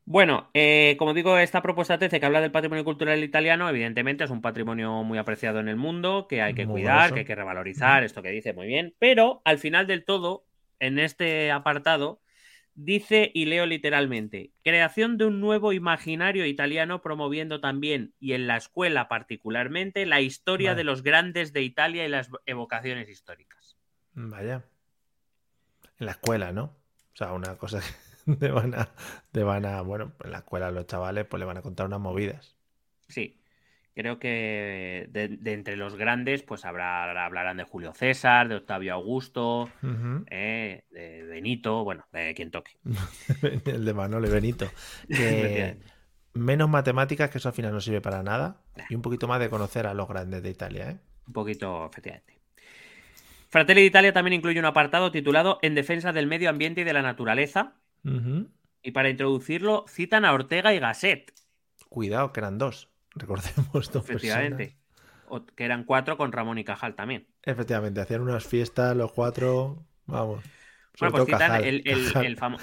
Bueno, 0.06 0.49
eh, 0.53 0.95
como 0.98 1.14
digo, 1.14 1.38
esta 1.38 1.61
propuesta 1.61 1.99
TC 1.99 2.19
que 2.19 2.26
habla 2.26 2.40
del 2.40 2.52
patrimonio 2.52 2.86
cultural 2.86 3.22
italiano, 3.24 3.68
evidentemente 3.69 4.24
es 4.24 4.30
un 4.30 4.41
patrimonio 4.41 5.03
muy 5.03 5.18
apreciado 5.18 5.60
en 5.60 5.68
el 5.68 5.76
mundo, 5.76 6.28
que 6.30 6.41
hay 6.41 6.53
que 6.53 6.65
Muy 6.65 6.82
cuidar, 6.82 7.14
que 7.14 7.19
hay 7.19 7.26
que 7.26 7.36
revalorizar, 7.36 8.03
esto 8.03 8.22
que 8.22 8.30
dice 8.30 8.53
muy 8.53 8.68
bien, 8.68 8.95
pero 8.99 9.41
al 9.44 9.60
final 9.60 9.86
del 9.86 10.06
todo, 10.06 10.47
en 10.79 10.99
este 10.99 11.51
apartado, 11.51 12.21
dice, 12.77 13.31
y 13.33 13.45
leo 13.45 13.65
literalmente, 13.65 14.51
creación 14.63 15.17
de 15.17 15.25
un 15.25 15.41
nuevo 15.41 15.73
imaginario 15.73 16.45
italiano 16.45 17.01
promoviendo 17.01 17.59
también, 17.59 18.13
y 18.19 18.33
en 18.33 18.47
la 18.47 18.57
escuela 18.57 19.07
particularmente, 19.07 20.05
la 20.05 20.21
historia 20.21 20.71
Vale. 20.71 20.77
de 20.77 20.83
los 20.83 21.03
grandes 21.03 21.53
de 21.53 21.63
Italia 21.63 22.05
y 22.05 22.09
las 22.09 22.29
evocaciones 22.45 23.09
históricas. 23.09 23.77
Vaya. 24.13 24.63
En 25.99 26.05
la 26.05 26.11
escuela, 26.11 26.51
¿no? 26.51 26.65
O 27.13 27.17
sea, 27.17 27.33
una 27.33 27.57
cosa 27.57 27.81
que 28.25 28.35
te 28.39 28.51
van 28.51 28.75
a, 28.75 28.89
te 29.31 29.43
van 29.43 29.65
a, 29.65 29.81
bueno, 29.81 30.13
en 30.23 30.31
la 30.31 30.39
escuela 30.39 30.69
los 30.69 30.85
chavales 30.85 31.25
pues 31.25 31.39
le 31.39 31.45
van 31.45 31.57
a 31.57 31.61
contar 31.63 31.87
unas 31.87 31.99
movidas. 31.99 32.55
Sí, 33.07 33.39
creo 33.98 34.19
que 34.19 35.10
de, 35.10 35.28
de 35.28 35.53
entre 35.53 35.76
los 35.76 35.95
grandes, 35.95 36.44
pues 36.44 36.65
habrá, 36.65 37.26
hablarán 37.26 37.57
de 37.57 37.64
Julio 37.64 37.94
César, 37.95 38.48
de 38.48 38.57
Octavio 38.57 38.94
Augusto, 38.94 39.68
eh, 40.30 40.84
de 40.91 41.24
Benito, 41.24 41.84
bueno, 41.84 42.06
de 42.14 42.36
quien 42.36 42.52
toque. 42.52 42.74
El 43.65 43.86
de 43.86 43.94
Manolo 43.95 44.28
y 44.28 44.30
Benito. 44.30 44.68
Que 45.07 45.78
menos 46.36 46.69
matemáticas, 46.69 47.32
que 47.32 47.40
eso 47.40 47.49
al 47.49 47.56
final 47.56 47.74
no 47.74 47.82
sirve 47.82 47.99
para 47.99 48.22
nada. 48.22 48.61
Y 48.88 48.94
un 48.94 49.02
poquito 49.02 49.28
más 49.28 49.40
de 49.40 49.49
conocer 49.49 49.88
a 49.88 49.95
los 49.95 50.07
grandes 50.07 50.44
de 50.44 50.52
Italia, 50.52 50.91
¿eh? 50.91 50.98
Un 51.26 51.34
poquito, 51.34 51.88
efectivamente. 51.88 52.38
Fratelli 53.49 53.82
d'Italia 53.82 54.14
también 54.14 54.34
incluye 54.34 54.60
un 54.60 54.65
apartado 54.65 55.11
titulado 55.11 55.57
En 55.64 55.74
defensa 55.74 56.14
del 56.14 56.28
medio 56.28 56.52
ambiente 56.52 56.82
y 56.82 56.84
de 56.84 56.94
la 56.94 57.02
naturaleza. 57.02 57.74
Y 58.84 58.91
para 58.91 59.10
introducirlo, 59.10 59.86
citan 59.88 60.24
a 60.24 60.34
Ortega 60.34 60.74
y 60.76 60.80
Gasset, 60.80 61.34
Cuidado, 61.90 62.32
que 62.32 62.40
eran 62.41 62.57
dos. 62.57 62.90
Recordemos 63.18 63.91
dos 63.91 64.03
efectivamente. 64.03 64.76
O- 65.30 65.45
que 65.45 65.65
eran 65.65 65.84
cuatro 65.84 66.15
con 66.18 66.31
Ramón 66.31 66.57
y 66.57 66.64
Cajal 66.64 66.95
también. 66.95 67.27
Efectivamente, 67.44 67.99
hacían 68.02 68.22
unas 68.22 68.45
fiestas 68.45 68.95
los 68.95 69.11
cuatro. 69.11 69.85
Vamos. 70.06 70.44
Bueno, 70.99 71.11
pues 71.15 71.26
citan 71.26 71.39
Cajal, 71.39 71.65
el, 71.65 71.84
el- 71.85 72.06
Cajal. 72.06 72.26
el 72.26 72.38
famo- 72.38 72.60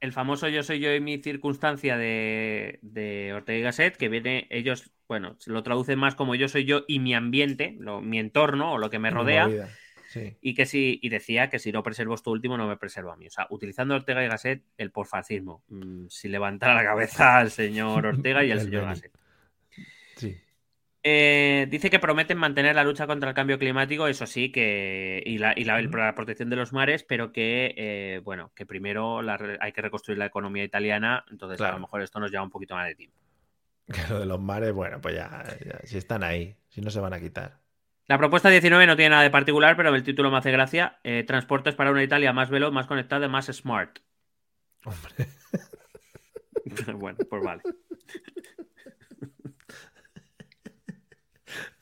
el 0.00 0.12
famoso 0.12 0.48
Yo 0.48 0.62
soy 0.62 0.78
yo 0.80 0.94
y 0.94 1.00
mi 1.00 1.18
circunstancia 1.18 1.96
de, 1.96 2.78
de 2.82 3.32
Ortega 3.34 3.58
y 3.58 3.62
Gasset, 3.62 3.96
que 3.96 4.08
viene, 4.08 4.46
ellos, 4.50 4.92
bueno, 5.08 5.36
se 5.38 5.50
lo 5.50 5.62
traducen 5.62 5.98
más 5.98 6.14
como 6.14 6.34
yo 6.34 6.48
soy 6.48 6.64
yo 6.64 6.82
y 6.86 6.98
mi 7.00 7.14
ambiente, 7.14 7.76
lo- 7.80 8.00
mi 8.00 8.18
entorno 8.18 8.72
o 8.72 8.78
lo 8.78 8.90
que 8.90 8.98
me 8.98 9.10
rodea, 9.10 9.48
Sí. 10.10 10.36
y 10.40 10.54
que 10.54 10.64
si, 10.66 10.98
y 11.02 11.08
decía 11.10 11.50
que 11.50 11.58
si 11.58 11.70
no 11.70 11.82
preservo 11.82 12.14
esto 12.14 12.30
último, 12.30 12.56
no 12.56 12.66
me 12.66 12.76
preservo 12.78 13.12
a 13.12 13.16
mí. 13.16 13.26
O 13.26 13.30
sea, 13.30 13.46
utilizando 13.50 13.94
Ortega 13.94 14.24
y 14.24 14.28
Gasset, 14.28 14.62
el 14.78 14.90
porfascismo. 14.90 15.62
Mm, 15.68 16.06
si 16.08 16.28
levantara 16.28 16.74
la 16.74 16.84
cabeza 16.84 17.36
al 17.38 17.50
señor 17.50 18.06
Ortega 18.06 18.42
y 18.44 18.50
al 18.50 18.60
señor. 18.60 18.84
Gasset. 18.84 19.12
Eh, 21.04 21.66
dice 21.70 21.90
que 21.90 21.98
prometen 22.00 22.36
mantener 22.38 22.74
la 22.74 22.82
lucha 22.84 23.06
contra 23.06 23.28
el 23.30 23.34
cambio 23.34 23.58
climático, 23.58 24.08
eso 24.08 24.26
sí, 24.26 24.50
que 24.50 25.22
y 25.24 25.38
la, 25.38 25.52
y 25.56 25.64
la- 25.64 25.80
Ujú. 25.80 25.96
la 25.96 26.14
protección 26.14 26.50
de 26.50 26.56
los 26.56 26.72
mares, 26.72 27.04
pero 27.04 27.32
que 27.32 27.74
eh, 27.76 28.20
bueno, 28.24 28.50
que 28.54 28.66
primero 28.66 29.22
la 29.22 29.38
hay 29.60 29.72
que 29.72 29.80
reconstruir 29.82 30.18
la 30.18 30.26
economía 30.26 30.64
italiana, 30.64 31.24
entonces 31.30 31.60
a 31.60 31.70
lo 31.72 31.78
mejor 31.78 32.02
esto 32.02 32.18
nos 32.20 32.30
lleva 32.30 32.42
un 32.42 32.50
poquito 32.50 32.74
más 32.74 32.86
de 32.88 32.94
tiempo. 32.96 33.16
Que 33.86 34.02
lo 34.10 34.20
de 34.20 34.26
los 34.26 34.40
mares, 34.40 34.72
bueno, 34.72 35.00
pues 35.00 35.14
ya, 35.14 35.44
ya, 35.64 35.78
si 35.84 35.96
están 35.98 36.22
ahí, 36.22 36.56
si 36.68 36.80
no 36.80 36.90
se 36.90 37.00
van 37.00 37.14
a 37.14 37.20
quitar. 37.20 37.60
La 38.06 38.18
propuesta 38.18 38.48
19 38.50 38.86
no 38.86 38.96
tiene 38.96 39.10
nada 39.10 39.22
de 39.22 39.30
particular, 39.30 39.76
pero 39.76 39.94
el 39.94 40.02
título 40.02 40.30
me 40.30 40.38
hace 40.38 40.50
gracia. 40.50 40.98
Eh, 41.04 41.24
transportes 41.26 41.74
para 41.74 41.90
una 41.90 42.02
Italia 42.02 42.32
más 42.32 42.50
veloz, 42.50 42.72
más 42.72 42.86
conectada, 42.86 43.28
más 43.28 43.46
smart. 43.46 43.98
Hombre, 44.84 45.26
bueno, 46.94 47.18
pues 47.30 47.42
vale. 47.42 47.62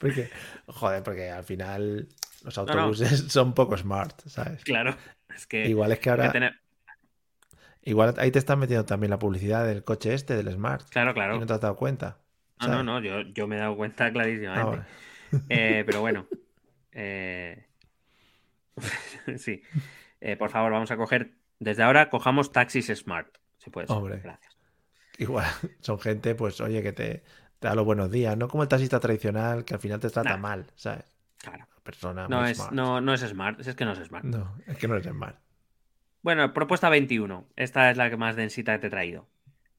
porque, 0.07 0.31
joder, 0.67 1.03
porque 1.03 1.31
al 1.31 1.45
final 1.45 2.09
los 2.45 2.57
no. 2.57 2.63
autobuses 2.63 3.21
son 3.33 3.55
poco 3.55 3.77
smart, 3.77 4.21
¿sabes? 4.27 4.63
Claro, 4.65 4.97
es 5.35 5.47
que 5.47 5.69
Igual 5.69 5.93
es 5.93 5.99
que 5.99 6.11
ahora, 6.11 6.33
tener- 6.33 6.59
igual 7.83 8.15
ahí 8.19 8.31
te 8.31 8.39
están 8.39 8.59
metiendo 8.59 8.85
también 8.85 9.11
la 9.11 9.19
publicidad 9.19 9.67
del 9.67 9.85
coche 9.85 10.15
este, 10.15 10.37
del 10.37 10.51
Smart, 10.53 10.89
Claro, 10.91 11.11
y 11.11 11.15
claro. 11.15 11.39
no 11.39 11.47
te 11.47 11.53
has 11.53 11.61
dado 11.61 11.77
cuenta. 11.77 12.19
No, 12.61 12.69
no, 12.69 12.83
no, 12.83 13.01
yo, 13.01 13.21
yo 13.35 13.47
me 13.47 13.57
he 13.57 13.59
dado 13.61 13.77
cuenta 13.77 14.11
clarísimamente. 14.13 14.61
Ah, 14.63 14.65
bueno. 15.31 15.45
Eh, 15.49 15.83
pero 15.85 16.01
bueno. 16.01 16.27
eh, 16.93 17.67
sí. 19.37 19.63
Eh, 20.21 20.37
por 20.37 20.51
favor, 20.51 20.73
vamos 20.73 20.91
a 20.91 20.97
coger. 20.97 21.33
Desde 21.59 21.83
ahora 21.83 22.11
cojamos 22.11 22.53
taxis 22.53 22.87
smart. 22.95 23.29
Si 23.59 23.71
puede 23.71 23.87
ser. 23.87 23.97
Hombre. 23.97 24.21
Gracias. 24.23 24.57
Igual 25.19 25.47
son 25.81 25.99
gente, 25.99 26.35
pues, 26.35 26.61
oye, 26.61 26.83
que 26.83 26.93
te, 26.93 27.23
te 27.59 27.69
da 27.69 27.75
los 27.75 27.85
buenos 27.85 28.11
días, 28.11 28.37
no 28.37 28.49
como 28.49 28.63
el 28.63 28.69
taxista 28.69 29.01
tradicional 29.01 29.65
que 29.65 29.75
al 29.75 29.81
final 29.81 30.01
te 30.01 30.11
trata 30.11 30.31
Nah. 30.31 30.37
mal, 30.37 30.67
¿sabes? 30.75 31.05
Claro. 31.39 31.67
Persona 31.83 32.27
No 32.29 32.45
es, 32.45 32.57
smart. 32.57 32.73
no, 32.73 33.01
no 33.01 33.15
es 33.15 33.21
smart. 33.21 33.61
Es 33.61 33.75
que 33.77 33.85
no 33.85 33.93
es 33.93 33.99
smart. 34.01 34.25
No, 34.25 34.57
es 34.67 34.77
que 34.77 34.89
no 34.89 34.95
eres 34.97 35.07
smart. 35.07 35.37
Bueno, 36.23 36.53
propuesta 36.53 36.89
21. 36.89 37.47
Esta 37.55 37.91
es 37.91 37.97
la 37.97 38.11
que 38.11 38.17
más 38.17 38.35
densita 38.35 38.79
te 38.81 38.89
he 38.89 38.91
traído. 38.91 39.29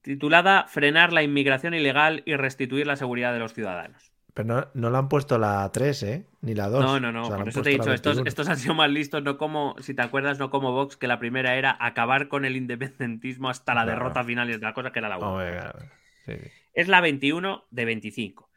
Titulada 0.00 0.64
Frenar 0.68 1.12
la 1.12 1.22
inmigración 1.22 1.74
ilegal 1.74 2.22
y 2.24 2.34
restituir 2.36 2.86
la 2.86 2.96
seguridad 2.96 3.34
de 3.34 3.40
los 3.40 3.52
ciudadanos. 3.52 4.10
Pero 4.32 4.48
no, 4.54 4.68
no 4.72 4.88
le 4.90 4.96
han 4.96 5.08
puesto 5.10 5.36
la 5.36 5.68
3, 5.70 6.02
¿eh? 6.04 6.26
Ni 6.40 6.54
la 6.54 6.68
2. 6.68 6.82
No, 6.82 7.00
no, 7.00 7.12
no. 7.12 7.22
O 7.24 7.26
sea, 7.26 7.36
por 7.36 7.48
eso 7.48 7.60
te 7.60 7.70
he 7.70 7.72
la 7.76 7.78
dicho, 7.84 7.92
estos, 7.92 8.16
21. 8.16 8.28
estos 8.28 8.48
han 8.48 8.56
sido 8.56 8.74
más 8.74 8.88
listos, 8.88 9.22
no 9.22 9.36
como, 9.36 9.74
si 9.80 9.92
te 9.94 10.00
acuerdas, 10.00 10.38
no 10.38 10.48
como 10.48 10.72
Vox, 10.72 10.96
que 10.96 11.08
la 11.08 11.18
primera 11.18 11.56
era 11.56 11.76
acabar 11.78 12.28
con 12.28 12.44
el 12.46 12.56
independentismo 12.56 13.50
hasta 13.50 13.74
la 13.74 13.84
derrota 13.84 14.24
final 14.24 14.48
y 14.48 14.54
otra 14.54 14.72
cosa 14.72 14.92
que 14.92 15.00
era 15.00 15.08
la 15.10 15.18
1. 15.18 15.30
Hombre, 15.30 15.50
claro. 15.52 15.78
Sí, 16.24 16.32
sí. 16.42 16.50
Es 16.78 16.86
la 16.86 17.00
21 17.00 17.66
de 17.72 17.84
25. 17.84 18.50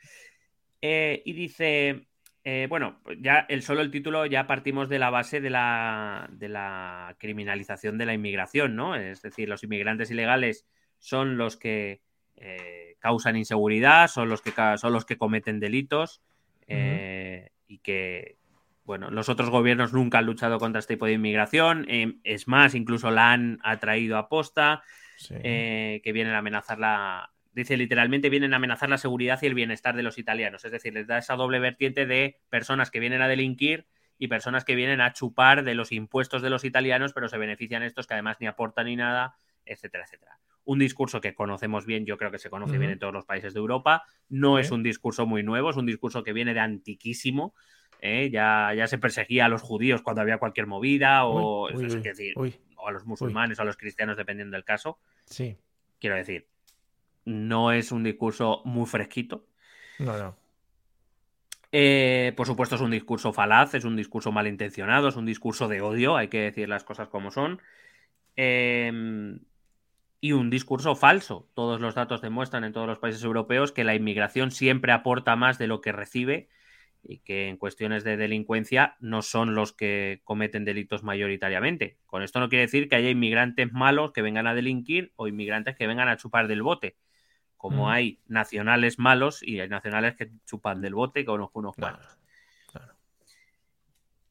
Eh, 0.79 1.23
y 1.25 1.33
dice, 1.33 2.05
eh, 2.43 2.67
bueno, 2.69 3.01
ya 3.17 3.47
el 3.49 3.63
solo 3.63 3.81
el 3.81 3.89
título 3.89 4.27
ya 4.27 4.45
partimos 4.45 4.89
de 4.89 4.99
la 4.99 5.09
base 5.09 5.41
de 5.41 5.49
la, 5.49 6.29
de 6.31 6.47
la 6.47 7.15
criminalización 7.17 7.97
de 7.97 8.05
la 8.05 8.13
inmigración, 8.13 8.75
¿no? 8.75 8.95
Es 8.95 9.23
decir, 9.23 9.49
los 9.49 9.63
inmigrantes 9.63 10.11
ilegales 10.11 10.67
son 10.99 11.35
los 11.35 11.57
que 11.57 12.01
eh, 12.35 12.95
causan 12.99 13.37
inseguridad, 13.37 14.07
son 14.07 14.29
los 14.29 14.43
que, 14.43 14.53
son 14.77 14.93
los 14.93 15.05
que 15.05 15.17
cometen 15.17 15.59
delitos 15.59 16.21
y 16.67 17.79
que, 17.79 18.37
bueno, 18.83 19.09
los 19.09 19.29
otros 19.29 19.49
gobiernos 19.49 19.93
nunca 19.93 20.19
han 20.19 20.27
luchado 20.27 20.59
contra 20.59 20.77
este 20.77 20.93
tipo 20.93 21.07
de 21.07 21.13
inmigración. 21.13 21.87
es 22.23 22.47
más, 22.47 22.75
incluso 22.75 23.09
la 23.09 23.31
han 23.31 23.57
atraído 23.63 24.19
a 24.19 24.29
posta 24.29 24.83
Sí. 25.17 25.35
que 25.35 26.11
vienen 26.13 26.33
a 26.33 26.39
amenazar 26.39 26.77
la. 26.79 27.30
Dice 27.53 27.75
literalmente, 27.75 28.29
vienen 28.29 28.53
a 28.53 28.57
amenazar 28.57 28.89
la 28.89 28.97
seguridad 28.97 29.39
y 29.41 29.45
el 29.45 29.53
bienestar 29.53 29.95
de 29.95 30.03
los 30.03 30.17
italianos. 30.17 30.63
Es 30.63 30.71
decir, 30.71 30.93
les 30.93 31.07
da 31.07 31.17
esa 31.17 31.35
doble 31.35 31.59
vertiente 31.59 32.05
de 32.05 32.39
personas 32.49 32.91
que 32.91 32.99
vienen 32.99 33.21
a 33.21 33.27
delinquir 33.27 33.87
y 34.17 34.27
personas 34.27 34.63
que 34.63 34.75
vienen 34.75 35.01
a 35.01 35.13
chupar 35.13 35.63
de 35.63 35.75
los 35.75 35.91
impuestos 35.91 36.41
de 36.41 36.49
los 36.49 36.63
italianos, 36.63 37.11
pero 37.13 37.27
se 37.27 37.37
benefician 37.37 37.83
estos 37.83 38.07
que 38.07 38.13
además 38.13 38.37
ni 38.39 38.47
aportan 38.47 38.85
ni 38.85 38.95
nada, 38.95 39.35
etcétera, 39.65 40.05
etcétera. 40.05 40.37
Un 40.63 40.77
discurso 40.79 41.21
que 41.21 41.33
conocemos 41.33 41.85
bien, 41.85 42.05
yo 42.05 42.17
creo 42.17 42.29
que 42.31 42.37
se 42.37 42.51
conoce 42.51 42.77
bien 42.77 42.91
en 42.91 42.99
todos 42.99 43.13
los 43.13 43.25
países 43.25 43.53
de 43.53 43.59
Europa. 43.59 44.03
No 44.29 44.59
es 44.59 44.69
un 44.69 44.83
discurso 44.83 45.25
muy 45.25 45.41
nuevo, 45.41 45.71
es 45.71 45.75
un 45.75 45.87
discurso 45.87 46.23
que 46.23 46.33
viene 46.33 46.53
de 46.53 46.59
antiquísimo. 46.59 47.55
¿eh? 47.99 48.29
Ya, 48.31 48.71
ya 48.75 48.87
se 48.87 48.99
perseguía 48.99 49.45
a 49.45 49.49
los 49.49 49.63
judíos 49.63 50.03
cuando 50.03 50.21
había 50.21 50.37
cualquier 50.37 50.67
movida, 50.67 51.25
o, 51.25 51.65
Uy, 51.65 51.73
uy, 51.75 51.85
es 51.87 51.95
uy, 51.95 52.01
decir, 52.01 52.33
uy. 52.37 52.55
o 52.75 52.87
a 52.87 52.91
los 52.91 53.05
musulmanes 53.05 53.57
o 53.57 53.63
a 53.63 53.65
los 53.65 53.75
cristianos, 53.75 54.17
dependiendo 54.17 54.55
del 54.55 54.63
caso. 54.63 54.99
Sí. 55.25 55.57
Quiero 55.99 56.15
decir, 56.15 56.47
no 57.25 57.71
es 57.71 57.91
un 57.91 58.03
discurso 58.03 58.61
muy 58.65 58.85
fresquito. 58.85 59.45
No, 59.99 60.17
no. 60.17 60.35
Eh, 61.71 62.33
por 62.35 62.47
supuesto, 62.47 62.75
es 62.75 62.81
un 62.81 62.91
discurso 62.91 63.31
falaz, 63.31 63.73
es 63.75 63.85
un 63.85 63.95
discurso 63.95 64.31
malintencionado, 64.31 65.07
es 65.07 65.15
un 65.15 65.25
discurso 65.25 65.67
de 65.67 65.81
odio, 65.81 66.17
hay 66.17 66.27
que 66.27 66.41
decir 66.41 66.67
las 66.67 66.83
cosas 66.83 67.07
como 67.07 67.31
son. 67.31 67.61
Eh, 68.35 69.39
y 70.21 70.33
un 70.33 70.51
discurso 70.51 70.95
falso. 70.95 71.49
Todos 71.55 71.81
los 71.81 71.95
datos 71.95 72.21
demuestran 72.21 72.63
en 72.63 72.73
todos 72.73 72.87
los 72.87 72.99
países 72.99 73.23
europeos 73.23 73.71
que 73.71 73.83
la 73.83 73.95
inmigración 73.95 74.51
siempre 74.51 74.91
aporta 74.91 75.35
más 75.35 75.57
de 75.57 75.67
lo 75.67 75.81
que 75.81 75.91
recibe 75.91 76.47
y 77.03 77.17
que 77.17 77.47
en 77.47 77.57
cuestiones 77.57 78.03
de 78.03 78.15
delincuencia 78.15 78.95
no 78.99 79.23
son 79.23 79.55
los 79.55 79.73
que 79.73 80.21
cometen 80.23 80.63
delitos 80.63 81.01
mayoritariamente. 81.01 81.97
Con 82.05 82.21
esto 82.21 82.39
no 82.39 82.49
quiere 82.49 82.65
decir 82.65 82.87
que 82.87 82.95
haya 82.95 83.09
inmigrantes 83.09 83.73
malos 83.73 84.11
que 84.11 84.21
vengan 84.21 84.45
a 84.45 84.53
delinquir 84.53 85.11
o 85.15 85.27
inmigrantes 85.27 85.75
que 85.75 85.87
vengan 85.87 86.07
a 86.07 86.17
chupar 86.17 86.47
del 86.47 86.61
bote. 86.61 86.95
Como 87.61 87.87
Mm. 87.89 87.91
hay 87.91 88.19
nacionales 88.27 88.97
malos 88.97 89.43
y 89.43 89.59
hay 89.59 89.69
nacionales 89.69 90.15
que 90.15 90.31
chupan 90.47 90.81
del 90.81 90.95
bote, 90.95 91.23
conozco 91.23 91.59
unos 91.59 91.75
Claro, 91.75 91.97
cuantos. 91.97 92.19
claro. 92.71 92.93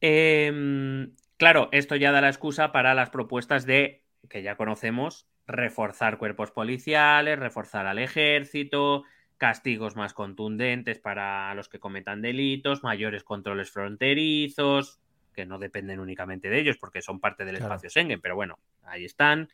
Eh, 0.01 1.09
Claro, 1.36 1.69
esto 1.73 1.97
ya 1.97 2.12
da 2.12 2.20
la 2.20 2.28
excusa 2.28 2.70
para 2.70 2.93
las 2.93 3.09
propuestas 3.09 3.65
de, 3.65 4.05
que 4.28 4.43
ya 4.43 4.57
conocemos, 4.57 5.27
reforzar 5.47 6.19
cuerpos 6.19 6.51
policiales, 6.51 7.39
reforzar 7.39 7.86
al 7.86 7.98
ejército, 7.98 9.05
castigos 9.39 9.97
más 9.97 10.12
contundentes 10.12 10.98
para 10.98 11.55
los 11.55 11.70
que 11.70 11.78
cometan 11.78 12.20
delitos, 12.20 12.82
mayores 12.82 13.24
controles 13.24 13.70
fronterizos, 13.70 15.01
que 15.32 15.47
no 15.47 15.59
dependen 15.59 15.98
únicamente 16.01 16.51
de 16.51 16.61
ellos 16.61 16.77
porque 16.78 17.01
son 17.01 17.20
parte 17.20 17.47
del 17.47 17.57
Claro. 17.57 17.73
espacio 17.74 17.89
Schengen, 17.89 18.20
pero 18.20 18.35
bueno, 18.35 18.59
ahí 18.82 19.07
están. 19.07 19.48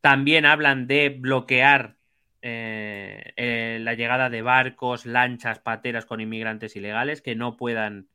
También 0.00 0.46
hablan 0.46 0.86
de 0.86 1.10
bloquear 1.10 1.96
eh, 2.42 3.32
eh, 3.36 3.78
la 3.80 3.94
llegada 3.94 4.30
de 4.30 4.42
barcos, 4.42 5.06
lanchas, 5.06 5.58
pateras 5.58 6.06
con 6.06 6.20
inmigrantes 6.20 6.76
ilegales 6.76 7.22
que 7.22 7.34
no 7.34 7.56
puedan, 7.56 8.08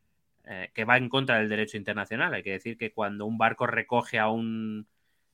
eh, 0.46 0.72
que 0.74 0.86
va 0.86 0.98
en 0.98 1.10
contra 1.10 1.38
del 1.38 1.50
derecho 1.50 1.78
internacional. 1.78 2.34
Hay 2.34 2.44
que 2.44 2.52
decir 2.52 2.78
que 2.78 2.92
cuando 2.92 3.26
un 3.26 3.38
barco 3.38 3.68
recoge 3.68 4.20
a 4.20 4.30
un, 4.30 4.88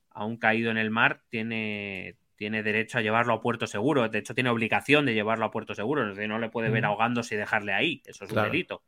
a 0.09 0.25
un 0.25 0.37
caído 0.37 0.71
en 0.71 0.77
el 0.77 0.89
mar, 0.89 1.21
tiene, 1.29 2.17
tiene 2.35 2.63
derecho 2.63 2.97
a 2.97 3.01
llevarlo 3.01 3.33
a 3.33 3.41
puerto 3.41 3.67
seguro. 3.67 4.07
De 4.09 4.19
hecho, 4.19 4.35
tiene 4.35 4.49
obligación 4.49 5.05
de 5.05 5.13
llevarlo 5.13 5.45
a 5.45 5.51
puerto 5.51 5.73
seguro. 5.73 6.03
Es 6.09 6.15
decir, 6.15 6.27
no 6.29 6.39
le 6.39 6.49
puede 6.49 6.69
ver 6.69 6.85
ahogándose 6.85 7.35
y 7.35 7.37
dejarle 7.37 7.73
ahí. 7.73 8.01
Eso 8.05 8.25
es 8.25 8.31
Claro. 8.31 8.47
un 8.47 8.51
delito. 8.51 8.83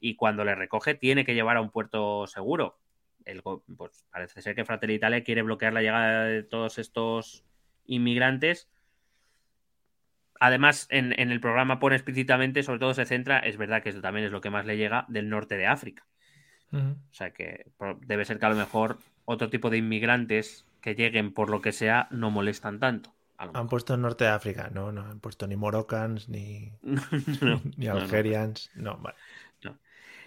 Y 0.00 0.14
cuando 0.14 0.44
le 0.44 0.54
recoge, 0.54 0.94
tiene 0.94 1.24
que 1.24 1.34
llevar 1.34 1.56
a 1.56 1.60
un 1.60 1.70
puerto 1.70 2.26
seguro. 2.26 2.78
El 3.24 3.42
pues 3.42 4.06
parece 4.10 4.40
ser 4.40 4.54
que 4.54 4.64
Fratelli 4.64 4.94
Italia 4.94 5.22
quiere 5.22 5.42
bloquear 5.42 5.72
la 5.72 5.82
llegada 5.82 6.24
de 6.24 6.42
todos 6.42 6.78
estos 6.78 7.44
inmigrantes. 7.84 8.68
Además, 10.40 10.86
en, 10.90 11.18
en 11.18 11.30
el 11.30 11.40
programa 11.40 11.78
pone 11.78 11.96
explícitamente, 11.96 12.62
sobre 12.62 12.78
todo 12.78 12.94
se 12.94 13.06
centra, 13.06 13.38
es 13.38 13.56
verdad 13.56 13.82
que 13.82 13.90
eso 13.90 14.00
también 14.00 14.26
es 14.26 14.32
lo 14.32 14.40
que 14.40 14.50
más 14.50 14.66
le 14.66 14.76
llega, 14.76 15.04
del 15.08 15.28
norte 15.28 15.56
de 15.56 15.66
África. 15.66 16.04
O 16.70 17.14
sea 17.14 17.30
que 17.30 17.66
debe 18.02 18.26
ser 18.26 18.38
que 18.38 18.44
a 18.46 18.50
lo 18.50 18.56
mejor 18.56 18.98
otro 19.24 19.48
tipo 19.48 19.70
de 19.70 19.78
inmigrantes 19.78 20.66
que 20.82 20.94
lleguen 20.94 21.32
por 21.32 21.48
lo 21.48 21.62
que 21.62 21.72
sea 21.72 22.08
no 22.10 22.30
molestan 22.30 22.78
tanto. 22.78 23.10
Han 23.38 23.68
puesto 23.68 23.94
en 23.94 24.02
Norte 24.02 24.24
de 24.24 24.30
África, 24.30 24.68
no, 24.74 24.90
no 24.92 25.02
han 25.02 25.20
puesto 25.20 25.46
ni 25.46 25.56
Moroccans, 25.56 26.28
ni, 26.28 26.72
No, 26.82 27.62
ni 27.76 27.86
no. 27.86 27.92
Algerians, 27.92 28.70
no, 28.74 28.98
vale. 28.98 29.16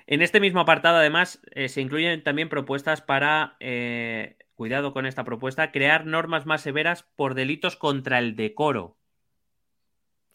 En 0.07 0.21
este 0.21 0.39
mismo 0.39 0.59
apartado, 0.59 0.97
además, 0.97 1.39
eh, 1.51 1.69
se 1.69 1.79
incluyen 1.79 2.23
también 2.23 2.49
propuestas 2.49 3.01
para, 3.01 3.55
eh, 3.59 4.35
cuidado 4.55 4.93
con 4.93 5.05
esta 5.05 5.23
propuesta, 5.23 5.71
crear 5.71 6.05
normas 6.05 6.45
más 6.45 6.61
severas 6.61 7.03
por 7.15 7.33
delitos 7.33 7.75
contra 7.77 8.19
el 8.19 8.35
decoro, 8.35 8.97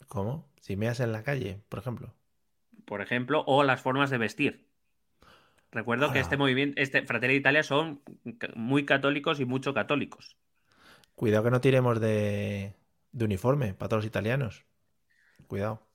¿Cómo? 0.08 0.48
Si 0.60 0.74
meas 0.76 0.98
en 1.00 1.12
la 1.12 1.22
calle, 1.22 1.62
por 1.68 1.78
ejemplo. 1.78 2.12
por 2.86 3.02
ejemplo, 3.02 3.44
o 3.46 3.62
las 3.64 3.82
formas 3.82 4.08
de 4.10 4.16
vestir. 4.18 4.66
Recuerdo 5.70 6.10
que 6.10 6.18
este 6.18 6.36
movimiento, 6.36 6.80
este 6.82 7.02
Fratelli 7.06 7.34
Italia 7.36 7.62
son 7.62 8.02
muy 8.56 8.84
católicos 8.84 9.38
y 9.40 9.44
mucho 9.44 9.72
católicos. 9.74 10.36
Cuidado 11.14 11.44
que 11.44 11.50
no 11.50 11.60
tiremos 11.60 12.00
de, 12.00 12.74
de 13.12 13.24
uniforme 13.24 13.74
para 13.74 13.88
todos 13.88 14.04
los 14.04 14.06
italianos. 14.08 14.66
Cuidado. 15.48 15.86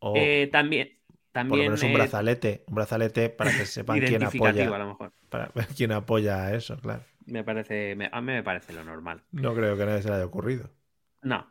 O 0.00 0.12
Eh, 0.12 0.48
también, 0.52 0.98
por 1.46 1.58
lo 1.58 1.64
también 1.64 1.64
menos 1.64 1.82
un 1.82 1.92
eh, 1.92 1.92
brazalete, 1.92 2.64
un 2.68 2.74
brazalete 2.76 3.30
para 3.30 3.54
que 3.54 3.66
sepan 3.66 4.02
quién 4.02 4.22
a 4.24 4.26
apoya, 4.26 4.68
lo 4.78 4.86
mejor. 4.88 5.12
para 5.28 5.50
ver 5.54 5.66
quién 5.76 5.92
apoya 5.92 6.44
a 6.44 6.54
eso, 6.54 6.78
claro. 6.80 7.04
Me 7.26 7.44
parece, 7.44 7.94
me- 7.96 8.08
a 8.12 8.20
mí 8.22 8.32
me 8.32 8.42
parece 8.42 8.72
lo 8.72 8.82
normal. 8.84 9.22
No 9.32 9.54
creo 9.54 9.76
que 9.76 9.82
a 9.82 9.86
nadie 9.86 10.00
se 10.02 10.08
le 10.08 10.14
haya 10.14 10.24
ocurrido. 10.24 10.70
No. 11.22 11.44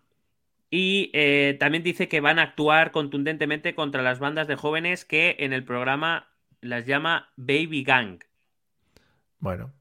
Y 0.75 1.11
eh, 1.13 1.55
también 1.59 1.83
dice 1.83 2.07
que 2.07 2.19
van 2.19 2.39
a 2.39 2.41
actuar 2.41 2.89
contundentemente 2.89 3.75
contra 3.75 4.01
las 4.01 4.17
bandas 4.17 4.47
de 4.47 4.55
jóvenes 4.55 5.05
que 5.05 5.35
en 5.37 5.53
el 5.53 5.63
programa 5.63 6.31
las 6.61 6.87
llama 6.87 7.31
Baby 7.35 7.83
Gang. 7.83 8.23
Bueno, 9.37 9.71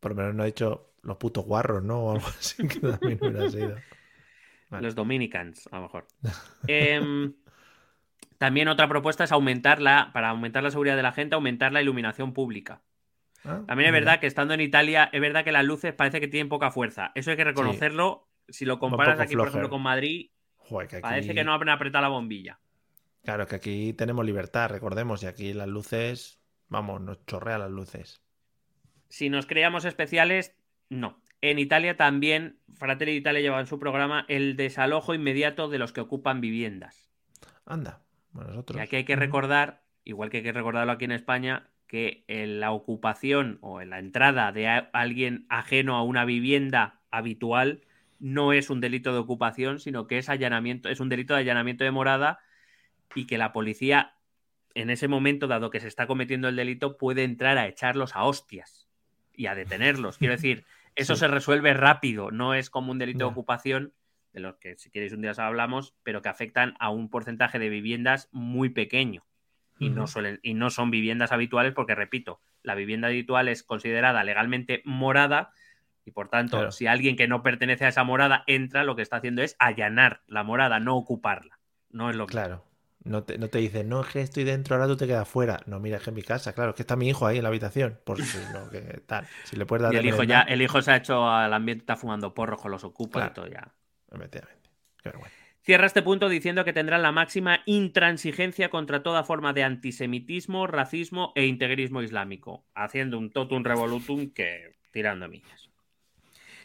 por 0.00 0.12
lo 0.12 0.16
menos 0.16 0.34
no 0.34 0.44
ha 0.44 0.46
dicho 0.46 0.94
los 1.02 1.18
putos 1.18 1.44
guarros, 1.44 1.84
¿no? 1.84 1.98
O 1.98 2.12
algo 2.12 2.26
así 2.28 2.66
que 2.66 2.80
también 2.80 3.18
hubiera 3.20 3.50
sido. 3.50 3.76
Vale. 4.70 4.82
Los 4.86 4.94
Dominicans, 4.94 5.68
a 5.70 5.76
lo 5.76 5.82
mejor. 5.82 6.06
Em, 6.66 7.34
también 8.38 8.68
otra 8.68 8.88
propuesta 8.88 9.24
es 9.24 9.32
aumentar 9.32 9.82
la, 9.82 10.14
para 10.14 10.30
aumentar 10.30 10.62
la 10.62 10.70
seguridad 10.70 10.96
de 10.96 11.02
la 11.02 11.12
gente, 11.12 11.34
aumentar 11.34 11.72
la 11.72 11.82
iluminación 11.82 12.32
pública. 12.32 12.80
Ah, 13.44 13.64
También 13.66 13.88
es 13.88 13.92
mira. 13.92 14.00
verdad 14.00 14.20
que 14.20 14.26
estando 14.26 14.54
en 14.54 14.62
Italia, 14.62 15.10
es 15.12 15.20
verdad 15.20 15.44
que 15.44 15.52
las 15.52 15.66
luces 15.66 15.92
parece 15.92 16.20
que 16.20 16.28
tienen 16.28 16.48
poca 16.48 16.70
fuerza. 16.70 17.12
Eso 17.14 17.32
hay 17.32 17.36
que 17.36 17.44
reconocerlo. 17.44 18.30
Si 18.48 18.64
lo 18.64 18.78
comparas 18.78 19.20
aquí, 19.20 19.36
por 19.36 19.48
ejemplo, 19.48 19.68
con 19.68 19.82
Madrid, 19.82 20.30
Joder, 20.68 20.88
que 20.88 20.96
aquí- 20.96 21.02
parece 21.02 21.34
que 21.34 21.44
no 21.44 21.54
han 21.54 21.68
apretado 21.68 22.02
la 22.02 22.08
bombilla. 22.08 22.58
Claro, 23.24 23.46
que 23.46 23.56
aquí 23.56 23.92
tenemos 23.92 24.24
libertad, 24.24 24.70
recordemos, 24.70 25.22
y 25.22 25.26
aquí 25.26 25.52
las 25.52 25.68
luces, 25.68 26.40
vamos, 26.68 27.00
nos 27.00 27.24
chorrea 27.26 27.58
las 27.58 27.70
luces. 27.70 28.22
Si 29.08 29.30
nos 29.30 29.46
creamos 29.46 29.84
especiales, 29.84 30.56
no. 30.88 31.20
En 31.40 31.58
Italia 31.58 31.96
también, 31.96 32.58
Fratelli 32.74 33.12
Italia 33.12 33.40
lleva 33.40 33.60
en 33.60 33.66
su 33.66 33.78
programa 33.78 34.24
el 34.28 34.56
desalojo 34.56 35.14
inmediato 35.14 35.68
de 35.68 35.78
los 35.78 35.92
que 35.92 36.00
ocupan 36.00 36.40
viviendas. 36.40 37.10
Anda, 37.64 38.02
bueno, 38.32 38.50
nosotros. 38.50 38.78
Y 38.78 38.80
aquí 38.80 38.96
hay 38.96 39.04
que 39.04 39.16
recordar, 39.16 39.82
igual 40.04 40.30
que 40.30 40.38
hay 40.38 40.42
que 40.42 40.52
recordarlo 40.52 40.92
aquí 40.92 41.04
en 41.04 41.12
España, 41.12 41.68
que 41.86 42.24
en 42.28 42.60
la 42.60 42.72
ocupación 42.72 43.58
o 43.62 43.80
en 43.80 43.90
la 43.90 43.98
entrada 43.98 44.52
de 44.52 44.68
alguien 44.68 45.46
ajeno 45.48 45.96
a 45.96 46.02
una 46.02 46.24
vivienda 46.24 47.00
habitual 47.10 47.82
no 48.18 48.52
es 48.52 48.70
un 48.70 48.80
delito 48.80 49.12
de 49.12 49.18
ocupación, 49.18 49.78
sino 49.80 50.06
que 50.06 50.18
es 50.18 50.28
allanamiento, 50.28 50.88
es 50.88 51.00
un 51.00 51.08
delito 51.08 51.34
de 51.34 51.40
allanamiento 51.40 51.84
de 51.84 51.90
morada 51.90 52.40
y 53.14 53.26
que 53.26 53.38
la 53.38 53.52
policía 53.52 54.14
en 54.74 54.90
ese 54.90 55.08
momento, 55.08 55.46
dado 55.48 55.70
que 55.70 55.80
se 55.80 55.88
está 55.88 56.06
cometiendo 56.06 56.48
el 56.48 56.56
delito, 56.56 56.98
puede 56.98 57.24
entrar 57.24 57.58
a 57.58 57.66
echarlos 57.66 58.14
a 58.14 58.24
hostias 58.24 58.88
y 59.32 59.46
a 59.46 59.54
detenerlos. 59.54 60.18
Quiero 60.18 60.32
decir, 60.36 60.64
eso 60.94 61.14
Sí. 61.14 61.20
se 61.20 61.28
resuelve 61.28 61.74
rápido, 61.74 62.30
no 62.30 62.54
es 62.54 62.70
como 62.70 62.92
un 62.92 62.98
delito 62.98 63.20
de 63.20 63.24
ocupación, 63.24 63.92
de 64.32 64.40
los 64.40 64.56
que 64.58 64.76
si 64.76 64.90
queréis 64.90 65.12
un 65.12 65.22
día 65.22 65.30
os 65.32 65.38
hablamos, 65.38 65.94
pero 66.02 66.22
que 66.22 66.28
afectan 66.28 66.74
a 66.78 66.90
un 66.90 67.08
porcentaje 67.08 67.58
de 67.58 67.68
viviendas 67.70 68.28
muy 68.30 68.68
pequeño. 68.68 69.24
Y, 69.80 69.90
no 69.90 70.08
suelen, 70.08 70.40
y 70.42 70.54
no 70.54 70.70
son 70.70 70.90
viviendas 70.90 71.30
habituales 71.30 71.72
porque, 71.72 71.94
repito, 71.94 72.40
la 72.64 72.74
vivienda 72.74 73.06
habitual 73.08 73.46
es 73.46 73.62
considerada 73.62 74.24
legalmente 74.24 74.82
morada 74.84 75.52
y, 76.08 76.10
por 76.10 76.28
tanto, 76.28 76.56
Claro. 76.56 76.72
si 76.72 76.86
alguien 76.86 77.14
que 77.16 77.28
no 77.28 77.42
pertenece 77.42 77.84
a 77.84 77.88
esa 77.88 78.02
morada 78.02 78.42
entra, 78.46 78.82
lo 78.82 78.96
que 78.96 79.02
está 79.02 79.16
haciendo 79.18 79.42
es 79.42 79.54
allanar 79.58 80.22
la 80.26 80.42
morada, 80.42 80.80
no 80.80 80.96
ocuparla. 80.96 81.60
No 81.90 82.10
es 82.10 82.16
lo 82.16 82.24
mismo. 82.26 82.32
Claro. 82.40 82.64
No 83.04 83.22
te, 83.22 83.38
no 83.38 83.48
te 83.48 83.58
dicen, 83.58 83.88
no, 83.88 84.00
es 84.02 84.08
que 84.08 84.20
estoy 84.20 84.44
dentro, 84.44 84.74
ahora 84.74 84.86
tú 84.88 84.96
te 84.96 85.06
quedas 85.06 85.26
fuera. 85.28 85.60
No, 85.66 85.78
mira, 85.80 85.96
es 85.98 86.02
que 86.02 86.10
en 86.10 86.16
mi 86.16 86.22
casa, 86.22 86.52
claro, 86.52 86.70
es 86.70 86.76
que 86.76 86.82
está 86.82 86.96
mi 86.96 87.08
hijo 87.08 87.26
ahí 87.26 87.36
en 87.38 87.42
la 87.44 87.48
habitación. 87.48 88.00
Por 88.04 88.20
si 88.20 88.38
lo 88.52 88.68
que 88.70 88.80
tal. 89.06 89.26
Si 89.44 89.56
le 89.56 89.64
puedes 89.66 89.82
dar 89.84 89.94
Y 89.94 89.96
el 89.98 90.06
hijo 90.06 90.22
ya, 90.24 90.42
el 90.42 90.60
hijo 90.60 90.82
se 90.82 90.90
ha 90.92 90.96
hecho 90.96 91.28
al 91.28 91.52
ambiente, 91.54 91.82
está 91.82 91.96
fumando 91.96 92.34
porros 92.34 92.60
con 92.60 92.70
los 92.70 92.84
ocupa 92.84 93.20
Claro. 93.20 93.30
y 93.30 93.34
todo 93.34 93.46
ya. 93.46 93.72
Efectivamente. 94.12 94.70
Qué 95.02 95.08
vergüenza. 95.10 95.36
Cierra 95.60 95.86
este 95.86 96.00
punto 96.02 96.28
diciendo 96.30 96.64
que 96.64 96.72
tendrán 96.72 97.02
la 97.02 97.12
máxima 97.12 97.60
intransigencia 97.66 98.70
contra 98.70 99.02
toda 99.02 99.22
forma 99.22 99.52
de 99.52 99.64
antisemitismo, 99.64 100.66
racismo 100.66 101.32
e 101.34 101.44
integrismo 101.46 102.00
islámico, 102.02 102.64
haciendo 102.74 103.18
un 103.18 103.30
totum 103.30 103.62
revolutum 103.64 104.30
que 104.32 104.76
tirando 104.90 105.28
millas. 105.28 105.67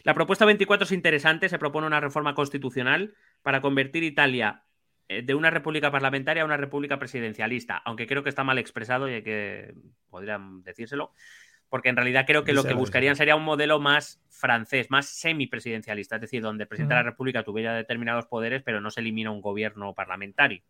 La 0.04 0.14
propuesta 0.14 0.46
24 0.46 0.84
es 0.84 0.92
interesante, 0.92 1.50
se 1.50 1.58
propone 1.58 1.88
una 1.88 2.02
reforma 2.02 2.36
constitucional 2.36 3.16
para 3.42 3.62
convertir 3.62 4.04
Italia 4.04 4.64
eh, 5.08 5.22
de 5.22 5.34
una 5.34 5.50
república 5.50 5.92
parlamentaria 5.92 6.44
a 6.44 6.46
una 6.46 6.58
república 6.58 7.00
presidencialista, 7.00 7.78
aunque 7.86 8.06
creo 8.06 8.22
que 8.22 8.30
está 8.30 8.44
mal 8.44 8.58
expresado 8.58 9.10
y 9.10 9.14
hay 9.14 9.24
que 9.24 9.74
podrían 10.10 10.62
decírselo, 10.64 11.14
porque 11.70 11.90
en 11.90 11.96
realidad 11.96 12.26
creo 12.28 12.44
que 12.44 12.54
lo 12.54 12.64
que 12.64 12.74
buscarían 12.74 13.16
sería 13.16 13.36
un 13.36 13.44
modelo 13.44 13.80
más 13.80 14.22
francés, 14.30 14.92
más 14.92 15.08
semipresidencialista, 15.08 16.16
es 16.16 16.22
decir, 16.22 16.42
donde 16.42 16.66
el 16.66 16.68
presidente 16.68 16.94
de 16.94 17.00
la 17.00 17.10
república 17.10 17.44
tuviera 17.44 17.74
determinados 17.74 18.28
poderes, 18.28 18.62
pero 18.62 18.80
no 18.80 18.92
se 18.92 19.00
elimina 19.00 19.32
un 19.32 19.42
gobierno 19.42 19.94
parlamentario. 19.94 20.62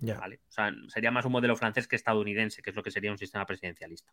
¿vale? 0.00 0.40
O 0.48 0.52
sea, 0.52 0.72
sería 0.88 1.10
más 1.10 1.24
un 1.24 1.32
modelo 1.32 1.56
francés 1.56 1.86
que 1.86 1.96
estadounidense, 1.96 2.62
que 2.62 2.70
es 2.70 2.76
lo 2.76 2.82
que 2.82 2.90
sería 2.90 3.10
un 3.10 3.18
sistema 3.18 3.46
presidencialista. 3.46 4.12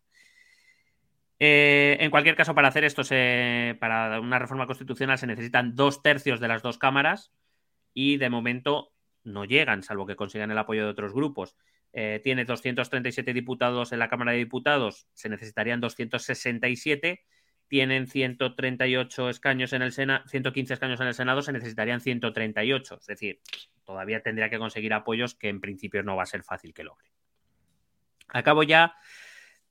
Eh, 1.38 1.98
en 2.00 2.10
cualquier 2.10 2.36
caso, 2.36 2.54
para 2.54 2.68
hacer 2.68 2.84
esto, 2.84 3.04
se, 3.04 3.76
para 3.78 4.20
una 4.20 4.38
reforma 4.38 4.66
constitucional 4.66 5.18
se 5.18 5.26
necesitan 5.26 5.74
dos 5.74 6.02
tercios 6.02 6.40
de 6.40 6.48
las 6.48 6.62
dos 6.62 6.78
cámaras 6.78 7.32
y 7.92 8.16
de 8.16 8.30
momento 8.30 8.92
no 9.22 9.44
llegan, 9.44 9.82
salvo 9.82 10.06
que 10.06 10.16
consigan 10.16 10.50
el 10.50 10.58
apoyo 10.58 10.84
de 10.84 10.90
otros 10.90 11.12
grupos. 11.12 11.56
Eh, 11.92 12.20
tiene 12.22 12.44
237 12.44 13.32
diputados 13.32 13.92
en 13.92 13.98
la 13.98 14.08
Cámara 14.08 14.32
de 14.32 14.38
Diputados, 14.38 15.08
se 15.14 15.28
necesitarían 15.28 15.80
267. 15.80 17.24
Tienen 17.68 18.06
138 18.06 19.28
escaños 19.28 19.72
en 19.72 19.82
el 19.82 19.90
Senado, 19.90 20.24
115 20.28 20.74
escaños 20.74 21.00
en 21.00 21.08
el 21.08 21.14
Senado, 21.14 21.42
se 21.42 21.52
necesitarían 21.52 22.00
138. 22.00 22.98
Es 23.00 23.06
decir, 23.06 23.40
todavía 23.84 24.22
tendría 24.22 24.48
que 24.48 24.58
conseguir 24.58 24.94
apoyos 24.94 25.34
que 25.34 25.48
en 25.48 25.60
principio 25.60 26.04
no 26.04 26.14
va 26.14 26.22
a 26.22 26.26
ser 26.26 26.44
fácil 26.44 26.72
que 26.72 26.84
logre. 26.84 27.10
Acabo 28.28 28.62
ya 28.62 28.94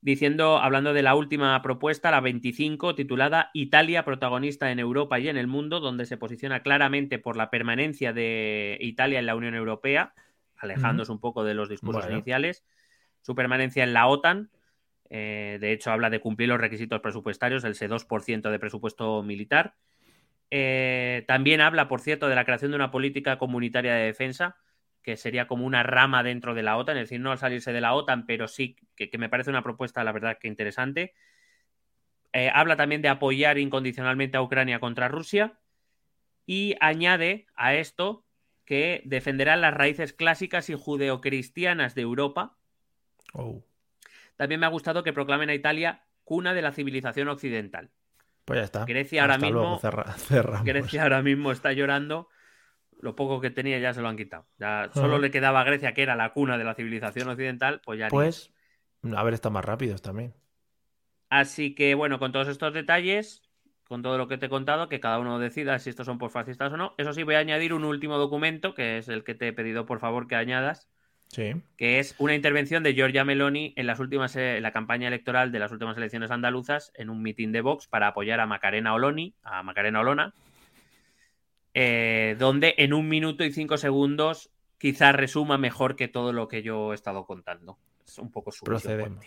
diciendo, 0.00 0.58
hablando 0.58 0.92
de 0.92 1.02
la 1.02 1.14
última 1.14 1.60
propuesta, 1.62 2.10
la 2.10 2.20
25, 2.20 2.94
titulada 2.94 3.50
Italia 3.54 4.04
protagonista 4.04 4.70
en 4.70 4.78
Europa 4.78 5.18
y 5.18 5.28
en 5.28 5.36
el 5.36 5.46
mundo, 5.46 5.80
donde 5.80 6.06
se 6.06 6.16
posiciona 6.16 6.60
claramente 6.60 7.18
por 7.18 7.36
la 7.36 7.50
permanencia 7.50 8.12
de 8.12 8.78
Italia 8.80 9.18
en 9.18 9.26
la 9.26 9.34
Unión 9.36 9.54
Europea, 9.54 10.14
alejándose 10.56 11.12
un 11.12 11.20
poco 11.20 11.44
de 11.44 11.54
los 11.54 11.68
discursos 11.68 12.04
Bueno. 12.04 12.16
iniciales, 12.18 12.64
su 13.22 13.34
permanencia 13.34 13.84
en 13.84 13.92
la 13.92 14.06
OTAN, 14.06 14.50
Eh, 15.08 15.58
de 15.60 15.70
hecho, 15.70 15.92
habla 15.92 16.10
de 16.10 16.18
cumplir 16.18 16.48
los 16.48 16.60
requisitos 16.60 17.00
presupuestarios, 17.00 17.62
el 17.62 17.76
2% 17.76 18.50
de 18.50 18.58
presupuesto 18.58 19.22
militar. 19.22 19.76
Eh, 20.50 21.24
también 21.28 21.60
habla, 21.60 21.86
por 21.86 22.00
cierto, 22.00 22.28
de 22.28 22.34
la 22.34 22.44
creación 22.44 22.72
de 22.72 22.76
una 22.76 22.90
política 22.90 23.38
comunitaria 23.38 23.94
de 23.94 24.06
defensa, 24.06 24.56
que 25.06 25.16
sería 25.16 25.46
como 25.46 25.64
una 25.64 25.84
rama 25.84 26.24
dentro 26.24 26.52
de 26.52 26.64
la 26.64 26.76
OTAN, 26.76 26.96
es 26.96 27.04
decir, 27.04 27.20
no 27.20 27.30
al 27.30 27.38
salirse 27.38 27.72
de 27.72 27.80
la 27.80 27.94
OTAN, 27.94 28.26
pero 28.26 28.48
sí 28.48 28.74
que, 28.96 29.08
me 29.18 29.28
parece 29.28 29.50
una 29.50 29.62
propuesta, 29.62 30.02
la 30.02 30.10
verdad, 30.10 30.36
que 30.40 30.48
interesante. 30.48 31.14
Eh, 32.32 32.50
habla 32.52 32.74
también 32.74 33.02
de 33.02 33.08
apoyar 33.08 33.56
incondicionalmente 33.56 34.36
a 34.36 34.42
Ucrania 34.42 34.80
contra 34.80 35.06
Rusia 35.06 35.60
y 36.44 36.74
añade 36.80 37.46
a 37.54 37.74
esto 37.74 38.24
que 38.64 39.02
defenderá 39.04 39.54
las 39.54 39.72
raíces 39.72 40.12
clásicas 40.12 40.70
y 40.70 40.74
judeocristianas 40.74 41.94
de 41.94 42.02
Europa. 42.02 42.56
Oh. 43.32 43.62
También 44.34 44.58
me 44.58 44.66
ha 44.66 44.70
gustado 44.70 45.04
que 45.04 45.12
proclamen 45.12 45.50
a 45.50 45.54
Italia 45.54 46.02
cuna 46.24 46.52
de 46.52 46.62
la 46.62 46.72
civilización 46.72 47.28
occidental. 47.28 47.90
Pues 48.44 48.58
ya 48.58 48.64
está. 48.64 48.84
Grecia 48.86 49.22
ahora 49.22 49.38
mismo. 49.38 49.80
Grecia 50.64 51.04
ahora 51.04 51.22
mismo 51.22 51.52
está 51.52 51.72
llorando. 51.72 52.28
Lo 53.00 53.14
poco 53.14 53.40
que 53.40 53.50
tenía 53.50 53.78
ya 53.78 53.92
se 53.92 54.00
lo 54.00 54.08
han 54.08 54.16
quitado. 54.16 54.46
Ya 54.58 54.90
solo 54.94 55.18
le 55.18 55.30
quedaba 55.30 55.60
a 55.60 55.64
Grecia, 55.64 55.92
que 55.92 56.02
era 56.02 56.16
la 56.16 56.32
cuna 56.32 56.56
de 56.58 56.64
la 56.64 56.74
civilización 56.74 57.28
occidental, 57.28 57.80
pues 57.84 57.98
ya. 57.98 58.08
Pues, 58.08 58.52
a 59.14 59.22
ver, 59.22 59.34
está 59.34 59.50
más 59.50 59.64
rápidos 59.64 60.02
también. 60.02 60.34
Así 61.28 61.74
que 61.74 61.94
bueno, 61.94 62.18
con 62.18 62.32
todos 62.32 62.48
estos 62.48 62.72
detalles, 62.72 63.42
con 63.88 64.02
todo 64.02 64.18
lo 64.18 64.28
que 64.28 64.38
te 64.38 64.46
he 64.46 64.48
contado, 64.48 64.88
que 64.88 65.00
cada 65.00 65.18
uno 65.18 65.38
decida 65.38 65.78
si 65.78 65.90
estos 65.90 66.06
son 66.06 66.18
por 66.18 66.30
fascistas 66.30 66.72
o 66.72 66.76
no. 66.76 66.94
Eso 66.98 67.12
sí, 67.12 67.22
voy 67.22 67.34
a 67.34 67.40
añadir 67.40 67.72
un 67.72 67.84
último 67.84 68.18
documento, 68.18 68.74
que 68.74 68.98
es 68.98 69.08
el 69.08 69.24
que 69.24 69.34
te 69.34 69.48
he 69.48 69.52
pedido 69.52 69.86
por 69.86 70.00
favor 70.00 70.26
que 70.26 70.36
añadas. 70.36 70.88
Sí. 71.28 71.54
Que 71.76 71.98
es 71.98 72.14
una 72.18 72.34
intervención 72.34 72.84
de 72.84 72.94
Giorgia 72.94 73.24
Meloni 73.24 73.74
en 73.76 73.86
las 73.88 73.98
últimas 73.98 74.36
en 74.36 74.62
la 74.62 74.72
campaña 74.72 75.08
electoral 75.08 75.50
de 75.50 75.58
las 75.58 75.72
últimas 75.72 75.96
elecciones 75.96 76.30
andaluzas 76.30 76.92
en 76.94 77.10
un 77.10 77.20
mitin 77.20 77.50
de 77.50 77.62
Vox 77.62 77.88
para 77.88 78.08
apoyar 78.08 78.38
a 78.38 78.46
Macarena 78.46 78.94
Oloni, 78.94 79.34
a 79.42 79.64
Macarena 79.64 80.00
Olona, 80.00 80.34
eh, 81.78 82.36
donde 82.38 82.74
en 82.78 82.94
un 82.94 83.06
minuto 83.06 83.44
y 83.44 83.52
cinco 83.52 83.76
segundos 83.76 84.48
quizás 84.78 85.14
resuma 85.14 85.58
mejor 85.58 85.94
que 85.94 86.08
todo 86.08 86.32
lo 86.32 86.48
que 86.48 86.62
yo 86.62 86.92
he 86.92 86.94
estado 86.94 87.26
contando. 87.26 87.76
Es 88.02 88.18
un 88.18 88.30
poco 88.30 88.50
su 88.50 88.64
Procedemos. 88.64 89.22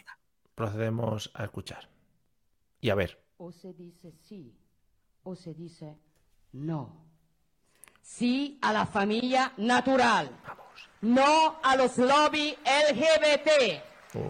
Procedemos 0.56 1.30
a 1.36 1.44
escuchar. 1.44 1.88
Y 2.82 2.90
a 2.90 2.96
ver. 2.96 3.22
O 3.38 3.52
se 3.52 3.72
dice 3.74 4.14
sí, 4.24 4.52
o 5.22 5.36
se 5.36 5.54
dice 5.54 5.96
no. 6.54 7.06
Sí 8.02 8.58
a 8.64 8.74
la 8.74 8.88
familia 8.88 9.54
natural. 9.58 10.32
No 11.02 11.60
a 11.62 11.76
los 11.76 12.00
lobbies 12.00 12.58
LGBT. 12.66 13.84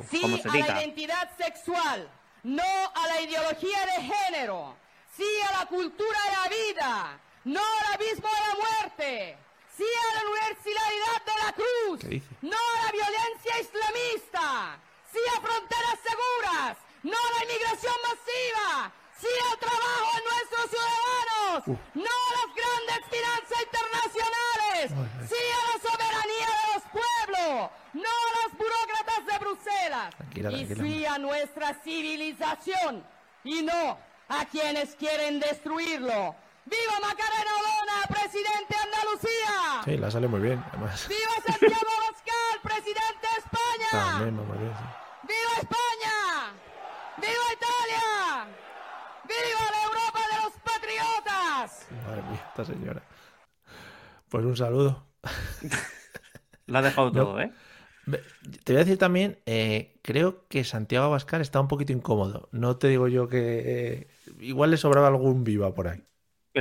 Sí 0.09 0.21
a 0.43 0.57
la 0.57 0.81
identidad 0.81 1.37
sexual. 1.37 2.11
No 2.43 2.63
a 2.63 3.07
la 3.07 3.21
ideología 3.21 3.77
de 3.95 4.13
género. 4.13 4.75
Sí 5.09 5.23
a 5.47 5.59
la 5.59 5.69
cultura 5.69 6.19
de 6.25 6.31
la 6.31 6.73
vida. 6.73 7.21
No 7.53 7.61
al 7.79 7.93
abismo 7.95 8.29
de 8.37 8.41
la 8.47 8.55
muerte. 8.63 9.37
Sí 9.75 9.83
a 9.83 10.15
la 10.15 10.21
universalidad 10.29 11.19
de 11.29 11.35
la 11.43 11.51
cruz. 11.59 11.97
No 12.41 12.57
a 12.57 12.85
la 12.85 12.91
violencia 12.91 13.53
islamista 13.59 14.79
sí 15.11 15.19
a 15.35 15.41
fronteras 15.41 15.97
seguras, 16.03 16.77
no 17.03 17.17
a 17.17 17.37
la 17.37 17.45
inmigración 17.45 17.95
masiva, 18.07 18.91
sí 19.19 19.27
al 19.51 19.57
trabajo 19.57 20.07
de 20.15 20.21
nuestros 20.29 20.65
ciudadanos, 20.69 21.79
no 21.95 22.15
a 22.27 22.31
las 22.37 22.49
grandes 22.59 23.01
finanzas 23.09 23.59
internacionales, 23.67 24.85
sí 25.29 25.43
a 25.49 25.63
la 25.69 25.77
soberanía 25.89 26.49
de 26.59 26.73
los 26.73 26.83
pueblos, 26.93 27.71
no 27.93 28.09
a 28.09 28.29
los 28.37 28.57
burócratas 28.57 29.25
de 29.25 29.35
Bruselas, 29.39 30.15
y 30.35 30.75
sí 30.75 31.05
a 31.05 31.17
nuestra 31.17 31.73
civilización, 31.83 33.03
y 33.43 33.61
no 33.63 33.97
a 34.27 34.45
quienes 34.45 34.95
quieren 34.95 35.39
destruirlo. 35.39 36.35
¡Viva 36.69 36.99
Macarena 37.01 37.51
Olona, 37.59 37.97
presidente 38.07 38.69
de 38.69 38.81
Andalucía! 38.87 39.81
Sí, 39.85 39.97
la 39.97 40.11
sale 40.11 40.27
muy 40.27 40.39
bien, 40.39 40.63
además. 40.69 41.07
¡Viva 41.09 41.35
Santiago 41.45 41.89
Abascal, 41.97 42.55
presidente 42.61 43.25
de 43.25 43.37
España! 43.43 43.89
También, 43.91 44.35
muy 44.35 44.57
bien, 44.57 44.73
¡Viva 45.23 45.53
España! 45.57 46.17
¡Viva 47.17 47.47
Italia! 47.57 48.47
¡Viva 49.25 49.63
la 49.71 49.83
Europa 49.83 50.19
de 50.31 50.37
los 50.43 50.53
patriotas! 50.61 51.87
Madre 52.05 52.21
mía, 52.29 52.45
esta 52.49 52.65
señora. 52.65 53.01
Pues 54.29 54.45
un 54.45 54.55
saludo. 54.55 55.07
La 56.67 56.79
ha 56.79 56.81
dejado 56.83 57.11
todo, 57.11 57.39
¿eh? 57.41 57.51
Te 58.63 58.73
voy 58.73 58.81
a 58.81 58.85
decir 58.85 58.97
también, 58.97 59.39
eh, 59.47 59.99
creo 60.03 60.47
que 60.47 60.63
Santiago 60.63 61.05
Abascal 61.05 61.41
está 61.41 61.59
un 61.59 61.67
poquito 61.67 61.93
incómodo. 61.93 62.47
No 62.51 62.77
te 62.77 62.87
digo 62.87 63.07
yo 63.07 63.27
que 63.27 63.63
eh, 63.65 64.07
igual 64.39 64.69
le 64.71 64.77
sobraba 64.77 65.07
algún 65.07 65.43
viva 65.43 65.73
por 65.73 65.87
ahí. 65.87 66.03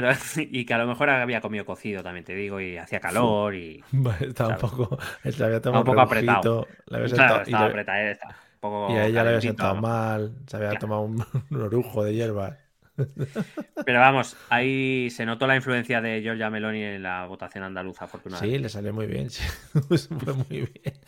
Pero, 0.01 0.12
y 0.51 0.65
que 0.65 0.75
a 0.75 0.79
lo 0.79 0.87
mejor 0.87 1.11
había 1.11 1.41
comido 1.41 1.65
cocido, 1.65 2.03
también 2.03 2.25
te 2.25 2.35
digo, 2.35 2.61
y 2.61 2.77
hacía 2.77 3.01
calor 3.01 3.55
y... 3.55 3.83
Estaba 4.20 4.51
un 4.51 4.59
poco... 4.59 4.99
había 5.25 5.61
tomado 5.61 5.83
un 5.83 5.87
poco 5.87 6.01
apretado. 6.01 6.69
estaba 6.87 7.66
apretado, 7.66 8.01
y 8.62 8.93
a 8.93 9.07
ella 9.07 9.23
le 9.23 9.29
había 9.31 9.41
sentado 9.41 9.75
mal, 9.77 10.33
se 10.47 10.57
había 10.57 10.79
tomado 10.79 11.03
un, 11.03 11.25
orujo 11.53 12.05
de 12.05 12.15
hierba. 12.15 12.57
Pero 13.85 14.01
vamos, 14.01 14.37
ahí 14.51 15.09
se 15.11 15.25
notó 15.25 15.47
la 15.47 15.55
influencia 15.57 16.01
de 16.01 16.20
Giorgia 16.20 16.51
Meloni 16.51 16.83
en 16.83 17.03
la 17.03 17.27
votación 17.27 17.65
andaluza, 17.65 18.05
afortunadamente. 18.05 18.57
Sí, 18.57 18.62
le 18.62 18.69
salió 18.69 18.93
muy 18.93 19.07
bien, 19.07 19.31
sí. 19.31 19.43
fue 19.73 20.33
muy 20.33 20.47
bien. 20.62 20.99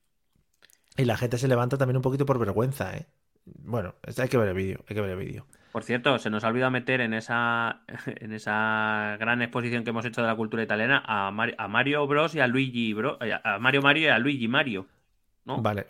Y 0.95 1.05
la 1.05 1.17
gente 1.17 1.37
se 1.37 1.47
levanta 1.47 1.77
también 1.77 1.97
un 1.97 2.01
poquito 2.01 2.25
por 2.25 2.39
vergüenza, 2.39 2.95
¿eh? 2.95 3.07
Bueno, 3.45 3.95
hay 4.03 4.29
que 4.29 4.37
ver 4.37 4.49
el 4.49 4.53
vídeo, 4.53 4.83
hay 4.87 4.95
que 4.95 5.01
ver 5.01 5.11
el 5.11 5.17
vídeo. 5.17 5.45
Por 5.71 5.83
cierto, 5.83 6.17
se 6.17 6.29
nos 6.29 6.43
ha 6.43 6.47
olvidado 6.47 6.71
meter 6.71 7.01
en 7.01 7.13
esa, 7.13 7.81
en 8.05 8.33
esa 8.33 9.17
gran 9.19 9.41
exposición 9.41 9.83
que 9.83 9.91
hemos 9.91 10.05
hecho 10.05 10.21
de 10.21 10.27
la 10.27 10.35
cultura 10.35 10.63
italiana 10.63 11.03
a, 11.05 11.27
a 11.27 11.67
Mario 11.67 12.07
Bros 12.07 12.35
y 12.35 12.39
a 12.39 12.47
Luigi 12.47 12.93
Bros, 12.93 13.17
a 13.43 13.59
Mario 13.59 13.81
Mario 13.81 14.07
y 14.07 14.11
a 14.11 14.19
Luigi 14.19 14.47
Mario. 14.47 14.87
¿no? 15.45 15.61
Vale. 15.61 15.85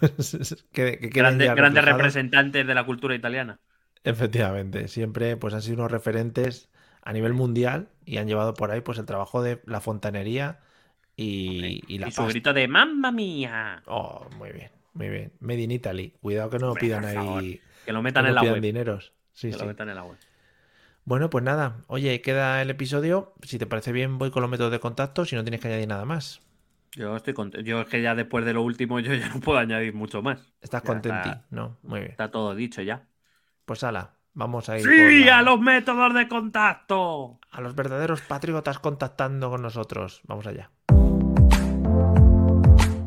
grandes 0.72 1.84
representantes 1.84 2.66
de 2.66 2.74
la 2.74 2.84
cultura 2.84 3.14
italiana. 3.14 3.58
Efectivamente, 4.02 4.88
siempre 4.88 5.36
pues 5.36 5.54
han 5.54 5.62
sido 5.62 5.78
unos 5.78 5.92
referentes 5.92 6.70
a 7.02 7.12
nivel 7.12 7.32
mundial 7.32 7.88
y 8.04 8.18
han 8.18 8.26
llevado 8.26 8.54
por 8.54 8.70
ahí 8.70 8.80
pues 8.80 8.98
el 8.98 9.06
trabajo 9.06 9.42
de 9.42 9.60
la 9.66 9.80
fontanería 9.80 10.60
y, 11.16 11.98
la 11.98 12.08
y 12.08 12.12
su 12.12 12.26
grito 12.26 12.52
de 12.52 12.68
¡Mamma 12.68 13.12
mía! 13.12 13.82
Oh, 13.86 14.26
muy 14.36 14.52
bien, 14.52 14.70
muy 14.94 15.08
bien. 15.08 15.32
Made 15.40 15.60
in 15.60 15.70
Italy. 15.70 16.14
Cuidado 16.20 16.50
que 16.50 16.58
no 16.58 16.72
pidan 16.74 17.04
ahí 17.04 17.60
Que 17.84 17.92
lo 17.92 18.02
metan 18.02 18.24
que 18.24 18.28
en 18.30 18.34
no 18.34 18.36
la 18.36 18.40
pidan 18.42 18.54
web. 18.54 18.62
dineros. 18.62 19.12
Sí, 19.32 19.48
que 19.48 19.54
sí. 19.54 19.60
lo 19.60 19.66
metan 19.66 19.88
en 19.90 19.96
la 19.96 20.04
web. 20.04 20.16
Bueno, 21.04 21.28
pues 21.28 21.44
nada. 21.44 21.82
Oye, 21.88 22.20
queda 22.22 22.62
el 22.62 22.70
episodio. 22.70 23.34
Si 23.42 23.58
te 23.58 23.66
parece 23.66 23.92
bien, 23.92 24.16
voy 24.18 24.30
con 24.30 24.40
los 24.40 24.50
métodos 24.50 24.72
de 24.72 24.80
contacto. 24.80 25.24
Si 25.26 25.36
no 25.36 25.44
tienes 25.44 25.60
que 25.60 25.68
añadir 25.68 25.88
nada 25.88 26.04
más. 26.06 26.40
Yo 26.92 27.16
estoy 27.16 27.34
contento. 27.34 27.66
Yo 27.66 27.80
es 27.80 27.88
que 27.88 28.00
ya 28.00 28.14
después 28.14 28.44
de 28.44 28.54
lo 28.54 28.62
último 28.62 29.00
yo 29.00 29.12
ya 29.14 29.28
no 29.28 29.40
puedo 29.40 29.58
añadir 29.58 29.92
mucho 29.94 30.22
más. 30.22 30.54
¿Estás 30.60 30.82
está. 30.84 31.44
No, 31.50 31.76
muy 31.82 32.00
bien. 32.00 32.12
Está 32.12 32.30
todo 32.30 32.54
dicho 32.54 32.80
ya. 32.82 33.06
Pues 33.64 33.82
ala, 33.82 34.14
vamos 34.32 34.68
a 34.68 34.78
ir 34.78 34.84
¡Sí! 34.84 35.24
la- 35.24 35.38
¡A 35.38 35.42
los 35.42 35.60
métodos 35.60 36.14
de 36.14 36.28
contacto! 36.28 37.40
a 37.50 37.60
los 37.60 37.74
verdaderos 37.74 38.20
patriotas 38.22 38.78
contactando 38.78 39.50
con 39.50 39.62
nosotros. 39.62 40.20
Vamos 40.24 40.46
allá. 40.46 40.70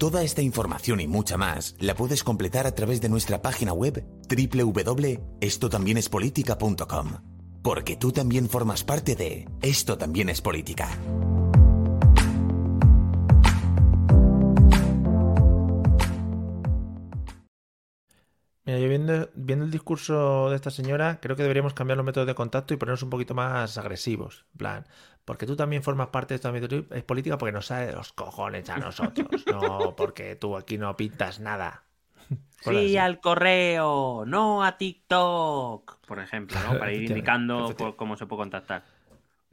Toda 0.00 0.22
esta 0.22 0.40
información 0.40 1.00
y 1.00 1.06
mucha 1.06 1.36
más 1.36 1.76
la 1.78 1.94
puedes 1.94 2.24
completar 2.24 2.66
a 2.66 2.74
través 2.74 3.02
de 3.02 3.10
nuestra 3.10 3.42
página 3.42 3.74
web 3.74 4.02
www.estotambiénespolitica.com. 4.30 7.08
Porque 7.62 7.96
tú 7.96 8.10
también 8.10 8.48
formas 8.48 8.82
parte 8.82 9.14
de 9.14 9.46
Esto 9.60 9.98
también 9.98 10.30
es 10.30 10.40
política. 10.40 10.88
Mira, 18.64 18.78
yo 18.78 18.88
viendo, 18.88 19.28
viendo 19.34 19.66
el 19.66 19.70
discurso 19.70 20.48
de 20.48 20.56
esta 20.56 20.70
señora, 20.70 21.20
creo 21.20 21.36
que 21.36 21.42
deberíamos 21.42 21.74
cambiar 21.74 21.98
los 21.98 22.06
métodos 22.06 22.26
de 22.26 22.34
contacto 22.34 22.72
y 22.72 22.78
ponernos 22.78 23.02
un 23.02 23.10
poquito 23.10 23.34
más 23.34 23.76
agresivos. 23.76 24.46
Plan, 24.56 24.86
porque 25.30 25.46
tú 25.46 25.54
también 25.54 25.80
formas 25.84 26.08
parte 26.08 26.34
de 26.34 26.36
esta 26.36 26.50
método- 26.50 26.86
es 26.92 27.04
política 27.04 27.38
porque 27.38 27.52
nos 27.52 27.66
sale 27.66 27.86
de 27.86 27.92
los 27.92 28.12
cojones 28.12 28.68
a 28.68 28.78
nosotros. 28.78 29.44
no 29.46 29.94
porque 29.94 30.34
tú 30.34 30.56
aquí 30.56 30.76
no 30.76 30.96
pintas 30.96 31.38
nada. 31.38 31.84
Sí, 32.60 32.70
así. 32.70 32.96
al 32.96 33.20
correo, 33.20 34.24
no 34.26 34.64
a 34.64 34.76
TikTok, 34.76 35.98
por 36.04 36.18
ejemplo, 36.18 36.58
¿no? 36.64 36.80
Para 36.80 36.92
ir 36.92 37.08
indicando 37.08 37.72
por 37.76 37.94
cómo 37.94 38.16
se 38.16 38.26
puede 38.26 38.40
contactar. 38.40 38.82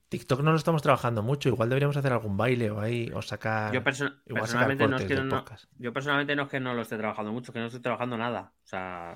TikTok 0.09 0.39
no 0.41 0.49
lo 0.49 0.57
estamos 0.57 0.81
trabajando 0.81 1.21
mucho. 1.21 1.47
Igual 1.49 1.69
deberíamos 1.69 1.95
hacer 1.95 2.11
algún 2.11 2.37
baile 2.37 2.71
o 2.71 2.79
ahí, 2.79 3.11
o 3.13 3.21
sacar. 3.21 3.71
Yo 3.71 3.83
perso- 3.83 4.15
sacar 4.25 4.33
personalmente 4.33 4.87
no 4.87 4.97
es 4.97 5.05
que 5.05 5.15
no, 5.15 5.45
yo 5.77 5.93
personalmente 5.93 6.35
no 6.35 6.43
es 6.43 6.49
que 6.49 6.59
no 6.59 6.73
lo 6.73 6.81
esté 6.81 6.97
trabajando 6.97 7.31
mucho, 7.31 7.51
es 7.51 7.53
que 7.53 7.59
no 7.59 7.67
estoy 7.67 7.81
trabajando 7.81 8.17
nada. 8.17 8.51
O 8.63 8.67
sea, 8.67 9.15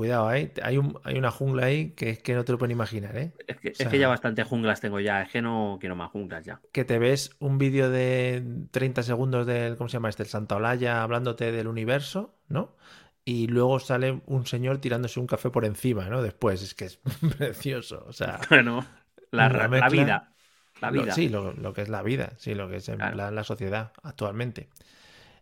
Cuidado, 0.00 0.32
¿eh? 0.32 0.52
Hay, 0.62 0.78
un, 0.78 0.98
hay 1.04 1.18
una 1.18 1.30
jungla 1.30 1.66
ahí 1.66 1.90
que 1.92 2.10
es 2.10 2.18
que 2.22 2.34
no 2.34 2.44
te 2.44 2.52
lo 2.52 2.58
pueden 2.58 2.72
imaginar, 2.72 3.16
¿eh? 3.16 3.32
es 3.46 3.56
que, 3.60 3.68
es 3.68 3.76
sea- 3.78 3.90
que 3.90 3.98
ya 3.98 4.08
bastante 4.08 4.44
junglas 4.44 4.80
tengo 4.80 4.98
ya, 5.00 5.22
es 5.22 5.30
que 5.30 5.42
no 5.42 5.76
quiero 5.80 5.94
más 5.96 6.10
junglas 6.10 6.44
ya. 6.44 6.60
que 6.72 6.84
te 6.84 6.98
ves 6.98 7.36
un 7.40 7.58
vídeo 7.58 7.90
de 7.90 8.42
30 8.70 9.02
segundos 9.02 9.46
del, 9.46 9.76
¿cómo 9.76 9.88
se 9.88 9.94
llama 9.94 10.08
este? 10.08 10.22
El 10.22 10.28
Santa 10.28 10.56
Olaya 10.56 11.02
hablándote 11.02 11.52
del 11.52 11.66
universo, 11.66 12.34
¿no? 12.48 12.76
Y 13.24 13.48
luego 13.48 13.78
sale 13.80 14.22
un 14.26 14.46
señor 14.46 14.78
tirándose 14.78 15.20
un 15.20 15.26
café 15.26 15.50
por 15.50 15.64
encima, 15.64 16.08
¿no? 16.08 16.22
Después, 16.22 16.62
es 16.62 16.74
que 16.74 16.86
es 16.86 17.00
precioso, 17.38 18.04
o 18.06 18.12
sea... 18.12 18.40
Bueno, 18.50 18.84
la, 19.32 19.48
La 19.48 19.68
la 19.68 19.88
vida. 19.88 20.32
La 20.80 20.90
lo- 20.90 21.02
vida. 21.02 21.12
sí, 21.12 21.28
lo, 21.28 21.52
lo 21.52 21.72
que 21.74 21.82
es 21.82 21.88
la 21.88 22.02
vida, 22.02 22.32
sí, 22.38 22.54
lo 22.54 22.68
que 22.68 22.76
es 22.76 22.88
en 22.88 22.96
Claro. 22.96 23.14
plan 23.16 23.34
la 23.34 23.44
sociedad 23.44 23.92
actualmente. 24.02 24.68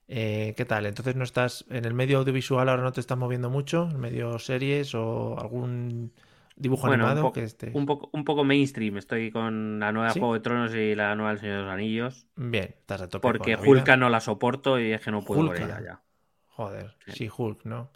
Eh, 0.08 0.54
¿qué 0.56 0.64
tal? 0.64 0.86
Entonces 0.86 1.16
no 1.16 1.24
estás 1.24 1.64
en 1.68 1.84
el 1.84 1.92
medio 1.94 2.18
audiovisual 2.18 2.68
ahora 2.68 2.82
no 2.82 2.92
te 2.92 3.00
estás 3.00 3.18
moviendo 3.18 3.50
mucho, 3.50 3.88
en 3.90 4.00
medio 4.00 4.38
series 4.38 4.94
o 4.94 5.38
algún 5.38 6.12
dibujo 6.56 6.86
Bueno, 6.86 7.04
un, 7.12 7.12
animado 7.14 7.20
po- 7.20 7.32
que 7.32 7.44
esté... 7.44 7.78
un 7.78 7.86
poco, 7.86 8.10
un 8.12 8.24
poco 8.24 8.44
mainstream. 8.44 8.96
Estoy 8.96 9.30
con 9.30 9.78
la 9.80 9.92
nueva 9.92 10.14
¿Sí? 10.14 10.20
Juego 10.20 10.34
de 10.34 10.40
Tronos 10.40 10.74
y 10.74 10.94
la 10.94 11.14
nueva 11.14 11.32
El 11.32 11.38
Señor 11.38 11.56
de 11.58 11.62
los 11.64 11.72
Anillos. 11.72 12.26
Bien, 12.36 12.68
estás 12.78 13.02
a 13.02 13.08
tope 13.08 13.34
con 13.34 13.44
Porque 13.44 13.56
vida. 13.56 13.64
Hulka 13.70 13.96
no 13.96 14.08
la 14.08 14.20
soporto 14.20 14.78
y 14.80 14.92
es 14.92 15.00
que 15.00 15.10
no 15.10 15.24
puedo 15.24 15.54
ella 15.54 15.80
ya. 15.82 16.02
Joder, 16.48 16.96
Sí. 17.06 17.12
sí, 17.12 17.30
Hulk, 17.36 17.64
¿no? 17.64 17.90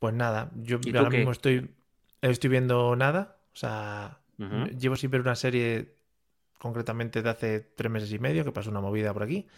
Pues 0.00 0.14
nada, 0.14 0.50
yo 0.56 0.78
¿Y 0.82 0.92
tú 0.92 0.98
ahora 0.98 1.10
qué? 1.10 1.18
mismo 1.18 1.32
estoy, 1.32 1.74
estoy 2.22 2.50
viendo 2.50 2.96
nada. 2.96 3.38
O 3.54 3.56
sea, 3.56 4.20
llevo 4.78 4.96
sin 4.96 5.10
ver 5.10 5.22
una 5.22 5.36
serie 5.36 5.96
concretamente 6.58 7.22
de 7.22 7.30
hace 7.30 7.60
tres 7.60 7.90
meses 7.92 8.12
y 8.12 8.18
medio, 8.18 8.44
que 8.44 8.52
pasó 8.52 8.70
una 8.70 8.80
movida 8.80 9.12
por 9.14 9.24
aquí, 9.24 9.48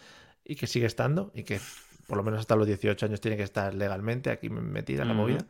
y 0.49 0.55
que 0.55 0.67
sigue 0.67 0.87
estando, 0.87 1.31
y 1.35 1.43
que 1.43 1.59
por 2.07 2.17
lo 2.17 2.23
menos 2.23 2.39
hasta 2.41 2.55
los 2.55 2.65
18 2.67 3.05
años 3.05 3.21
tiene 3.21 3.37
que 3.37 3.43
estar 3.43 3.73
legalmente 3.73 4.31
aquí 4.31 4.49
metida 4.49 5.03
en 5.03 5.07
la 5.09 5.13
movida. 5.13 5.45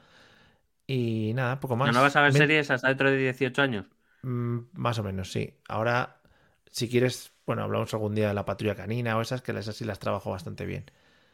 Y 0.88 1.34
nada, 1.36 1.60
poco 1.60 1.76
más. 1.76 1.94
¿No 1.94 2.02
vas 2.02 2.16
a 2.16 2.22
ver 2.22 2.34
Me- 2.34 2.40
series 2.40 2.70
hasta 2.72 2.88
dentro 2.90 3.10
de 3.12 3.18
18 3.18 3.62
años? 3.62 3.86
Mm, 4.24 4.60
Más 4.74 5.00
o 5.00 5.04
menos, 5.04 5.32
sí. 5.32 5.54
Ahora, 5.68 6.22
si 6.70 6.90
quieres, 6.90 7.32
bueno, 7.46 7.64
hablamos 7.64 7.94
algún 7.94 8.16
día 8.16 8.28
de 8.28 8.34
la 8.34 8.46
patrulla 8.46 8.76
canina 8.76 9.18
o 9.18 9.22
esas, 9.22 9.42
que 9.42 9.52
esas 9.58 9.76
sí 9.76 9.86
las 9.86 10.00
trabajo 10.00 10.32
bastante 10.32 10.66
bien. 10.66 10.86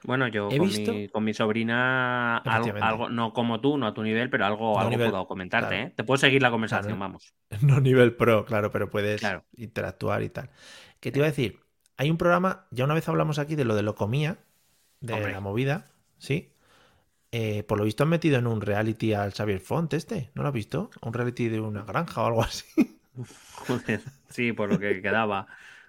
Bueno, 0.03 0.27
yo 0.27 0.49
He 0.49 0.57
con, 0.59 0.67
visto- 0.67 0.91
mi, 0.93 1.07
con 1.09 1.23
mi 1.23 1.33
sobrina, 1.33 2.37
algo, 2.37 2.75
algo- 2.79 3.09
no 3.09 3.33
como 3.33 3.59
tú, 3.59 3.77
no 3.77 3.87
a 3.87 3.93
tu 3.93 4.03
nivel, 4.03 4.29
pero 4.29 4.45
algo, 4.45 4.75
No 4.75 4.79
algo 4.81 4.91
nivel- 4.91 5.09
puedo 5.09 5.27
comentarte, 5.27 5.69
claro. 5.69 5.87
¿eh? 5.87 5.93
Te 5.95 6.03
puedo 6.03 6.17
seguir 6.19 6.41
la 6.43 6.51
conversación, 6.51 6.97
Claro. 6.97 6.99
vamos. 6.99 7.33
No 7.61 7.79
nivel 7.79 8.15
pro, 8.15 8.45
claro, 8.45 8.69
pero 8.71 8.89
puedes 8.89 9.21
Claro. 9.21 9.45
interactuar 9.55 10.21
y 10.21 10.29
tal. 10.29 10.49
¿Qué 10.99 11.11
te 11.11 11.19
iba 11.19 11.25
a 11.27 11.31
decir? 11.31 11.64
Hay 11.97 12.09
un 12.11 12.17
programa, 12.17 12.67
ya 12.71 12.85
una 12.85 12.93
vez 12.93 13.07
hablamos 13.07 13.39
aquí 13.39 13.55
de 13.55 13.65
lo 13.65 13.75
de 13.75 13.83
Locomía, 13.83 14.37
de 15.01 15.13
Hombre. 15.13 15.31
la 15.31 15.41
movida, 15.41 15.91
¿sí? 16.17 16.51
Eh, 17.31 17.63
por 17.63 17.77
lo 17.79 17.85
visto 17.85 18.03
han 18.03 18.09
metido 18.09 18.37
en 18.39 18.47
un 18.47 18.61
reality 18.61 19.13
al 19.13 19.33
Xavier 19.33 19.59
Font 19.61 19.93
este, 19.93 20.31
¿no 20.35 20.43
lo 20.43 20.49
has 20.49 20.55
visto? 20.55 20.91
Un 21.01 21.13
reality 21.13 21.49
de 21.49 21.61
una 21.61 21.83
granja 21.83 22.23
o 22.23 22.27
algo 22.27 22.43
así. 22.43 22.65
Joder, 23.51 24.01
sí, 24.29 24.53
por 24.53 24.69
lo 24.69 24.79
que 24.79 25.01
quedaba. 25.01 25.47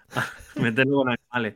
Meterlo 0.55 0.97
con 0.97 1.09
animales. 1.09 1.55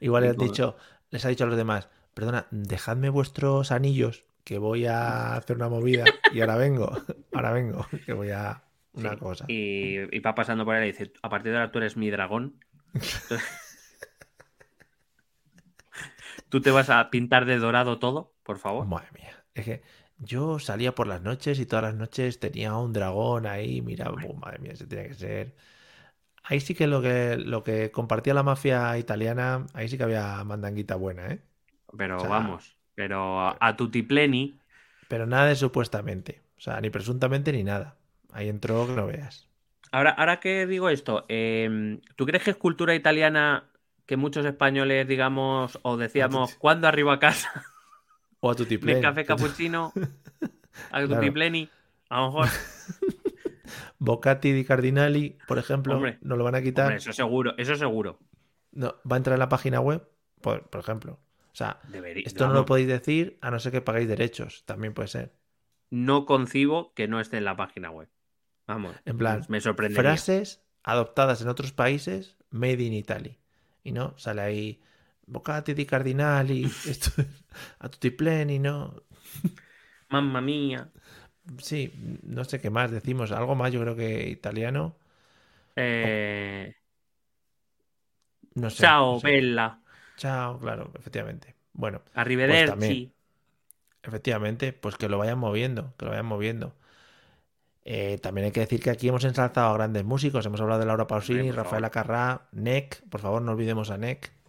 Igual 0.00 0.24
les, 0.24 0.36
dicho, 0.38 0.76
les 1.10 1.24
ha 1.24 1.28
dicho 1.28 1.44
a 1.44 1.46
los 1.46 1.56
demás, 1.56 1.88
perdona, 2.14 2.46
dejadme 2.50 3.08
vuestros 3.08 3.70
anillos, 3.72 4.24
que 4.44 4.58
voy 4.58 4.86
a 4.86 5.36
hacer 5.36 5.56
una 5.56 5.68
movida 5.68 6.18
y 6.28 6.40
ahora 6.40 6.56
vengo, 6.56 6.90
ahora 7.32 7.52
vengo, 7.52 7.86
que 8.04 8.12
voy 8.12 8.30
a 8.30 8.62
una 8.92 9.16
Sí, 9.16 9.18
cosa. 9.18 9.46
Y, 9.46 10.16
y 10.16 10.20
va 10.20 10.34
pasando 10.34 10.64
por 10.64 10.74
ahí 10.76 10.88
y 10.88 10.92
dice, 10.92 11.12
a 11.22 11.28
partir 11.30 11.52
de 11.52 11.58
ahora 11.58 11.72
tú 11.72 11.78
eres 11.78 11.96
mi 11.96 12.10
dragón. 12.10 12.60
¿Tú 16.48 16.60
te 16.60 16.70
vas 16.70 16.90
a 16.90 17.10
pintar 17.10 17.44
de 17.46 17.58
dorado 17.58 17.98
todo, 17.98 18.34
por 18.42 18.58
favor? 18.58 18.88
Madre 18.88 19.08
mía. 19.14 19.44
Es 19.54 19.64
que 19.64 19.82
yo 20.18 20.58
salía 20.58 20.94
por 20.94 21.06
las 21.06 21.22
noches 21.22 21.58
y 21.60 21.66
todas 21.66 21.84
las 21.84 21.94
noches 21.94 22.40
tenía 22.40 22.76
un 22.76 22.92
dragón 22.92 23.46
ahí. 23.46 23.82
Mira, 23.82 24.10
madre 24.12 24.58
mía, 24.58 24.72
ese 24.72 24.86
tiene 24.86 25.08
que 25.08 25.14
ser. 25.14 25.56
Ahí 26.44 26.60
sí 26.60 26.74
que 26.74 26.88
lo 26.88 27.02
que 27.02 27.36
lo 27.38 27.64
que 27.64 27.92
compartía 27.92 28.34
la 28.34 28.44
mafia 28.44 28.98
italiana, 28.98 29.66
ahí 29.74 29.88
sí 29.88 29.98
que 29.98 30.04
había 30.04 30.42
mandanguita 30.44 30.96
buena, 30.96 31.28
¿eh? 31.32 31.42
Pero 31.98 32.16
o 32.16 32.20
sea- 32.20 32.32
vamos, 32.32 32.78
pero 32.94 33.40
a, 33.40 33.56
a 33.60 33.76
tutipleni, 33.76 34.42
Pero 35.08 35.26
nada 35.26 35.46
de 35.48 35.56
supuestamente. 35.56 36.42
O 36.56 36.60
sea, 36.60 36.80
ni 36.80 36.88
presuntamente 36.90 37.52
ni 37.52 37.64
nada. 37.64 37.98
Ahí 38.32 38.48
entró 38.48 38.86
que 38.86 38.94
no 38.94 39.06
veas. 39.06 39.49
Ahora, 39.92 40.10
ahora 40.10 40.40
que 40.40 40.66
digo 40.66 40.88
esto, 40.88 41.24
em, 41.28 42.00
¿tú 42.16 42.26
crees 42.26 42.44
que 42.44 42.50
es 42.50 42.56
cultura 42.56 42.94
italiana 42.94 43.70
que 44.06 44.16
muchos 44.16 44.44
españoles, 44.46 45.06
digamos, 45.06 45.78
o 45.82 45.96
decíamos, 45.96 46.54
¿cuándo 46.56 46.86
arriba 46.88 47.14
a 47.14 47.18
casa? 47.18 47.64
O 48.40 48.50
a 48.50 48.54
tu 48.54 48.64
¿De 48.68 49.00
café 49.00 49.24
cappuccino? 49.24 49.92
¿A 50.92 51.02
Claro. 51.04 51.32
Pleni? 51.32 51.68
A 52.08 52.20
lo 52.20 52.26
mejor. 52.26 52.48
Bocati 53.98 54.52
di 54.52 54.64
Cardinali, 54.64 55.36
por 55.46 55.58
ejemplo, 55.58 55.94
Hombre. 55.96 56.18
no 56.22 56.36
lo 56.36 56.44
van 56.44 56.54
a 56.54 56.62
quitar. 56.62 56.86
Hombre, 56.86 56.96
eso 56.96 57.12
seguro, 57.12 57.54
eso 57.58 57.74
seguro. 57.76 58.18
No, 58.72 58.94
va 59.10 59.16
a 59.16 59.18
entrar 59.18 59.34
en 59.34 59.40
la 59.40 59.48
página 59.48 59.80
web, 59.80 60.08
por, 60.40 60.68
por 60.70 60.80
ejemplo. 60.80 61.20
O 61.52 61.54
sea, 61.54 61.80
Debería, 61.88 62.22
esto 62.26 62.44
no 62.44 62.48
lo 62.54 62.54
vamos, 62.60 62.68
podéis 62.68 62.88
decir 62.88 63.38
a 63.40 63.50
no 63.50 63.58
ser 63.58 63.72
que 63.72 63.80
paguéis 63.82 64.08
derechos. 64.08 64.64
También 64.64 64.94
puede 64.94 65.08
ser. 65.08 65.34
no 65.90 66.24
concibo 66.26 66.92
que 66.94 67.08
no 67.08 67.20
esté 67.20 67.36
en 67.38 67.44
la 67.44 67.56
página 67.56 67.90
web. 67.90 68.08
Vamos, 68.70 68.96
En 69.04 69.18
plan, 69.18 69.44
me 69.48 69.60
frases 69.60 70.60
adoptadas 70.82 71.40
en 71.42 71.48
otros 71.48 71.72
países, 71.72 72.36
made 72.50 72.82
in 72.82 72.94
Italy. 72.94 73.38
Y 73.82 73.92
no, 73.92 74.14
sale 74.18 74.42
ahí 74.42 74.82
Bocati 75.26 75.74
di 75.74 75.86
Cardinali, 75.86 76.64
esto 76.86 77.10
es 77.22 77.28
a 77.78 77.88
tutti 77.88 78.10
pleni, 78.10 78.58
¿no? 78.58 78.94
Mamma 80.10 80.40
mía. 80.40 80.90
Sí, 81.58 81.92
no 82.22 82.44
sé 82.44 82.60
qué 82.60 82.70
más 82.70 82.90
decimos, 82.90 83.32
algo 83.32 83.54
más 83.54 83.72
yo 83.72 83.80
creo 83.80 83.96
que 83.96 84.28
italiano, 84.28 84.96
Eh, 85.76 86.74
no 88.54 88.70
sé. 88.70 88.82
Chao, 88.82 89.06
no 89.06 89.20
sé. 89.20 89.26
Bella. 89.26 89.78
Chao, 90.16 90.58
claro, 90.60 90.92
efectivamente. 90.98 91.56
Bueno, 91.72 92.02
Arrivederci. 92.14 92.64
también. 92.64 93.12
efectivamente, 94.02 94.72
pues 94.72 94.96
que 94.96 95.08
lo 95.08 95.18
vayan 95.18 95.38
moviendo, 95.38 95.94
que 95.98 96.04
lo 96.06 96.10
vayan 96.12 96.26
moviendo. 96.26 96.74
Eh, 97.92 98.18
también 98.22 98.44
hay 98.44 98.52
que 98.52 98.60
decir 98.60 98.80
que 98.80 98.90
aquí 98.90 99.08
hemos 99.08 99.24
ensalzado 99.24 99.70
a 99.70 99.74
grandes 99.74 100.04
músicos. 100.04 100.46
Hemos 100.46 100.60
hablado 100.60 100.78
de 100.78 100.86
Laura 100.86 101.08
Pausini, 101.08 101.48
por 101.48 101.56
Rafael 101.56 101.84
Acarrá, 101.84 102.46
Nick. 102.52 103.02
Por 103.08 103.20
favor, 103.20 103.42
no 103.42 103.50
olvidemos 103.50 103.90
a. 103.90 103.94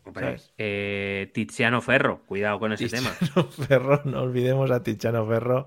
Hombre, 0.03 0.37
eh, 0.59 1.31
Tiziano 1.33 1.81
Ferro, 1.81 2.21
cuidado 2.27 2.59
con 2.59 2.71
ese 2.71 2.87
tema. 2.87 3.09
Tiziano 3.17 3.47
Ferro, 3.67 4.01
no 4.05 4.21
olvidemos 4.21 4.69
a 4.69 4.83
Tiziano 4.83 5.25
Ferro. 5.25 5.65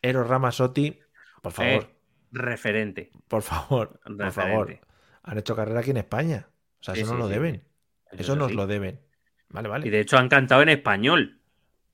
Eros 0.00 0.26
Ramazzotti, 0.26 1.00
por 1.42 1.52
favor, 1.52 1.82
Eh, 1.82 1.88
referente. 2.32 3.10
por 3.28 3.42
favor, 3.42 4.00
por 4.04 4.32
favor. 4.32 4.78
Han 5.22 5.36
hecho 5.38 5.54
carrera 5.54 5.80
aquí 5.80 5.90
en 5.90 5.98
España. 5.98 6.48
O 6.80 6.82
sea, 6.82 6.94
Sí, 6.94 7.02
eso 7.02 7.10
sí, 7.10 7.18
nos 7.18 7.20
lo 7.20 7.28
sí. 7.28 7.34
deben. 7.34 7.54
Eso 8.10 8.22
Eso 8.22 8.36
nos 8.36 8.48
sí. 8.48 8.54
lo 8.56 8.66
deben. 8.66 9.00
Vale, 9.50 9.68
vale. 9.68 9.86
Y 9.86 9.90
de 9.90 10.00
hecho 10.00 10.16
han 10.16 10.30
cantado 10.30 10.62
en 10.62 10.70
español. 10.70 11.42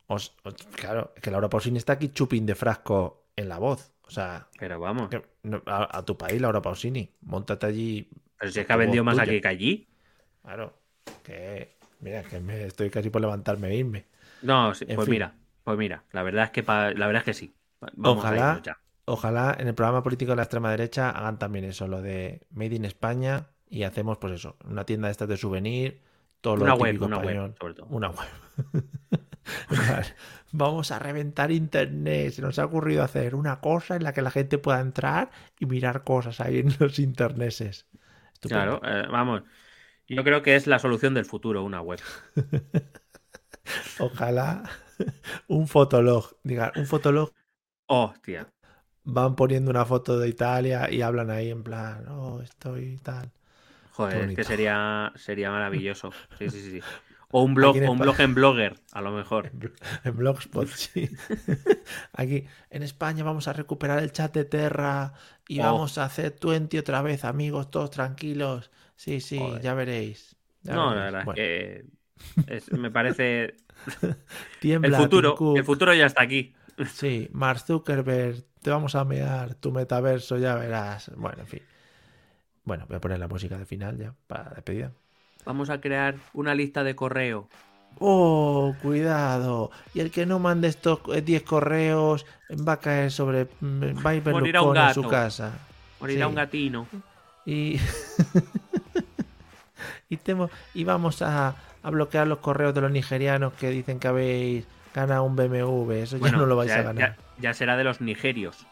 Os- 0.07 0.37
os- 0.45 0.55
claro, 0.77 1.13
es 1.17 1.23
que 1.23 1.33
Laura 1.33 1.51
Pausini 1.51 1.77
está 1.79 1.95
aquí 1.95 2.11
chupín 2.11 2.47
de 2.47 2.55
frasco 2.55 3.27
en 3.35 3.49
la 3.49 3.59
voz. 3.59 3.93
O 4.09 4.11
sea, 4.11 4.49
Pero 4.59 4.81
vamos. 4.81 5.09
que- 5.11 5.23
no, 5.45 5.63
a, 5.67 5.99
a 5.99 6.05
tu 6.05 6.17
país, 6.17 6.41
Laura 6.41 6.61
Pausini. 6.63 7.11
Montate 7.23 7.67
allí. 7.67 8.09
Pero 8.39 8.51
si 8.51 8.61
es 8.61 8.67
que 8.67 8.73
ha 8.73 8.77
vendido 8.77 9.05
más 9.05 9.15
tuya. 9.17 9.25
aquí 9.25 9.41
que 9.41 9.49
allí. 9.49 9.89
Claro. 10.43 10.79
Que, 11.23 11.77
mira, 12.01 12.23
que 12.23 12.41
me 12.41 12.65
estoy 12.65 12.89
casi 12.91 13.11
por 13.11 13.21
levantarme 13.21 13.69
e 13.69 13.77
irme. 13.77 14.07
No, 14.43 14.75
sí, 14.75 14.87
pues 14.87 15.05
fin. 15.05 15.13
mira, 15.13 15.35
pues 15.65 15.77
mira, 15.77 16.05
la 16.13 16.23
verdad 16.23 16.45
es 16.45 16.51
que 16.51 16.63
pa- 16.63 16.91
la 16.93 17.07
verdad 17.07 17.21
es 17.21 17.25
que 17.25 17.35
sí. 17.35 17.55
Va- 17.85 17.91
Vamos 17.95 18.25
a 18.25 18.29
Ojalá, 18.29 18.49
irnos 18.51 18.63
ya. 18.63 18.79
ojalá 19.05 19.57
en 19.59 19.69
el 19.69 19.75
programa 19.75 20.03
político 20.03 20.33
de 20.33 20.37
la 20.37 20.43
extrema 20.43 20.71
derecha 20.71 21.11
hagan 21.11 21.39
también 21.39 21.65
eso, 21.67 21.87
lo 21.89 22.01
de 22.01 22.47
Made 22.51 22.77
in 22.77 22.85
España 22.87 23.49
y 23.69 23.83
hacemos 23.83 24.17
pues 24.19 24.33
eso, 24.35 24.57
una 24.65 24.85
tienda 24.85 25.09
de 25.09 25.13
estas 25.13 25.29
de 25.29 25.37
souvenir, 25.37 26.01
todo 26.41 26.57
lo 26.57 26.65
Una 26.65 26.75
web, 26.75 27.03
una 27.03 27.19
web, 27.19 27.55
sobre 27.61 27.75
todo. 27.75 27.87
Una 27.91 28.09
web. 28.11 28.29
Vamos 30.53 30.91
a 30.93 30.99
reventar 30.99 31.51
internet. 31.53 32.33
Se 32.33 32.43
nos 32.43 32.59
ha 32.59 32.65
ocurrido 32.65 33.03
hacer 33.03 33.35
una 33.35 33.61
cosa 33.61 33.97
en 33.97 34.05
la 34.05 34.13
que 34.13 34.23
la 34.23 34.31
gente 34.31 34.59
pueda 34.59 34.81
entrar 34.81 35.31
y 35.59 35.67
mirar 35.67 36.05
cosas 36.05 36.41
ahí 36.41 36.59
en 36.59 36.75
los 36.79 36.99
interneses. 36.99 37.87
Estupendo. 38.33 38.81
Claro, 38.81 39.05
eh, 39.05 39.07
vamos. 39.11 39.43
Yo 40.09 40.25
creo 40.25 40.43
que 40.43 40.57
es 40.57 40.67
la 40.67 40.79
solución 40.79 41.15
del 41.15 41.27
futuro, 41.27 41.63
una 41.63 41.83
web. 41.83 42.01
Ojalá 43.99 44.63
un 45.49 45.69
fotolog. 45.69 46.37
Diga, 46.43 46.73
un 46.77 46.87
fotolog 46.87 47.33
Hostia. 47.87 48.49
van 49.05 49.37
poniendo 49.37 49.71
una 49.71 49.85
foto 49.85 50.19
de 50.19 50.29
Italia 50.29 50.91
y 50.91 51.03
hablan 51.03 51.31
ahí 51.31 51.51
en 51.51 51.63
plan, 51.63 52.07
oh, 52.09 52.41
estoy 52.43 52.99
tal. 52.99 53.31
Joder, 53.93 54.31
es 54.31 54.37
que 54.37 54.45
sería, 54.45 55.13
sería 55.17 55.51
maravilloso. 55.51 56.13
Sí, 56.39 56.49
sí, 56.51 56.61
sí, 56.61 56.71
sí. 56.71 56.83
O 57.31 57.43
un 57.43 57.53
blog, 57.55 57.77
o 57.87 57.91
un 57.93 57.99
blog 57.99 58.19
en 58.21 58.35
Blogger, 58.35 58.81
a 58.93 59.03
lo 59.03 59.11
mejor. 59.13 59.53
En 60.05 60.17
Blogspot, 60.17 60.67
sí. 60.69 61.11
Aquí, 62.15 62.47
en 62.71 62.83
España 62.83 63.23
vamos 63.23 63.49
a 63.49 63.53
recuperar 63.53 63.99
el 64.03 64.13
chat 64.13 64.33
de 64.35 64.45
Terra 64.47 65.13
y 65.47 65.61
Oh. 65.61 65.65
vamos 65.65 65.99
a 65.99 66.05
hacer 66.05 66.31
Twenty 66.33 66.79
otra 66.79 67.03
vez, 67.03 67.25
amigos, 67.25 67.71
todos 67.71 67.91
tranquilos. 67.91 68.71
Sí, 68.97 69.21
sí, 69.21 69.39
Joder. 69.39 69.61
ya 69.63 69.75
veréis. 69.75 70.37
ya 70.63 70.75
No, 70.75 70.89
veréis. 70.91 70.97
la 70.99 71.05
verdad 71.05 71.25
Bueno, 71.27 71.43
es 71.43 71.47
que 72.47 72.55
es- 72.57 72.73
me 72.73 72.91
parece. 72.91 73.55
tiembla, 74.61 74.89
El 74.97 75.03
futuro, 75.05 75.37
el 75.57 75.65
futuro 75.65 75.95
ya 75.95 76.07
está 76.07 76.23
aquí. 76.23 76.55
Sí, 76.95 77.29
Mark 77.33 77.61
Zuckerberg, 77.61 78.43
te 78.63 78.71
vamos 78.71 78.95
a 78.95 79.05
mear 79.05 79.55
tu 79.55 79.71
metaverso, 79.73 80.39
ya 80.39 80.55
verás. 80.55 81.11
Bueno, 81.17 81.41
en 81.43 81.47
fin. 81.47 81.63
Bueno, 82.65 82.87
voy 82.89 82.97
a 82.97 83.01
poner 83.01 83.19
la 83.19 83.29
música 83.29 83.57
de 83.59 83.67
final 83.67 83.99
ya 83.99 84.15
para 84.27 84.51
despedida. 84.51 84.93
Vamos 85.49 85.71
a 85.71 85.81
crear 85.81 86.15
una 86.35 86.55
lista 86.55 86.85
de 86.85 86.95
correo. 86.95 87.49
Oh, 87.99 88.75
cuidado. 88.83 89.71
Y 89.95 90.01
el 90.01 90.11
que 90.11 90.27
no 90.27 90.39
mande 90.39 90.69
estos 90.69 91.01
eh, 91.15 91.23
10 91.23 91.43
correos 91.43 92.27
va 92.69 92.75
a 92.75 92.81
caer 92.81 93.11
sobre. 93.11 93.49
mm, 93.63 94.05
Va 94.07 94.11
a 94.11 94.15
ir 94.15 94.23
Morirá 94.29 94.61
un 94.61 94.75
Berlusconi 94.75 94.89
en 94.89 94.95
su 94.95 95.01
gato. 95.01 95.11
casa. 95.11 95.53
Morirá 96.01 96.27
Sí. 96.27 96.29
un 96.29 96.35
gatino. 96.35 96.87
Y. 97.47 97.81
y, 100.11 100.17
temo- 100.19 100.51
y 100.75 100.85
vamos 100.85 101.23
a, 101.23 101.55
a 101.83 101.91
bloquear 101.91 102.27
los 102.27 102.41
correos 102.41 102.75
de 102.75 102.83
los 102.83 102.91
nigerianos 102.91 103.55
que 103.55 103.71
dicen 103.71 103.99
que 103.99 104.09
habéis 104.09 104.67
ganado 104.95 105.25
un 105.25 105.35
BMW. 105.35 105.93
Eso 106.03 106.17
ya 106.17 106.21
Bueno, 106.21 106.37
no 106.39 106.47
lo 106.47 106.57
vais 106.57 106.69
ya, 106.71 106.81
a 106.81 106.83
ganar. 106.83 107.17
ya- 107.17 107.23
ya 107.41 107.55
será 107.55 107.79
de 107.79 107.85
los 107.85 108.03
nigerios. 108.03 108.67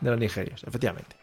De 0.00 0.10
los 0.10 0.18
nigerios, 0.18 0.64
efectivamente. 0.64 1.14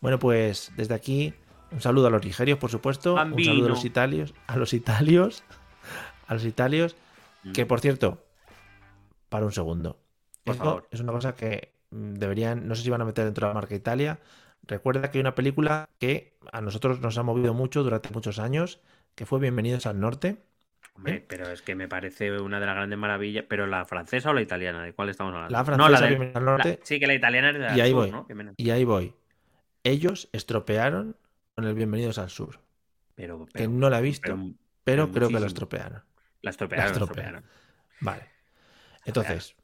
Bueno, 0.00 0.20
pues 0.20 0.70
desde 0.76 0.94
aquí, 0.94 1.34
un 1.72 1.80
saludo 1.80 2.06
a 2.06 2.10
los 2.10 2.24
nigerios, 2.24 2.58
por 2.58 2.70
supuesto. 2.70 3.14
Un 3.14 3.42
saludo 3.44 3.66
a 3.66 3.68
los 3.70 3.84
italios. 3.84 4.34
A 4.46 4.56
los 4.56 4.72
italios. 4.72 5.44
A 6.28 6.34
los 6.34 6.44
italios. 6.44 6.96
Mm. 7.44 7.52
Que 7.52 7.66
por 7.66 7.80
cierto, 7.80 8.24
para 9.28 9.44
un 9.44 9.52
segundo. 9.52 9.98
Por 10.44 10.54
Esto 10.54 10.64
favor. 10.64 10.88
es 10.90 11.00
una 11.00 11.12
cosa 11.12 11.34
que 11.34 11.72
mm, 11.90 12.14
deberían, 12.14 12.66
no 12.68 12.74
sé 12.74 12.82
si 12.82 12.90
van 12.90 13.00
a 13.00 13.04
meter 13.04 13.24
dentro 13.24 13.46
de 13.46 13.50
la 13.50 13.54
marca 13.60 13.74
Italia. 13.74 14.18
Recuerda 14.62 15.10
que 15.10 15.18
hay 15.18 15.20
una 15.20 15.34
película 15.34 15.88
que 15.98 16.36
a 16.52 16.60
nosotros 16.60 17.00
nos 17.00 17.18
ha 17.18 17.22
movido 17.22 17.54
mucho 17.54 17.82
durante 17.82 18.10
muchos 18.10 18.38
años, 18.38 18.80
que 19.14 19.26
fue 19.26 19.38
Bienvenidos 19.40 19.86
al 19.86 20.00
Norte. 20.00 20.42
Hombre, 20.94 21.16
¿Eh? 21.16 21.24
pero 21.28 21.48
es 21.50 21.62
que 21.62 21.74
me 21.74 21.88
parece 21.88 22.32
una 22.40 22.58
de 22.58 22.66
las 22.66 22.74
grandes 22.74 22.98
maravillas. 22.98 23.44
¿Pero 23.48 23.66
la 23.66 23.84
francesa 23.84 24.30
o 24.30 24.32
la 24.32 24.40
italiana? 24.40 24.82
¿De 24.82 24.92
cuál 24.94 25.08
estamos 25.10 25.34
hablando? 25.34 25.52
La 25.52 25.58
no, 25.58 25.64
francesa, 25.64 25.90
la 25.90 26.00
de- 26.00 26.08
Bienvenidos 26.08 26.36
al 26.36 26.44
Norte. 26.44 26.68
la- 26.80 26.86
sí, 26.86 26.98
que 26.98 27.06
la 27.06 27.14
italiana 27.14 27.48
es 27.50 27.54
de 27.54 27.60
la 27.60 27.76
Y 27.76 27.80
ahí 27.80 27.90
sur, 27.90 28.24
voy. 28.26 28.54
Y 28.56 28.70
ahí 28.70 28.84
voy. 28.84 29.14
Ellos 29.84 30.28
estropearon 30.32 31.16
con 31.56 31.64
el 31.64 31.74
Bienvenidos 31.74 32.18
al 32.18 32.28
Sur. 32.28 32.60
Pero, 33.14 33.46
Que 33.46 33.66
no 33.66 33.88
la 33.88 33.98
he 33.98 34.02
visto, 34.02 34.22
pero- 34.24 34.36
pero, 34.84 35.10
pero 35.10 35.12
creo 35.12 35.28
que 35.28 35.40
la 35.40 35.46
estropearon. 35.46 36.04
la 36.42 36.50
estropearon, 36.50 36.84
La 36.84 36.92
estropearon. 36.92 37.44
Vale. 38.00 38.22
Entonces, 39.06 39.56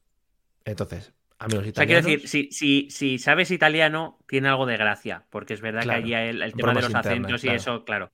entonces, 0.65 1.13
amigos 1.39 1.67
O 1.69 1.75
sea, 1.75 1.85
quiero 1.87 2.01
italianos. 2.01 2.07
decir, 2.23 2.29
si, 2.29 2.51
si, 2.51 2.91
si 2.91 3.19
sabes 3.19 3.51
italiano, 3.51 4.19
tiene 4.27 4.49
algo 4.49 4.65
de 4.65 4.79
gracia, 4.79 5.27
porque 5.29 5.53
es 5.53 5.61
verdad 5.61 5.83
Claro, 5.83 6.03
que 6.03 6.15
allí 6.17 6.31
el, 6.31 6.41
el 6.43 6.55
tema 6.55 6.69
de 6.73 6.81
los 6.81 6.85
internas, 6.87 7.07
acentos 7.07 7.45
y 7.45 7.47
claro. 7.49 7.57
eso, 7.59 7.85
claro. 7.85 8.13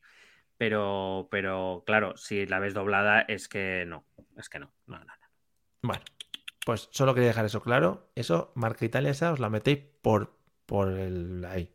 Pero, 0.57 1.29
pero, 1.31 1.85
claro, 1.87 2.17
si 2.17 2.47
la 2.47 2.59
ves 2.59 2.75
doblada, 2.75 3.21
es 3.23 3.47
que 3.49 3.85
no. 3.87 4.05
Es 4.37 4.49
que 4.49 4.59
no. 4.59 4.73
No, 4.89 4.99
no, 4.99 5.05
no. 5.05 5.13
Bueno, 5.83 6.03
pues 6.67 6.89
solo 6.91 7.15
quería 7.15 7.29
dejar 7.29 7.45
eso 7.45 7.63
claro. 7.63 8.11
Eso, 8.17 8.51
marca 8.57 8.85
Italia 8.85 9.11
esa, 9.13 9.31
os 9.33 9.39
la 9.39 9.51
metéis 9.51 9.79
por, 10.03 10.37
por 10.67 10.91
el 10.91 11.45
ahí. 11.45 11.73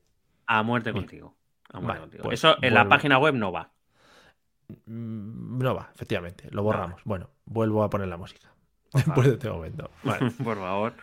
A 0.48 0.64
muerte 0.64 0.92
Bien. 0.92 1.06
contigo. 1.06 1.38
A 1.72 1.80
muerte 1.80 1.88
Vale, 1.88 2.00
contigo. 2.02 2.24
pues 2.24 2.40
eso 2.40 2.58
en 2.62 2.74
la 2.74 2.88
página 2.88 3.18
web 3.20 3.34
no 3.36 3.52
va. 3.52 3.70
Mm, 4.86 5.60
No 5.62 5.76
va, 5.76 5.90
efectivamente, 5.94 6.48
lo 6.52 6.64
borramos. 6.64 7.02
Bueno, 7.06 7.30
vuelvo 7.46 7.84
a 7.84 7.90
poner 7.90 8.08
la 8.08 8.18
música. 8.18 8.50
Después 8.94 9.28
de 9.28 9.34
este 9.34 9.50
momento. 9.50 9.90
Vale. 10.04 10.32
Por 10.44 10.58
favor. 10.58 10.94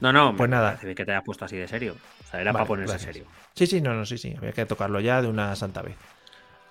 No, 0.00 0.12
no, 0.12 0.36
Pues 0.36 0.50
me 0.50 0.56
nada. 0.56 0.74
parece 0.74 0.94
que 0.94 1.04
te 1.04 1.12
hayas 1.12 1.24
puesto 1.24 1.44
así 1.44 1.56
de 1.56 1.66
serio. 1.68 1.94
O 2.24 2.26
sea, 2.26 2.40
era 2.40 2.52
para 2.52 2.64
ponerse 2.66 2.92
gracias. 2.94 3.14
serio. 3.14 3.30
Sí, 3.54 3.66
sí, 3.66 3.80
no, 3.80 3.94
no, 3.94 4.04
sí, 4.04 4.18
sí. 4.18 4.34
Había 4.36 4.52
que 4.52 4.66
tocarlo 4.66 5.00
ya 5.00 5.22
de 5.22 5.28
una 5.28 5.54
santa 5.56 5.82
vez. 5.82 5.96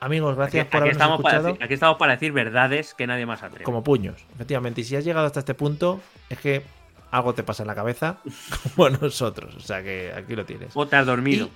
Amigos, 0.01 0.31
Aquí, 0.33 0.37
gracias 0.57 0.65
por 0.65 0.75
aquí 0.75 0.75
habernos 0.89 0.91
estamos 1.01 1.21
para 1.21 1.35
escuchado. 1.37 1.47
decir, 1.53 1.63
aquí 1.63 1.73
estamos 1.73 1.97
para 1.97 2.11
decir 2.13 2.31
verdades 2.33 2.93
que 2.93 3.07
nadie 3.07 3.25
más 3.25 3.41
atreve. 3.41 3.63
Como 3.63 3.83
puños, 3.83 4.25
efectivamente. 4.35 4.81
Y 4.81 4.83
si 4.83 4.95
has 4.97 5.05
llegado 5.05 5.25
hasta 5.25 5.39
este 5.39 5.53
punto, 5.53 6.01
es 6.29 6.37
que 6.39 6.63
algo 7.11 7.33
te 7.33 7.43
pasa 7.43 7.63
en 7.63 7.67
la 7.67 7.75
cabeza, 7.75 8.17
como 8.75 8.89
nosotros. 8.89 9.55
O 9.55 9.61
sea 9.61 9.81
que 9.81 10.11
aquí 10.13 10.35
lo 10.35 10.45
tienes. 10.45 10.71
O 10.75 10.85
te 10.85 10.97
has 10.97 11.05
dormido. 11.05 11.47
Y 11.47 11.51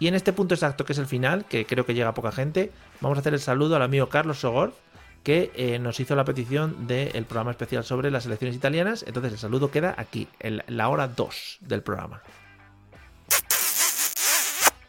en 0.00 0.14
este 0.14 0.32
punto 0.32 0.54
exacto, 0.54 0.84
que 0.84 0.92
es 0.92 0.98
el 0.98 1.06
final, 1.06 1.44
que 1.44 1.66
creo 1.66 1.86
que 1.86 1.94
llega 1.94 2.08
a 2.08 2.14
poca 2.14 2.32
gente, 2.32 2.72
vamos 3.00 3.18
a 3.18 3.20
hacer 3.20 3.34
el 3.34 3.40
saludo 3.40 3.76
al 3.76 3.82
amigo 3.82 4.08
Carlos 4.08 4.40
Sogor, 4.40 4.74
que 5.22 5.50
eh, 5.56 5.78
nos 5.80 5.98
hizo 5.98 6.14
la 6.14 6.24
petición 6.24 6.86
del 6.86 7.24
programa 7.24 7.50
especial 7.50 7.82
sobre 7.84 8.10
las 8.10 8.26
elecciones 8.26 8.56
italianas. 8.56 9.04
Entonces 9.06 9.32
el 9.32 9.38
saludo 9.38 9.70
queda 9.70 9.94
aquí, 9.98 10.28
en 10.38 10.62
la 10.68 10.88
hora 10.88 11.08
2 11.08 11.58
del 11.62 11.82
programa. 11.82 12.22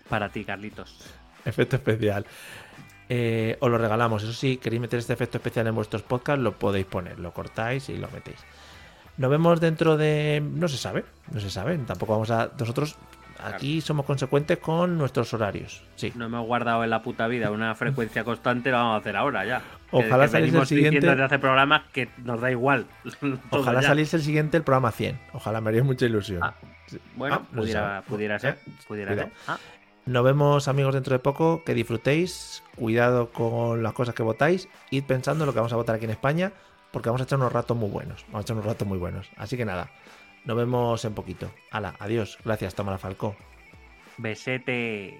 Para 0.10 0.30
ti, 0.30 0.46
Carlitos. 0.46 0.96
Efecto 1.44 1.78
especial. 1.78 2.26
Eh, 3.10 3.58
os 3.60 3.72
lo 3.72 3.78
regalamos. 3.78 4.24
Eso 4.24 4.34
sí, 4.34 4.58
queréis 4.58 4.82
meter 4.82 5.00
este 5.00 5.14
efecto 5.14 5.38
especial 5.38 5.68
en 5.68 5.76
vuestros 5.76 6.04
podcasts, 6.04 6.42
lo 6.42 6.54
podéis 6.54 6.86
poner. 6.86 7.20
Lo 7.20 7.34
cortáis 7.34 7.90
y 7.90 7.98
lo 7.98 8.10
metéis. 8.12 8.38
Nos 9.18 9.32
vemos 9.32 9.60
dentro 9.60 9.98
de. 9.98 10.44
No 10.44 10.68
se 10.68 10.78
sabe. 10.78 11.04
No 11.32 11.40
se 11.40 11.50
sabe. 11.50 11.78
Tampoco 11.80 12.14
vamos 12.14 12.30
a. 12.30 12.52
Nosotros 12.60 12.96
aquí 13.44 13.82
somos 13.82 14.06
consecuentes 14.06 14.58
con 14.60 14.98
nuestros 14.98 15.34
horarios. 15.34 15.84
Sí. 15.96 16.12
No 16.16 16.26
hemos 16.26 16.46
guardado 16.46 16.84
en 16.84 16.90
la 16.90 17.02
puta 17.02 17.28
vida 17.28 17.52
una 17.52 17.74
frecuencia 17.76 18.24
constante, 18.24 18.72
lo 18.72 18.78
vamos 18.78 18.96
a 18.96 18.98
hacer 18.98 19.16
ahora 19.16 19.46
ya. 19.46 19.62
Ojalá 19.92 20.26
que 20.26 20.30
saliese 20.32 20.58
el 20.60 20.66
siguiente- 20.68 21.08
desde 21.08 21.24
hace 21.24 21.40
programas 21.40 21.84
que 21.94 22.10
nos 22.24 22.42
da 22.42 22.52
igual. 22.52 22.86
Ojalá 23.52 23.82
ya. 23.82 23.88
saliese 23.88 24.18
el 24.18 24.24
siguiente, 24.24 24.58
el 24.58 24.64
programa 24.64 24.92
100. 24.92 25.20
Ojalá 25.34 25.62
me 25.62 25.70
haría 25.70 25.84
mucha 25.84 26.06
ilusión. 26.06 26.42
Ah, 26.44 26.54
Bueno, 27.16 27.36
Ah, 27.44 27.56
pudiera, 27.56 28.04
pudiera 28.08 28.40
ser. 28.40 28.56
Eh, 28.66 28.72
Pudiera 28.88 29.12
cuidado. 29.12 29.30
ser. 29.30 29.38
Ah, 29.48 29.58
Nos 30.06 30.24
vemos, 30.24 30.68
amigos, 30.70 30.94
dentro 30.94 31.14
de 31.14 31.20
poco. 31.20 31.64
Que 31.66 31.74
disfrutéis. 31.74 32.64
Cuidado 32.76 33.30
con 33.32 33.84
las 33.84 33.92
cosas 33.94 34.16
que 34.16 34.24
votáis. 34.24 34.70
Id 34.92 35.04
pensando 35.04 35.44
en 35.44 35.48
lo 35.48 35.54
que 35.54 35.60
vamos 35.60 35.74
a 35.74 35.76
votar 35.76 35.96
aquí 35.96 36.06
en 36.06 36.12
España. 36.12 36.54
Porque 36.92 37.10
vamos 37.10 37.20
a 37.22 37.26
echar 37.26 37.40
unos 37.40 37.52
ratos 37.52 37.76
muy 37.76 37.90
buenos. 37.90 38.24
Vamos 38.28 38.40
a 38.40 38.42
echar 38.44 38.56
unos 38.56 38.66
ratos 38.66 38.88
muy 38.88 38.98
buenos. 38.98 39.30
Así 39.36 39.58
que 39.58 39.66
nada. 39.66 39.90
Nos 40.46 40.58
vemos 40.58 41.04
en 41.06 41.14
poquito. 41.14 41.52
Hala, 41.72 41.96
adiós. 42.00 42.38
Gracias, 42.44 42.74
Tamara 42.76 42.98
Falcó. 42.98 43.36
besete. 44.18 45.20